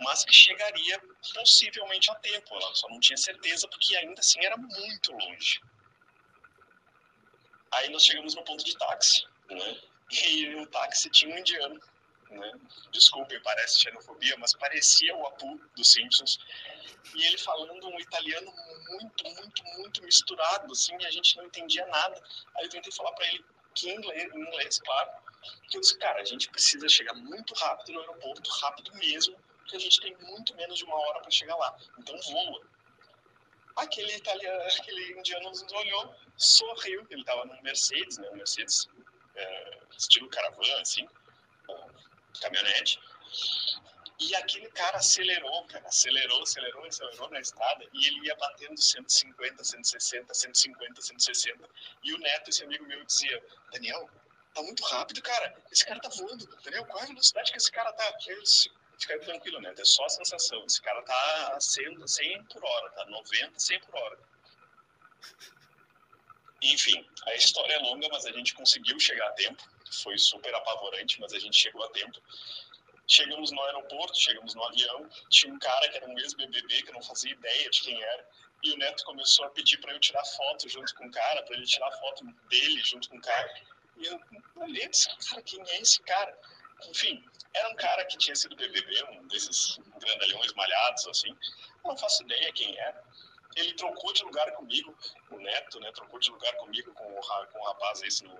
mas 0.00 0.22
que 0.22 0.34
chegaria 0.34 1.00
possivelmente 1.32 2.10
a 2.10 2.14
tempo. 2.16 2.54
Ela 2.54 2.74
só 2.74 2.86
não 2.90 3.00
tinha 3.00 3.16
certeza 3.16 3.66
porque 3.68 3.96
ainda 3.96 4.20
assim 4.20 4.44
era 4.44 4.56
muito 4.58 5.12
longe. 5.12 5.62
Aí 7.72 7.88
nós 7.88 8.04
chegamos 8.04 8.34
no 8.34 8.44
ponto 8.44 8.62
de 8.62 8.76
táxi, 8.76 9.26
né? 9.48 9.80
E 10.10 10.54
o 10.56 10.66
táxi 10.66 11.08
tinha 11.08 11.34
um 11.34 11.38
indiano 11.38 11.80
né? 12.34 12.52
Desculpem, 12.90 13.40
parece 13.42 13.80
xenofobia, 13.80 14.36
mas 14.38 14.54
parecia 14.54 15.14
o 15.16 15.26
Apu 15.26 15.60
dos 15.74 15.92
Simpsons. 15.92 16.38
E 17.14 17.26
ele 17.26 17.38
falando 17.38 17.86
um 17.88 17.98
italiano 17.98 18.52
muito, 18.88 19.24
muito, 19.24 19.64
muito 19.76 20.02
misturado, 20.02 20.72
assim, 20.72 20.96
e 21.00 21.06
a 21.06 21.10
gente 21.10 21.36
não 21.36 21.44
entendia 21.44 21.86
nada. 21.86 22.22
Aí 22.56 22.64
eu 22.64 22.70
tentei 22.70 22.92
falar 22.92 23.12
para 23.12 23.26
ele 23.28 23.44
que 23.74 23.90
inglês, 23.90 24.34
em 24.34 24.40
inglês, 24.40 24.78
claro. 24.80 25.10
Que 25.70 25.76
eu 25.76 25.80
disse, 25.80 25.98
cara, 25.98 26.20
a 26.20 26.24
gente 26.24 26.48
precisa 26.50 26.88
chegar 26.88 27.14
muito 27.14 27.54
rápido 27.54 27.92
no 27.92 28.00
aeroporto, 28.00 28.50
rápido 28.50 28.92
mesmo, 28.96 29.36
porque 29.58 29.76
a 29.76 29.80
gente 29.80 30.00
tem 30.00 30.16
muito 30.16 30.54
menos 30.56 30.78
de 30.78 30.84
uma 30.84 30.96
hora 30.96 31.20
para 31.20 31.30
chegar 31.30 31.56
lá. 31.56 31.76
Então 31.98 32.18
voa. 32.20 32.60
Aquele 33.76 34.16
italiano, 34.16 34.62
aquele 34.80 35.18
indiano 35.18 35.48
nos 35.48 35.62
olhou, 35.72 36.14
sorriu. 36.36 37.06
Ele 37.10 37.20
estava 37.20 37.44
num 37.44 37.62
Mercedes, 37.62 38.18
né? 38.18 38.28
Um 38.30 38.36
Mercedes 38.36 38.88
é, 39.36 39.78
estilo 39.96 40.28
caravana, 40.28 40.80
assim 40.80 41.08
caminhonete. 42.40 43.00
E 44.20 44.34
aquele 44.34 44.68
cara 44.70 44.96
acelerou, 44.96 45.64
cara, 45.66 45.86
acelerou, 45.86 46.42
acelerou, 46.42 46.84
acelerou 46.84 47.30
na 47.30 47.40
estrada 47.40 47.84
e 47.92 48.06
ele 48.06 48.26
ia 48.26 48.34
batendo 48.34 48.76
150, 48.76 49.62
160, 49.62 50.34
150, 50.34 51.00
160. 51.00 51.68
E 52.02 52.12
o 52.12 52.18
Neto, 52.18 52.50
esse 52.50 52.64
amigo 52.64 52.84
meu, 52.86 53.04
dizia: 53.04 53.40
Daniel, 53.72 54.10
tá 54.52 54.62
muito 54.62 54.82
rápido, 54.84 55.22
cara. 55.22 55.56
Esse 55.70 55.86
cara 55.86 56.00
tá 56.00 56.08
voando, 56.08 56.44
Daniel, 56.64 56.84
qual 56.86 56.98
é 57.00 57.04
a 57.04 57.06
velocidade 57.06 57.52
que 57.52 57.58
esse 57.58 57.70
cara 57.70 57.92
tá? 57.92 58.12
Fica 58.98 59.20
tranquilo, 59.20 59.60
Neto, 59.60 59.80
é 59.80 59.84
só 59.84 60.04
a 60.04 60.08
sensação. 60.08 60.64
Esse 60.66 60.82
cara 60.82 61.00
tá 61.02 61.52
a 61.54 61.60
100, 61.60 62.04
100 62.04 62.44
por 62.46 62.64
hora, 62.64 62.90
tá 62.90 63.06
90, 63.06 63.56
100 63.56 63.80
por 63.80 63.94
hora. 63.94 64.18
Enfim, 66.60 67.08
a 67.26 67.34
história 67.36 67.74
é 67.74 67.78
longa, 67.78 68.08
mas 68.08 68.26
a 68.26 68.32
gente 68.32 68.52
conseguiu 68.54 68.98
chegar 68.98 69.28
a 69.28 69.32
tempo 69.32 69.62
foi 69.90 70.18
super 70.18 70.54
apavorante, 70.54 71.20
mas 71.20 71.32
a 71.32 71.38
gente 71.38 71.56
chegou 71.56 71.84
a 71.84 71.90
tempo. 71.90 72.20
Chegamos 73.06 73.50
no 73.50 73.62
aeroporto, 73.62 74.18
chegamos 74.18 74.54
no 74.54 74.62
avião, 74.64 75.08
tinha 75.30 75.52
um 75.52 75.58
cara 75.58 75.88
que 75.88 75.96
era 75.96 76.06
um 76.06 76.18
ex-BBB, 76.18 76.82
que 76.82 76.90
eu 76.90 76.94
não 76.94 77.02
fazia 77.02 77.32
ideia 77.32 77.70
de 77.70 77.80
quem 77.80 78.02
era, 78.02 78.28
e 78.62 78.72
o 78.72 78.76
Neto 78.76 79.04
começou 79.04 79.46
a 79.46 79.50
pedir 79.50 79.78
para 79.78 79.92
eu 79.92 80.00
tirar 80.00 80.24
foto 80.24 80.68
junto 80.68 80.94
com 80.94 81.06
o 81.06 81.10
cara, 81.10 81.42
para 81.42 81.56
ele 81.56 81.64
tirar 81.64 81.90
foto 81.92 82.24
dele 82.48 82.82
junto 82.84 83.08
com 83.08 83.16
o 83.16 83.20
cara. 83.20 83.54
E 83.96 84.06
eu 84.06 84.20
olhei 84.56 84.84
e 84.84 84.88
disse, 84.88 85.08
cara, 85.30 85.42
quem 85.42 85.60
é 85.62 85.80
esse 85.80 86.02
cara? 86.02 86.38
Enfim, 86.88 87.24
era 87.54 87.68
um 87.70 87.74
cara 87.76 88.04
que 88.04 88.18
tinha 88.18 88.36
sido 88.36 88.56
BBB, 88.56 89.04
um 89.10 89.26
desses 89.28 89.78
grandalhões 89.98 90.52
malhados, 90.54 91.06
assim. 91.06 91.30
Eu 91.84 91.90
não 91.90 91.96
faço 91.96 92.22
ideia 92.22 92.52
quem 92.52 92.76
era. 92.78 93.02
ele 93.56 93.74
trocou 93.74 94.12
de 94.12 94.22
lugar 94.22 94.52
comigo, 94.52 94.96
o 95.30 95.38
Neto, 95.38 95.80
né? 95.80 95.90
Trocou 95.92 96.20
de 96.20 96.30
lugar 96.30 96.54
comigo 96.56 96.92
com 96.94 97.04
o, 97.04 97.20
com 97.46 97.58
o 97.58 97.64
rapaz 97.64 98.02
esse 98.02 98.24
no, 98.24 98.38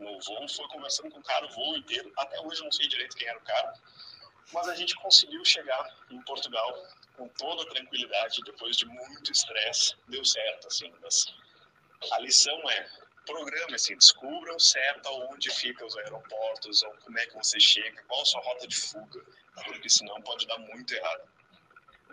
no 0.00 0.18
voo, 0.20 0.48
foi 0.48 0.66
conversando 0.68 1.10
com 1.10 1.20
o 1.20 1.22
cara 1.22 1.46
o 1.46 1.50
voo 1.50 1.76
inteiro. 1.76 2.12
Até 2.16 2.40
hoje 2.40 2.60
eu 2.60 2.64
não 2.64 2.72
sei 2.72 2.88
direito 2.88 3.16
quem 3.16 3.28
era 3.28 3.38
o 3.38 3.42
cara, 3.42 3.74
mas 4.52 4.68
a 4.68 4.74
gente 4.74 4.94
conseguiu 4.96 5.44
chegar 5.44 5.96
em 6.10 6.20
Portugal 6.22 6.86
com 7.16 7.28
toda 7.28 7.68
tranquilidade, 7.68 8.40
depois 8.44 8.76
de 8.76 8.86
muito 8.86 9.30
estresse, 9.30 9.94
deu 10.08 10.24
certo, 10.24 10.66
assim. 10.66 10.92
Mas 11.00 11.26
a 12.12 12.18
lição 12.18 12.58
é 12.70 12.88
programa, 13.26 13.76
assim, 13.76 13.94
descubram 13.96 14.58
certo 14.58 15.06
aonde 15.06 15.50
ficam 15.50 15.86
os 15.86 15.96
aeroportos, 15.96 16.82
ou 16.82 16.92
como 17.04 17.18
é 17.18 17.26
que 17.26 17.34
você 17.36 17.60
chega, 17.60 18.02
qual 18.04 18.22
a 18.22 18.24
sua 18.24 18.40
rota 18.40 18.66
de 18.66 18.76
fuga, 18.76 19.24
porque 19.64 19.88
senão 19.88 20.20
pode 20.22 20.46
dar 20.46 20.58
muito 20.58 20.92
errado. 20.92 21.28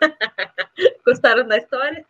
Gostaram 1.06 1.46
da 1.46 1.58
história? 1.58 2.04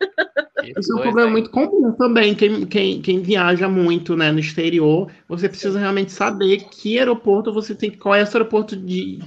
Esse 0.63 0.91
é 0.91 0.95
um 0.95 1.01
problema 1.01 1.31
muito 1.31 1.49
comum 1.49 1.91
também. 1.93 2.35
Quem, 2.35 2.65
quem, 2.65 3.01
quem 3.01 3.21
viaja 3.21 3.67
muito 3.67 4.15
né, 4.15 4.31
no 4.31 4.39
exterior, 4.39 5.09
você 5.27 5.47
precisa 5.47 5.79
realmente 5.79 6.11
saber 6.11 6.65
que 6.69 6.99
aeroporto 6.99 7.53
você 7.53 7.73
tem, 7.73 7.91
qual 7.91 8.15
é 8.15 8.21
esse 8.21 8.35
aeroporto 8.35 8.75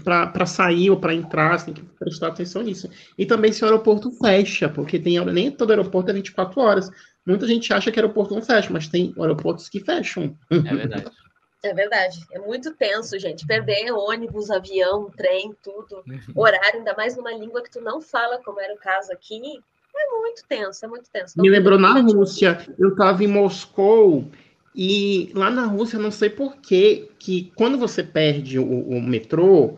para 0.05 0.47
sair 0.47 0.91
ou 0.91 0.99
para 0.99 1.15
entrar, 1.15 1.59
você 1.59 1.67
tem 1.67 1.75
que 1.75 1.83
prestar 1.99 2.29
atenção 2.29 2.63
nisso. 2.63 2.89
E 3.17 3.25
também 3.25 3.53
se 3.53 3.63
o 3.63 3.67
aeroporto 3.67 4.11
fecha, 4.11 4.69
porque 4.69 4.99
tem 4.99 5.23
nem 5.27 5.51
todo 5.51 5.71
aeroporto 5.71 6.11
é 6.11 6.15
24 6.15 6.61
horas. 6.61 6.91
Muita 7.27 7.47
gente 7.47 7.73
acha 7.73 7.91
que 7.91 7.99
aeroporto 7.99 8.35
não 8.35 8.43
fecha, 8.43 8.73
mas 8.73 8.89
tem 8.89 9.15
aeroportos 9.19 9.69
que 9.69 9.81
fecham. 9.81 10.37
É 10.51 10.75
verdade. 10.75 11.05
É 11.63 11.73
verdade. 11.73 12.27
É 12.33 12.39
muito 12.39 12.75
tenso, 12.75 13.19
gente. 13.19 13.47
Perder 13.47 13.93
ônibus, 13.93 14.51
avião, 14.51 15.11
trem, 15.17 15.55
tudo. 15.63 16.03
Uhum. 16.07 16.33
Horário, 16.35 16.79
ainda 16.79 16.95
mais 16.95 17.17
numa 17.17 17.33
língua 17.33 17.63
que 17.63 17.71
tu 17.71 17.81
não 17.81 18.01
fala, 18.01 18.43
como 18.43 18.61
era 18.61 18.75
o 18.75 18.79
caso 18.79 19.13
aqui. 19.13 19.41
É 19.95 20.19
muito 20.19 20.43
tenso, 20.49 20.85
é 20.85 20.89
muito 20.89 21.09
tenso. 21.11 21.41
Me 21.41 21.51
lembrou 21.51 21.79
na 21.79 22.01
Rússia. 22.01 22.67
Eu 22.79 22.91
estava 22.91 23.23
em 23.23 23.29
Moscou 23.29 24.27
e 24.75 25.31
lá 25.35 25.51
na 25.51 25.67
Rússia, 25.67 25.99
não 25.99 26.11
sei 26.11 26.31
porquê, 26.31 27.11
que 27.19 27.53
quando 27.55 27.79
você 27.79 28.03
perde 28.03 28.59
o, 28.59 28.65
o 28.65 29.01
metrô, 29.03 29.77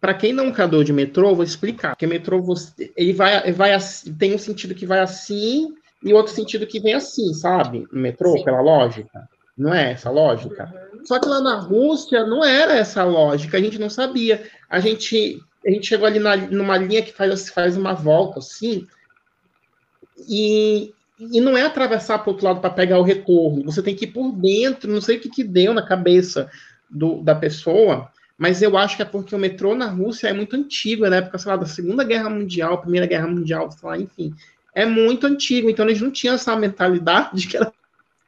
para 0.00 0.14
quem 0.14 0.32
não 0.32 0.48
é 0.48 0.84
de 0.84 0.92
metrô, 0.92 1.34
vou 1.34 1.44
explicar. 1.44 1.90
Porque 1.90 2.06
metrô 2.06 2.40
você, 2.42 2.92
ele 2.96 3.12
vai, 3.12 3.42
ele 3.42 3.52
vai 3.52 3.76
tem 4.18 4.34
um 4.34 4.38
sentido 4.38 4.74
que 4.74 4.86
vai 4.86 5.00
assim 5.00 5.74
e 6.02 6.12
outro 6.12 6.32
sentido 6.32 6.66
que 6.66 6.80
vem 6.80 6.94
assim, 6.94 7.32
sabe? 7.34 7.86
No 7.90 8.00
metrô, 8.00 8.32
Sim. 8.36 8.44
pela 8.44 8.60
lógica. 8.60 9.28
Não 9.60 9.74
é 9.74 9.92
essa 9.92 10.08
lógica? 10.10 10.72
Uhum. 10.94 11.04
Só 11.04 11.18
que 11.18 11.28
lá 11.28 11.38
na 11.38 11.56
Rússia 11.56 12.24
não 12.26 12.42
era 12.42 12.72
essa 12.72 13.04
lógica, 13.04 13.58
a 13.58 13.60
gente 13.60 13.78
não 13.78 13.90
sabia. 13.90 14.42
A 14.70 14.80
gente, 14.80 15.38
a 15.66 15.70
gente 15.70 15.86
chegou 15.86 16.06
ali 16.06 16.18
na, 16.18 16.34
numa 16.34 16.78
linha 16.78 17.02
que 17.02 17.12
faz, 17.12 17.50
faz 17.50 17.76
uma 17.76 17.92
volta, 17.92 18.38
assim, 18.38 18.86
e, 20.26 20.94
e 21.18 21.40
não 21.42 21.58
é 21.58 21.62
atravessar 21.62 22.20
para 22.20 22.30
o 22.30 22.32
outro 22.32 22.46
lado 22.46 22.60
para 22.60 22.70
pegar 22.70 22.98
o 22.98 23.02
retorno. 23.02 23.64
Você 23.64 23.82
tem 23.82 23.94
que 23.94 24.06
ir 24.06 24.12
por 24.12 24.32
dentro, 24.32 24.90
não 24.90 25.02
sei 25.02 25.18
o 25.18 25.20
que, 25.20 25.28
que 25.28 25.44
deu 25.44 25.74
na 25.74 25.82
cabeça 25.82 26.50
do, 26.88 27.22
da 27.22 27.34
pessoa, 27.34 28.10
mas 28.38 28.62
eu 28.62 28.78
acho 28.78 28.96
que 28.96 29.02
é 29.02 29.04
porque 29.04 29.34
o 29.34 29.38
metrô 29.38 29.74
na 29.74 29.90
Rússia 29.90 30.28
é 30.28 30.32
muito 30.32 30.56
antigo, 30.56 31.04
é 31.04 31.10
na 31.10 31.16
época, 31.16 31.36
sei 31.36 31.50
lá, 31.50 31.56
da 31.56 31.66
Segunda 31.66 32.02
Guerra 32.02 32.30
Mundial, 32.30 32.80
Primeira 32.80 33.06
Guerra 33.06 33.28
Mundial, 33.28 33.70
sei 33.70 33.86
lá, 33.86 33.98
enfim 33.98 34.34
é 34.74 34.86
muito 34.86 35.26
antigo, 35.26 35.68
então 35.68 35.84
eles 35.84 36.00
não 36.00 36.10
tinham 36.10 36.34
essa 36.34 36.54
mentalidade 36.56 37.46
que 37.48 37.56
era 37.56 37.72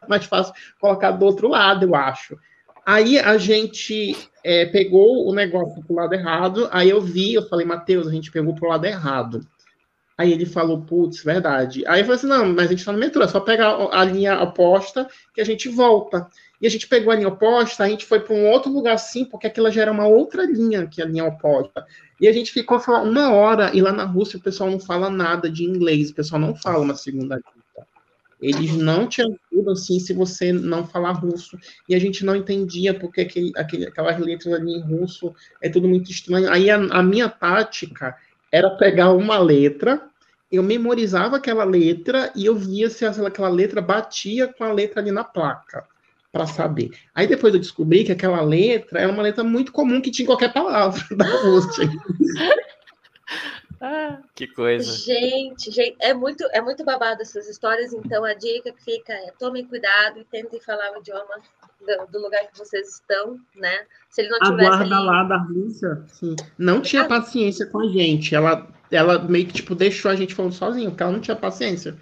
mais 0.08 0.24
fácil 0.24 0.54
colocar 0.80 1.12
do 1.12 1.24
outro 1.24 1.48
lado, 1.48 1.84
eu 1.84 1.94
acho. 1.94 2.36
Aí 2.84 3.18
a 3.18 3.38
gente 3.38 4.16
é, 4.44 4.66
pegou 4.66 5.28
o 5.28 5.34
negócio 5.34 5.82
pro 5.84 5.94
lado 5.94 6.14
errado, 6.14 6.68
aí 6.72 6.90
eu 6.90 7.00
vi, 7.00 7.34
eu 7.34 7.48
falei, 7.48 7.64
Matheus, 7.64 8.08
a 8.08 8.10
gente 8.10 8.32
pegou 8.32 8.54
pro 8.54 8.68
lado 8.68 8.84
errado. 8.84 9.40
Aí 10.18 10.32
ele 10.32 10.44
falou, 10.44 10.82
putz, 10.82 11.22
verdade. 11.22 11.84
Aí 11.86 12.00
eu 12.00 12.04
falei 12.04 12.18
assim, 12.18 12.26
não, 12.26 12.46
mas 12.52 12.66
a 12.66 12.70
gente 12.70 12.84
tá 12.84 12.92
no 12.92 12.98
metrô, 12.98 13.22
é 13.22 13.28
só 13.28 13.40
pegar 13.40 13.76
a 13.92 14.04
linha 14.04 14.40
oposta 14.42 15.08
que 15.34 15.40
a 15.40 15.44
gente 15.44 15.68
volta. 15.68 16.28
E 16.60 16.66
a 16.66 16.70
gente 16.70 16.86
pegou 16.86 17.12
a 17.12 17.16
linha 17.16 17.28
oposta, 17.28 17.82
a 17.82 17.88
gente 17.88 18.04
foi 18.04 18.20
para 18.20 18.34
um 18.34 18.48
outro 18.48 18.70
lugar 18.70 18.94
assim, 18.94 19.24
porque 19.24 19.46
aquilo 19.46 19.70
já 19.70 19.82
era 19.82 19.90
uma 19.90 20.06
outra 20.06 20.44
linha 20.44 20.86
que 20.86 21.02
a 21.02 21.04
linha 21.04 21.24
oposta. 21.24 21.84
E 22.20 22.28
a 22.28 22.32
gente 22.32 22.52
ficou 22.52 22.78
uma 22.78 23.32
hora, 23.32 23.74
e 23.74 23.80
lá 23.80 23.92
na 23.92 24.04
Rússia 24.04 24.38
o 24.38 24.42
pessoal 24.42 24.70
não 24.70 24.78
fala 24.78 25.10
nada 25.10 25.50
de 25.50 25.64
inglês, 25.64 26.10
o 26.10 26.14
pessoal 26.14 26.40
não 26.40 26.54
fala 26.54 26.84
uma 26.84 26.94
segunda 26.94 27.36
língua. 27.36 27.61
Eles 28.42 28.76
não 28.76 29.06
te 29.06 29.22
ajudam 29.22 29.72
assim 29.72 30.00
se 30.00 30.12
você 30.12 30.52
não 30.52 30.84
falar 30.84 31.12
russo. 31.12 31.56
E 31.88 31.94
a 31.94 31.98
gente 31.98 32.24
não 32.24 32.34
entendia 32.34 32.92
porque 32.92 33.20
aquele, 33.20 33.52
aquele, 33.56 33.86
aquelas 33.86 34.18
letras 34.18 34.52
ali 34.52 34.72
em 34.72 34.80
russo 34.80 35.32
é 35.62 35.68
tudo 35.68 35.88
muito 35.88 36.10
estranho. 36.10 36.50
Aí 36.50 36.68
a, 36.68 36.76
a 36.76 37.02
minha 37.02 37.28
tática 37.28 38.16
era 38.50 38.68
pegar 38.70 39.12
uma 39.12 39.38
letra, 39.38 40.02
eu 40.50 40.62
memorizava 40.62 41.36
aquela 41.36 41.64
letra 41.64 42.30
e 42.36 42.44
eu 42.44 42.54
via 42.54 42.90
se 42.90 43.06
aquela 43.06 43.48
letra 43.48 43.80
batia 43.80 44.48
com 44.48 44.64
a 44.64 44.72
letra 44.72 45.00
ali 45.00 45.10
na 45.10 45.24
placa 45.24 45.84
para 46.32 46.46
saber. 46.46 46.90
Aí 47.14 47.26
depois 47.26 47.54
eu 47.54 47.60
descobri 47.60 48.04
que 48.04 48.12
aquela 48.12 48.42
letra 48.42 49.00
era 49.00 49.12
uma 49.12 49.22
letra 49.22 49.44
muito 49.44 49.70
comum 49.70 50.00
que 50.00 50.10
tinha 50.10 50.24
em 50.24 50.26
qualquer 50.26 50.52
palavra 50.52 51.02
da 51.14 51.44
música. 51.44 51.88
Ah, 53.82 54.20
que 54.32 54.46
coisa. 54.46 54.90
Gente, 54.92 55.72
gente, 55.72 55.96
é 56.00 56.14
muito, 56.14 56.44
é 56.52 56.60
muito 56.60 56.84
babado 56.84 57.20
essas 57.20 57.48
histórias, 57.48 57.92
então 57.92 58.24
a 58.24 58.32
dica 58.32 58.72
que 58.72 58.84
fica 58.84 59.12
é 59.12 59.32
tomem 59.36 59.66
cuidado 59.66 60.20
e 60.20 60.24
tentem 60.24 60.60
falar 60.60 60.92
o 60.92 61.00
idioma 61.00 61.34
do, 61.80 62.12
do 62.12 62.22
lugar 62.22 62.46
que 62.46 62.56
vocês 62.56 62.88
estão, 62.94 63.40
né? 63.56 63.84
Se 64.08 64.22
ele 64.22 64.30
não 64.30 64.38
tivesse. 64.38 64.68
A 64.68 64.76
guarda 64.76 64.96
ali... 64.96 65.06
lá 65.06 65.24
da 65.24 65.36
Rússia, 65.38 66.04
sim, 66.06 66.36
não 66.56 66.80
tinha 66.80 67.08
paciência 67.08 67.66
com 67.66 67.80
a 67.80 67.88
gente. 67.88 68.36
Ela, 68.36 68.68
ela 68.88 69.18
meio 69.18 69.46
que 69.48 69.54
tipo, 69.54 69.74
deixou 69.74 70.12
a 70.12 70.14
gente 70.14 70.32
falando 70.32 70.52
sozinho, 70.52 70.90
porque 70.90 71.02
ela 71.02 71.12
não 71.12 71.20
tinha 71.20 71.36
paciência 71.36 71.96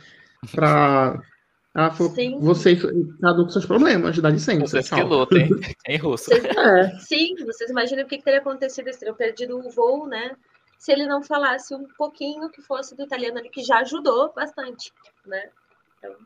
para 0.55 1.19
ela 1.75 1.91
falou, 1.93 2.13
sim. 2.13 2.39
vocês, 2.41 2.83
cada 3.23 3.41
um 3.41 3.45
com 3.45 3.51
seus 3.51 3.65
problemas, 3.65 4.19
dá 4.19 4.29
licença. 4.29 4.67
Vocês 4.67 4.91
que 4.91 5.03
lutem, 5.03 5.49
em 5.89 5.97
russo. 5.97 6.25
Vocês, 6.25 6.45
é. 6.45 6.99
Sim, 6.99 7.37
vocês 7.47 7.71
imaginam 7.71 8.05
o 8.05 8.07
que, 8.07 8.19
que 8.19 8.25
teria 8.25 8.41
acontecido, 8.41 8.89
eles 8.89 8.99
teriam 8.99 9.17
perdido 9.17 9.57
o 9.57 9.71
voo, 9.71 10.07
né? 10.07 10.37
Se 10.81 10.91
ele 10.91 11.07
não 11.07 11.23
falasse 11.23 11.75
um 11.75 11.87
pouquinho 11.87 12.49
que 12.49 12.63
fosse 12.63 12.97
do 12.97 13.03
italiano 13.03 13.39
ali, 13.39 13.51
que 13.51 13.63
já 13.63 13.81
ajudou 13.81 14.33
bastante, 14.33 14.91
né? 15.27 15.51
Então, 15.99 16.17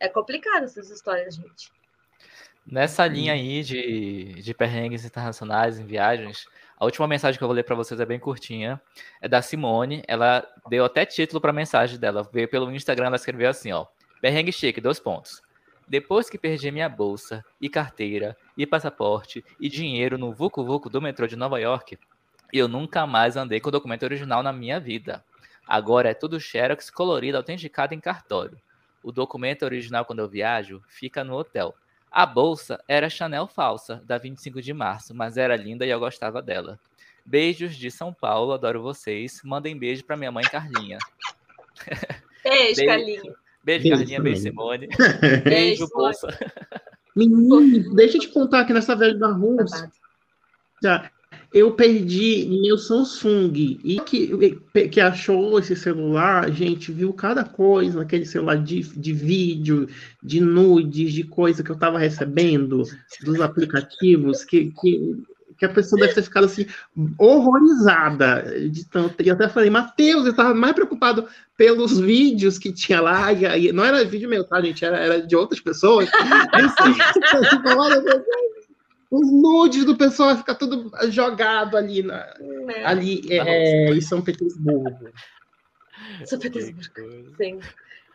é 0.00 0.08
complicado 0.08 0.64
essas 0.64 0.90
histórias, 0.90 1.36
gente. 1.36 1.70
Nessa 2.66 3.06
linha 3.06 3.32
aí 3.32 3.62
de, 3.62 4.42
de 4.42 4.52
perrengues 4.52 5.04
internacionais 5.04 5.78
em 5.78 5.86
viagens, 5.86 6.48
a 6.76 6.84
última 6.84 7.06
mensagem 7.06 7.38
que 7.38 7.44
eu 7.44 7.46
vou 7.46 7.54
ler 7.54 7.62
para 7.62 7.76
vocês 7.76 8.00
é 8.00 8.04
bem 8.04 8.18
curtinha. 8.18 8.82
É 9.22 9.28
da 9.28 9.40
Simone. 9.40 10.02
Ela 10.08 10.44
deu 10.68 10.84
até 10.84 11.06
título 11.06 11.40
para 11.40 11.50
a 11.50 11.54
mensagem 11.54 11.96
dela. 11.96 12.28
Veio 12.32 12.48
pelo 12.48 12.72
Instagram, 12.72 13.06
ela 13.06 13.16
escreveu 13.16 13.48
assim, 13.48 13.70
ó. 13.70 13.86
Perrengue 14.20 14.50
chique, 14.50 14.80
dois 14.80 14.98
pontos. 14.98 15.40
Depois 15.86 16.28
que 16.28 16.36
perdi 16.36 16.72
minha 16.72 16.88
bolsa, 16.88 17.44
e 17.60 17.68
carteira, 17.68 18.36
e 18.56 18.66
passaporte, 18.66 19.44
e 19.60 19.68
dinheiro 19.68 20.18
no 20.18 20.32
Vucu 20.32 20.64
Vucu 20.64 20.90
do 20.90 21.00
metrô 21.00 21.28
de 21.28 21.36
Nova 21.36 21.60
York, 21.60 21.96
eu 22.58 22.68
nunca 22.68 23.06
mais 23.06 23.36
andei 23.36 23.60
com 23.60 23.68
o 23.68 23.72
documento 23.72 24.02
original 24.02 24.42
na 24.42 24.52
minha 24.52 24.80
vida. 24.80 25.24
Agora 25.66 26.10
é 26.10 26.14
tudo 26.14 26.40
xerox 26.40 26.90
colorido, 26.90 27.36
autenticado 27.36 27.94
em 27.94 28.00
cartório. 28.00 28.58
O 29.02 29.12
documento 29.12 29.64
original, 29.64 30.04
quando 30.04 30.18
eu 30.18 30.28
viajo, 30.28 30.82
fica 30.88 31.22
no 31.22 31.36
hotel. 31.36 31.74
A 32.10 32.26
bolsa 32.26 32.82
era 32.88 33.08
Chanel 33.08 33.46
falsa, 33.46 34.02
da 34.04 34.18
25 34.18 34.60
de 34.60 34.72
março, 34.72 35.14
mas 35.14 35.36
era 35.36 35.54
linda 35.54 35.86
e 35.86 35.90
eu 35.90 36.00
gostava 36.00 36.42
dela. 36.42 36.78
Beijos 37.24 37.76
de 37.76 37.90
São 37.90 38.12
Paulo, 38.12 38.52
adoro 38.52 38.82
vocês. 38.82 39.40
Mandem 39.44 39.78
beijo 39.78 40.04
para 40.04 40.16
minha 40.16 40.32
mãe 40.32 40.44
Carlinha. 40.44 40.98
Beijo, 42.42 42.84
Carlinha. 42.84 43.22
Beijo, 43.22 43.36
beijo 43.62 43.90
Carlinha, 43.90 44.20
beijo, 44.20 44.42
Simone. 44.42 44.88
beijo, 45.44 45.88
Bolsa. 45.88 46.28
Menino, 47.14 47.94
deixa 47.94 48.16
eu 48.16 48.20
te 48.22 48.28
contar 48.28 48.64
que 48.64 48.72
nessa 48.72 48.96
viagem 48.96 49.18
da 49.18 49.28
Rússia, 49.28 49.90
eu 51.52 51.72
perdi 51.72 52.46
meu 52.62 52.78
Samsung. 52.78 53.80
E 53.82 54.00
que, 54.00 54.88
que 54.88 55.00
achou 55.00 55.58
esse 55.58 55.74
celular, 55.74 56.50
gente 56.50 56.92
viu 56.92 57.12
cada 57.12 57.44
coisa 57.44 57.98
naquele 57.98 58.24
celular 58.24 58.56
de, 58.56 58.80
de 58.80 59.12
vídeo, 59.12 59.88
de 60.22 60.40
nudes, 60.40 61.12
de 61.12 61.24
coisa 61.24 61.62
que 61.62 61.70
eu 61.70 61.74
estava 61.74 61.98
recebendo 61.98 62.84
dos 63.22 63.40
aplicativos, 63.40 64.44
que, 64.44 64.72
que 64.80 65.16
que 65.58 65.66
a 65.66 65.68
pessoa 65.68 66.00
deve 66.00 66.14
ter 66.14 66.22
ficado 66.22 66.46
assim, 66.46 66.64
horrorizada 67.18 68.42
de 68.70 68.82
tanto. 68.86 69.22
E 69.22 69.30
até 69.30 69.46
falei, 69.46 69.68
Matheus, 69.68 70.24
eu 70.24 70.30
estava 70.30 70.54
mais 70.54 70.72
preocupado 70.72 71.26
pelos 71.54 72.00
vídeos 72.00 72.56
que 72.56 72.72
tinha 72.72 72.98
lá. 72.98 73.30
E, 73.30 73.70
não 73.70 73.84
era 73.84 74.02
vídeo 74.02 74.26
meu, 74.26 74.42
tá, 74.42 74.58
gente? 74.62 74.82
Era, 74.82 74.96
era 74.96 75.20
de 75.20 75.36
outras 75.36 75.60
pessoas. 75.60 76.08
os 79.10 79.32
nudes 79.32 79.84
do 79.84 79.96
pessoal 79.96 80.36
ficar 80.36 80.54
tudo 80.54 80.90
jogado 81.10 81.76
ali, 81.76 82.02
na, 82.02 82.32
é. 82.68 82.84
ali 82.84 83.20
é, 83.30 83.90
em 83.90 84.00
São 84.00 84.22
Petersburgo. 84.22 85.10
São 86.24 86.38
Petersburgo, 86.38 87.34
sim. 87.36 87.58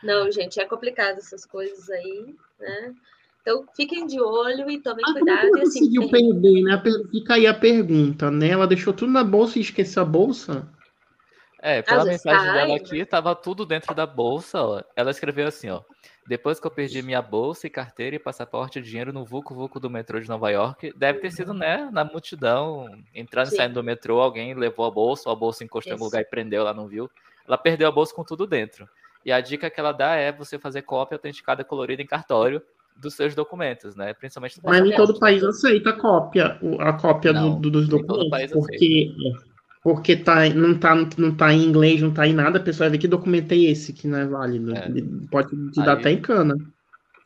Não, 0.02 0.32
gente, 0.32 0.60
é 0.60 0.66
complicado 0.66 1.18
essas 1.18 1.46
coisas 1.46 1.90
aí, 1.90 2.36
né? 2.60 2.94
Então, 3.42 3.66
fiquem 3.76 4.08
de 4.08 4.20
olho 4.20 4.70
e 4.70 4.80
tomem 4.80 5.06
ah, 5.08 5.14
cuidado. 5.14 5.42
Como 5.42 5.58
ela 5.58 5.68
assim, 5.68 5.80
conseguiu 5.80 6.10
perder, 6.10 6.62
né? 6.64 6.82
Fica 7.12 7.36
aí 7.36 7.46
a 7.46 7.54
pergunta, 7.54 8.32
né? 8.32 8.50
Ela 8.50 8.66
deixou 8.66 8.94
tudo 8.94 9.12
na 9.12 9.24
bolsa 9.24 9.60
e 9.60 9.62
esqueceu 9.62 10.02
a 10.02 10.06
bolsa? 10.06 10.68
É, 11.62 11.82
pela 11.82 12.02
Às 12.02 12.08
mensagem 12.08 12.54
dela 12.54 12.68
né? 12.68 12.76
aqui, 12.76 13.06
tava 13.06 13.36
tudo 13.36 13.66
dentro 13.66 13.94
da 13.94 14.06
bolsa, 14.06 14.62
ó. 14.62 14.84
Ela 14.96 15.12
escreveu 15.12 15.48
assim, 15.48 15.70
ó. 15.70 15.82
Depois 16.28 16.60
que 16.60 16.66
eu 16.66 16.72
perdi 16.72 17.04
minha 17.04 17.22
bolsa 17.22 17.68
e 17.68 17.70
carteira 17.70 18.16
e 18.16 18.20
passaporte 18.20 18.80
e 18.80 18.82
dinheiro 18.82 19.14
no 19.14 19.24
Vucu 19.24 19.54
Vucu 19.54 19.80
do 19.80 19.90
metrô 19.92 20.20
de 20.20 20.28
Nova 20.28 20.50
York, 20.50 20.92
deve 20.98 21.20
ter 21.20 21.32
sido, 21.32 21.54
né, 21.54 21.88
na 21.92 22.04
multidão, 22.04 22.88
entrando 23.14 23.48
Sim. 23.50 23.54
e 23.54 23.58
saindo 23.58 23.76
do 23.76 23.84
metrô, 23.84 24.20
alguém 24.20 24.56
levou 24.56 24.86
a 24.86 24.92
bolsa, 24.92 25.30
ou 25.30 25.34
a 25.34 25.36
bolsa 25.36 25.64
encostou 25.64 25.92
em 25.92 25.94
algum 25.94 26.06
Isso. 26.06 26.16
lugar 26.16 26.22
e 26.22 26.30
prendeu, 26.30 26.62
ela 26.62 26.74
não 26.74 26.88
viu. 26.88 27.10
Ela 27.48 27.58
perdeu 27.60 27.88
a 27.88 27.92
bolsa 27.92 28.14
com 28.16 28.24
tudo 28.24 28.48
dentro. 28.48 28.90
E 29.24 29.32
a 29.32 29.40
dica 29.40 29.70
que 29.70 29.80
ela 29.80 29.92
dá 29.92 30.16
é 30.16 30.32
você 30.32 30.58
fazer 30.58 30.82
cópia 30.82 31.16
autenticada 31.16 31.64
colorida 31.64 32.02
em 32.02 32.08
cartório 32.08 32.60
dos 32.96 33.14
seus 33.14 33.36
documentos, 33.36 33.96
né? 33.96 34.14
Principalmente 34.14 34.56
do 34.60 34.64
Mas 34.64 34.82
nem 34.82 34.92
passaporte. 34.92 35.12
todo 35.12 35.20
país 35.20 35.44
aceita 35.44 35.90
a 35.92 35.94
cópia, 35.94 36.58
o- 36.62 36.82
a 36.82 36.94
cópia 36.94 37.34
do- 37.34 37.40
Não, 37.40 37.60
do- 37.62 37.70
dos 37.70 37.88
nem 37.88 38.00
todo 38.04 38.08
documentos, 38.24 38.30
país 38.32 38.52
porque, 38.52 39.12
porque 39.86 40.16
tá, 40.16 40.50
não, 40.50 40.76
tá, 40.80 40.96
não 41.16 41.36
tá 41.36 41.54
em 41.54 41.64
inglês, 41.64 42.02
não 42.02 42.12
tá 42.12 42.26
em 42.26 42.34
nada, 42.34 42.58
a 42.58 42.62
pessoa 42.62 42.86
vai 42.90 42.98
ver 42.98 42.98
que 42.98 43.08
documento 43.08 43.52
é 43.52 43.56
esse 43.58 43.94
que 43.94 44.08
não 44.08 44.18
é 44.18 44.26
válido. 44.26 44.76
É. 44.76 44.88
Pode 45.30 45.50
te 45.70 45.76
dar 45.76 45.94
Aí- 45.94 46.00
até 46.00 46.12
em 46.12 46.20
cana. 46.20 46.56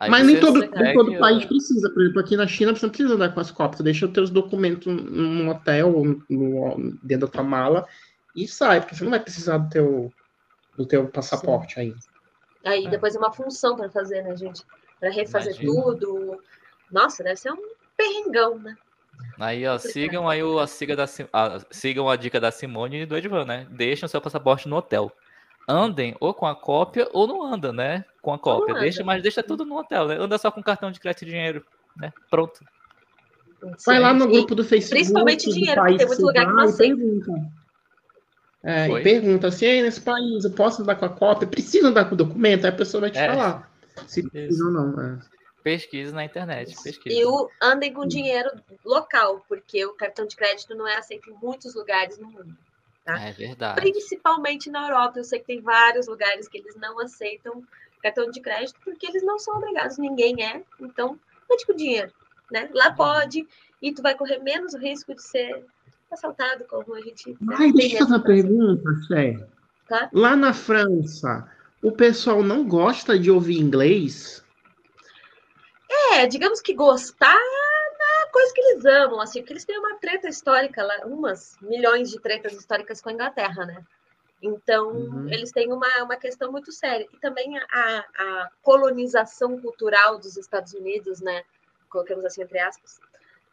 Mas 0.09 0.27
nem 0.27 0.37
todo, 0.41 0.59
segue, 0.59 0.77
nem 0.77 0.93
todo 0.93 1.13
ó, 1.13 1.19
país 1.19 1.45
precisa. 1.45 1.89
Por 1.89 2.01
exemplo, 2.03 2.19
aqui 2.19 2.35
na 2.35 2.45
China 2.47 2.75
você 2.75 2.85
não 2.85 2.89
precisa 2.91 3.13
andar 3.15 3.33
com 3.33 3.39
as 3.39 3.49
cópias. 3.49 3.77
Você 3.77 3.83
deixa 3.83 4.05
os 4.07 4.11
teus 4.11 4.29
documentos 4.29 4.93
num 4.93 5.47
hotel 5.49 5.95
ou 5.95 6.05
no, 6.29 6.97
dentro 7.01 7.27
da 7.27 7.31
tua 7.31 7.43
mala 7.43 7.87
e 8.35 8.45
sai, 8.45 8.81
porque 8.81 8.93
você 8.93 9.05
não 9.05 9.11
vai 9.11 9.21
precisar 9.21 9.57
do 9.57 9.69
teu, 9.69 10.13
do 10.77 10.85
teu 10.85 11.07
passaporte 11.07 11.79
aí. 11.79 11.95
Aí 12.65 12.85
É. 12.87 12.89
depois 12.89 13.15
é 13.15 13.19
uma 13.19 13.31
função 13.31 13.77
para 13.77 13.89
fazer, 13.89 14.21
né, 14.21 14.35
gente? 14.35 14.63
Para 14.99 15.09
refazer 15.11 15.55
Imagina. 15.61 15.81
tudo. 15.81 16.39
Nossa, 16.91 17.23
deve 17.23 17.37
ser 17.37 17.53
um 17.53 17.69
perrengão, 17.95 18.59
né? 18.59 18.75
Aí, 19.39 19.65
ó, 19.67 19.77
sigam 19.77 20.27
aí 20.29 20.43
o, 20.43 20.59
a, 20.59 20.67
siga 20.67 20.95
da, 20.95 21.05
a- 21.33 21.59
sigam 21.71 22.09
a 22.09 22.15
dica 22.15 22.39
da 22.39 22.51
Simone 22.51 23.01
e 23.01 23.05
do 23.05 23.17
Edvan, 23.17 23.45
né? 23.45 23.67
Deixem 23.71 24.05
o 24.05 24.09
seu 24.09 24.19
passaporte 24.21 24.67
no 24.67 24.75
hotel. 24.75 25.11
Andem 25.67 26.15
ou 26.19 26.33
com 26.33 26.45
a 26.45 26.55
cópia 26.55 27.07
ou 27.13 27.27
não 27.27 27.43
anda, 27.43 27.71
né? 27.71 28.03
Com 28.21 28.33
a 28.33 28.39
cópia. 28.39 28.73
Deixa, 28.75 29.03
mas 29.03 29.21
deixa 29.21 29.43
tudo 29.43 29.63
no 29.65 29.77
hotel, 29.77 30.07
né? 30.07 30.17
Anda 30.19 30.37
só 30.37 30.49
com 30.51 30.63
cartão 30.63 30.91
de 30.91 30.99
crédito 30.99 31.23
e 31.23 31.27
dinheiro, 31.27 31.65
né? 31.97 32.11
Pronto. 32.29 32.59
Vai 33.85 33.99
lá 33.99 34.13
no 34.13 34.27
grupo 34.27 34.55
do 34.55 34.63
Facebook. 34.63 34.95
principalmente 34.99 35.49
dinheiro, 35.51 35.81
porque 35.81 35.97
tem 35.97 36.07
muito 36.07 36.21
lugar 36.25 36.45
que 36.47 36.51
não 36.53 36.63
aceita. 36.63 36.95
pergunta. 36.95 37.31
É, 38.63 38.89
e 38.89 39.03
pergunta 39.03 39.47
assim, 39.47 39.65
"Ei, 39.65 39.81
nesse 39.81 40.01
país, 40.01 40.43
eu 40.43 40.51
posso 40.51 40.81
andar 40.81 40.95
com 40.95 41.05
a 41.05 41.09
cópia? 41.09 41.47
Precisa 41.47 41.87
andar 41.87 42.05
com 42.05 42.15
o 42.15 42.17
documento? 42.17 42.65
Aí 42.65 42.71
a 42.71 42.75
pessoa 42.75 43.01
vai 43.01 43.11
te 43.11 43.17
É. 43.19 43.27
falar 43.29 43.71
se 44.07 44.27
precisa 44.29 44.65
ou 44.65 44.71
não. 44.71 44.99
é. 45.01 45.19
Pesquise 45.69 46.11
na 46.11 46.25
internet. 46.25 46.75
Pesquise. 46.81 47.15
E 47.15 47.25
o 47.25 47.47
andem 47.61 47.93
com 47.93 48.07
dinheiro 48.07 48.49
local, 48.83 49.45
porque 49.47 49.85
o 49.85 49.93
cartão 49.93 50.25
de 50.25 50.35
crédito 50.35 50.73
não 50.73 50.87
é 50.87 50.97
aceito 50.97 51.29
em 51.29 51.33
muitos 51.33 51.75
lugares 51.75 52.17
no 52.17 52.27
mundo. 52.27 52.57
É 53.05 53.31
verdade. 53.31 53.79
Principalmente 53.79 54.69
na 54.69 54.87
Europa. 54.87 55.19
Eu 55.19 55.23
sei 55.23 55.39
que 55.39 55.45
tem 55.45 55.61
vários 55.61 56.07
lugares 56.07 56.47
que 56.47 56.57
eles 56.57 56.75
não 56.75 56.99
aceitam 56.99 57.63
cartão 58.01 58.31
de 58.31 58.41
crédito, 58.41 58.79
porque 58.83 59.07
eles 59.07 59.23
não 59.23 59.37
são 59.37 59.57
obrigados, 59.57 59.97
ninguém 59.97 60.43
é. 60.43 60.63
Então, 60.79 61.19
ande 61.51 61.65
com 61.65 61.75
dinheiro. 61.75 62.11
Né? 62.51 62.67
Lá 62.73 62.91
pode, 62.91 63.47
e 63.79 63.91
tu 63.91 64.01
vai 64.01 64.15
correr 64.15 64.39
menos 64.39 64.73
risco 64.73 65.13
de 65.13 65.21
ser 65.21 65.65
assaltado, 66.11 66.65
como 66.65 66.95
a 66.95 67.01
gente. 67.01 67.29
né, 67.41 67.55
Ai, 67.59 67.71
deixa 67.71 67.95
eu 67.95 67.99
fazer 67.99 68.13
uma 68.13 68.23
pergunta, 68.23 68.89
Sé. 69.07 69.47
Tá? 69.87 70.09
Lá 70.13 70.35
na 70.35 70.53
França, 70.53 71.47
o 71.83 71.91
pessoal 71.91 72.41
não 72.41 72.67
gosta 72.67 73.19
de 73.19 73.29
ouvir 73.29 73.59
inglês? 73.59 74.43
É, 76.13 76.27
digamos 76.27 76.61
que 76.61 76.73
gostar 76.73 77.35
uma 77.35 78.31
coisa 78.31 78.53
que 78.53 78.61
eles 78.61 78.85
amam, 78.85 79.21
assim, 79.21 79.41
porque 79.41 79.53
eles 79.53 79.65
têm 79.65 79.77
uma 79.79 79.97
treta 79.99 80.27
histórica 80.27 80.83
lá, 80.83 81.05
umas 81.05 81.57
milhões 81.61 82.09
de 82.09 82.19
tretas 82.19 82.53
históricas 82.53 83.01
com 83.01 83.09
a 83.09 83.13
Inglaterra, 83.13 83.65
né? 83.65 83.85
Então, 84.41 84.91
Uhum. 84.91 85.29
eles 85.29 85.51
têm 85.51 85.71
uma, 85.71 85.87
uma 86.03 86.17
questão 86.17 86.51
muito 86.51 86.71
séria. 86.71 87.07
E 87.11 87.17
também 87.19 87.57
a, 87.57 88.05
a 88.17 88.51
colonização 88.61 89.59
cultural 89.61 90.17
dos 90.19 90.37
Estados 90.37 90.73
Unidos, 90.73 91.21
né? 91.21 91.43
Colocamos 91.89 92.23
assim 92.25 92.41
entre 92.43 92.59
aspas, 92.59 93.01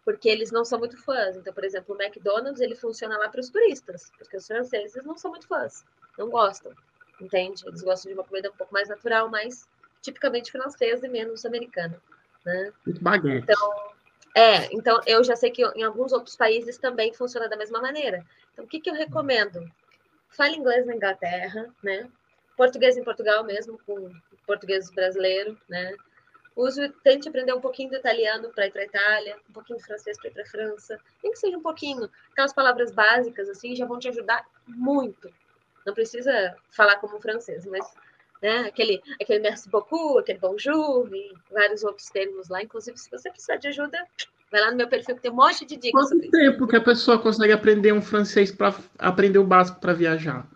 porque 0.05 0.29
eles 0.29 0.53
não 0.53 0.65
são 0.65 0.79
muito 0.79 0.97
fãs. 1.05 1.37
Então, 1.37 1.53
por 1.53 1.65
exemplo, 1.65 1.95
o 1.97 2.03
McDonald's, 2.03 2.61
ele 2.61 2.77
funciona 2.77 3.19
lá 3.19 3.29
para 3.29 3.41
os 3.41 3.51
turistas, 3.51 4.13
porque 4.19 4.37
os 4.37 4.47
franceses 4.47 5.05
não 5.05 5.17
são 5.17 5.31
muito 5.31 5.47
fãs, 5.49 5.85
não 6.19 6.31
gostam, 6.31 6.73
entende? 7.21 7.63
Eles 7.67 7.83
gostam 7.83 8.11
de 8.13 8.19
uma 8.19 8.25
comida 8.25 8.51
um 8.51 8.57
pouco 8.57 8.73
mais 8.73 8.89
natural, 8.89 9.29
mais 9.31 9.69
tipicamente 10.03 10.53
francesa 10.53 11.07
e 11.07 11.11
menos 11.11 11.45
americana, 11.45 12.01
né? 12.47 12.73
Baguete. 13.01 13.47
É, 14.35 14.73
então 14.73 15.01
eu 15.07 15.25
já 15.25 15.35
sei 15.35 15.51
que 15.51 15.65
em 15.75 15.83
alguns 15.83 16.13
outros 16.13 16.37
países 16.37 16.79
também 16.79 17.13
funciona 17.13 17.49
da 17.49 17.57
mesma 17.57 17.81
maneira. 17.81 18.25
Então, 18.53 18.65
o 18.65 18.69
que, 18.69 18.81
que 18.81 18.89
eu 18.89 18.95
recomendo? 18.95 19.61
Fale 20.31 20.57
inglês 20.57 20.87
na 20.87 20.95
Inglaterra, 20.95 21.69
né? 21.83 22.09
Português 22.57 22.97
em 22.97 23.05
Portugal 23.05 23.45
mesmo, 23.45 23.79
com 23.85 24.11
português 24.47 24.91
brasileiro, 24.91 25.59
né? 25.69 25.95
Use, 26.55 26.89
tente 27.03 27.29
aprender 27.29 27.53
um 27.53 27.61
pouquinho 27.61 27.91
do 27.91 27.97
italiano 27.97 28.51
para 28.51 28.67
ir 28.67 28.71
para 28.71 28.83
a 28.83 28.87
Itália, 28.87 29.37
um 29.49 29.53
pouquinho 29.53 29.79
de 29.79 29.85
francês 29.85 30.19
para 30.19 30.31
ir 30.31 30.33
para 30.33 30.43
a 30.43 30.47
França, 30.47 30.99
nem 31.23 31.33
que 31.33 31.39
seja 31.39 31.57
um 31.59 31.63
pouquinho. 31.63 32.09
Aquelas 32.33 32.53
palavras 32.53 32.91
básicas, 32.93 33.49
assim, 33.49 33.77
já 33.77 33.85
vão 33.85 33.99
te 33.99 34.09
ajudar 34.09 34.47
muito. 34.67 35.31
Não 35.85 35.93
precisa 35.93 36.57
falar 36.71 36.97
como 36.97 37.17
um 37.17 37.21
francês, 37.21 37.67
mas 37.67 37.87
né, 38.43 38.59
aquele, 38.61 39.03
aquele 39.21 39.41
merci 39.41 39.69
beaucoup, 39.69 40.19
aquele 40.19 40.39
bonjour 40.39 41.09
e 41.15 41.35
vários 41.51 41.83
outros 41.85 42.09
termos 42.09 42.49
lá. 42.49 42.63
Inclusive, 42.63 42.97
se 42.97 43.11
você 43.11 43.31
precisar 43.31 43.57
de 43.57 43.69
ajuda, 43.69 43.99
vai 44.51 44.61
lá 44.61 44.71
no 44.71 44.77
meu 44.77 44.89
perfil 44.89 45.17
que 45.17 45.23
tem 45.23 45.31
um 45.31 45.35
monte 45.35 45.65
de 45.65 45.77
dicas 45.77 45.93
Quanto 45.93 46.09
sobre 46.11 46.27
isso. 46.27 46.37
tempo 46.37 46.67
que 46.67 46.77
a 46.77 46.81
pessoa 46.81 47.19
consegue 47.19 47.53
aprender 47.53 47.93
um 47.93 48.03
francês 48.03 48.51
para 48.53 48.75
aprender 48.99 49.39
o 49.39 49.45
básico 49.45 49.81
para 49.81 49.93
viajar? 49.93 50.47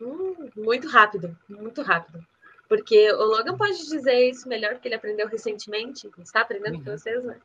Hum, 0.00 0.48
muito 0.56 0.88
rápido, 0.88 1.36
muito 1.48 1.82
rápido. 1.82 2.24
Porque 2.68 3.10
o 3.12 3.24
Logan 3.24 3.56
pode 3.56 3.76
dizer 3.88 4.30
isso 4.30 4.48
melhor, 4.48 4.74
porque 4.74 4.86
ele 4.86 4.94
aprendeu 4.94 5.26
recentemente, 5.26 6.08
está 6.18 6.42
aprendendo 6.42 6.76
Uhum. 6.76 6.84
francês, 6.84 7.24
né? 7.24 7.36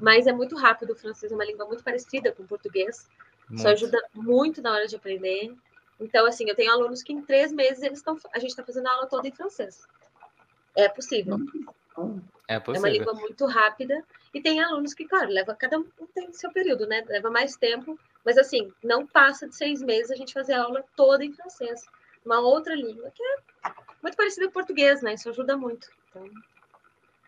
Mas 0.00 0.26
é 0.26 0.32
muito 0.32 0.56
rápido, 0.56 0.92
o 0.92 0.96
francês 0.96 1.30
é 1.30 1.34
uma 1.34 1.44
língua 1.44 1.64
muito 1.66 1.84
parecida 1.84 2.32
com 2.32 2.42
o 2.42 2.46
português. 2.46 3.08
Isso 3.52 3.68
Muito. 3.68 3.68
ajuda 3.68 4.02
muito 4.14 4.60
na 4.60 4.72
hora 4.72 4.86
de 4.86 4.96
aprender. 4.96 5.54
Então, 6.00 6.26
assim, 6.26 6.48
eu 6.48 6.54
tenho 6.54 6.72
alunos 6.72 7.02
que 7.02 7.12
em 7.12 7.22
três 7.22 7.52
meses 7.52 7.82
eles 7.82 7.98
estão. 7.98 8.18
A 8.32 8.38
gente 8.38 8.50
está 8.50 8.64
fazendo 8.64 8.86
a 8.88 8.92
aula 8.92 9.06
toda 9.06 9.28
em 9.28 9.32
francês. 9.32 9.86
É 10.74 10.88
possível. 10.88 11.36
É 12.48 12.54
É 12.54 12.56
uma 12.56 12.60
possível. 12.60 12.90
língua 12.90 13.14
muito 13.14 13.46
rápida. 13.46 14.04
E 14.32 14.40
tem 14.40 14.60
alunos 14.60 14.92
que, 14.94 15.06
claro, 15.06 15.30
leva 15.30 15.54
cada 15.54 15.78
um 15.78 15.84
tem 16.12 16.32
seu 16.32 16.52
período, 16.52 16.86
né? 16.86 17.04
Leva 17.06 17.30
mais 17.30 17.56
tempo. 17.56 17.98
Mas 18.24 18.36
assim, 18.36 18.72
não 18.82 19.06
passa 19.06 19.46
de 19.48 19.54
seis 19.54 19.80
meses 19.80 20.10
a 20.10 20.16
gente 20.16 20.32
fazer 20.32 20.54
a 20.54 20.64
aula 20.64 20.84
toda 20.96 21.24
em 21.24 21.32
francês. 21.32 21.86
Uma 22.24 22.40
outra 22.40 22.74
língua 22.74 23.12
que 23.14 23.22
é 23.22 23.36
muito 24.02 24.16
parecida 24.16 24.46
com 24.46 24.50
o 24.50 24.54
português, 24.54 25.00
né? 25.02 25.14
Isso 25.14 25.28
ajuda 25.28 25.56
muito. 25.56 25.88
Então, 26.10 26.28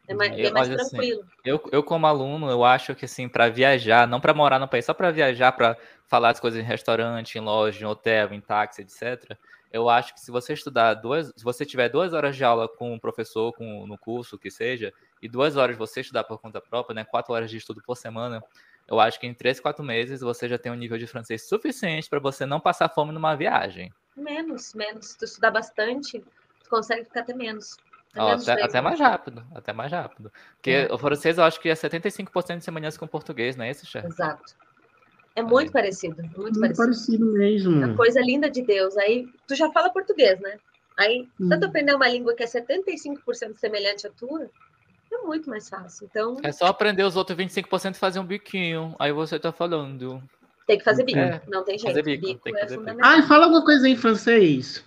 é 0.09 0.15
mais, 0.15 0.39
Eu- 0.39 0.49
é 0.49 0.51
mais 0.53 0.69
olha, 0.69 0.77
assim, 0.77 0.91
tranquilo. 0.97 1.27
Eu, 1.45 1.63
eu 1.71 1.83
como 1.83 2.07
aluno, 2.07 2.51
eu 2.51 2.65
acho 2.65 2.95
que 2.95 3.05
assim, 3.05 3.29
para 3.29 3.49
viajar, 3.49 4.07
não 4.09 4.21
para 4.21 4.35
morar 4.35 4.59
no 4.59 4.67
país, 4.67 4.85
só 4.85 4.93
para 4.93 5.11
viajar, 5.11 5.53
para 5.53 5.77
falar 6.07 6.31
as 6.31 6.41
coisas 6.41 6.59
em 6.61 6.65
restaurante, 6.65 7.37
em 7.37 7.41
loja, 7.41 7.85
em 7.85 7.87
hotel, 7.87 8.33
em 8.33 8.41
táxi, 8.41 8.83
etc. 8.83 9.39
Eu 9.73 9.89
acho 9.89 10.15
que 10.15 10.21
se 10.21 10.31
você 10.31 10.53
estudar 10.55 10.95
duas, 10.95 11.33
se 11.37 11.45
você 11.45 11.65
tiver 11.65 11.89
duas 11.89 12.13
horas 12.13 12.35
de 12.37 12.43
aula 12.45 12.69
com 12.69 12.93
um 12.93 12.99
professor, 12.99 13.53
com 13.53 13.87
no 13.87 13.97
curso, 13.99 14.39
que 14.39 14.51
seja, 14.51 14.93
e 15.21 15.29
duas 15.29 15.57
horas 15.57 15.77
você 15.77 16.01
estudar 16.01 16.25
por 16.25 16.39
conta 16.41 16.61
própria, 16.61 16.95
né, 16.95 17.05
quatro 17.05 17.33
horas 17.35 17.51
de 17.51 17.57
estudo 17.57 17.83
por 17.85 17.97
semana, 17.97 18.43
eu 18.89 18.99
acho 19.01 19.19
que 19.21 19.27
em 19.27 19.35
três, 19.35 19.61
quatro 19.61 19.85
meses 19.85 20.21
você 20.21 20.49
já 20.49 20.57
tem 20.59 20.71
um 20.73 20.77
nível 20.77 20.97
de 20.99 21.07
francês 21.07 21.49
suficiente 21.49 22.09
para 22.09 22.21
você 22.21 22.47
não 22.47 22.61
passar 22.61 22.89
fome 22.89 23.13
numa 23.13 23.35
viagem. 23.35 23.93
Menos, 24.17 24.73
menos. 24.75 25.09
Se 25.09 25.19
tu 25.19 25.25
estudar 25.25 25.51
bastante, 25.51 26.21
tu 26.63 26.71
consegue 26.71 27.05
ficar 27.05 27.21
até 27.21 27.35
menos. 27.35 27.77
Ó, 28.19 28.33
até, 28.33 28.63
até 28.63 28.81
mais 28.81 28.99
rápido, 28.99 29.45
até 29.55 29.73
mais 29.73 29.93
rápido. 29.93 30.33
Porque 30.57 30.71
É. 30.71 30.93
o 30.93 30.99
francês 30.99 31.39
eu 31.39 31.45
acho 31.45 31.61
que 31.61 31.69
é 31.69 31.75
75% 31.75 32.59
de 32.59 32.65
semelhança 32.65 32.99
com 32.99 33.05
o 33.05 33.09
português, 33.09 33.57
não 33.57 33.65
é 33.65 33.71
isso, 33.71 33.87
chefe? 33.87 34.07
Exato. 34.07 34.55
É 35.35 35.43
muito 35.43 35.71
parecido, 35.71 36.17
muito 36.23 36.39
Muito 36.39 36.61
parecido. 36.61 36.77
parecido 36.83 37.33
mesmo. 37.33 37.97
Coisa 37.97 38.21
linda 38.21 38.49
de 38.49 38.63
Deus. 38.63 38.97
Aí, 38.97 39.29
tu 39.47 39.55
já 39.55 39.71
fala 39.71 39.91
português, 39.91 40.41
né? 40.41 40.59
Aí, 40.99 41.29
Hum. 41.39 41.49
tanto 41.51 41.67
aprender 41.67 41.95
uma 41.95 42.09
língua 42.09 42.35
que 42.35 42.43
é 42.43 42.47
75% 42.47 43.59
semelhante 43.59 44.07
à 44.07 44.11
tua, 44.11 44.49
é 45.13 45.19
muito 45.19 45.51
mais 45.51 45.69
fácil. 45.69 46.07
Então, 46.11 46.39
É 46.43 46.51
só 46.53 46.67
aprender 46.67 47.03
os 47.05 47.17
outros 47.17 47.37
25% 47.37 47.97
e 47.97 47.99
fazer 47.99 48.19
um 48.19 48.25
biquinho. 48.25 48.97
Aí 48.99 49.13
você 49.13 49.39
tá 49.39 49.53
falando. 49.53 50.23
tem 50.67 50.79
que 50.79 50.85
fazer 50.85 51.05
bico. 51.05 51.19
É, 51.19 51.41
Não 51.49 51.63
tem 51.63 51.79
jeito. 51.79 51.91
fazer 51.93 52.03
bico, 52.03 52.27
bico, 52.27 52.41
tem 52.43 52.53
que 52.55 52.59
é 52.59 52.63
fazer 52.63 52.77
bico. 52.79 52.89
fundamental. 52.91 53.11
Ai, 53.13 53.23
fala 53.29 53.45
alguma 53.45 53.65
coisa 53.65 53.87
em 53.89 53.95
francês. 53.95 54.83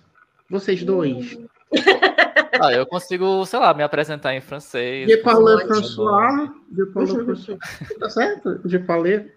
Vocês 0.48 0.82
dois. 0.82 1.36
Hum, 1.36 1.46
Ah, 2.62 2.72
eu 2.74 2.84
consigo, 2.84 3.46
sei 3.46 3.58
lá, 3.58 3.72
me 3.72 3.82
apresentar 3.82 4.34
em 4.34 4.40
francês. 4.42 5.08
Je 5.08 5.16
parle. 5.18 5.64
François. 5.66 6.52
Je 6.76 6.84
parle 6.92 7.24
François. 7.24 7.58
Tá 7.98 8.10
certo? 8.10 8.60
Je 8.66 8.78
parle. 8.78 9.32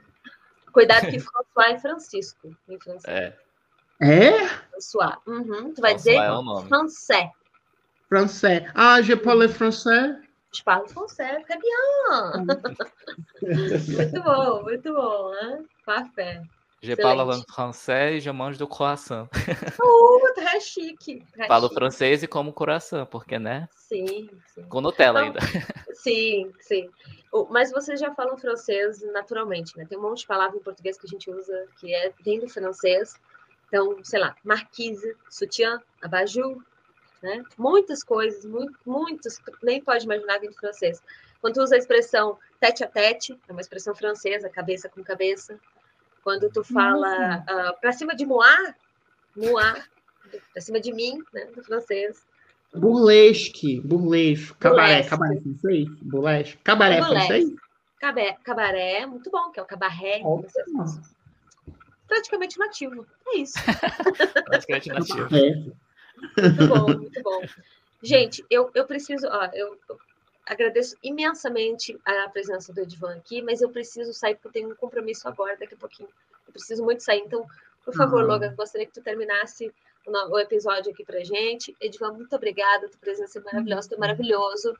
Cuidado 0.74 1.08
que 1.08 1.20
François 1.20 1.70
é 1.74 1.80
Francisco 1.80 2.54
em 2.68 2.78
francês. 2.80 3.06
É, 3.08 3.34
É? 4.02 4.46
François. 4.72 5.20
Uhum. 5.26 5.74
Tu 5.74 5.80
vai 5.80 5.92
François 5.92 5.96
dizer 5.96 6.16
é 6.16 6.32
o 6.34 6.42
nome. 6.42 6.68
français. 6.68 7.30
Français. 8.10 8.66
Ah, 8.76 9.02
je 9.02 9.16
parle 9.16 9.48
français. 9.48 10.18
Je 10.54 10.64
parle 10.64 10.90
français, 10.90 11.40
très 11.48 11.58
bien. 11.60 12.46
Muito 13.42 14.24
bom, 14.24 14.64
muito 14.64 14.94
bom, 14.94 15.32
né? 15.32 15.64
Parfait. 15.86 16.42
Je 16.84 16.98
parle 16.98 17.42
français, 17.50 18.20
je 18.20 18.30
mange 18.30 18.60
do 18.60 18.68
coração. 18.68 19.30
Uh, 19.82 20.34
tá 20.36 20.60
chique. 20.60 21.26
Tá 21.38 21.48
Falo 21.48 21.68
chique. 21.68 21.76
francês 21.76 22.24
e 22.24 22.28
como 22.28 22.52
coração, 22.52 23.06
porque, 23.06 23.40
né? 23.40 23.70
Sim, 23.74 24.30
sim. 24.54 24.64
Com 24.64 24.82
Nutella 24.82 25.22
Não, 25.22 25.28
ainda. 25.28 25.40
Sim, 25.94 26.52
sim. 26.60 26.90
Mas 27.50 27.72
vocês 27.72 28.00
já 28.00 28.14
falam 28.14 28.36
francês 28.36 29.02
naturalmente, 29.14 29.78
né? 29.78 29.86
Tem 29.88 29.98
um 29.98 30.02
monte 30.02 30.20
de 30.20 30.28
palavra 30.28 30.58
em 30.58 30.62
português 30.62 30.98
que 30.98 31.06
a 31.06 31.10
gente 31.10 31.30
usa 31.32 31.68
que 31.80 31.94
é 31.94 32.12
vem 32.26 32.40
do 32.40 32.50
francês. 32.50 33.16
Então, 33.68 34.04
sei 34.04 34.20
lá, 34.20 34.36
marquise, 34.44 35.16
sutiã, 35.30 35.82
abajur, 36.02 36.62
né? 37.22 37.44
Muitas 37.58 38.04
coisas, 38.04 38.44
muito, 38.44 38.78
muitas, 38.86 39.40
nem 39.62 39.82
pode 39.82 40.04
imaginar 40.04 40.40
vem 40.40 40.50
do 40.50 40.56
francês. 40.58 41.02
Quando 41.40 41.58
usa 41.58 41.76
a 41.76 41.78
expressão 41.78 42.38
tete 42.60 42.84
a 42.84 42.88
tete, 42.88 43.40
é 43.48 43.52
uma 43.52 43.62
expressão 43.62 43.96
francesa, 43.96 44.50
cabeça 44.50 44.90
com 44.90 45.02
cabeça. 45.04 45.58
Quando 46.24 46.50
tu 46.50 46.64
fala 46.64 47.44
ah, 47.48 47.74
pra 47.80 47.91
cima 47.91 48.16
de 48.16 48.26
moi, 48.26 48.74
moi, 49.36 49.84
pra 50.54 50.62
cima 50.62 50.80
de 50.80 50.94
mim, 50.94 51.22
né? 51.34 51.45
Do 51.48 51.64
francês. 51.64 52.26
Burlesque, 52.74 53.82
burlesque, 53.82 54.56
cabaré, 54.56 55.04
cabaré 55.04 55.40
francês, 55.41 55.88
burlesque, 56.02 56.58
cabaré 56.64 57.04
francês? 57.04 57.54
Cabaré, 58.00 58.38
cabaré, 58.44 59.06
muito 59.06 59.30
bom, 59.30 59.52
que 59.52 59.60
é 59.60 59.64
o 59.64 59.66
cabaré. 59.66 60.22
Ótimo. 60.24 60.86
praticamente 62.08 62.58
nativo. 62.58 63.06
É 63.28 63.38
isso. 63.38 63.54
Praticamente 64.45 64.90
nativo. 64.90 65.28
É. 65.36 65.56
Muito 66.41 66.68
bom, 66.68 66.98
muito 66.98 67.22
bom. 67.22 67.41
Gente, 68.02 68.45
eu, 68.50 68.72
eu 68.74 68.86
preciso, 68.86 69.28
ó, 69.28 69.45
eu 69.54 69.78
agradeço 70.45 70.95
imensamente 71.03 71.99
a 72.06 72.30
presença 72.30 72.74
do 72.74 72.82
Edvan 72.82 73.15
aqui, 73.15 73.41
mas 73.41 73.61
eu 73.61 73.70
preciso 73.70 74.14
sair 74.14 74.36
porque 74.36 74.48
eu 74.48 74.52
tenho 74.52 74.72
um 74.72 74.76
compromisso 74.76 75.28
agora, 75.28 75.57
daqui 75.57 75.74
a 75.74 75.78
pouquinho. 75.78 76.10
Eu 76.48 76.53
preciso 76.53 76.84
muito 76.84 77.02
sair. 77.02 77.20
Então, 77.20 77.45
por 77.84 77.94
favor, 77.94 78.22
Ah. 78.22 78.26
Logan, 78.26 78.53
gostaria 78.56 78.86
que 78.86 78.94
tu 78.94 79.02
terminasse 79.02 79.74
o, 80.06 80.40
episódio 80.40 80.91
aqui 80.91 81.03
pra 81.03 81.24
gente. 81.24 81.76
Edvan, 81.80 82.14
muito 82.14 82.36
obrigada, 82.36 82.90
tua 82.90 82.99
presença 82.99 83.40
é 83.40 83.41
maravilhosa, 83.41 83.90
tu 83.90 83.95
é 83.95 83.98
maravilhoso. 83.98 84.78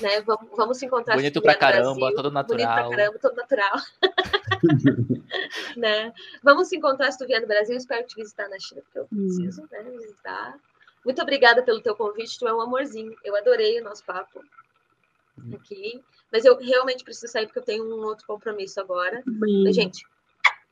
Né? 0.00 0.20
Vamos, 0.22 0.48
vamos 0.56 0.78
se 0.78 0.86
encontrar. 0.86 1.14
se 1.14 1.18
Bonito 1.18 1.40
pra 1.40 1.54
caramba, 1.54 1.94
Brasil. 1.94 2.16
todo 2.16 2.30
Bonito 2.30 2.46
pra 2.48 2.66
natural. 2.66 2.90
caramba, 2.90 3.18
todo 3.20 3.36
natural. 3.36 3.72
né? 5.76 6.12
Vamos 6.42 6.68
se 6.68 6.76
encontrar 6.76 7.12
se 7.12 7.18
tu 7.18 7.26
vier 7.26 7.40
no 7.40 7.46
Brasil. 7.46 7.76
Espero 7.76 8.04
te 8.04 8.16
visitar 8.16 8.48
na 8.48 8.58
China, 8.58 8.82
porque 8.82 8.98
eu 8.98 9.06
preciso 9.06 9.62
né, 9.70 9.82
visitar. 9.82 10.58
Muito 11.04 11.22
obrigada 11.22 11.62
pelo 11.62 11.80
teu 11.80 11.94
convite, 11.94 12.38
tu 12.38 12.48
é 12.48 12.54
um 12.54 12.60
amorzinho. 12.60 13.14
Eu 13.22 13.36
adorei 13.36 13.80
o 13.80 13.84
nosso 13.84 14.04
papo 14.04 14.42
aqui. 15.54 16.02
Mas 16.32 16.44
eu 16.44 16.56
realmente 16.56 17.04
preciso 17.04 17.32
sair 17.32 17.46
porque 17.46 17.58
eu 17.58 17.64
tenho 17.64 17.84
um 17.84 18.04
outro 18.04 18.26
compromisso 18.26 18.80
agora. 18.80 19.22
Bem, 19.26 19.64
Mas, 19.64 19.74
gente, 19.74 20.06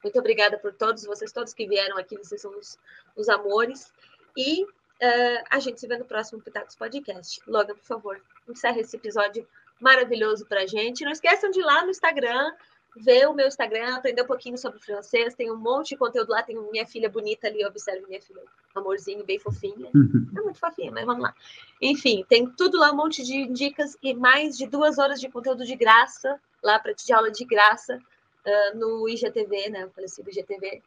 muito 0.02 0.18
obrigada 0.18 0.58
por 0.58 0.72
todos 0.72 1.04
vocês, 1.04 1.32
todos 1.32 1.54
que 1.54 1.66
vieram 1.66 1.96
aqui, 1.96 2.16
vocês 2.16 2.40
são 2.40 2.56
os, 2.58 2.78
os 3.16 3.28
amores. 3.28 3.92
E 4.36 4.66
eh, 5.00 5.44
a 5.50 5.58
gente 5.58 5.80
se 5.80 5.86
vê 5.86 5.96
no 5.96 6.04
próximo 6.04 6.40
Pitacos 6.40 6.76
Podcast. 6.76 7.40
Logan, 7.46 7.74
por 7.74 7.84
favor, 7.84 8.22
encerra 8.48 8.80
esse 8.80 8.96
episódio 8.96 9.46
maravilhoso 9.80 10.46
pra 10.46 10.66
gente. 10.66 11.04
Não 11.04 11.12
esqueçam 11.12 11.50
de 11.50 11.60
ir 11.60 11.64
lá 11.64 11.84
no 11.84 11.90
Instagram, 11.90 12.52
ver 12.96 13.26
o 13.28 13.34
meu 13.34 13.46
Instagram, 13.46 13.96
aprender 13.96 14.22
um 14.22 14.26
pouquinho 14.26 14.58
sobre 14.58 14.78
francês. 14.78 15.34
Tem 15.34 15.50
um 15.50 15.56
monte 15.56 15.90
de 15.90 15.96
conteúdo 15.96 16.30
lá, 16.30 16.42
tem 16.42 16.58
minha 16.70 16.86
filha 16.86 17.08
bonita 17.08 17.46
ali, 17.46 17.64
observe 17.64 18.06
minha 18.06 18.20
filha, 18.20 18.42
amorzinho, 18.74 19.24
bem 19.24 19.38
fofinha. 19.38 19.90
É 20.36 20.40
muito 20.40 20.58
fofinha, 20.58 20.90
mas 20.92 21.04
vamos 21.04 21.22
lá. 21.22 21.34
Enfim, 21.80 22.24
tem 22.28 22.46
tudo 22.46 22.78
lá, 22.78 22.92
um 22.92 22.96
monte 22.96 23.22
de 23.22 23.46
dicas 23.46 23.96
e 24.02 24.14
mais 24.14 24.56
de 24.56 24.66
duas 24.66 24.98
horas 24.98 25.20
de 25.20 25.28
conteúdo 25.28 25.64
de 25.64 25.76
graça, 25.76 26.40
lá 26.62 26.78
para 26.78 26.94
te 26.94 27.06
de 27.06 27.12
aula 27.12 27.30
de 27.30 27.44
graça, 27.44 27.98
ah, 28.44 28.72
no 28.74 29.08
IGTV, 29.08 29.70
né? 29.70 29.86
O 29.86 29.90
falecido 29.90 30.30
IGTV. 30.30 30.82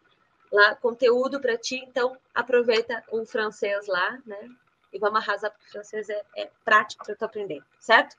Lá, 0.52 0.76
conteúdo 0.76 1.40
para 1.42 1.58
ti, 1.58 1.84
então 1.88 2.16
aproveita 2.34 3.04
o 3.12 3.26
francês 3.26 3.88
lá, 3.88 4.20
né? 4.26 4.50
E 4.94 5.00
vamos 5.00 5.20
arrasar, 5.20 5.52
porque 5.52 5.68
o 5.68 5.72
francês 5.72 6.10
é, 6.10 6.22
é 6.38 6.50
prático 6.64 7.04
para 7.06 7.16
tu 7.16 7.26
aprender, 7.26 7.62
certo? 7.80 8.16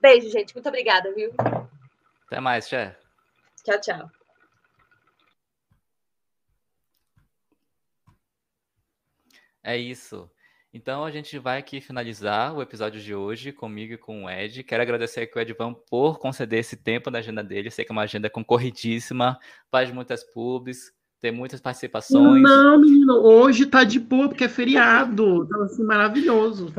Beijo, 0.00 0.28
gente. 0.28 0.54
Muito 0.54 0.68
obrigada, 0.68 1.12
viu? 1.12 1.32
Até 2.26 2.38
mais, 2.38 2.68
Xé. 2.68 2.94
Tchau, 3.64 3.80
tchau. 3.80 4.10
É 9.62 9.78
isso. 9.78 10.30
Então 10.72 11.04
a 11.04 11.10
gente 11.10 11.38
vai 11.38 11.58
aqui 11.58 11.80
finalizar 11.80 12.54
o 12.54 12.60
episódio 12.60 13.00
de 13.00 13.14
hoje 13.14 13.52
comigo 13.52 13.94
e 13.94 13.96
com 13.96 14.24
o 14.24 14.30
Ed. 14.30 14.62
Quero 14.64 14.82
agradecer 14.82 15.20
aqui 15.20 15.38
o 15.38 15.40
Edvan 15.40 15.72
por 15.88 16.18
conceder 16.18 16.58
esse 16.58 16.76
tempo 16.76 17.10
na 17.10 17.20
agenda 17.20 17.42
dele. 17.42 17.68
Eu 17.68 17.72
sei 17.72 17.86
que 17.86 17.92
é 17.92 17.94
uma 17.94 18.02
agenda 18.02 18.28
concorridíssima, 18.28 19.38
faz 19.70 19.90
muitas 19.90 20.22
pubs, 20.22 20.92
tem 21.18 21.32
muitas 21.32 21.60
participações. 21.60 22.42
Não, 22.42 22.78
menino, 22.78 23.14
hoje 23.14 23.64
tá 23.64 23.82
de 23.82 23.98
boa, 23.98 24.28
porque 24.28 24.44
é 24.44 24.48
feriado. 24.48 25.46
Tá 25.46 25.62
assim, 25.62 25.84
maravilhoso. 25.84 26.70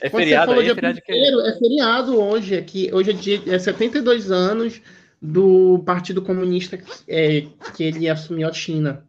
É 0.00 0.08
feriado 0.08 0.52
aí, 0.52 0.70
é 0.70 0.74
feriado 0.74 1.00
primeiro, 1.04 1.40
é 1.40 1.58
feriado 1.58 2.18
hoje, 2.18 2.56
aqui. 2.56 2.88
Hoje 2.94 3.10
é, 3.10 3.12
dia, 3.12 3.42
é 3.46 3.58
72 3.58 4.30
anos 4.30 4.80
do 5.24 5.82
Partido 5.84 6.20
Comunista 6.20 6.78
é, 7.08 7.46
que 7.74 7.82
ele 7.82 8.10
assumiu 8.10 8.46
a 8.46 8.52
China. 8.52 9.08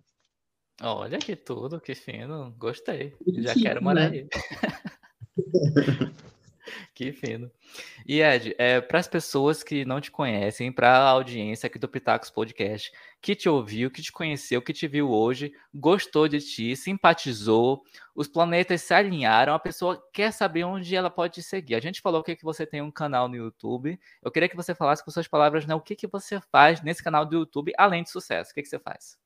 Olha 0.82 1.20
que 1.20 1.36
tudo, 1.36 1.82
que 1.82 1.94
fino. 1.94 2.56
Gostei. 2.58 3.14
Já 3.28 3.54
chique, 3.54 3.66
quero 3.66 3.84
morar 3.84 4.10
né? 4.10 4.18
aí. 4.18 4.28
Que 6.94 7.12
fino. 7.12 7.52
E 8.06 8.22
Ed, 8.22 8.56
é, 8.58 8.82
para 8.82 9.00
as 9.00 9.08
pessoas 9.08 9.64
que 9.64 9.86
não 9.86 10.02
te 10.02 10.12
conhecem, 10.12 10.72
para 10.72 10.90
a 10.92 11.10
audiência 11.10 11.68
aqui 11.68 11.78
do 11.78 11.88
Pitacos 11.88 12.30
Podcast, 12.30 12.92
que 13.22 13.36
te 13.36 13.50
ouviu, 13.50 13.92
que 13.92 14.02
te 14.02 14.12
conheceu, 14.12 14.62
que 14.62 14.74
te 14.74 14.88
viu 14.88 15.10
hoje, 15.10 15.54
gostou 15.74 16.28
de 16.28 16.40
ti, 16.40 16.76
simpatizou, 16.76 17.84
os 18.16 18.28
planetas 18.28 18.82
se 18.82 18.94
alinharam, 18.94 19.54
a 19.54 19.60
pessoa 19.60 20.02
quer 20.14 20.32
saber 20.32 20.64
onde 20.64 20.96
ela 20.96 21.10
pode 21.10 21.36
te 21.36 21.44
seguir. 21.44 21.76
A 21.76 21.80
gente 21.80 22.02
falou 22.02 22.24
que, 22.24 22.36
que 22.36 22.44
você 22.44 22.66
tem 22.66 22.82
um 22.82 22.92
canal 22.92 23.28
no 23.28 23.36
YouTube. 23.36 24.00
Eu 24.22 24.32
queria 24.32 24.50
que 24.50 24.56
você 24.56 24.74
falasse 24.74 25.04
com 25.04 25.12
suas 25.12 25.28
palavras, 25.28 25.66
né, 25.66 25.76
o 25.76 25.82
que, 25.82 25.96
que 25.96 26.08
você 26.08 26.40
faz 26.52 26.82
nesse 26.82 27.04
canal 27.04 27.26
do 27.26 27.36
YouTube, 27.36 27.74
além 27.78 28.04
de 28.04 28.10
sucesso. 28.10 28.52
O 28.52 28.54
que, 28.54 28.62
que 28.62 28.70
você 28.70 28.80
faz? 28.80 29.25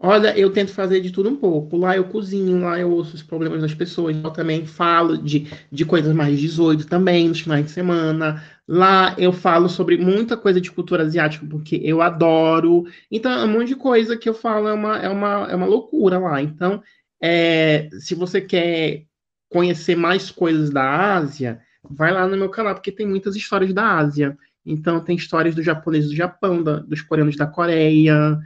Olha, 0.00 0.38
eu 0.38 0.52
tento 0.52 0.72
fazer 0.72 1.00
de 1.00 1.10
tudo 1.10 1.28
um 1.28 1.34
pouco. 1.36 1.76
Lá 1.76 1.96
eu 1.96 2.04
cozinho, 2.04 2.60
lá 2.60 2.78
eu 2.78 2.88
ouço 2.90 3.16
os 3.16 3.22
problemas 3.22 3.60
das 3.60 3.74
pessoas. 3.74 4.16
Eu 4.22 4.30
também 4.30 4.64
falo 4.64 5.18
de, 5.18 5.48
de 5.72 5.84
coisas 5.84 6.14
mais 6.14 6.38
18 6.38 6.86
também, 6.86 7.28
nos 7.28 7.40
finais 7.40 7.64
de 7.64 7.72
semana. 7.72 8.40
Lá 8.66 9.14
eu 9.18 9.32
falo 9.32 9.68
sobre 9.68 9.96
muita 9.98 10.36
coisa 10.36 10.60
de 10.60 10.70
cultura 10.70 11.02
asiática, 11.02 11.44
porque 11.50 11.80
eu 11.82 12.00
adoro. 12.00 12.84
Então, 13.10 13.32
é 13.32 13.44
um 13.44 13.48
monte 13.48 13.68
de 13.68 13.76
coisa 13.76 14.16
que 14.16 14.28
eu 14.28 14.34
falo 14.34 14.68
é 14.68 14.72
uma, 14.72 14.98
é 14.98 15.08
uma, 15.08 15.48
é 15.50 15.56
uma 15.56 15.66
loucura 15.66 16.16
lá. 16.18 16.40
Então, 16.40 16.80
é, 17.20 17.88
se 17.98 18.14
você 18.14 18.40
quer 18.40 19.02
conhecer 19.48 19.96
mais 19.96 20.30
coisas 20.30 20.70
da 20.70 21.16
Ásia, 21.16 21.60
vai 21.90 22.12
lá 22.12 22.26
no 22.26 22.36
meu 22.36 22.50
canal, 22.50 22.74
porque 22.74 22.92
tem 22.92 23.06
muitas 23.06 23.34
histórias 23.34 23.72
da 23.74 23.96
Ásia. 23.98 24.36
Então, 24.64 25.00
tem 25.00 25.16
histórias 25.16 25.54
dos 25.54 25.64
japoneses 25.64 26.10
do 26.10 26.16
Japão, 26.16 26.62
da- 26.62 26.76
dos 26.80 27.00
coreanos 27.02 27.36
da 27.36 27.46
Coreia. 27.46 28.38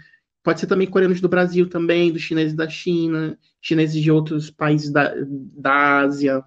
Pode 0.43 0.61
ser 0.61 0.67
também 0.67 0.87
coreanos 0.87 1.21
do 1.21 1.29
Brasil 1.29 1.69
também, 1.69 2.13
dos 2.13 2.23
chineses 2.23 2.55
da 2.55 2.69
China, 2.69 3.39
chineses 3.61 4.01
de 4.01 4.11
outros 4.11 4.51
países 4.51 4.91
da, 4.91 5.15
da 5.27 6.01
Ásia. 6.01 6.45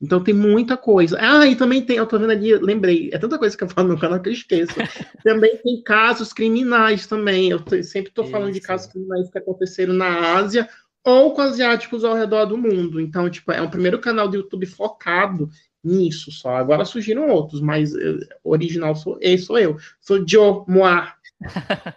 Então 0.00 0.22
tem 0.22 0.34
muita 0.34 0.76
coisa. 0.76 1.16
Ah, 1.18 1.46
e 1.46 1.56
também 1.56 1.82
tem, 1.82 1.96
eu 1.96 2.06
tô 2.06 2.18
vendo 2.18 2.30
ali, 2.30 2.54
lembrei, 2.56 3.10
é 3.12 3.18
tanta 3.18 3.38
coisa 3.38 3.56
que 3.56 3.64
eu 3.64 3.68
falo 3.68 3.88
no 3.88 3.98
canal 3.98 4.20
que 4.20 4.28
eu 4.28 4.32
esqueço. 4.32 4.74
também 5.24 5.56
tem 5.56 5.82
casos 5.82 6.32
criminais 6.32 7.06
também. 7.06 7.50
Eu 7.50 7.60
sempre 7.82 8.12
tô 8.12 8.24
falando 8.24 8.52
de 8.52 8.58
Isso. 8.58 8.66
casos 8.66 8.92
criminais 8.92 9.30
que 9.30 9.38
aconteceram 9.38 9.94
na 9.94 10.36
Ásia 10.36 10.68
ou 11.04 11.34
com 11.34 11.40
asiáticos 11.40 12.04
ao 12.04 12.14
redor 12.14 12.46
do 12.46 12.58
mundo. 12.58 13.00
Então, 13.00 13.28
tipo, 13.28 13.50
é 13.50 13.60
o 13.62 13.70
primeiro 13.70 13.98
canal 13.98 14.28
do 14.28 14.36
YouTube 14.36 14.66
focado 14.66 15.48
nisso 15.82 16.30
só. 16.30 16.56
Agora 16.56 16.84
surgiram 16.84 17.28
outros, 17.28 17.60
mas 17.60 17.92
original 18.44 18.94
sou, 18.94 19.18
sou 19.38 19.58
eu. 19.58 19.76
Sou 20.00 20.26
Joe 20.26 20.64
Moir. 20.68 21.14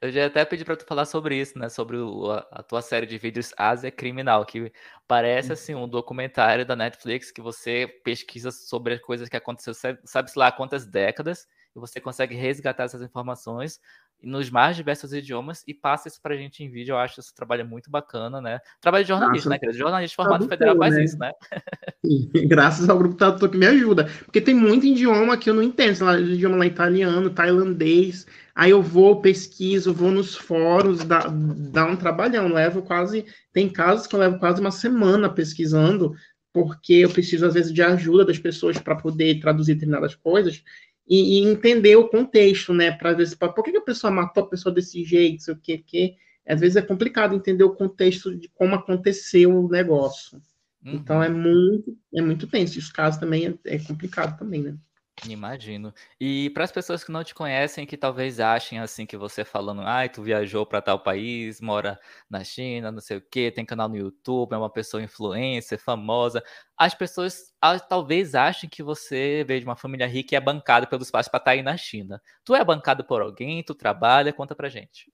Eu 0.00 0.10
já 0.10 0.26
até 0.26 0.44
pedi 0.44 0.64
para 0.64 0.76
tu 0.76 0.84
falar 0.84 1.04
sobre 1.06 1.36
isso, 1.40 1.58
né? 1.58 1.68
Sobre 1.68 1.96
o- 1.96 2.30
a, 2.30 2.38
a 2.50 2.62
tua 2.62 2.82
série 2.82 3.06
de 3.06 3.16
vídeos 3.18 3.52
Ásia 3.56 3.90
Criminal, 3.90 4.44
que 4.44 4.72
parece 5.08 5.52
assim 5.52 5.74
um 5.74 5.88
documentário 5.88 6.66
da 6.66 6.76
Netflix 6.76 7.30
que 7.30 7.40
você 7.40 7.86
pesquisa 8.04 8.50
sobre 8.50 8.94
as 8.94 9.00
coisas 9.00 9.28
que 9.28 9.36
aconteceu, 9.36 9.74
sabe- 9.74 10.00
sabe-se 10.04 10.38
lá 10.38 10.52
quantas 10.52 10.86
décadas, 10.86 11.46
e 11.74 11.78
você 11.78 12.00
consegue 12.00 12.34
resgatar 12.34 12.84
essas 12.84 13.02
informações 13.02 13.80
nos 14.22 14.50
mais 14.50 14.76
diversos 14.76 15.12
idiomas 15.12 15.62
e 15.66 15.74
passa 15.74 16.08
isso 16.08 16.20
pra 16.20 16.36
gente 16.36 16.62
em 16.62 16.70
vídeo. 16.70 16.92
Eu 16.92 16.98
acho 16.98 17.20
esse 17.20 17.34
trabalho 17.34 17.66
muito 17.66 17.90
bacana, 17.90 18.40
né? 18.40 18.58
Trabalho 18.80 19.04
de 19.04 19.08
jornalista, 19.08 19.48
Nossa, 19.48 19.50
né, 19.50 19.58
querido? 19.58 19.78
Jornalista 19.78 20.16
formado 20.16 20.48
federal 20.48 20.76
faz 20.76 20.94
né? 20.94 21.04
isso, 21.04 21.18
né? 21.18 21.32
Graças 22.48 22.88
ao 22.88 22.98
grupo 22.98 23.14
tradutor 23.14 23.48
que 23.50 23.58
me 23.58 23.66
ajuda. 23.66 24.08
Porque 24.24 24.40
tem 24.40 24.54
muito 24.54 24.86
idioma 24.86 25.36
que 25.36 25.50
eu 25.50 25.54
não 25.54 25.62
entendo. 25.62 25.94
Sei 25.94 26.06
lá, 26.06 26.18
idioma 26.18 26.56
lá 26.56 26.66
italiano, 26.66 27.30
tailandês. 27.30 28.26
Aí 28.54 28.70
eu 28.70 28.82
vou, 28.82 29.20
pesquiso, 29.20 29.92
vou 29.92 30.10
nos 30.10 30.34
fóruns, 30.34 31.04
dá, 31.04 31.26
dá 31.28 31.84
um 31.84 31.96
trabalhão. 31.96 32.48
Levo 32.48 32.82
quase. 32.82 33.26
Tem 33.52 33.68
casos 33.68 34.06
que 34.06 34.14
eu 34.14 34.20
levo 34.20 34.38
quase 34.38 34.60
uma 34.60 34.70
semana 34.70 35.28
pesquisando, 35.28 36.14
porque 36.52 36.94
eu 36.94 37.10
preciso, 37.10 37.46
às 37.46 37.54
vezes, 37.54 37.72
de 37.72 37.82
ajuda 37.82 38.24
das 38.24 38.38
pessoas 38.38 38.78
para 38.78 38.96
poder 38.96 39.40
traduzir 39.40 39.74
determinadas 39.74 40.14
coisas 40.14 40.62
e, 41.08 41.38
e 41.38 41.44
entender 41.44 41.96
o 41.96 42.08
contexto, 42.08 42.74
né? 42.74 42.90
Para 42.90 43.12
ver 43.12 43.26
se. 43.26 43.36
Por 43.36 43.62
que, 43.62 43.72
que 43.72 43.78
a 43.78 43.82
pessoa 43.82 44.10
matou 44.10 44.44
a 44.44 44.48
pessoa 44.48 44.74
desse 44.74 45.04
jeito, 45.04 45.42
sei 45.42 45.54
o 45.54 45.58
que, 45.58 45.78
que. 45.78 46.16
às 46.46 46.60
vezes 46.60 46.76
é 46.76 46.82
complicado 46.82 47.34
entender 47.34 47.64
o 47.64 47.74
contexto 47.74 48.34
de 48.36 48.48
como 48.54 48.74
aconteceu 48.74 49.56
o 49.56 49.68
negócio. 49.68 50.38
Uhum. 50.84 50.94
Então 50.94 51.22
é 51.22 51.28
muito, 51.28 51.96
é 52.14 52.22
muito 52.22 52.46
tenso. 52.46 52.78
Os 52.78 52.90
casos 52.90 53.20
também 53.20 53.46
é, 53.46 53.74
é 53.74 53.78
complicado 53.78 54.38
também, 54.38 54.62
né? 54.62 54.76
Imagino. 55.24 55.94
E 56.20 56.50
para 56.50 56.64
as 56.64 56.70
pessoas 56.70 57.02
que 57.02 57.10
não 57.10 57.24
te 57.24 57.34
conhecem, 57.34 57.86
que 57.86 57.96
talvez 57.96 58.38
achem 58.38 58.78
assim 58.78 59.06
que 59.06 59.16
você 59.16 59.44
falando, 59.44 59.80
ai, 59.80 60.08
tu 60.08 60.22
viajou 60.22 60.66
para 60.66 60.82
tal 60.82 61.00
país, 61.00 61.60
mora 61.60 61.98
na 62.28 62.44
China, 62.44 62.92
não 62.92 63.00
sei 63.00 63.16
o 63.16 63.22
quê, 63.22 63.50
tem 63.50 63.64
canal 63.64 63.88
no 63.88 63.96
YouTube, 63.96 64.52
é 64.52 64.58
uma 64.58 64.70
pessoa 64.70 65.02
influencer, 65.02 65.78
famosa. 65.80 66.44
As 66.76 66.94
pessoas 66.94 67.52
talvez 67.88 68.34
achem 68.34 68.68
que 68.68 68.82
você 68.82 69.42
veio 69.48 69.60
de 69.60 69.66
uma 69.66 69.76
família 69.76 70.06
rica 70.06 70.34
e 70.34 70.36
é 70.36 70.40
bancado 70.40 70.86
pelos 70.86 71.10
pais 71.10 71.28
para 71.28 71.38
estar 71.38 71.50
tá 71.50 71.54
aí 71.56 71.62
na 71.62 71.76
China. 71.76 72.20
Tu 72.44 72.54
é 72.54 72.62
bancado 72.62 73.02
por 73.02 73.22
alguém, 73.22 73.64
tu 73.64 73.74
trabalha, 73.74 74.32
conta 74.34 74.54
pra 74.54 74.68
gente. 74.68 75.10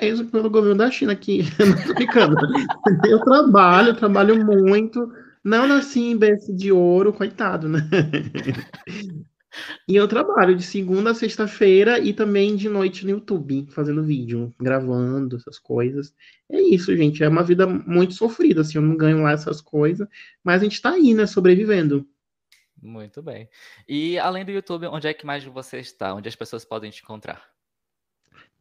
mesmo 0.00 0.30
pelo 0.30 0.48
governo 0.48 0.78
da 0.78 0.90
China 0.90 1.12
aqui, 1.12 1.42
não 1.60 1.76
tô 1.86 1.94
ficando. 1.94 2.36
eu 3.06 3.20
trabalho, 3.20 3.88
eu 3.88 3.96
trabalho 3.96 4.44
muito 4.44 5.12
não 5.44 5.66
nasci 5.66 6.00
em 6.00 6.16
berço 6.16 6.54
de 6.54 6.70
ouro, 6.70 7.12
coitado, 7.12 7.68
né? 7.68 7.80
e 9.88 9.96
eu 9.96 10.06
trabalho 10.06 10.56
de 10.56 10.62
segunda 10.62 11.10
a 11.10 11.14
sexta-feira 11.14 11.98
e 11.98 12.12
também 12.12 12.56
de 12.56 12.68
noite 12.68 13.04
no 13.04 13.10
YouTube, 13.10 13.66
fazendo 13.70 14.02
vídeo, 14.02 14.54
gravando 14.60 15.36
essas 15.36 15.58
coisas. 15.58 16.14
É 16.50 16.60
isso, 16.60 16.96
gente. 16.96 17.22
É 17.24 17.28
uma 17.28 17.42
vida 17.42 17.66
muito 17.66 18.14
sofrida, 18.14 18.60
assim. 18.60 18.78
Eu 18.78 18.82
não 18.82 18.96
ganho 18.96 19.22
lá 19.22 19.32
essas 19.32 19.60
coisas, 19.60 20.06
mas 20.42 20.60
a 20.60 20.64
gente 20.64 20.80
tá 20.80 20.92
aí, 20.92 21.14
né? 21.14 21.26
Sobrevivendo. 21.26 22.06
Muito 22.80 23.22
bem. 23.22 23.48
E 23.88 24.18
além 24.18 24.44
do 24.44 24.50
YouTube, 24.50 24.86
onde 24.86 25.06
é 25.06 25.14
que 25.14 25.24
mais 25.24 25.44
você 25.44 25.78
está? 25.78 26.14
Onde 26.14 26.28
as 26.28 26.34
pessoas 26.34 26.64
podem 26.64 26.90
te 26.90 27.02
encontrar? 27.02 27.51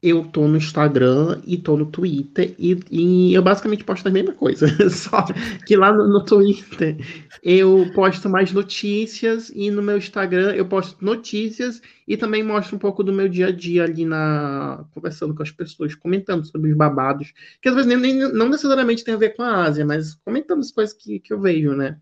Eu 0.02 0.26
tô 0.26 0.48
no 0.48 0.58
Instagram 0.58 1.42
e 1.46 1.58
tô 1.58 1.78
no 1.78 1.86
Twitter 1.86 2.56
e, 2.58 2.80
e, 2.90 3.34
eu 3.34 3.44
basicamente 3.44 3.84
posto 3.84 4.08
a 4.08 4.12
mesma 4.12 4.34
coisa, 4.34 4.68
só 4.90 5.26
que 5.66 5.76
lá 5.76 5.94
no, 5.94 6.08
no, 6.08 6.26
Twitter 6.26 6.98
eu 7.44 7.92
posto 7.94 8.28
mais 8.28 8.52
notícias 8.52 9.52
e 9.54 9.70
no 9.70 9.82
meu 9.82 9.98
Instagram 9.98 10.54
eu 10.54 10.66
posto 10.66 11.04
notícias 11.06 11.82
e 12.08 12.18
também 12.18 12.44
mostro 12.44 12.76
um 12.76 12.80
pouco 12.80 13.04
do 13.04 13.14
meu 13.14 13.30
dia 13.30 13.48
a 13.48 13.52
dia 13.52 13.84
ali 13.84 14.04
na 14.04 14.84
conversando 14.92 15.36
com 15.36 15.44
as 15.44 15.52
pessoas, 15.52 15.94
comentando 15.94 16.46
sobre 16.46 16.72
os 16.72 16.78
babados, 16.78 17.32
que 17.62 17.70
às 17.70 17.76
vezes 17.76 17.88
nem, 17.88 17.98
nem 17.98 18.34
não 18.34 18.50
necessariamente 18.50 19.04
tem 19.04 19.14
a 19.14 19.18
ver 19.18 19.36
com 19.36 19.44
a 19.44 19.64
Ásia, 19.64 19.86
mas 19.86 20.16
comentando 20.16 20.62
as 20.62 20.72
coisas 20.72 20.96
que, 20.96 21.20
que 21.20 21.32
eu 21.32 21.40
vejo, 21.40 21.76
né? 21.76 22.00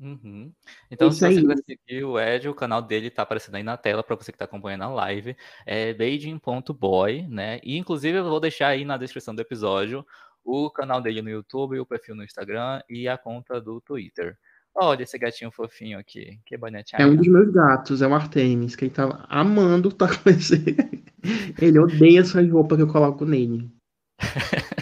Uhum. 0.00 0.50
Então, 0.90 1.08
Isso 1.08 1.18
se 1.18 1.26
você 1.26 1.40
quiser 1.42 1.56
seguir 1.58 2.04
o 2.04 2.18
Ed, 2.18 2.48
o 2.48 2.54
canal 2.54 2.80
dele 2.80 3.10
tá 3.10 3.22
aparecendo 3.22 3.56
aí 3.56 3.62
na 3.62 3.76
tela 3.76 4.02
para 4.02 4.16
você 4.16 4.32
que 4.32 4.36
está 4.36 4.46
acompanhando 4.46 4.84
a 4.84 4.88
live. 4.88 5.36
É 5.66 5.92
beijing.boy, 5.92 7.26
né? 7.28 7.60
E 7.62 7.76
inclusive 7.76 8.16
eu 8.16 8.24
vou 8.24 8.40
deixar 8.40 8.68
aí 8.68 8.84
na 8.84 8.96
descrição 8.96 9.34
do 9.34 9.42
episódio 9.42 10.04
o 10.42 10.70
canal 10.70 11.02
dele 11.02 11.20
no 11.20 11.28
YouTube, 11.28 11.78
o 11.78 11.86
perfil 11.86 12.14
no 12.14 12.24
Instagram 12.24 12.80
e 12.88 13.06
a 13.06 13.18
conta 13.18 13.60
do 13.60 13.78
Twitter. 13.82 14.38
Olha 14.74 15.02
esse 15.02 15.18
gatinho 15.18 15.50
fofinho 15.50 15.98
aqui, 15.98 16.40
que 16.46 16.56
bonitinho. 16.56 17.02
É 17.02 17.06
um 17.06 17.16
dos 17.16 17.26
meus 17.26 17.52
gatos, 17.52 18.00
é 18.00 18.06
o 18.06 18.14
Artemis, 18.14 18.74
que 18.74 18.86
ele 18.86 18.94
tá 18.94 19.26
amando 19.28 19.92
tá 19.92 20.08
com 20.08 20.30
esse. 20.30 20.54
ele 21.60 21.78
odeia 21.78 22.20
essas 22.20 22.48
roupas 22.50 22.78
que 22.78 22.84
eu 22.84 22.88
coloco 22.88 23.26
nele. 23.26 23.70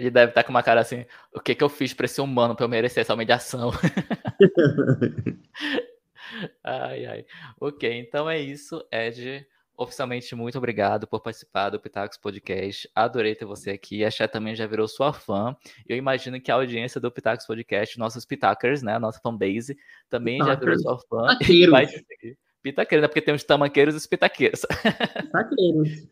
Ele 0.00 0.10
deve 0.10 0.30
estar 0.30 0.42
com 0.42 0.50
uma 0.50 0.62
cara 0.62 0.80
assim: 0.80 1.04
o 1.34 1.40
que 1.40 1.54
que 1.54 1.62
eu 1.62 1.68
fiz 1.68 1.92
para 1.92 2.06
esse 2.06 2.22
humano 2.22 2.56
para 2.56 2.64
eu 2.64 2.68
merecer 2.70 3.02
essa 3.02 3.12
humilhação? 3.12 3.70
ai, 6.64 7.04
ai. 7.04 7.26
Ok, 7.60 8.00
então 8.00 8.28
é 8.28 8.40
isso, 8.40 8.82
Ed. 8.90 9.46
Oficialmente, 9.76 10.34
muito 10.34 10.56
obrigado 10.56 11.06
por 11.06 11.20
participar 11.20 11.68
do 11.68 11.78
Pitacos 11.78 12.16
Podcast. 12.16 12.88
Adorei 12.94 13.34
ter 13.34 13.44
você 13.44 13.70
aqui. 13.70 14.02
A 14.02 14.10
Chat 14.10 14.30
também 14.30 14.54
já 14.54 14.66
virou 14.66 14.88
sua 14.88 15.12
fã. 15.12 15.54
Eu 15.86 15.98
imagino 15.98 16.40
que 16.40 16.50
a 16.50 16.54
audiência 16.54 17.00
do 17.00 17.10
Pitacos 17.10 17.46
Podcast, 17.46 17.98
nossos 17.98 18.24
Pitakers, 18.24 18.82
né? 18.82 18.94
A 18.94 19.00
nossa 19.00 19.20
fanbase, 19.20 19.76
também 20.08 20.38
já 20.38 20.54
virou 20.54 20.78
sua 20.78 20.98
fã. 20.98 21.36
Pitaqueiros. 21.38 21.70
Vai 21.70 21.86
seguir. 21.86 22.38
Pitaqueiros, 22.62 23.02
né? 23.02 23.08
Porque 23.08 23.22
tem 23.22 23.34
os 23.34 23.44
tamanqueiros 23.44 23.94
e 23.94 23.98
os 23.98 24.06
pitaqueiros. 24.06 24.62
Pitaqueiros. 24.62 26.08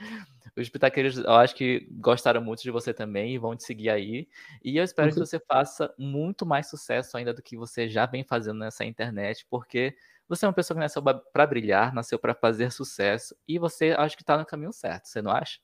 Os 0.56 0.68
pitaqueiros, 0.68 1.18
eu 1.18 1.32
acho 1.32 1.54
que 1.54 1.86
gostaram 1.92 2.42
muito 2.42 2.62
de 2.62 2.70
você 2.70 2.92
também 2.92 3.34
e 3.34 3.38
vão 3.38 3.56
te 3.56 3.64
seguir 3.64 3.90
aí. 3.90 4.28
E 4.64 4.76
eu 4.76 4.84
espero 4.84 5.08
uhum. 5.08 5.14
que 5.14 5.20
você 5.20 5.38
faça 5.38 5.92
muito 5.98 6.44
mais 6.44 6.68
sucesso 6.68 7.16
ainda 7.16 7.32
do 7.32 7.42
que 7.42 7.56
você 7.56 7.88
já 7.88 8.06
vem 8.06 8.24
fazendo 8.24 8.58
nessa 8.58 8.84
internet, 8.84 9.46
porque 9.48 9.94
você 10.28 10.44
é 10.44 10.48
uma 10.48 10.54
pessoa 10.54 10.76
que 10.76 10.80
nasceu 10.80 11.02
para 11.02 11.46
brilhar, 11.46 11.92
nasceu 11.92 12.18
para 12.18 12.34
fazer 12.34 12.70
sucesso 12.70 13.34
e 13.48 13.58
você 13.58 13.90
acho 13.98 14.16
que 14.16 14.22
está 14.22 14.38
no 14.38 14.46
caminho 14.46 14.72
certo, 14.72 15.06
você 15.06 15.20
não 15.20 15.32
acha? 15.32 15.58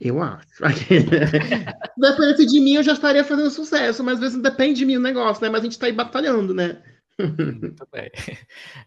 Eu 0.00 0.22
acho. 0.22 0.46
Dependendo 1.96 2.46
de 2.46 2.60
mim, 2.60 2.74
eu 2.74 2.82
já 2.82 2.92
estaria 2.92 3.24
fazendo 3.24 3.50
sucesso, 3.50 4.04
mas 4.04 4.14
às 4.14 4.20
vezes 4.20 4.34
não 4.34 4.42
depende 4.42 4.80
de 4.80 4.84
mim 4.84 4.96
o 4.96 5.00
negócio, 5.00 5.42
né? 5.42 5.48
Mas 5.48 5.60
a 5.60 5.64
gente 5.64 5.72
está 5.72 5.86
aí 5.86 5.92
batalhando, 5.92 6.52
né? 6.52 6.82
Muito 7.18 7.86
bem. 7.90 8.10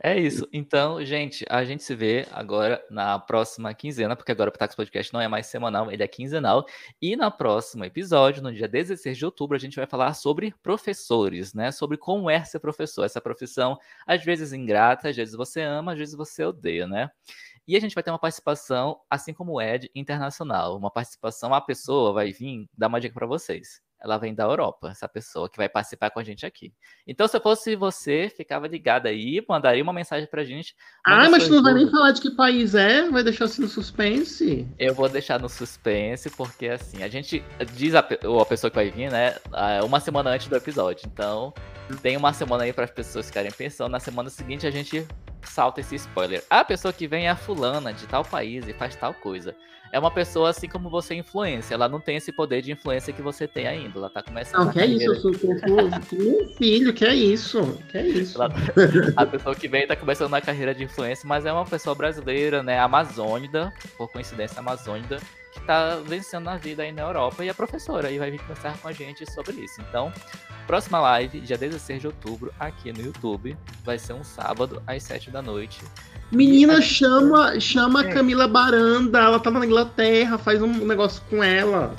É 0.04 0.18
isso. 0.18 0.48
Então, 0.54 1.04
gente, 1.04 1.44
a 1.50 1.66
gente 1.66 1.84
se 1.84 1.96
vê 1.96 2.28
agora 2.32 2.84
na 2.90 3.18
próxima 3.18 3.74
quinzena, 3.74 4.16
porque 4.16 4.32
agora 4.32 4.50
o 4.50 4.54
Pitax 4.54 4.76
Podcast 4.76 5.12
não 5.12 5.20
é 5.20 5.28
mais 5.28 5.48
semanal, 5.48 5.92
ele 5.92 6.04
é 6.04 6.08
quinzenal. 6.08 6.66
E 7.02 7.16
no 7.16 7.32
próximo 7.32 7.84
episódio, 7.86 8.44
no 8.44 8.54
dia 8.54 8.68
16 8.68 9.18
de 9.18 9.26
outubro, 9.26 9.56
a 9.58 9.60
gente 9.60 9.76
vai 9.76 9.88
falar 9.88 10.14
sobre 10.14 10.54
professores, 10.62 11.54
né? 11.56 11.72
Sobre 11.72 11.98
como 11.98 12.30
é 12.30 12.44
ser 12.44 12.60
professor. 12.60 13.04
Essa 13.04 13.20
profissão, 13.20 13.78
às 14.06 14.24
vezes 14.24 14.54
ingrata, 14.54 15.10
às 15.10 15.16
vezes 15.16 15.34
você 15.34 15.62
ama, 15.62 15.94
às 15.94 15.98
vezes 15.98 16.14
você 16.16 16.46
odeia, 16.46 16.88
né? 16.88 17.10
E 17.68 17.76
a 17.76 17.80
gente 17.80 17.96
vai 17.96 18.04
ter 18.04 18.12
uma 18.12 18.20
participação, 18.20 19.00
assim 19.10 19.34
como 19.34 19.54
o 19.54 19.62
Ed, 19.62 19.90
internacional. 19.96 20.78
Uma 20.78 20.92
participação, 20.92 21.54
a 21.54 21.62
pessoa 21.62 22.14
vai 22.14 22.32
vir 22.32 22.68
dar 22.78 22.88
uma 22.88 23.00
dica 23.00 23.14
para 23.14 23.28
vocês 23.28 23.82
ela 24.02 24.18
vem 24.18 24.34
da 24.34 24.44
Europa, 24.44 24.90
essa 24.90 25.08
pessoa 25.08 25.50
que 25.50 25.58
vai 25.58 25.68
participar 25.68 26.10
com 26.10 26.20
a 26.20 26.24
gente 26.24 26.46
aqui. 26.46 26.74
Então, 27.06 27.28
se 27.28 27.36
eu 27.36 27.42
fosse 27.42 27.76
você, 27.76 28.32
ficava 28.36 28.68
ligado 28.68 29.08
aí, 29.08 29.44
mandaria 29.48 29.84
uma 29.84 29.92
mensagem 29.92 30.28
pra 30.30 30.44
gente. 30.44 30.76
Ah, 31.06 31.30
mas 31.30 31.48
tu 31.48 31.56
não 31.56 31.64
vai 31.64 31.74
nem 31.74 31.90
falar 31.90 32.12
de 32.12 32.22
que 32.22 32.32
país 32.32 32.76
é? 32.76 33.10
Vai 33.10 33.24
deixar 33.24 33.46
assim 33.46 33.62
no 33.62 33.68
suspense? 33.68 34.68
Eu 34.78 34.94
vou 34.94 35.10
deixar 35.10 35.40
no 35.40 35.50
suspense, 35.50 36.30
porque 36.30 36.68
assim, 36.68 37.04
a 37.04 37.08
gente 37.08 37.44
diz 37.74 37.94
a, 37.96 38.00
a 38.00 38.46
pessoa 38.46 38.72
que 38.72 38.76
vai 38.76 38.90
vir, 38.90 39.12
né, 39.12 39.36
uma 39.84 40.00
semana 40.00 40.30
antes 40.30 40.48
do 40.48 40.56
episódio. 40.56 41.08
Então, 41.12 41.54
tem 42.02 42.16
uma 42.16 42.34
semana 42.34 42.64
aí 42.64 42.74
para 42.74 42.86
as 42.86 42.92
pessoas 42.92 43.28
ficarem 43.28 43.52
pensando. 43.52 43.92
Na 43.92 44.00
semana 44.00 44.30
seguinte, 44.30 44.66
a 44.66 44.72
gente 44.72 45.06
salta 45.44 45.82
esse 45.82 45.96
spoiler. 45.96 46.44
A 46.50 46.64
pessoa 46.64 46.94
que 46.94 47.08
vem 47.08 47.28
é 47.28 47.30
a 47.30 47.36
fulana 47.36 47.94
de 47.94 48.08
tal 48.08 48.24
país 48.24 48.68
e 48.68 48.74
faz 48.74 48.96
tal 48.96 49.14
coisa 49.14 49.56
é 49.92 50.00
uma 50.00 50.12
pessoa 50.12 50.50
assim 50.50 50.68
como 50.68 50.90
você 50.90 51.16
influência. 51.16 51.74
Ela 51.74 51.90
não 51.90 52.00
tem 52.00 52.18
esse 52.18 52.32
poder 52.32 52.62
de 52.62 52.72
influência 52.72 53.12
que 53.12 53.22
você 53.22 53.48
tem 53.48 53.68
ainda. 53.68 53.98
Ela 53.98 54.10
tá 54.10 54.22
começando. 54.22 54.66
Não, 54.66 54.72
que 54.72 54.80
é 54.80 54.86
isso, 54.86 55.06
eu 55.06 55.16
sou, 55.16 55.32
meu 55.32 56.50
filho, 56.56 56.94
que 56.94 57.06
é 57.06 57.16
isso? 57.16 57.78
Que 57.90 57.98
é 57.98 58.08
isso? 58.08 58.42
Ela, 58.42 58.54
a 59.16 59.26
pessoa 59.26 59.56
que 59.56 59.68
vem 59.68 59.88
tá 59.88 59.96
começando 59.96 60.32
na 60.32 60.42
carreira 60.42 60.74
de 60.74 60.84
influência, 60.84 61.28
mas 61.28 61.46
é 61.46 61.52
uma 61.52 61.66
pessoa 61.66 61.96
brasileira, 61.96 62.62
né? 62.62 62.80
Amazônida, 62.80 63.74
por 63.98 64.12
coincidência, 64.12 64.60
amazônida, 64.60 65.20
que 65.54 65.62
tá 65.62 65.96
vencendo 66.06 66.44
na 66.44 66.58
vida 66.58 66.84
aí 66.84 66.92
na 66.92 67.02
Europa 67.02 67.44
e 67.44 67.50
é 67.50 67.54
professora 67.54 68.12
e 68.12 68.20
vai 68.20 68.30
vir 68.30 68.40
conversar 68.40 68.78
com 68.78 68.88
a 68.88 68.92
gente 68.92 69.30
sobre 69.32 69.56
isso. 69.56 69.82
Então, 69.82 70.12
próxima 70.68 71.00
live, 71.00 71.40
dia 71.42 71.58
16 71.58 72.02
de 72.02 72.08
outubro, 72.08 72.54
aqui 72.60 72.92
no 72.94 73.02
YouTube. 73.02 73.58
Vai 73.84 73.98
ser 73.98 74.14
um 74.14 74.24
sábado, 74.24 74.82
às 74.86 75.04
7 75.04 75.32
da 75.32 75.42
noite. 75.42 75.80
Menina, 76.32 76.82
chama, 76.82 77.60
chama 77.60 78.02
a. 78.02 78.10
Camila 78.10 78.48
Baranda, 78.48 79.20
ela 79.20 79.40
tá 79.40 79.50
na 79.50 79.66
Inglaterra, 79.66 80.38
faz 80.38 80.62
um 80.62 80.86
negócio 80.86 81.22
com 81.30 81.44
ela. 81.44 81.96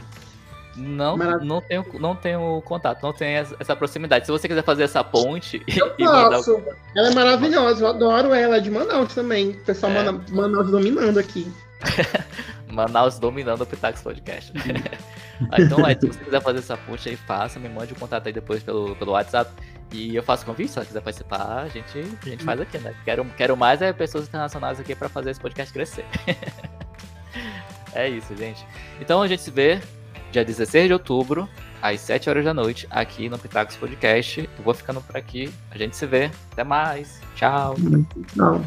Não, 0.77 1.17
não 1.17 1.61
tenho, 1.61 1.85
não 1.99 2.15
tenho 2.15 2.63
contato, 2.65 3.03
não 3.03 3.13
tenho 3.13 3.47
essa 3.59 3.77
proximidade. 3.77 4.25
Se 4.25 4.33
você 4.33 4.49
quiser 4.49 4.63
fazer 4.63 4.85
essa 4.85 5.03
ponte. 5.03 5.63
Eu 5.69 5.91
posso. 5.97 6.53
Mandar... 6.53 6.77
Ela 6.97 7.09
é 7.11 7.15
maravilhosa, 7.15 7.85
eu 7.85 7.89
adoro 7.89 8.33
ela, 8.33 8.57
é 8.57 8.61
de 8.61 8.71
Manaus 8.71 9.15
também. 9.15 9.51
O 9.51 9.65
pessoal 9.65 9.93
é. 9.93 10.13
Manaus 10.31 10.71
dominando 10.71 11.19
aqui. 11.19 11.51
Manaus 12.71 13.19
dominando 13.19 13.63
o 13.63 13.67
Pitax 13.67 14.03
Podcast. 14.03 14.53
ah, 15.51 15.61
então, 15.61 15.79
se 15.79 16.19
você 16.19 16.25
quiser 16.25 16.43
fazer 16.43 16.59
essa 16.59 16.77
ponte 16.77 17.09
aí, 17.09 17.17
faça, 17.17 17.59
me 17.59 17.69
mande 17.69 17.93
o 17.93 17.97
um 17.97 17.99
contato 17.99 18.27
aí 18.27 18.33
depois 18.33 18.63
pelo, 18.63 18.95
pelo 18.97 19.13
WhatsApp. 19.13 19.51
E 19.93 20.15
eu 20.15 20.23
faço 20.23 20.47
convite, 20.47 20.71
se 20.71 20.79
ela 20.79 20.87
quiser 20.87 21.01
participar, 21.01 21.63
a 21.63 21.69
gente, 21.69 21.99
a 21.99 22.29
gente 22.29 22.45
faz 22.45 22.61
aqui, 22.61 22.79
né? 22.79 22.95
Quero, 23.05 23.25
quero 23.37 23.57
mais 23.57 23.83
é 23.83 23.93
pessoas 23.93 24.29
internacionais 24.29 24.79
aqui 24.79 24.95
para 24.95 25.09
fazer 25.09 25.31
esse 25.31 25.41
podcast 25.41 25.73
crescer. 25.73 26.05
é 27.93 28.09
isso, 28.09 28.37
gente. 28.37 28.65
Então 29.01 29.21
a 29.21 29.27
gente 29.27 29.43
se 29.43 29.51
vê 29.51 29.81
dia 30.31 30.45
16 30.45 30.87
de 30.87 30.93
outubro, 30.93 31.49
às 31.83 32.01
7 32.01 32.31
horas 32.31 32.45
da 32.45 32.55
noite, 32.55 32.87
aqui 32.89 33.29
no 33.29 33.39
Pitacos 33.39 33.77
Podcast. 33.77 34.49
Eu 34.57 34.65
vou 34.65 34.75
ficando 34.75 35.01
por 35.01 35.17
aqui. 35.17 35.53
A 35.71 35.79
gente 35.79 35.97
se 35.97 36.07
vê. 36.07 36.31
Até 36.53 36.63
mais. 36.63 37.21
Tchau. 37.35 37.75
Tchau. 38.35 38.63